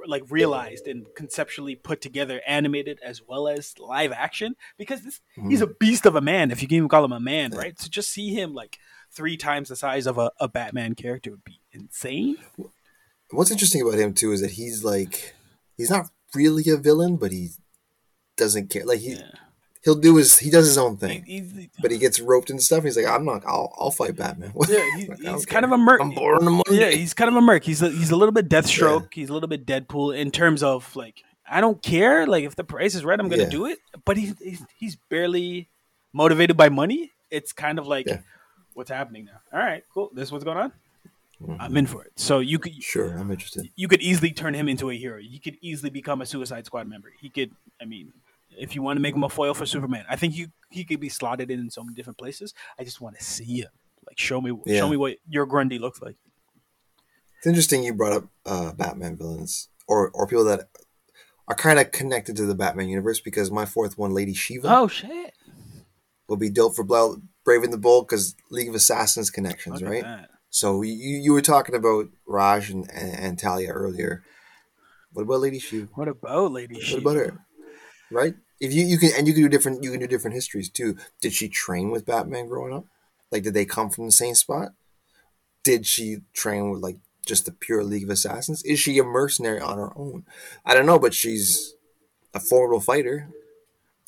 like 0.06 0.22
realized 0.30 0.86
and 0.86 1.06
conceptually 1.14 1.74
put 1.74 2.00
together, 2.00 2.40
animated 2.46 2.98
as 3.04 3.22
well 3.26 3.48
as 3.48 3.78
live 3.78 4.12
action. 4.12 4.56
Because 4.78 5.02
this, 5.02 5.20
he's 5.48 5.60
hmm. 5.60 5.64
a 5.64 5.74
beast 5.74 6.06
of 6.06 6.16
a 6.16 6.20
man, 6.20 6.50
if 6.50 6.62
you 6.62 6.68
can 6.68 6.76
even 6.78 6.88
call 6.88 7.04
him 7.04 7.12
a 7.12 7.20
man, 7.20 7.52
right? 7.52 7.76
To 7.78 7.90
just 7.90 8.10
see 8.10 8.34
him 8.34 8.54
like 8.54 8.78
three 9.10 9.36
times 9.36 9.68
the 9.68 9.76
size 9.76 10.06
of 10.06 10.18
a, 10.18 10.30
a 10.40 10.48
Batman 10.48 10.94
character 10.94 11.30
would 11.30 11.44
be 11.44 11.60
insane. 11.72 12.36
What's 13.30 13.50
interesting 13.50 13.82
about 13.82 13.98
him 13.98 14.14
too 14.14 14.32
is 14.32 14.40
that 14.40 14.52
he's 14.52 14.84
like 14.84 15.34
he's 15.76 15.90
not 15.90 16.06
really 16.34 16.68
a 16.70 16.76
villain, 16.76 17.16
but 17.16 17.32
he 17.32 17.50
doesn't 18.36 18.70
care. 18.70 18.84
Like 18.84 19.00
he 19.00 19.12
Yeah. 19.12 19.32
He'll 19.82 19.94
do 19.94 20.16
his 20.16 20.38
he 20.38 20.50
does 20.50 20.66
his 20.66 20.78
own 20.78 20.98
He- 20.98 21.40
thing. 21.40 21.70
But 21.80 21.90
he 21.90 21.98
gets 21.98 22.20
roped 22.20 22.50
into 22.50 22.62
stuff. 22.62 22.84
He's 22.84 22.96
like, 22.96 23.06
I'm 23.06 23.24
not. 23.24 23.42
I'll, 23.46 23.74
I'll 23.78 23.90
fight 23.90 24.16
Batman. 24.16 24.52
yeah, 24.68 24.76
he- 24.96 25.06
Like, 25.06 25.18
he's 25.18 25.26
don't 25.26 25.46
kind 25.46 25.64
of 25.64 25.72
a 25.72 25.78
merc. 25.78 26.00
I'm 26.00 26.10
born 26.10 26.38
on 26.38 26.46
a 26.46 26.50
Monday. 26.50 26.80
Yeah, 26.80 26.90
he's 26.90 27.14
kind 27.14 27.28
of 27.28 27.36
a 27.36 27.40
merc. 27.40 27.64
He's 27.64 27.82
a, 27.82 27.88
he's 27.90 28.10
a 28.10 28.16
little 28.16 28.32
bit 28.32 28.48
Deathstroke. 28.48 29.08
He's 29.14 29.28
a 29.30 29.32
little 29.32 29.48
bit 29.48 29.66
Deadpool 29.66 30.16
in 30.16 30.30
terms 30.30 30.62
of 30.62 30.94
like 30.96 31.22
I 31.50 31.60
don't 31.60 31.82
care. 31.82 32.26
Like 32.26 32.44
if 32.44 32.56
the 32.56 32.64
price 32.64 32.94
is 32.94 33.04
right, 33.04 33.18
I'm 33.18 33.28
gonna 33.28 33.42
Yeah. 33.44 33.48
do 33.48 33.66
it. 33.66 33.78
But 34.04 34.16
he's, 34.16 34.38
he's 34.38 34.62
he's 34.76 34.96
barely 35.08 35.68
motivated 36.12 36.56
by 36.56 36.68
money. 36.68 37.12
It's 37.30 37.52
kind 37.52 37.78
of 37.78 37.86
like 37.86 38.06
Yeah. 38.06 38.20
what's 38.74 38.90
happening 38.90 39.24
now. 39.26 39.40
All 39.52 39.58
right, 39.64 39.82
cool. 39.94 40.10
This 40.14 40.28
is 40.28 40.32
what's 40.32 40.44
going 40.44 40.58
on. 40.58 40.72
Mhm. 41.42 41.56
I'm 41.58 41.76
in 41.78 41.86
for 41.86 42.04
it. 42.04 42.12
So 42.16 42.40
you 42.40 42.58
could 42.58 42.82
Sure, 42.82 43.16
I'm 43.16 43.30
interested. 43.30 43.70
you 43.74 43.88
could 43.88 44.02
easily 44.02 44.30
turn 44.30 44.52
him 44.54 44.68
into 44.68 44.90
a 44.90 44.94
hero. 44.94 45.18
He 45.22 45.38
could 45.38 45.56
easily 45.62 45.88
become 45.88 46.20
a 46.20 46.26
Suicide 46.26 46.66
Squad 46.66 46.86
member. 46.86 47.12
He 47.20 47.30
could. 47.30 47.52
I 47.80 47.86
mean. 47.86 48.12
If 48.58 48.74
you 48.74 48.82
want 48.82 48.96
to 48.96 49.00
make 49.00 49.14
him 49.14 49.24
a 49.24 49.28
foil 49.28 49.54
for 49.54 49.66
Superman, 49.66 50.04
I 50.08 50.16
think 50.16 50.36
you 50.36 50.48
he 50.70 50.84
could 50.84 51.00
be 51.00 51.08
slotted 51.08 51.50
in 51.50 51.60
in 51.60 51.70
so 51.70 51.82
many 51.82 51.94
different 51.94 52.18
places. 52.18 52.54
I 52.78 52.84
just 52.84 53.00
want 53.00 53.18
to 53.18 53.24
see 53.24 53.60
him. 53.60 53.68
Like 54.06 54.18
show 54.18 54.40
me 54.40 54.58
Yeah. 54.66 54.80
show 54.80 54.88
me 54.88 54.96
what 54.96 55.16
your 55.28 55.46
Grundy 55.46 55.78
looks 55.78 56.00
like. 56.02 56.16
It's 57.38 57.46
interesting 57.46 57.82
you 57.82 57.94
brought 57.94 58.12
up 58.12 58.24
uh, 58.44 58.72
Batman 58.72 59.16
villains 59.16 59.68
or 59.88 60.10
or 60.10 60.26
people 60.26 60.44
that 60.44 60.68
are 61.48 61.54
kind 61.54 61.78
of 61.78 61.90
connected 61.90 62.36
to 62.36 62.46
the 62.46 62.54
Batman 62.54 62.88
universe 62.88 63.20
because 63.20 63.50
my 63.50 63.64
fourth 63.64 63.96
one, 63.98 64.12
Lady 64.14 64.34
Shiva, 64.34 64.68
Oh 64.70 64.88
shit! 64.88 65.32
will 66.28 66.36
be 66.36 66.50
dope 66.50 66.76
for 66.76 66.84
Bla- 66.84 67.16
Brave 67.44 67.62
and 67.62 67.72
the 67.72 67.78
Bold 67.78 68.06
because 68.06 68.36
League 68.50 68.68
of 68.68 68.74
Assassins 68.74 69.30
connections, 69.30 69.80
Look 69.82 69.88
at 69.88 69.90
right? 69.90 70.02
that. 70.04 70.30
So 70.50 70.82
you 70.82 70.92
you 70.92 71.32
were 71.32 71.40
talking 71.42 71.74
about 71.74 72.06
Ra's 72.26 72.68
and, 72.70 72.88
and, 72.92 73.14
and 73.14 73.38
Talia 73.38 73.70
earlier. 73.70 74.22
What 75.12 75.22
about 75.22 75.40
Lady 75.40 75.58
Shiva? 75.58 75.88
What 75.94 76.08
about 76.08 76.52
Lady 76.52 76.74
What 76.74 76.82
Shiva? 76.84 77.00
about 77.00 77.16
her? 77.16 77.38
Right? 78.10 78.34
If 78.60 78.74
you, 78.74 78.84
you 78.84 78.98
can 78.98 79.10
and 79.16 79.26
you 79.26 79.32
can 79.32 79.42
do 79.42 79.48
different 79.48 79.82
you 79.82 79.90
can 79.90 80.00
do 80.00 80.06
different 80.06 80.34
histories 80.34 80.68
too. 80.68 80.96
Did 81.20 81.32
she 81.32 81.48
train 81.48 81.90
with 81.90 82.06
Batman 82.06 82.48
growing 82.48 82.74
up? 82.74 82.84
Like 83.30 83.42
did 83.42 83.54
they 83.54 83.64
come 83.64 83.90
from 83.90 84.06
the 84.06 84.12
same 84.12 84.34
spot? 84.34 84.72
Did 85.62 85.86
she 85.86 86.18
train 86.32 86.70
with 86.70 86.82
like 86.82 86.98
just 87.24 87.46
the 87.46 87.52
pure 87.52 87.84
League 87.84 88.04
of 88.04 88.10
Assassins? 88.10 88.62
Is 88.64 88.78
she 88.78 88.98
a 88.98 89.04
mercenary 89.04 89.60
on 89.60 89.78
her 89.78 89.96
own? 89.96 90.24
I 90.64 90.74
don't 90.74 90.86
know, 90.86 90.98
but 90.98 91.14
she's 91.14 91.74
a 92.34 92.40
formidable 92.40 92.80
fighter 92.80 93.28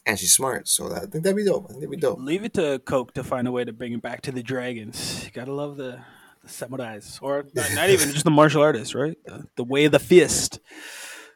and 0.05 0.18
she's 0.18 0.32
smart. 0.32 0.68
So 0.68 0.88
that, 0.88 1.03
I 1.03 1.07
think 1.07 1.24
that'd 1.24 1.36
be 1.36 1.44
dope. 1.44 1.64
I 1.64 1.68
think 1.68 1.80
that'd 1.80 1.90
be 1.90 1.96
dope. 1.96 2.18
Leave 2.18 2.44
it 2.44 2.55
to 2.55 2.80
Coke 2.84 3.14
to 3.14 3.24
find 3.24 3.46
a 3.46 3.53
way 3.53 3.64
to 3.64 3.72
bring 3.72 3.92
it 3.92 4.03
back 4.03 4.22
to 4.22 4.32
the 4.32 4.42
dragons. 4.42 5.24
You 5.24 5.30
gotta 5.30 5.53
love 5.53 5.76
the, 5.76 6.00
the 6.42 6.48
samurais, 6.48 7.18
or 7.22 7.44
not, 7.55 7.72
not 7.74 7.90
even 7.90 8.11
just 8.11 8.24
the 8.24 8.30
martial 8.30 8.62
artists, 8.62 8.94
right? 8.94 9.16
The, 9.24 9.46
the 9.57 9.64
way 9.64 9.84
of 9.84 9.92
the 9.92 9.98
fist. 9.98 10.61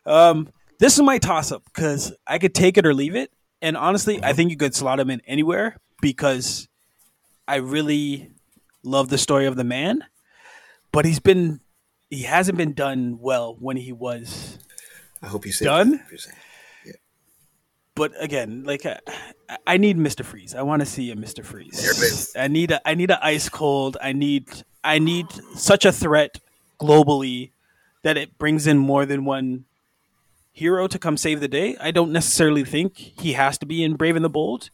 Um, 0.05 0.51
this 0.79 0.95
is 0.95 1.03
my 1.03 1.18
toss 1.18 1.53
up 1.53 1.64
because 1.64 2.12
I 2.27 2.39
could 2.39 2.55
take 2.55 2.77
it 2.79 2.87
or 2.87 2.95
leave 2.95 3.16
it, 3.16 3.33
and 3.62 3.77
honestly, 3.77 4.16
I 4.16 4.29
mm-hmm. 4.29 4.37
think 4.37 4.51
you 4.51 4.57
could 4.57 4.74
slot 4.74 5.01
him 5.01 5.11
in 5.11 5.22
anywhere 5.27 5.77
because 6.01 6.68
I 7.49 7.57
really 7.57 8.31
love 8.83 9.09
the 9.09 9.18
story 9.18 9.47
of 9.47 9.57
the 9.57 9.64
man, 9.64 10.05
but 10.93 11.05
he's 11.05 11.20
been 11.20 11.61
he 12.11 12.22
hasn't 12.22 12.57
been 12.57 12.72
done 12.72 13.18
well 13.20 13.57
when 13.59 13.77
he 13.77 13.93
was 13.93 14.59
I 15.22 15.29
hope 15.29 15.47
you 15.47 15.53
say 15.53 15.64
Done? 15.64 16.03
But 17.95 18.12
again, 18.22 18.62
like 18.64 18.85
uh, 18.85 18.99
I, 19.49 19.57
I 19.66 19.77
need 19.79 19.97
Mister 19.97 20.22
Freeze. 20.22 20.55
I 20.55 20.62
want 20.62 20.81
to 20.81 20.87
see 20.87 21.11
a 21.11 21.16
Mister 21.16 21.43
Freeze. 21.43 21.81
There 21.81 21.91
it 21.91 22.12
is. 22.12 22.37
I 22.37 22.49
need 22.49 22.70
a 22.70 22.87
I 22.87 22.95
need 22.95 23.11
a 23.11 23.24
ice 23.24 23.49
cold. 23.49 23.97
I 24.03 24.12
need 24.12 24.49
I 24.85 24.99
need 24.99 25.27
such 25.55 25.87
a 25.87 25.93
threat 25.93 26.38
globally 26.79 27.53
that 28.03 28.17
it 28.17 28.37
brings 28.38 28.67
in 28.67 28.76
more 28.76 29.07
than 29.07 29.25
one 29.25 29.64
hero 30.57 30.87
to 30.88 30.99
come 30.99 31.18
save 31.18 31.41
the 31.41 31.49
day. 31.49 31.76
I 31.78 31.91
don't 31.91 32.12
necessarily 32.12 32.64
think 32.64 32.96
he 32.96 33.34
has 33.34 33.58
to 33.58 33.66
be 33.66 33.84
in 33.84 33.95
Brave 33.95 34.16
and 34.16 34.24
the 34.24 34.30
Bold. 34.30 34.70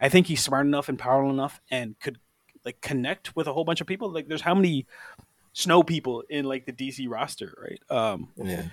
I 0.00 0.08
think 0.08 0.28
he's 0.28 0.40
smart 0.40 0.64
enough 0.64 0.88
and 0.88 0.96
powerful 0.96 1.28
enough 1.30 1.60
and 1.72 1.98
could 1.98 2.18
like 2.64 2.80
connect 2.80 3.34
with 3.34 3.48
a 3.48 3.52
whole 3.52 3.64
bunch 3.64 3.80
of 3.80 3.88
people. 3.88 4.12
Like 4.12 4.28
there's 4.28 4.42
how 4.42 4.54
many 4.54 4.86
snow 5.52 5.82
people 5.82 6.22
in 6.30 6.44
like 6.44 6.66
the 6.66 6.72
DC 6.72 7.08
roster, 7.10 7.52
right? 7.60 7.80
Um 7.90 8.28
Yeah. 8.36 8.66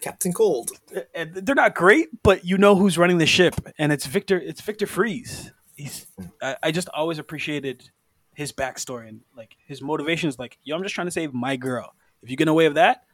Captain 0.00 0.32
Cold. 0.32 0.72
and 1.14 1.32
they're 1.32 1.54
not 1.54 1.76
great, 1.76 2.08
but 2.24 2.44
you 2.44 2.58
know 2.58 2.74
who's 2.74 2.98
running 2.98 3.18
the 3.18 3.26
ship, 3.26 3.54
and 3.78 3.92
it's 3.92 4.06
Victor. 4.06 4.40
It's 4.40 4.62
Victor 4.62 4.86
Freeze. 4.86 5.52
He's. 5.76 6.06
I, 6.42 6.56
I 6.62 6.70
just 6.72 6.88
always 6.88 7.18
appreciated 7.18 7.90
his 8.34 8.50
backstory 8.50 9.08
and 9.08 9.20
like 9.36 9.56
his 9.66 9.82
motivations. 9.82 10.38
Like, 10.38 10.56
yo, 10.64 10.74
I'm 10.74 10.82
just 10.82 10.94
trying 10.94 11.06
to 11.06 11.10
save 11.10 11.34
my 11.34 11.56
girl. 11.56 11.94
If 12.22 12.30
you 12.30 12.36
get 12.36 12.48
away 12.48 12.66
with 12.66 12.76
that, 12.76 13.04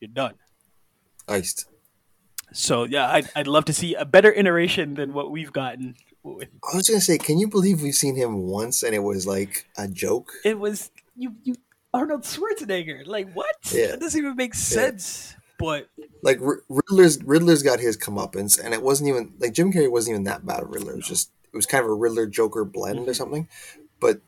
you're 0.00 0.08
done. 0.08 0.34
Iced. 1.28 1.66
So 2.52 2.84
yeah, 2.84 3.10
I'd, 3.10 3.28
I'd 3.34 3.46
love 3.46 3.64
to 3.66 3.72
see 3.72 3.94
a 3.94 4.04
better 4.04 4.32
iteration 4.32 4.94
than 4.94 5.12
what 5.12 5.30
we've 5.30 5.52
gotten. 5.52 5.96
with- 6.22 6.48
I 6.72 6.76
was 6.76 6.88
gonna 6.88 7.00
say, 7.00 7.18
can 7.18 7.38
you 7.38 7.48
believe 7.48 7.82
we've 7.82 7.94
seen 7.94 8.16
him 8.16 8.46
once 8.46 8.82
and 8.82 8.94
it 8.94 9.02
was 9.02 9.26
like 9.26 9.66
a 9.76 9.88
joke? 9.88 10.32
It 10.44 10.58
was 10.58 10.90
you. 11.16 11.34
You 11.42 11.54
Arnold 11.94 12.22
Schwarzenegger. 12.22 13.06
Like 13.06 13.32
what? 13.34 13.54
Yeah. 13.70 13.88
That 13.88 14.00
doesn't 14.00 14.18
even 14.18 14.36
make 14.36 14.54
sense. 14.54 15.34
But 15.58 15.88
Like 16.22 16.40
R- 16.40 16.62
Riddler's 16.68 17.22
Riddler's 17.22 17.62
got 17.62 17.78
his 17.80 17.96
comeuppance, 17.96 18.58
and 18.58 18.74
it 18.74 18.82
wasn't 18.82 19.10
even 19.10 19.34
like 19.38 19.52
Jim 19.52 19.72
Carrey 19.72 19.90
wasn't 19.90 20.14
even 20.14 20.24
that 20.24 20.44
bad 20.44 20.62
a 20.62 20.64
Riddler. 20.64 20.92
It 20.92 20.96
was 20.96 21.06
just 21.06 21.30
it 21.52 21.56
was 21.56 21.66
kind 21.66 21.84
of 21.84 21.90
a 21.90 21.94
Riddler 21.94 22.26
Joker 22.26 22.64
blend 22.64 22.98
or 22.98 23.02
mm-hmm. 23.02 23.12
something. 23.12 23.48
But 24.00 24.20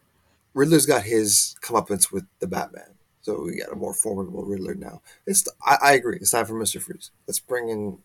Riddler's 0.53 0.87
got 0.87 1.03
his 1.03 1.57
comeuppance 1.61 2.13
with 2.13 2.25
the 2.39 2.47
Batman, 2.47 2.95
so 3.23 3.43
we 3.43 3.57
got 3.57 3.73
a 3.73 3.77
more 3.77 3.95
formidable 3.95 4.45
Riddler 4.45 4.75
now. 4.75 5.03
It's 5.27 5.49
I, 5.65 5.79
I 5.83 5.93
agree. 5.95 6.19
It's 6.21 6.31
time 6.31 6.47
for 6.47 6.55
Mister 6.55 6.79
Freeze. 6.79 7.11
Let's 7.27 7.41
bring 7.41 7.69
in 7.69 7.99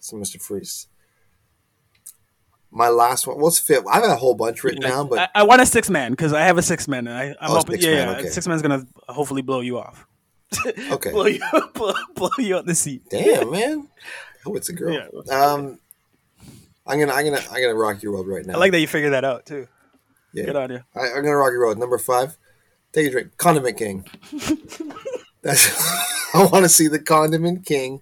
some 0.00 0.18
Mister 0.20 0.38
Freeze. 0.38 0.86
My 2.70 2.88
last 2.88 3.26
one. 3.26 3.40
What's 3.40 3.58
fit? 3.58 3.82
I 3.90 3.94
have 3.94 4.04
got 4.04 4.12
a 4.12 4.16
whole 4.16 4.34
bunch 4.34 4.62
written 4.62 4.82
down, 4.82 5.08
but 5.08 5.18
I, 5.18 5.28
I 5.36 5.42
want 5.44 5.62
a 5.62 5.66
six 5.66 5.88
man 5.88 6.12
because 6.12 6.32
I 6.34 6.42
have 6.42 6.58
a 6.58 6.62
six 6.62 6.86
man, 6.86 7.06
and 7.06 7.16
I, 7.16 7.24
I'm 7.40 7.50
Oh, 7.50 7.54
hoping, 7.56 7.74
six 7.76 7.84
yeah, 7.86 7.94
man, 8.04 8.08
yeah, 8.14 8.18
okay. 8.20 8.28
six 8.28 8.46
man's 8.46 8.60
gonna 8.62 8.86
hopefully 9.08 9.42
blow 9.42 9.60
you 9.60 9.78
off. 9.78 10.06
Okay. 10.90 11.10
blow 11.12 11.26
you, 11.26 11.40
blow, 11.74 11.92
blow 12.14 12.30
you 12.38 12.56
out 12.56 12.66
the 12.66 12.74
seat. 12.74 13.02
damn 13.10 13.50
man, 13.52 13.88
oh, 14.46 14.54
it's 14.54 14.68
a 14.68 14.72
girl. 14.72 14.92
Yeah. 14.92 15.08
Um, 15.34 15.78
I'm 16.86 16.98
gonna 16.98 17.12
I'm 17.12 17.24
gonna 17.24 17.40
I'm 17.50 17.60
gonna 17.62 17.74
rock 17.74 18.02
your 18.02 18.12
world 18.12 18.28
right 18.28 18.44
now. 18.44 18.54
I 18.54 18.56
like 18.58 18.72
that 18.72 18.80
you 18.80 18.86
figured 18.86 19.12
that 19.12 19.24
out 19.24 19.44
too. 19.46 19.66
Yeah. 20.32 20.44
Good 20.44 20.56
on 20.56 20.70
you. 20.70 20.80
I, 20.94 21.00
I'm 21.08 21.22
gonna 21.22 21.36
rock 21.36 21.52
your 21.52 21.60
world. 21.60 21.78
Number 21.78 21.98
five, 21.98 22.36
take 22.92 23.06
a 23.06 23.10
drink. 23.10 23.36
Condiment 23.38 23.76
King. 23.78 24.06
That's 25.42 26.34
I 26.34 26.44
want 26.52 26.64
to 26.64 26.68
see 26.68 26.88
the 26.88 26.98
Condiment 26.98 27.64
King 27.64 28.00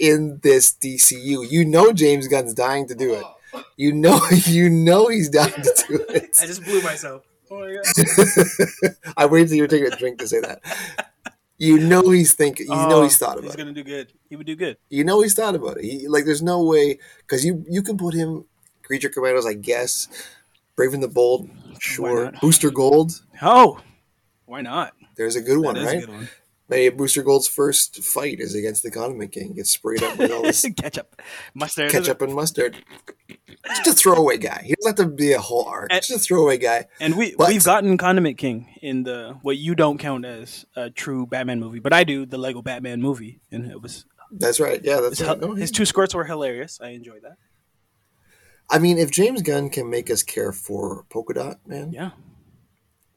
in 0.00 0.40
this 0.42 0.72
DCU. 0.72 1.48
You 1.48 1.64
know 1.64 1.92
James 1.92 2.26
Gunn's 2.26 2.54
dying 2.54 2.88
to 2.88 2.94
do 2.96 3.14
it. 3.14 3.22
Oh. 3.54 3.62
You 3.76 3.92
know 3.92 4.18
you 4.46 4.68
know 4.70 5.06
he's 5.08 5.28
dying 5.28 5.52
to 5.52 5.84
do 5.88 5.94
it. 6.08 6.36
I 6.42 6.46
just 6.46 6.64
blew 6.64 6.82
myself. 6.82 7.22
Oh 7.50 7.60
my 7.60 7.74
god. 7.74 8.94
I 9.16 9.26
waited 9.26 9.48
till 9.48 9.56
you 9.56 9.62
were 9.64 9.68
taking 9.68 9.92
a 9.92 9.96
drink 9.96 10.18
to 10.20 10.28
say 10.28 10.40
that. 10.40 10.62
You 11.58 11.78
know 11.78 12.08
he's 12.10 12.32
thinking. 12.32 12.66
You 12.66 12.74
know 12.88 13.02
he's 13.02 13.18
thought 13.18 13.36
Oh, 13.38 13.42
He's 13.42 13.54
about 13.54 13.54
it. 13.54 13.56
He's 13.56 13.56
gonna 13.56 13.72
do 13.72 13.84
good. 13.84 14.12
He 14.30 14.36
would 14.36 14.46
do 14.46 14.56
good. 14.56 14.78
You 14.88 15.04
know 15.04 15.20
he's 15.20 15.34
thought 15.34 15.54
about 15.54 15.76
it. 15.78 15.84
He, 15.84 16.08
like 16.08 16.24
there's 16.24 16.42
no 16.42 16.64
way 16.64 16.98
because 17.18 17.44
you 17.44 17.64
you 17.68 17.82
can 17.82 17.98
put 17.98 18.14
him 18.14 18.44
creature 18.82 19.10
commandos. 19.10 19.46
I 19.46 19.52
guess 19.54 20.08
Brave 20.76 20.94
and 20.94 21.02
the 21.02 21.08
Bold. 21.08 21.50
Sure. 21.78 22.32
Booster 22.40 22.70
Gold. 22.70 23.20
Oh, 23.42 23.80
why 24.46 24.62
not? 24.62 24.94
There's 25.16 25.36
a 25.36 25.42
good 25.42 25.58
one, 25.58 25.74
That 25.74 25.80
is 25.82 25.86
a 25.86 25.90
right? 25.96 26.00
good 26.06 26.14
one. 26.14 26.28
Maybe 26.70 26.94
Booster 26.96 27.22
Gold's 27.24 27.48
first 27.48 28.02
fight 28.02 28.38
is 28.38 28.54
against 28.54 28.84
the 28.84 28.90
Condiment 28.92 29.32
King. 29.32 29.54
Gets 29.54 29.72
sprayed 29.72 30.02
up 30.04 30.16
with 30.16 30.30
all 30.30 30.42
this 30.42 30.64
ketchup, 30.80 31.20
mustard, 31.52 31.90
ketchup 31.90 32.22
and 32.22 32.32
mustard. 32.32 32.76
Just 33.66 33.86
a 33.88 33.92
throwaway 33.92 34.38
guy. 34.38 34.62
He 34.64 34.74
doesn't 34.76 34.98
have 34.98 35.08
to 35.08 35.12
be 35.14 35.32
a 35.32 35.40
whole 35.40 35.64
arc. 35.64 35.88
And- 35.92 36.00
Just 36.00 36.10
a 36.10 36.18
throwaway 36.20 36.58
guy. 36.58 36.86
And 37.00 37.16
we 37.16 37.34
But- 37.36 37.48
we've 37.48 37.64
gotten 37.64 37.98
Condiment 37.98 38.38
King 38.38 38.68
in 38.80 39.02
the 39.02 39.36
what 39.42 39.58
you 39.58 39.74
don't 39.74 39.98
count 39.98 40.24
as 40.24 40.64
a 40.76 40.90
true 40.90 41.26
Batman 41.26 41.58
movie, 41.58 41.80
but 41.80 41.92
I 41.92 42.04
do 42.04 42.24
the 42.24 42.38
Lego 42.38 42.62
Batman 42.62 43.02
movie, 43.02 43.40
and 43.50 43.68
it 43.70 43.82
was 43.82 44.06
That's 44.30 44.60
right. 44.60 44.80
Yeah, 44.84 45.00
that's 45.00 45.18
his, 45.18 45.26
right. 45.26 45.40
No, 45.40 45.54
his 45.54 45.72
two 45.72 45.84
skirts 45.84 46.14
were 46.14 46.24
hilarious. 46.24 46.80
I 46.80 46.90
enjoyed 46.90 47.22
that. 47.22 47.36
I 48.70 48.78
mean, 48.78 48.96
if 48.98 49.10
James 49.10 49.42
Gunn 49.42 49.70
can 49.70 49.90
make 49.90 50.08
us 50.08 50.22
care 50.22 50.52
for 50.52 51.04
Polka 51.10 51.34
Dot 51.34 51.58
Man, 51.66 51.90
Yeah, 51.92 52.10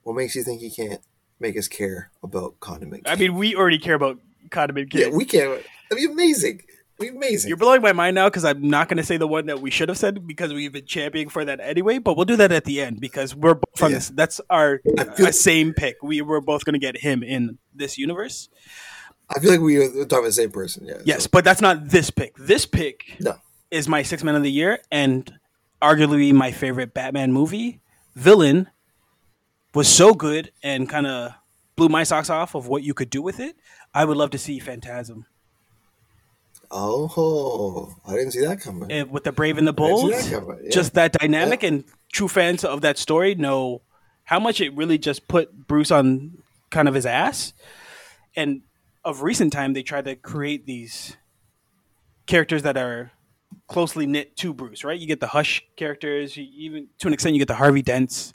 what 0.01 0.15
makes 0.15 0.35
you 0.35 0.41
think 0.43 0.61
he 0.61 0.71
can't 0.71 1.01
make 1.43 1.57
us 1.57 1.67
care 1.67 2.09
about 2.23 2.59
Condiment 2.59 3.03
King? 3.05 3.13
I 3.13 3.15
mean, 3.15 3.35
we 3.35 3.55
already 3.55 3.77
care 3.77 3.93
about 3.93 4.17
Condiment 4.49 4.89
King. 4.89 5.01
yeah, 5.01 5.07
we 5.09 5.25
can't. 5.25 5.61
That'd 5.89 6.03
be 6.07 6.11
amazing. 6.11 6.61
Be 6.99 7.07
amazing. 7.09 7.49
You're 7.49 7.57
blowing 7.57 7.81
my 7.81 7.91
mind 7.91 8.15
now 8.15 8.29
because 8.29 8.45
I'm 8.45 8.67
not 8.69 8.87
going 8.87 8.97
to 8.97 9.03
say 9.03 9.17
the 9.17 9.27
one 9.27 9.47
that 9.47 9.59
we 9.61 9.69
should 9.71 9.89
have 9.89 9.97
said 9.97 10.25
because 10.27 10.53
we've 10.53 10.71
been 10.71 10.85
championing 10.85 11.29
for 11.29 11.43
that 11.43 11.59
anyway. 11.59 11.97
But 11.97 12.15
we'll 12.15 12.25
do 12.25 12.35
that 12.37 12.51
at 12.51 12.65
the 12.65 12.81
end 12.81 12.99
because 13.01 13.35
we're 13.35 13.55
both 13.55 13.81
on 13.83 13.89
Yeah. 13.91 13.97
this. 13.97 14.09
That's 14.09 14.39
our 14.49 14.79
uh, 14.97 15.31
same 15.31 15.73
pick. 15.73 15.97
We 16.03 16.21
were 16.21 16.39
both 16.39 16.65
going 16.65 16.73
to 16.73 16.79
get 16.79 16.97
him 16.97 17.23
in 17.23 17.57
this 17.73 17.97
universe. 17.97 18.47
I 19.29 19.39
feel 19.39 19.51
like 19.51 19.59
we 19.61 19.79
were 19.79 19.87
talking 20.05 20.05
about 20.19 20.23
the 20.25 20.31
same 20.33 20.51
person. 20.51 20.85
Yeah. 20.85 20.97
Yes, 21.03 21.23
so- 21.23 21.29
but 21.31 21.43
that's 21.43 21.61
not 21.61 21.89
this 21.89 22.09
pick. 22.11 22.35
This 22.37 22.65
pick 22.67 23.15
no. 23.19 23.35
is 23.71 23.87
my 23.87 24.03
six 24.03 24.23
man 24.23 24.35
of 24.35 24.43
the 24.43 24.51
year 24.51 24.79
and 24.91 25.31
arguably 25.81 26.31
my 26.31 26.51
favorite 26.51 26.93
Batman 26.93 27.33
movie. 27.33 27.81
Villain 28.15 28.69
was 29.73 29.87
so 29.87 30.13
good 30.13 30.51
and 30.61 30.87
kind 30.87 31.07
of 31.07 31.33
blew 31.75 31.89
my 31.89 32.03
socks 32.03 32.29
off 32.29 32.55
of 32.55 32.67
what 32.67 32.83
you 32.83 32.93
could 32.93 33.09
do 33.09 33.21
with 33.21 33.39
it. 33.39 33.55
I 33.93 34.05
would 34.05 34.17
love 34.17 34.31
to 34.31 34.37
see 34.37 34.59
Phantasm 34.59 35.25
Oh, 36.75 37.93
I 38.07 38.13
didn't 38.13 38.31
see 38.31 38.41
that 38.45 38.59
coming. 38.59 38.91
Eh, 38.91 39.03
with 39.03 39.23
the 39.23 39.31
Brave 39.31 39.59
and 39.59 39.67
the 39.67 39.73
Bold. 39.73 40.11
that. 40.11 40.59
Yeah. 40.63 40.69
Just 40.71 40.95
that 40.95 41.13
dynamic 41.13 41.61
and 41.61 41.83
true 42.11 42.27
fans 42.27 42.65
of 42.65 42.81
that 42.81 42.97
story 42.97 43.35
know 43.35 43.81
how 44.23 44.39
much 44.39 44.59
it 44.59 44.75
really 44.75 44.97
just 44.97 45.27
put 45.27 45.67
Bruce 45.67 45.91
on 45.91 46.39
kind 46.71 46.87
of 46.87 46.95
his 46.95 47.05
ass. 47.05 47.53
And 48.35 48.61
of 49.05 49.21
recent 49.21 49.53
time, 49.53 49.73
they 49.73 49.83
tried 49.83 50.05
to 50.05 50.15
create 50.15 50.65
these 50.65 51.15
characters 52.25 52.63
that 52.63 52.75
are 52.75 53.11
closely 53.67 54.07
knit 54.07 54.35
to 54.37 54.51
Bruce, 54.51 54.83
right? 54.83 54.99
You 54.99 55.05
get 55.05 55.19
the 55.19 55.27
Hush 55.27 55.63
characters, 55.75 56.35
you 56.35 56.47
even 56.55 56.87
to 56.99 57.07
an 57.07 57.13
extent, 57.13 57.35
you 57.35 57.39
get 57.39 57.49
the 57.49 57.55
Harvey 57.55 57.83
Dents, 57.83 58.33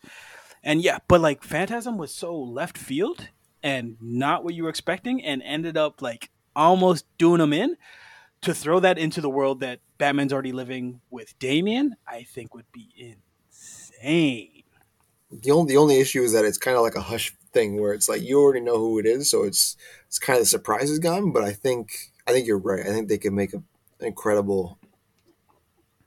and 0.62 0.82
yeah, 0.82 0.98
but 1.08 1.20
like 1.20 1.42
Phantasm 1.42 1.98
was 1.98 2.14
so 2.14 2.36
left 2.36 2.78
field 2.78 3.28
and 3.62 3.96
not 4.00 4.44
what 4.44 4.54
you 4.54 4.64
were 4.64 4.68
expecting, 4.70 5.22
and 5.22 5.42
ended 5.42 5.76
up 5.76 6.00
like 6.02 6.30
almost 6.54 7.04
doing 7.18 7.38
them 7.38 7.52
in. 7.52 7.76
To 8.42 8.54
throw 8.54 8.78
that 8.80 8.98
into 8.98 9.20
the 9.20 9.28
world 9.28 9.58
that 9.60 9.80
Batman's 9.98 10.32
already 10.32 10.52
living 10.52 11.00
with 11.10 11.36
Damian, 11.40 11.96
I 12.06 12.22
think 12.22 12.54
would 12.54 12.70
be 12.70 12.88
insane. 12.96 14.62
the 15.30 15.50
only 15.50 15.72
the 15.74 15.76
only 15.76 15.98
issue 16.00 16.22
is 16.22 16.32
that 16.32 16.44
it's 16.44 16.58
kind 16.58 16.76
of 16.76 16.82
like 16.84 16.94
a 16.94 17.00
hush 17.00 17.34
thing 17.52 17.80
where 17.80 17.92
it's 17.92 18.08
like 18.08 18.22
you 18.22 18.40
already 18.40 18.60
know 18.60 18.78
who 18.78 18.98
it 18.98 19.06
is, 19.06 19.28
so 19.30 19.42
it's 19.44 19.76
it's 20.06 20.18
kind 20.18 20.36
of 20.36 20.42
the 20.42 20.46
surprise 20.46 20.90
is 20.90 21.00
gone. 21.00 21.32
But 21.32 21.42
I 21.44 21.52
think 21.52 22.12
I 22.26 22.32
think 22.32 22.46
you're 22.46 22.58
right. 22.58 22.86
I 22.86 22.90
think 22.90 23.08
they 23.08 23.18
can 23.18 23.34
make 23.34 23.52
a, 23.54 23.56
an 23.56 24.06
incredible 24.06 24.78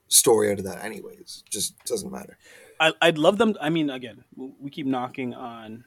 story 0.07 0.51
out 0.51 0.59
of 0.59 0.65
that. 0.65 0.83
Anyways, 0.83 1.43
just 1.49 1.77
doesn't 1.85 2.11
matter. 2.11 2.37
I, 2.81 2.93
I'd 3.01 3.17
love 3.17 3.37
them. 3.37 3.55
I 3.61 3.69
mean, 3.69 3.89
again, 3.89 4.23
we 4.35 4.69
keep 4.71 4.87
knocking 4.87 5.33
on 5.35 5.85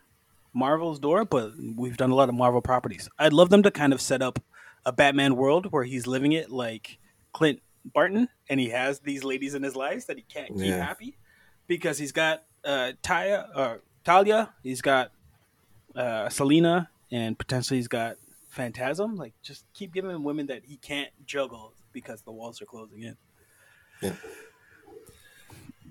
Marvel's 0.54 0.98
door, 1.00 1.24
but 1.24 1.52
we've 1.76 1.96
done 1.96 2.10
a 2.10 2.14
lot 2.14 2.28
of 2.28 2.34
Marvel 2.36 2.62
properties. 2.62 3.08
I'd 3.18 3.32
love 3.32 3.50
them 3.50 3.62
to 3.64 3.70
kind 3.70 3.92
of 3.92 4.00
set 4.00 4.22
up 4.22 4.38
a 4.86 4.92
Batman 4.92 5.34
world 5.36 5.72
where 5.72 5.82
he's 5.84 6.06
living 6.06 6.32
it 6.32 6.50
like 6.50 6.98
Clint 7.32 7.60
Barton, 7.84 8.28
and 8.48 8.60
he 8.60 8.68
has 8.70 9.00
these 9.00 9.24
ladies 9.24 9.54
in 9.54 9.62
his 9.62 9.74
lives 9.74 10.04
that 10.06 10.16
he 10.16 10.22
can't 10.22 10.48
keep 10.48 10.58
Yeah. 10.68 10.84
happy 10.84 11.18
because 11.66 11.98
he's 11.98 12.12
got 12.12 12.44
uh, 12.64 12.92
Taya 13.02 13.48
or 13.56 13.82
Talia, 14.04 14.54
he's 14.62 14.80
got 14.80 15.10
uh, 15.96 16.28
Selina, 16.28 16.88
and 17.10 17.36
potentially 17.38 17.78
he's 17.78 17.88
got 17.88 18.16
Phantasm. 18.50 19.16
Like, 19.16 19.34
just 19.42 19.64
keep 19.74 19.92
giving 19.92 20.10
him 20.10 20.22
women 20.22 20.46
that 20.46 20.62
he 20.64 20.76
can't 20.76 21.10
juggle 21.26 21.72
because 21.92 22.22
the 22.22 22.32
walls 22.32 22.62
are 22.62 22.66
closing 22.66 23.02
in. 23.02 23.16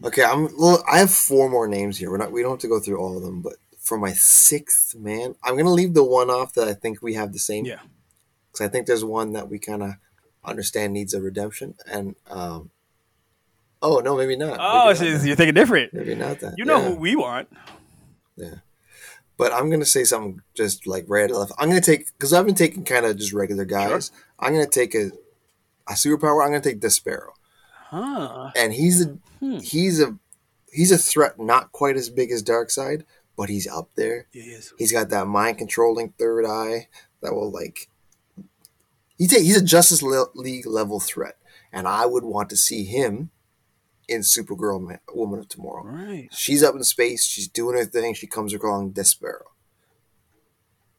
Okay, 0.03 0.23
I'm. 0.23 0.49
Well, 0.57 0.84
I 0.91 0.99
have 0.99 1.11
four 1.11 1.49
more 1.49 1.67
names 1.67 1.97
here. 1.97 2.11
We're 2.11 2.17
not. 2.17 2.31
We 2.31 2.41
don't 2.41 2.51
have 2.51 2.59
to 2.59 2.67
go 2.67 2.80
through 2.80 2.99
all 2.99 3.15
of 3.17 3.23
them, 3.23 3.41
but 3.41 3.53
for 3.80 3.97
my 3.97 4.11
sixth 4.13 4.95
man, 4.95 5.35
I'm 5.43 5.57
gonna 5.57 5.71
leave 5.71 5.93
the 5.93 6.03
one 6.03 6.30
off 6.30 6.53
that 6.53 6.67
I 6.67 6.73
think 6.73 7.01
we 7.01 7.13
have 7.13 7.34
the 7.34 7.39
same. 7.39 7.65
Yeah. 7.65 7.80
because 8.51 8.65
I 8.65 8.69
think 8.69 8.88
there's 8.88 9.03
one 9.05 9.34
that 9.34 9.49
we 9.49 9.59
kind 9.59 9.84
of 9.84 9.93
understand 10.43 10.93
needs 10.93 11.13
a 11.13 11.21
redemption, 11.21 11.75
and 11.89 12.15
um, 12.30 12.71
oh 13.81 13.99
no, 13.99 14.17
maybe 14.17 14.35
not. 14.35 14.57
Oh, 14.59 14.88
maybe 14.88 14.97
so 14.97 15.05
not, 15.05 15.25
you're 15.25 15.35
thinking 15.35 15.53
different. 15.55 15.93
maybe 15.93 16.15
not 16.15 16.39
that. 16.39 16.55
You 16.57 16.65
know 16.65 16.77
yeah. 16.80 16.89
who 16.89 16.95
we 16.95 17.15
want. 17.15 17.49
Yeah. 18.35 18.55
But 19.38 19.51
I'm 19.51 19.69
gonna 19.69 19.85
say 19.85 20.03
something 20.03 20.41
just 20.53 20.85
like 20.85 21.05
right 21.07 21.30
left. 21.30 21.53
I'm 21.57 21.67
gonna 21.67 21.81
take 21.81 22.11
because 22.13 22.34
I've 22.34 22.45
been 22.45 22.55
taking 22.55 22.84
kind 22.84 23.05
of 23.05 23.17
just 23.17 23.34
regular 23.34 23.65
guys. 23.65 24.11
I'm 24.39 24.53
gonna 24.53 24.67
take 24.67 24.95
a 24.95 25.11
a 25.88 25.93
superpower. 25.93 26.43
I'm 26.43 26.49
gonna 26.51 26.61
take 26.61 26.80
Despero, 26.80 27.30
Huh. 27.94 28.52
and 28.56 28.74
he's 28.74 29.06
a 29.06 29.18
Hmm. 29.40 29.57
he's 29.60 30.02
a 30.02 30.18
he's 30.72 30.91
a 30.91 30.98
threat 30.98 31.40
not 31.40 31.72
quite 31.72 31.95
as 31.98 32.10
big 32.10 32.32
as 32.32 32.41
Darkseid, 32.44 33.03
but 33.38 33.49
he's 33.49 33.68
up 33.68 33.90
there. 33.95 34.28
He 34.32 34.40
is. 34.40 34.74
He's 34.78 34.91
got 34.91 35.10
that 35.10 35.28
mind 35.28 35.57
controlling 35.57 36.14
third 36.18 36.45
eye 36.45 36.88
that 37.22 37.34
will 37.34 37.52
like. 37.52 37.90
he's 39.18 39.30
take, 39.32 39.44
he's 39.44 39.57
a 39.61 39.64
Justice 39.64 40.02
Le- 40.02 40.28
League 40.34 40.65
level 40.65 40.99
threat, 40.99 41.38
and 41.72 41.88
I 41.88 42.06
would 42.06 42.24
want 42.24 42.49
to 42.49 42.57
see 42.57 42.84
him 42.86 43.30
in 44.07 44.22
Supergirl, 44.22 44.86
Man, 44.86 44.99
Woman 45.14 45.40
of 45.40 45.48
Tomorrow. 45.49 45.84
Right. 45.86 46.30
She's 46.34 46.64
up 46.64 46.76
in 46.76 46.84
space. 46.84 47.24
She's 47.26 47.48
doing 47.48 47.78
her 47.78 47.86
thing. 47.86 48.14
She 48.14 48.28
comes 48.28 48.53
along 48.53 48.91
Despero. 48.94 49.44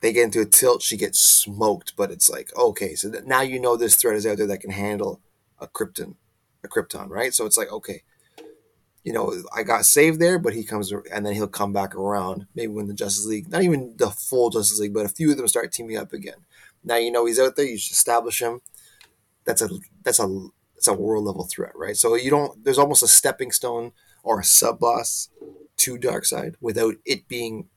They 0.01 0.13
get 0.13 0.25
into 0.25 0.41
a 0.41 0.47
tilt. 0.47 0.83
She 0.83 0.97
gets 0.97 1.19
smoked, 1.19 1.95
but 1.97 2.11
it's 2.11 2.29
like 2.31 2.55
okay, 2.57 2.95
so 2.95 3.09
now 3.27 3.41
you 3.41 3.59
know 3.59 3.77
this 3.77 3.97
threat 3.97 4.17
is 4.17 4.27
out 4.27 4.37
there 4.39 4.47
that 4.47 4.61
can 4.61 4.71
handle 4.71 5.21
a 5.59 5.67
Krypton, 5.67 6.15
a 6.15 6.24
Krypton, 6.69 7.09
right? 7.09 7.35
So 7.35 7.47
it's 7.47 7.57
like 7.57 7.71
okay, 7.73 8.03
you 9.05 9.13
know, 9.13 9.35
I 9.55 9.63
got 9.63 9.85
saved 9.85 10.21
there, 10.21 10.39
but 10.39 10.55
he 10.55 10.65
comes 10.65 10.93
and 11.13 11.27
then 11.27 11.35
he'll 11.35 11.47
come 11.47 11.73
back 11.73 11.95
around. 11.95 12.47
Maybe 12.55 12.73
when 12.73 12.87
the 12.87 12.95
Justice 12.95 13.27
League, 13.27 13.51
not 13.51 13.63
even 13.63 13.95
the 13.97 14.11
full 14.11 14.51
Justice 14.51 14.81
League, 14.81 14.95
but 14.95 15.07
a 15.07 15.11
few 15.11 15.31
of 15.31 15.37
them 15.37 15.47
start 15.47 15.73
teaming 15.73 15.99
up 15.99 16.13
again. 16.13 16.47
Now 16.83 16.97
you 16.97 17.11
know 17.11 17.27
he's 17.27 17.41
out 17.41 17.57
there. 17.57 17.67
You 17.67 17.79
should 17.79 17.93
establish 17.93 18.41
him. 18.41 18.61
That's 19.45 19.63
a 19.63 19.69
that's 20.03 20.21
a 20.21 20.49
that's 20.75 20.89
a 20.89 20.95
world 20.95 21.25
level 21.25 21.45
threat, 21.45 21.73
right? 21.75 21.97
So 21.97 22.15
you 22.15 22.31
don't. 22.31 22.65
There's 22.65 22.79
almost 22.79 23.03
a 23.03 23.09
stepping 23.09 23.53
stone 23.53 23.93
or 24.23 24.41
a 24.41 24.45
sub 24.45 24.81
boss 24.81 25.29
to 25.77 25.99
Darkseid 25.99 26.55
without 26.61 26.95
it 27.05 27.29
being 27.29 27.69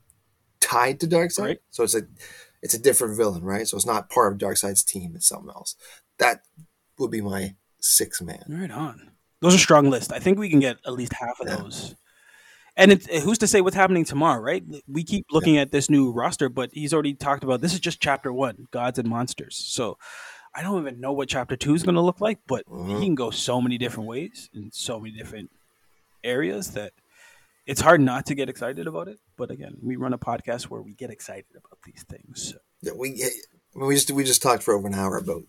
tied 0.62 1.00
to 1.02 1.08
Darkseid. 1.08 1.44
Right. 1.44 1.60
So 1.72 1.84
it's 1.84 1.96
a 1.96 2.04
it's 2.62 2.74
a 2.74 2.80
different 2.80 3.18
villain, 3.18 3.44
right? 3.44 3.68
So 3.68 3.76
it's 3.76 3.86
not 3.86 4.10
part 4.10 4.34
of 4.34 4.40
Darkseid's 4.40 4.84
team. 4.84 5.14
It's 5.16 5.28
something 5.28 5.50
else. 5.50 5.76
That 6.20 6.42
would 6.98 7.12
be 7.12 7.22
my 7.22 7.56
six 7.80 8.22
man. 8.22 8.44
Right 8.48 8.72
on. 8.72 9.12
Those 9.42 9.56
are 9.56 9.60
strong 9.60 9.90
lists. 9.90 10.12
I 10.12 10.20
think 10.20 10.40
we 10.40 10.50
can 10.50 10.60
get 10.60 10.78
at 10.86 10.94
least 10.94 11.14
half 11.14 11.40
of 11.40 11.48
Yeah. 11.48 11.58
those. 11.58 11.96
And 12.76 12.92
it, 12.92 13.06
who's 13.24 13.40
to 13.40 13.48
say 13.48 13.62
what's 13.62 13.76
happening 13.76 14.06
tomorrow, 14.06 14.40
right? 14.42 14.64
We 14.88 15.04
keep 15.04 15.26
looking 15.32 15.58
at 15.58 15.72
this 15.72 15.90
new 15.90 16.12
roster, 16.12 16.48
but 16.48 16.70
he's 16.74 16.94
already 16.94 17.16
talked 17.16 17.44
about 17.44 17.62
this 17.62 17.74
is 17.74 17.80
just 17.80 18.00
chapter 18.00 18.32
one, 18.32 18.68
gods 18.72 19.00
and 19.00 19.10
monsters. 19.10 19.56
So 19.56 19.98
I 20.56 20.62
don't 20.62 20.80
even 20.82 21.00
know 21.00 21.12
what 21.12 21.28
chapter 21.30 21.56
two 21.56 21.74
is 21.74 21.82
going 21.84 21.96
to 21.96 22.02
look 22.02 22.22
like, 22.22 22.40
but 22.48 22.66
Mhm. 22.68 23.00
he 23.00 23.06
can 23.06 23.16
go 23.16 23.32
so 23.32 23.62
many 23.62 23.78
different 23.80 24.08
ways 24.08 24.50
in 24.54 24.72
so 24.72 25.00
many 25.00 25.16
different 25.16 25.50
areas 26.24 26.72
that 26.72 26.94
it's 27.66 27.82
hard 27.82 28.00
not 28.02 28.26
to 28.28 28.36
get 28.36 28.48
excited 28.50 28.86
about 28.88 29.08
it. 29.08 29.20
But 29.38 29.50
again, 29.52 29.78
we 29.82 29.96
run 29.96 30.14
a 30.14 30.18
podcast 30.20 30.64
where 30.64 30.82
we 30.82 30.94
get 30.94 31.10
excited 31.10 31.46
about 31.56 31.80
these 31.84 32.04
things. 32.08 32.52
So. 32.52 32.58
Yeah, 32.82 32.94
we 32.96 33.10
I 33.24 33.80
mean, 33.80 33.88
we 33.88 33.96
just 33.96 34.12
we 34.12 34.24
just 34.24 34.42
talked 34.42 34.64
for 34.64 34.74
over 34.76 34.88
an 34.88 34.94
hour 34.94 35.18
about 35.18 35.44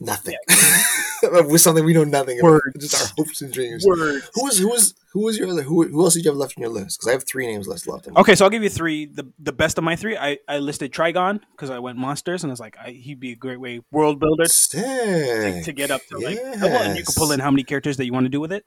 nothing. 0.00 0.36
With 1.22 1.60
something 1.60 1.84
we 1.84 1.92
know 1.92 2.04
nothing 2.04 2.40
about. 2.40 2.62
Just 2.78 2.98
our 2.98 3.08
hopes 3.18 3.42
and 3.42 3.52
dreams. 3.52 3.84
Words. 3.86 4.30
Who 4.34 4.44
was 4.44 4.58
who 4.58 4.68
was 4.68 4.94
who 5.12 5.24
was 5.24 5.36
your 5.36 5.48
other 5.50 5.60
who 5.62 5.86
who 5.86 6.02
else 6.02 6.14
did 6.14 6.24
you 6.24 6.30
have 6.30 6.38
left 6.38 6.56
on 6.56 6.62
your 6.62 6.70
list? 6.70 6.98
Because 6.98 7.08
I 7.08 7.12
have 7.12 7.26
three 7.26 7.46
names 7.46 7.68
left 7.68 7.86
left. 7.86 8.08
Okay, 8.16 8.34
so 8.34 8.44
I'll 8.46 8.50
give 8.50 8.62
you 8.62 8.70
three. 8.70 9.04
The 9.04 9.30
the 9.38 9.52
best 9.52 9.76
of 9.76 9.84
my 9.84 9.96
three, 9.96 10.16
I, 10.16 10.38
I 10.48 10.58
listed 10.60 10.92
Trigon 10.92 11.40
because 11.52 11.68
I 11.68 11.78
went 11.78 11.98
monsters 11.98 12.42
and 12.42 12.50
I 12.50 12.54
was 12.54 12.60
like, 12.60 12.76
I, 12.82 12.90
he'd 12.92 13.20
be 13.20 13.32
a 13.32 13.36
great 13.36 13.60
way 13.60 13.82
world 13.92 14.18
builder 14.18 14.46
Sick. 14.46 15.64
to 15.64 15.72
get 15.74 15.90
up 15.90 16.00
to 16.06 16.18
like, 16.18 16.38
well, 16.42 16.82
and 16.82 16.96
you 16.96 17.04
can 17.04 17.14
pull 17.14 17.32
in 17.32 17.40
how 17.40 17.50
many 17.50 17.64
characters 17.64 17.98
that 17.98 18.06
you 18.06 18.14
want 18.14 18.24
to 18.24 18.30
do 18.30 18.40
with 18.40 18.52
it 18.52 18.64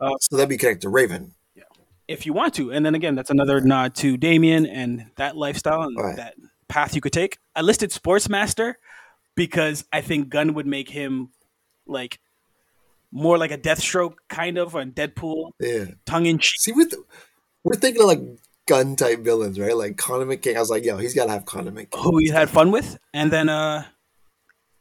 uh, 0.00 0.10
So 0.20 0.36
that'd 0.36 0.48
be 0.48 0.56
connected 0.56 0.82
to 0.82 0.88
Raven. 0.88 1.34
Yeah, 1.54 1.62
if 2.08 2.26
you 2.26 2.32
want 2.32 2.54
to. 2.54 2.72
And 2.72 2.84
then 2.84 2.96
again, 2.96 3.14
that's 3.14 3.30
another 3.30 3.60
nod 3.60 3.94
to 3.96 4.16
Damian 4.16 4.66
and 4.66 5.06
that 5.16 5.36
lifestyle 5.36 5.82
and 5.82 5.96
Right. 5.96 6.16
that 6.16 6.34
path 6.66 6.96
you 6.96 7.00
could 7.00 7.12
take. 7.12 7.38
I 7.54 7.60
listed 7.62 7.90
Sportsmaster 7.90 8.74
because 9.34 9.84
I 9.92 10.00
think 10.00 10.28
Gunn 10.28 10.54
would 10.54 10.66
make 10.66 10.88
him 10.88 11.30
like 11.86 12.18
more 13.10 13.36
like 13.38 13.50
a 13.50 13.58
Deathstroke 13.58 14.14
kind 14.28 14.58
of, 14.58 14.74
or 14.74 14.84
Deadpool, 14.84 15.50
Yeah. 15.60 15.86
tongue 16.06 16.26
in 16.26 16.38
cheek. 16.38 16.60
See, 16.60 16.72
we're, 16.72 16.86
th- 16.86 17.02
we're 17.64 17.74
thinking 17.76 18.02
of 18.02 18.08
like 18.08 18.20
gun 18.66 18.96
type 18.96 19.20
villains, 19.20 19.58
right? 19.58 19.76
Like 19.76 19.96
Conor 19.96 20.24
McKay. 20.26 20.56
I 20.56 20.60
was 20.60 20.70
like, 20.70 20.84
yo, 20.84 20.96
he's 20.96 21.14
got 21.14 21.26
to 21.26 21.32
have 21.32 21.44
Conor 21.44 21.72
McKay. 21.72 21.94
who 22.00 22.14
we 22.16 22.28
had 22.28 22.48
fun 22.48 22.70
with, 22.70 22.98
and 23.12 23.30
then 23.30 23.48
uh, 23.48 23.84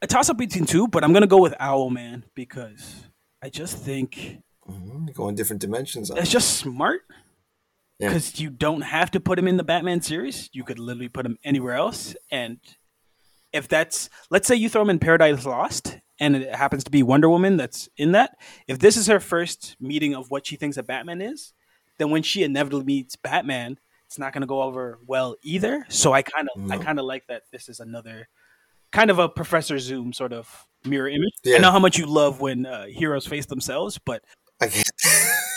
a 0.02 0.08
toss 0.08 0.30
up 0.30 0.38
between 0.38 0.66
two, 0.66 0.88
but 0.88 1.04
I'm 1.04 1.12
gonna 1.14 1.28
go 1.28 1.42
with 1.42 1.54
Owlman 1.60 2.24
because 2.36 3.04
I 3.44 3.50
just 3.50 3.78
think 3.78 4.38
Mhm, 4.70 5.14
Going 5.14 5.36
different 5.36 5.62
dimensions. 5.62 6.10
It's 6.12 6.30
it. 6.30 6.32
just 6.32 6.58
smart 6.58 7.02
Yeah. 8.00 8.10
because 8.10 8.40
you 8.40 8.50
don't 8.52 8.82
have 8.82 9.12
to 9.12 9.20
put 9.20 9.38
him 9.38 9.48
in 9.48 9.58
the 9.58 9.64
Batman 9.64 10.02
series. 10.02 10.50
You 10.54 10.64
could 10.64 10.80
literally 10.80 11.10
put 11.10 11.26
him 11.26 11.38
anywhere 11.44 11.74
else, 11.74 12.16
and 12.32 12.60
if 13.54 13.68
that's 13.68 14.10
let's 14.30 14.48
say 14.48 14.56
you 14.56 14.70
throw 14.70 14.82
him 14.82 14.90
in 14.90 15.00
Paradise 15.00 15.46
Lost, 15.46 15.98
and 16.20 16.36
it 16.36 16.54
happens 16.56 16.84
to 16.84 16.92
be 16.92 17.04
Wonder 17.04 17.30
Woman 17.30 17.58
that's 17.58 17.90
in 17.98 18.14
that. 18.14 18.38
If 18.68 18.80
this 18.80 18.98
is 18.98 19.08
her 19.08 19.20
first 19.20 19.76
meeting 19.80 20.16
of 20.16 20.30
what 20.30 20.46
she 20.46 20.56
thinks 20.56 20.78
a 20.78 20.84
Batman 20.84 21.22
is, 21.22 21.54
then 21.98 22.10
when 22.10 22.24
she 22.24 22.44
inevitably 22.44 22.86
meets 22.86 23.16
Batman, 23.16 23.80
it's 24.06 24.20
not 24.20 24.34
going 24.34 24.42
to 24.42 24.48
go 24.48 24.62
over 24.62 25.00
well 25.06 25.36
either. 25.42 25.86
So 25.90 26.14
I 26.14 26.22
kind 26.22 26.48
of 26.54 26.72
I 26.72 26.78
kind 26.78 27.00
of 27.00 27.06
like 27.06 27.28
that. 27.28 27.44
This 27.52 27.70
is 27.70 27.80
another 27.80 28.28
kind 28.92 29.10
of 29.10 29.20
a 29.20 29.30
Professor 29.30 29.80
Zoom 29.80 30.14
sort 30.14 30.34
of 30.34 30.68
mirror 30.86 31.10
image. 31.10 31.34
I 31.48 31.58
know 31.58 31.72
how 31.72 31.80
much 31.80 31.98
you 31.98 32.06
love 32.06 32.42
when 32.42 32.66
uh, 32.66 32.86
heroes 32.86 33.26
face 33.26 33.46
themselves, 33.46 34.00
but 34.06 34.24
I 34.62 34.68
can't. 34.68 34.88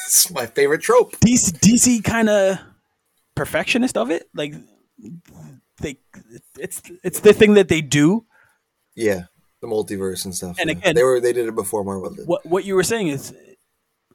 it's 0.07 0.31
my 0.31 0.47
favorite 0.47 0.83
trope. 0.83 1.17
DC 1.17 1.59
DC 1.59 2.05
kind 2.05 2.29
of 2.29 2.59
perfectionist 3.35 3.97
of 3.97 4.11
it. 4.11 4.29
Like 4.35 4.55
they, 5.79 5.99
it's 6.59 6.83
it's 7.03 7.21
the 7.21 7.33
thing 7.33 7.55
that 7.55 7.69
they 7.69 7.81
do. 7.81 8.27
Yeah, 8.95 9.25
the 9.61 9.67
multiverse 9.67 10.25
and 10.25 10.35
stuff. 10.35 10.57
And 10.59 10.71
yeah. 10.71 10.77
again- 10.77 10.95
they 10.95 11.03
were 11.03 11.21
they 11.21 11.33
did 11.33 11.47
it 11.49 11.55
before 11.55 11.85
Marvel 11.85 12.15
did. 12.15 12.27
What 12.27 12.45
what 12.47 12.65
you 12.65 12.75
were 12.75 12.83
saying 12.85 13.09
is, 13.09 13.35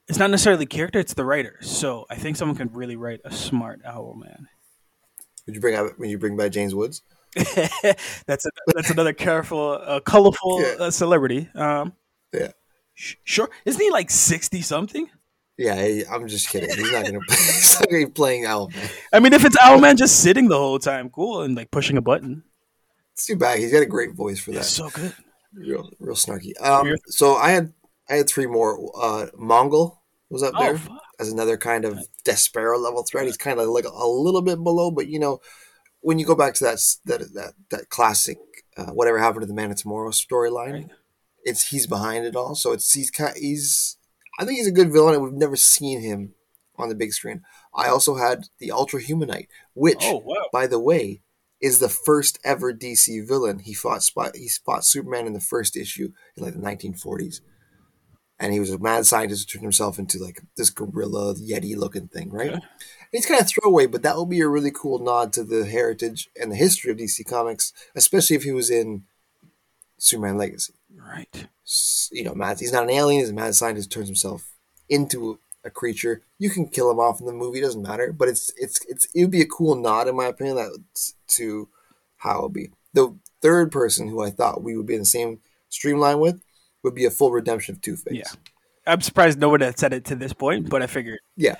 it's 0.07 0.17
not 0.17 0.29
necessarily 0.31 0.63
the 0.65 0.69
character; 0.69 0.99
it's 0.99 1.13
the 1.13 1.25
writer. 1.25 1.57
So 1.61 2.05
I 2.09 2.15
think 2.15 2.37
someone 2.37 2.55
can 2.57 2.69
really 2.73 2.95
write 2.95 3.19
a 3.25 3.31
smart 3.31 3.81
owl 3.85 4.15
man. 4.15 4.47
Would 5.45 5.55
you 5.55 5.61
bring 5.61 5.75
out 5.75 5.97
when 5.97 6.09
you 6.09 6.17
bring 6.17 6.37
back 6.37 6.51
James 6.51 6.73
Woods? 6.75 7.01
that's 7.35 8.45
a, 8.45 8.49
that's 8.73 8.89
another 8.89 9.13
careful, 9.13 9.79
uh, 9.83 9.99
colorful 9.99 10.61
Yeah. 10.61 10.75
uh, 10.85 10.91
celebrity. 10.91 11.47
Um, 11.53 11.93
Yeah. 12.33 12.51
sh- 12.95 13.15
sure, 13.23 13.49
isn't 13.65 13.81
he 13.81 13.91
like 13.91 14.09
sixty 14.09 14.61
something? 14.61 15.09
Yeah, 15.59 16.03
I'm 16.09 16.25
just 16.29 16.49
kidding. 16.49 16.69
He's 16.69 16.91
not 16.91 17.03
gonna. 17.05 17.19
he's 17.29 17.79
not 17.79 17.89
gonna 17.89 18.05
be 18.05 18.11
playing 18.11 18.45
Owlman. 18.45 18.91
I 19.11 19.19
mean, 19.19 19.33
if 19.33 19.43
it's 19.43 19.57
Owlman 19.57 19.97
just 19.97 20.21
sitting 20.21 20.47
the 20.47 20.57
whole 20.57 20.79
time, 20.79 21.09
cool, 21.09 21.41
and 21.41 21.53
like 21.55 21.69
pushing 21.69 21.97
a 21.97 22.01
button, 22.01 22.43
It's 23.13 23.25
too 23.25 23.35
bad. 23.35 23.59
He's 23.59 23.71
got 23.73 23.83
a 23.83 23.85
great 23.85 24.13
voice 24.15 24.39
for 24.39 24.51
that. 24.51 24.59
it's 24.59 24.69
so 24.69 24.89
good. 24.89 25.13
real, 25.53 25.89
real 25.99 26.15
snarky. 26.15 26.53
Um, 26.61 26.95
so 27.07 27.35
I 27.35 27.49
had 27.51 27.73
I 28.09 28.15
had 28.15 28.29
three 28.29 28.47
more. 28.47 28.79
Uh, 28.95 29.27
Mongul 29.37 29.97
was 30.29 30.43
up 30.43 30.53
Oh, 30.55 30.63
there 30.63 30.77
fuck. 30.77 31.01
as 31.19 31.29
another 31.29 31.57
kind 31.57 31.83
of 31.83 31.99
Despero 32.23 32.79
level 32.81 33.03
threat. 33.03 33.25
He's 33.25 33.35
kind 33.35 33.59
of 33.59 33.67
like 33.67 33.85
a 33.85 34.07
little 34.07 34.41
bit 34.41 34.63
below, 34.63 34.91
but 34.91 35.07
you 35.07 35.19
know, 35.19 35.41
when 35.99 36.19
you 36.19 36.25
go 36.25 36.35
back 36.35 36.53
to 36.55 36.63
that 36.63 36.79
that 37.05 37.33
that 37.33 37.53
that 37.71 37.89
classic, 37.89 38.37
uh, 38.77 38.91
whatever 38.91 39.19
happened 39.19 39.41
to 39.41 39.47
the 39.47 39.53
Man 39.53 39.71
of 39.71 39.77
Tomorrow 39.77 40.11
storyline, 40.11 40.71
Right. 40.73 40.89
it's 41.43 41.67
he's 41.67 41.85
behind 41.85 42.25
it 42.25 42.37
all. 42.37 42.55
So 42.55 42.71
it's 42.71 42.93
he's 42.93 43.11
kind 43.11 43.35
he's 43.35 43.97
I 44.39 44.45
think 44.45 44.57
he's 44.57 44.67
a 44.67 44.71
good 44.71 44.91
villain, 44.91 45.15
and 45.15 45.23
we've 45.23 45.33
never 45.33 45.57
seen 45.57 45.99
him 45.99 46.33
on 46.77 46.87
the 46.87 46.95
big 46.95 47.11
screen. 47.11 47.41
I 47.75 47.89
also 47.89 48.15
had 48.15 48.45
the 48.57 48.71
Ultra 48.71 49.01
Humanite, 49.01 49.49
which 49.73 49.99
Oh 50.01 50.23
wow! 50.25 50.47
by 50.53 50.65
the 50.65 50.79
way, 50.79 51.21
is 51.61 51.79
the 51.79 51.89
first 51.89 52.39
ever 52.43 52.73
DC 52.73 53.27
villain. 53.27 53.59
He 53.59 53.73
fought 53.73 54.01
Spot, 54.01 54.35
he 54.35 54.47
fought 54.47 54.85
Superman 54.85 55.27
in 55.27 55.33
the 55.33 55.41
first 55.41 55.75
issue 55.75 56.13
in 56.37 56.43
like 56.43 56.53
the 56.53 56.59
1940s, 56.59 57.41
and 58.39 58.53
he 58.53 58.61
was 58.61 58.71
a 58.71 58.79
mad 58.79 59.05
scientist 59.05 59.51
who 59.51 59.57
turned 59.57 59.65
himself 59.65 59.99
into 59.99 60.17
like 60.17 60.41
this 60.55 60.69
gorilla 60.69 61.35
yeti 61.35 61.75
looking 61.75 62.07
thing, 62.07 62.29
right? 62.31 62.61
It's 63.11 63.25
kind 63.25 63.41
of 63.41 63.49
throwaway, 63.49 63.87
but 63.87 64.03
that 64.03 64.15
would 64.15 64.29
be 64.29 64.39
a 64.39 64.47
really 64.47 64.71
cool 64.71 64.99
nod 64.99 65.33
to 65.33 65.43
the 65.43 65.65
heritage 65.65 66.29
and 66.39 66.51
the 66.51 66.55
history 66.55 66.91
of 66.91 66.97
DC 66.97 67.27
Comics, 67.27 67.73
especially 67.95 68.37
if 68.37 68.43
he 68.43 68.51
was 68.53 68.69
in 68.69 69.03
Superman 69.97 70.37
Legacy. 70.37 70.73
Right. 70.95 71.47
You 72.11 72.23
know, 72.23 72.33
mad, 72.33 72.59
he's 72.59 72.73
not 72.73 72.83
an 72.83 72.89
alien; 72.89 73.21
he's 73.21 73.29
a 73.29 73.33
mad 73.33 73.55
scientist 73.55 73.91
turns 73.91 74.07
himself 74.07 74.51
into 74.87 75.39
a 75.63 75.69
creature. 75.69 76.23
You 76.37 76.49
can 76.49 76.67
kill 76.67 76.89
him 76.89 76.99
off 76.99 77.19
in 77.19 77.25
the 77.25 77.33
movie; 77.33 77.61
doesn't 77.61 77.81
matter. 77.81 78.11
But 78.11 78.29
it's 78.29 78.51
it's 78.57 78.83
it's 78.87 79.07
it 79.13 79.21
would 79.21 79.31
be 79.31 79.41
a 79.41 79.47
cool 79.47 79.75
nod, 79.75 80.07
in 80.07 80.15
my 80.15 80.25
opinion, 80.25 80.55
that 80.55 80.77
to 81.27 81.69
how 82.17 82.39
it 82.39 82.43
would 82.43 82.53
be. 82.53 82.71
The 82.93 83.15
third 83.41 83.71
person 83.71 84.07
who 84.07 84.21
I 84.23 84.31
thought 84.31 84.63
we 84.63 84.75
would 84.75 84.87
be 84.87 84.95
in 84.95 85.01
the 85.01 85.05
same 85.05 85.39
streamline 85.69 86.19
with 86.19 86.41
would 86.83 86.95
be 86.95 87.05
a 87.05 87.11
full 87.11 87.31
redemption 87.31 87.75
of 87.75 87.81
Two 87.81 87.95
Face. 87.95 88.15
Yeah. 88.15 88.31
I'm 88.87 89.01
surprised 89.01 89.39
no 89.39 89.49
one 89.49 89.61
had 89.61 89.77
said 89.77 89.93
it 89.93 90.05
to 90.05 90.15
this 90.15 90.33
point, 90.33 90.69
but 90.69 90.81
I 90.81 90.87
figured 90.87 91.19
yeah. 91.35 91.55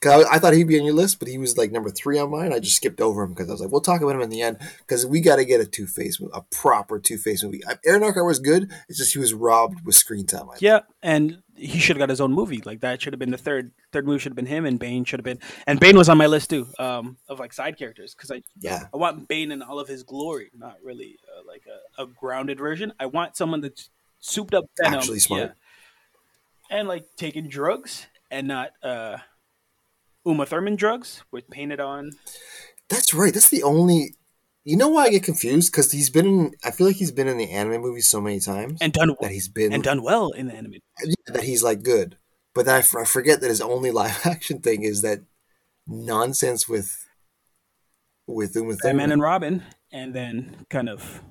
Cause 0.00 0.24
I, 0.26 0.36
I 0.36 0.38
thought 0.38 0.52
he'd 0.54 0.68
be 0.68 0.78
on 0.78 0.84
your 0.84 0.94
list, 0.94 1.18
but 1.18 1.26
he 1.26 1.38
was 1.38 1.58
like 1.58 1.72
number 1.72 1.90
three 1.90 2.20
on 2.20 2.30
mine. 2.30 2.52
I 2.52 2.60
just 2.60 2.76
skipped 2.76 3.00
over 3.00 3.24
him 3.24 3.30
because 3.30 3.48
I 3.48 3.52
was 3.52 3.60
like, 3.60 3.72
"We'll 3.72 3.80
talk 3.80 4.00
about 4.00 4.14
him 4.14 4.20
in 4.20 4.30
the 4.30 4.42
end." 4.42 4.58
Because 4.78 5.04
we 5.04 5.20
got 5.20 5.36
to 5.36 5.44
get 5.44 5.60
a 5.60 5.66
Two 5.66 5.88
Face, 5.88 6.20
a 6.32 6.40
proper 6.52 7.00
Two 7.00 7.18
Face 7.18 7.42
movie. 7.42 7.62
I- 7.66 7.78
Aaron 7.84 8.04
Eckhart 8.04 8.24
was 8.24 8.38
good. 8.38 8.70
It's 8.88 8.96
just 8.96 9.12
he 9.12 9.18
was 9.18 9.34
robbed 9.34 9.84
with 9.84 9.96
screen 9.96 10.24
time. 10.24 10.48
I 10.50 10.54
yeah, 10.60 10.80
and 11.02 11.42
he 11.56 11.80
should 11.80 11.96
have 11.96 11.98
got 11.98 12.10
his 12.10 12.20
own 12.20 12.32
movie. 12.32 12.62
Like 12.64 12.80
that 12.82 13.02
should 13.02 13.12
have 13.12 13.18
been 13.18 13.32
the 13.32 13.36
third 13.38 13.72
third 13.92 14.06
movie 14.06 14.20
should 14.20 14.30
have 14.30 14.36
been 14.36 14.46
him, 14.46 14.66
and 14.66 14.78
Bane 14.78 15.04
should 15.04 15.18
have 15.18 15.24
been. 15.24 15.40
And 15.66 15.80
Bane 15.80 15.96
was 15.98 16.08
on 16.08 16.16
my 16.16 16.26
list 16.26 16.50
too, 16.50 16.68
um, 16.78 17.16
of 17.28 17.40
like 17.40 17.52
side 17.52 17.76
characters 17.76 18.14
because 18.14 18.30
I 18.30 18.42
yeah. 18.60 18.84
I 18.94 18.98
want 18.98 19.26
Bane 19.26 19.50
in 19.50 19.62
all 19.62 19.80
of 19.80 19.88
his 19.88 20.04
glory, 20.04 20.50
not 20.56 20.76
really 20.80 21.18
uh, 21.26 21.42
like 21.44 21.64
a, 21.98 22.02
a 22.04 22.06
grounded 22.06 22.58
version. 22.58 22.92
I 23.00 23.06
want 23.06 23.36
someone 23.36 23.62
that's 23.62 23.90
souped 24.20 24.54
up 24.54 24.66
Venom, 24.80 25.00
Actually 25.00 25.18
smart. 25.18 25.54
yeah, 26.70 26.78
and 26.78 26.86
like 26.86 27.04
taking 27.16 27.48
drugs 27.48 28.06
and 28.30 28.46
not 28.46 28.70
uh, 28.82 29.16
Uma 30.28 30.46
Thurman 30.46 30.76
drugs 30.76 31.22
with 31.32 31.48
painted 31.50 31.80
on. 31.80 32.10
That's 32.88 33.12
right. 33.14 33.32
That's 33.34 33.48
the 33.48 33.62
only. 33.62 34.14
You 34.64 34.76
know 34.76 34.88
why 34.88 35.04
I 35.04 35.10
get 35.10 35.22
confused? 35.22 35.72
Because 35.72 35.90
he's 35.92 36.10
been 36.10 36.26
in. 36.26 36.52
I 36.62 36.70
feel 36.70 36.86
like 36.86 36.96
he's 36.96 37.10
been 37.12 37.28
in 37.28 37.38
the 37.38 37.50
anime 37.50 37.80
movie 37.80 38.02
so 38.02 38.20
many 38.20 38.38
times 38.38 38.78
and 38.82 38.92
done 38.92 39.14
that 39.20 39.30
he's 39.30 39.48
been 39.48 39.72
and 39.72 39.82
done 39.82 40.02
well 40.02 40.30
in 40.32 40.48
the 40.48 40.54
anime. 40.54 40.74
yeah, 41.02 41.14
that 41.28 41.44
he's 41.44 41.62
like 41.62 41.82
good. 41.82 42.18
But 42.54 42.66
then 42.66 42.74
I, 42.76 42.78
f- 42.80 42.94
I 42.96 43.04
forget 43.04 43.40
that 43.40 43.48
his 43.48 43.60
only 43.62 43.90
live 44.02 44.20
action 44.26 44.60
thing 44.60 44.82
is 44.82 45.00
that 45.02 45.20
nonsense 45.86 46.68
with 46.68 47.06
with 48.26 48.54
Uma 48.56 48.74
Batman 48.74 48.82
Thurman. 48.92 49.12
and 49.12 49.22
Robin, 49.22 49.62
and 49.92 50.14
then 50.14 50.66
kind 50.68 50.88
of 50.88 51.22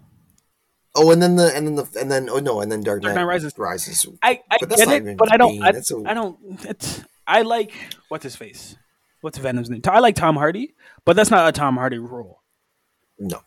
Oh, 0.95 1.11
and 1.11 1.22
then 1.22 1.36
the 1.36 1.56
and 1.56 1.68
then 1.68 1.76
the 1.76 1.88
and 1.99 2.10
then 2.11 2.28
oh 2.30 2.40
no, 2.40 2.60
and 2.61 2.72
then 2.72 2.82
Dark 2.82 3.03
Knight, 3.03 3.10
Dark 3.10 3.18
Knight 3.18 3.24
Rises. 3.26 3.53
Rises. 3.56 4.06
I, 4.24 4.41
I 4.49 4.57
But 4.60 4.69
that's 4.69 4.82
get 4.86 5.03
not 5.03 5.11
it, 5.11 5.18
but 5.18 5.32
I 5.32 5.38
don't. 5.38 5.61
I, 5.61 5.69
a- 5.69 6.10
I 6.10 6.14
don't. 6.15 6.40
It's 6.65 7.03
I 7.28 7.44
like 7.44 7.72
what's 8.07 8.24
his 8.24 8.36
face. 8.36 8.76
What's 9.22 9.38
Venom's 9.38 9.69
name? 9.69 9.81
I 9.88 9.99
like 9.99 10.15
Tom 10.15 10.35
Hardy, 10.35 10.76
but 11.06 11.15
that's 11.15 11.31
not 11.31 11.48
a 11.48 11.52
Tom 11.52 11.77
Hardy 11.77 11.98
role. 11.98 12.41
No, 13.19 13.41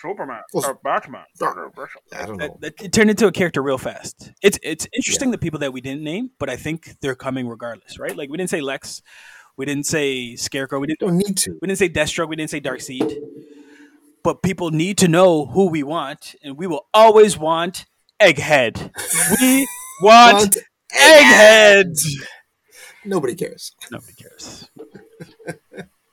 Superman 0.00 0.40
Well, 0.52 0.66
or 0.66 0.78
Batman. 0.82 1.24
I 2.12 2.26
don't 2.26 2.36
know. 2.38 2.58
That, 2.60 2.76
that, 2.76 2.84
it 2.84 2.92
turned 2.92 3.10
into 3.10 3.26
a 3.26 3.32
character 3.32 3.62
real 3.62 3.78
fast. 3.78 4.32
It's 4.42 4.58
it's 4.62 4.86
interesting 4.94 5.30
the 5.30 5.38
people 5.38 5.58
that 5.60 5.72
we 5.72 5.80
didn't 5.80 6.02
name, 6.02 6.30
but 6.38 6.48
I 6.48 6.56
think 6.56 7.00
they're 7.00 7.14
coming 7.14 7.48
regardless, 7.48 7.98
right? 7.98 8.16
Like 8.16 8.30
we 8.30 8.36
didn't 8.36 8.50
say 8.50 8.60
Lex, 8.60 9.02
we 9.56 9.66
didn't 9.66 9.86
say 9.86 10.36
Scarecrow, 10.36 10.80
we 10.80 10.86
didn't 10.86 11.00
don't 11.00 11.16
need 11.16 11.36
to. 11.38 11.52
we 11.60 11.66
didn't 11.66 11.78
say 11.78 11.88
Deathstroke, 11.88 12.28
we 12.28 12.36
didn't 12.36 12.50
say 12.50 12.60
Darkseid. 12.60 13.16
But 14.22 14.42
people 14.42 14.70
need 14.70 14.98
to 14.98 15.08
know 15.08 15.46
who 15.46 15.68
we 15.68 15.82
want, 15.82 16.34
and 16.42 16.56
we 16.56 16.66
will 16.66 16.86
always 16.92 17.38
want 17.38 17.86
Egghead. 18.20 18.90
We 19.40 19.66
want 20.02 20.56
Want 20.56 20.56
Egghead. 20.94 21.98
Nobody 23.04 23.34
cares. 23.34 23.74
Nobody 23.90 24.14
cares. 24.14 24.70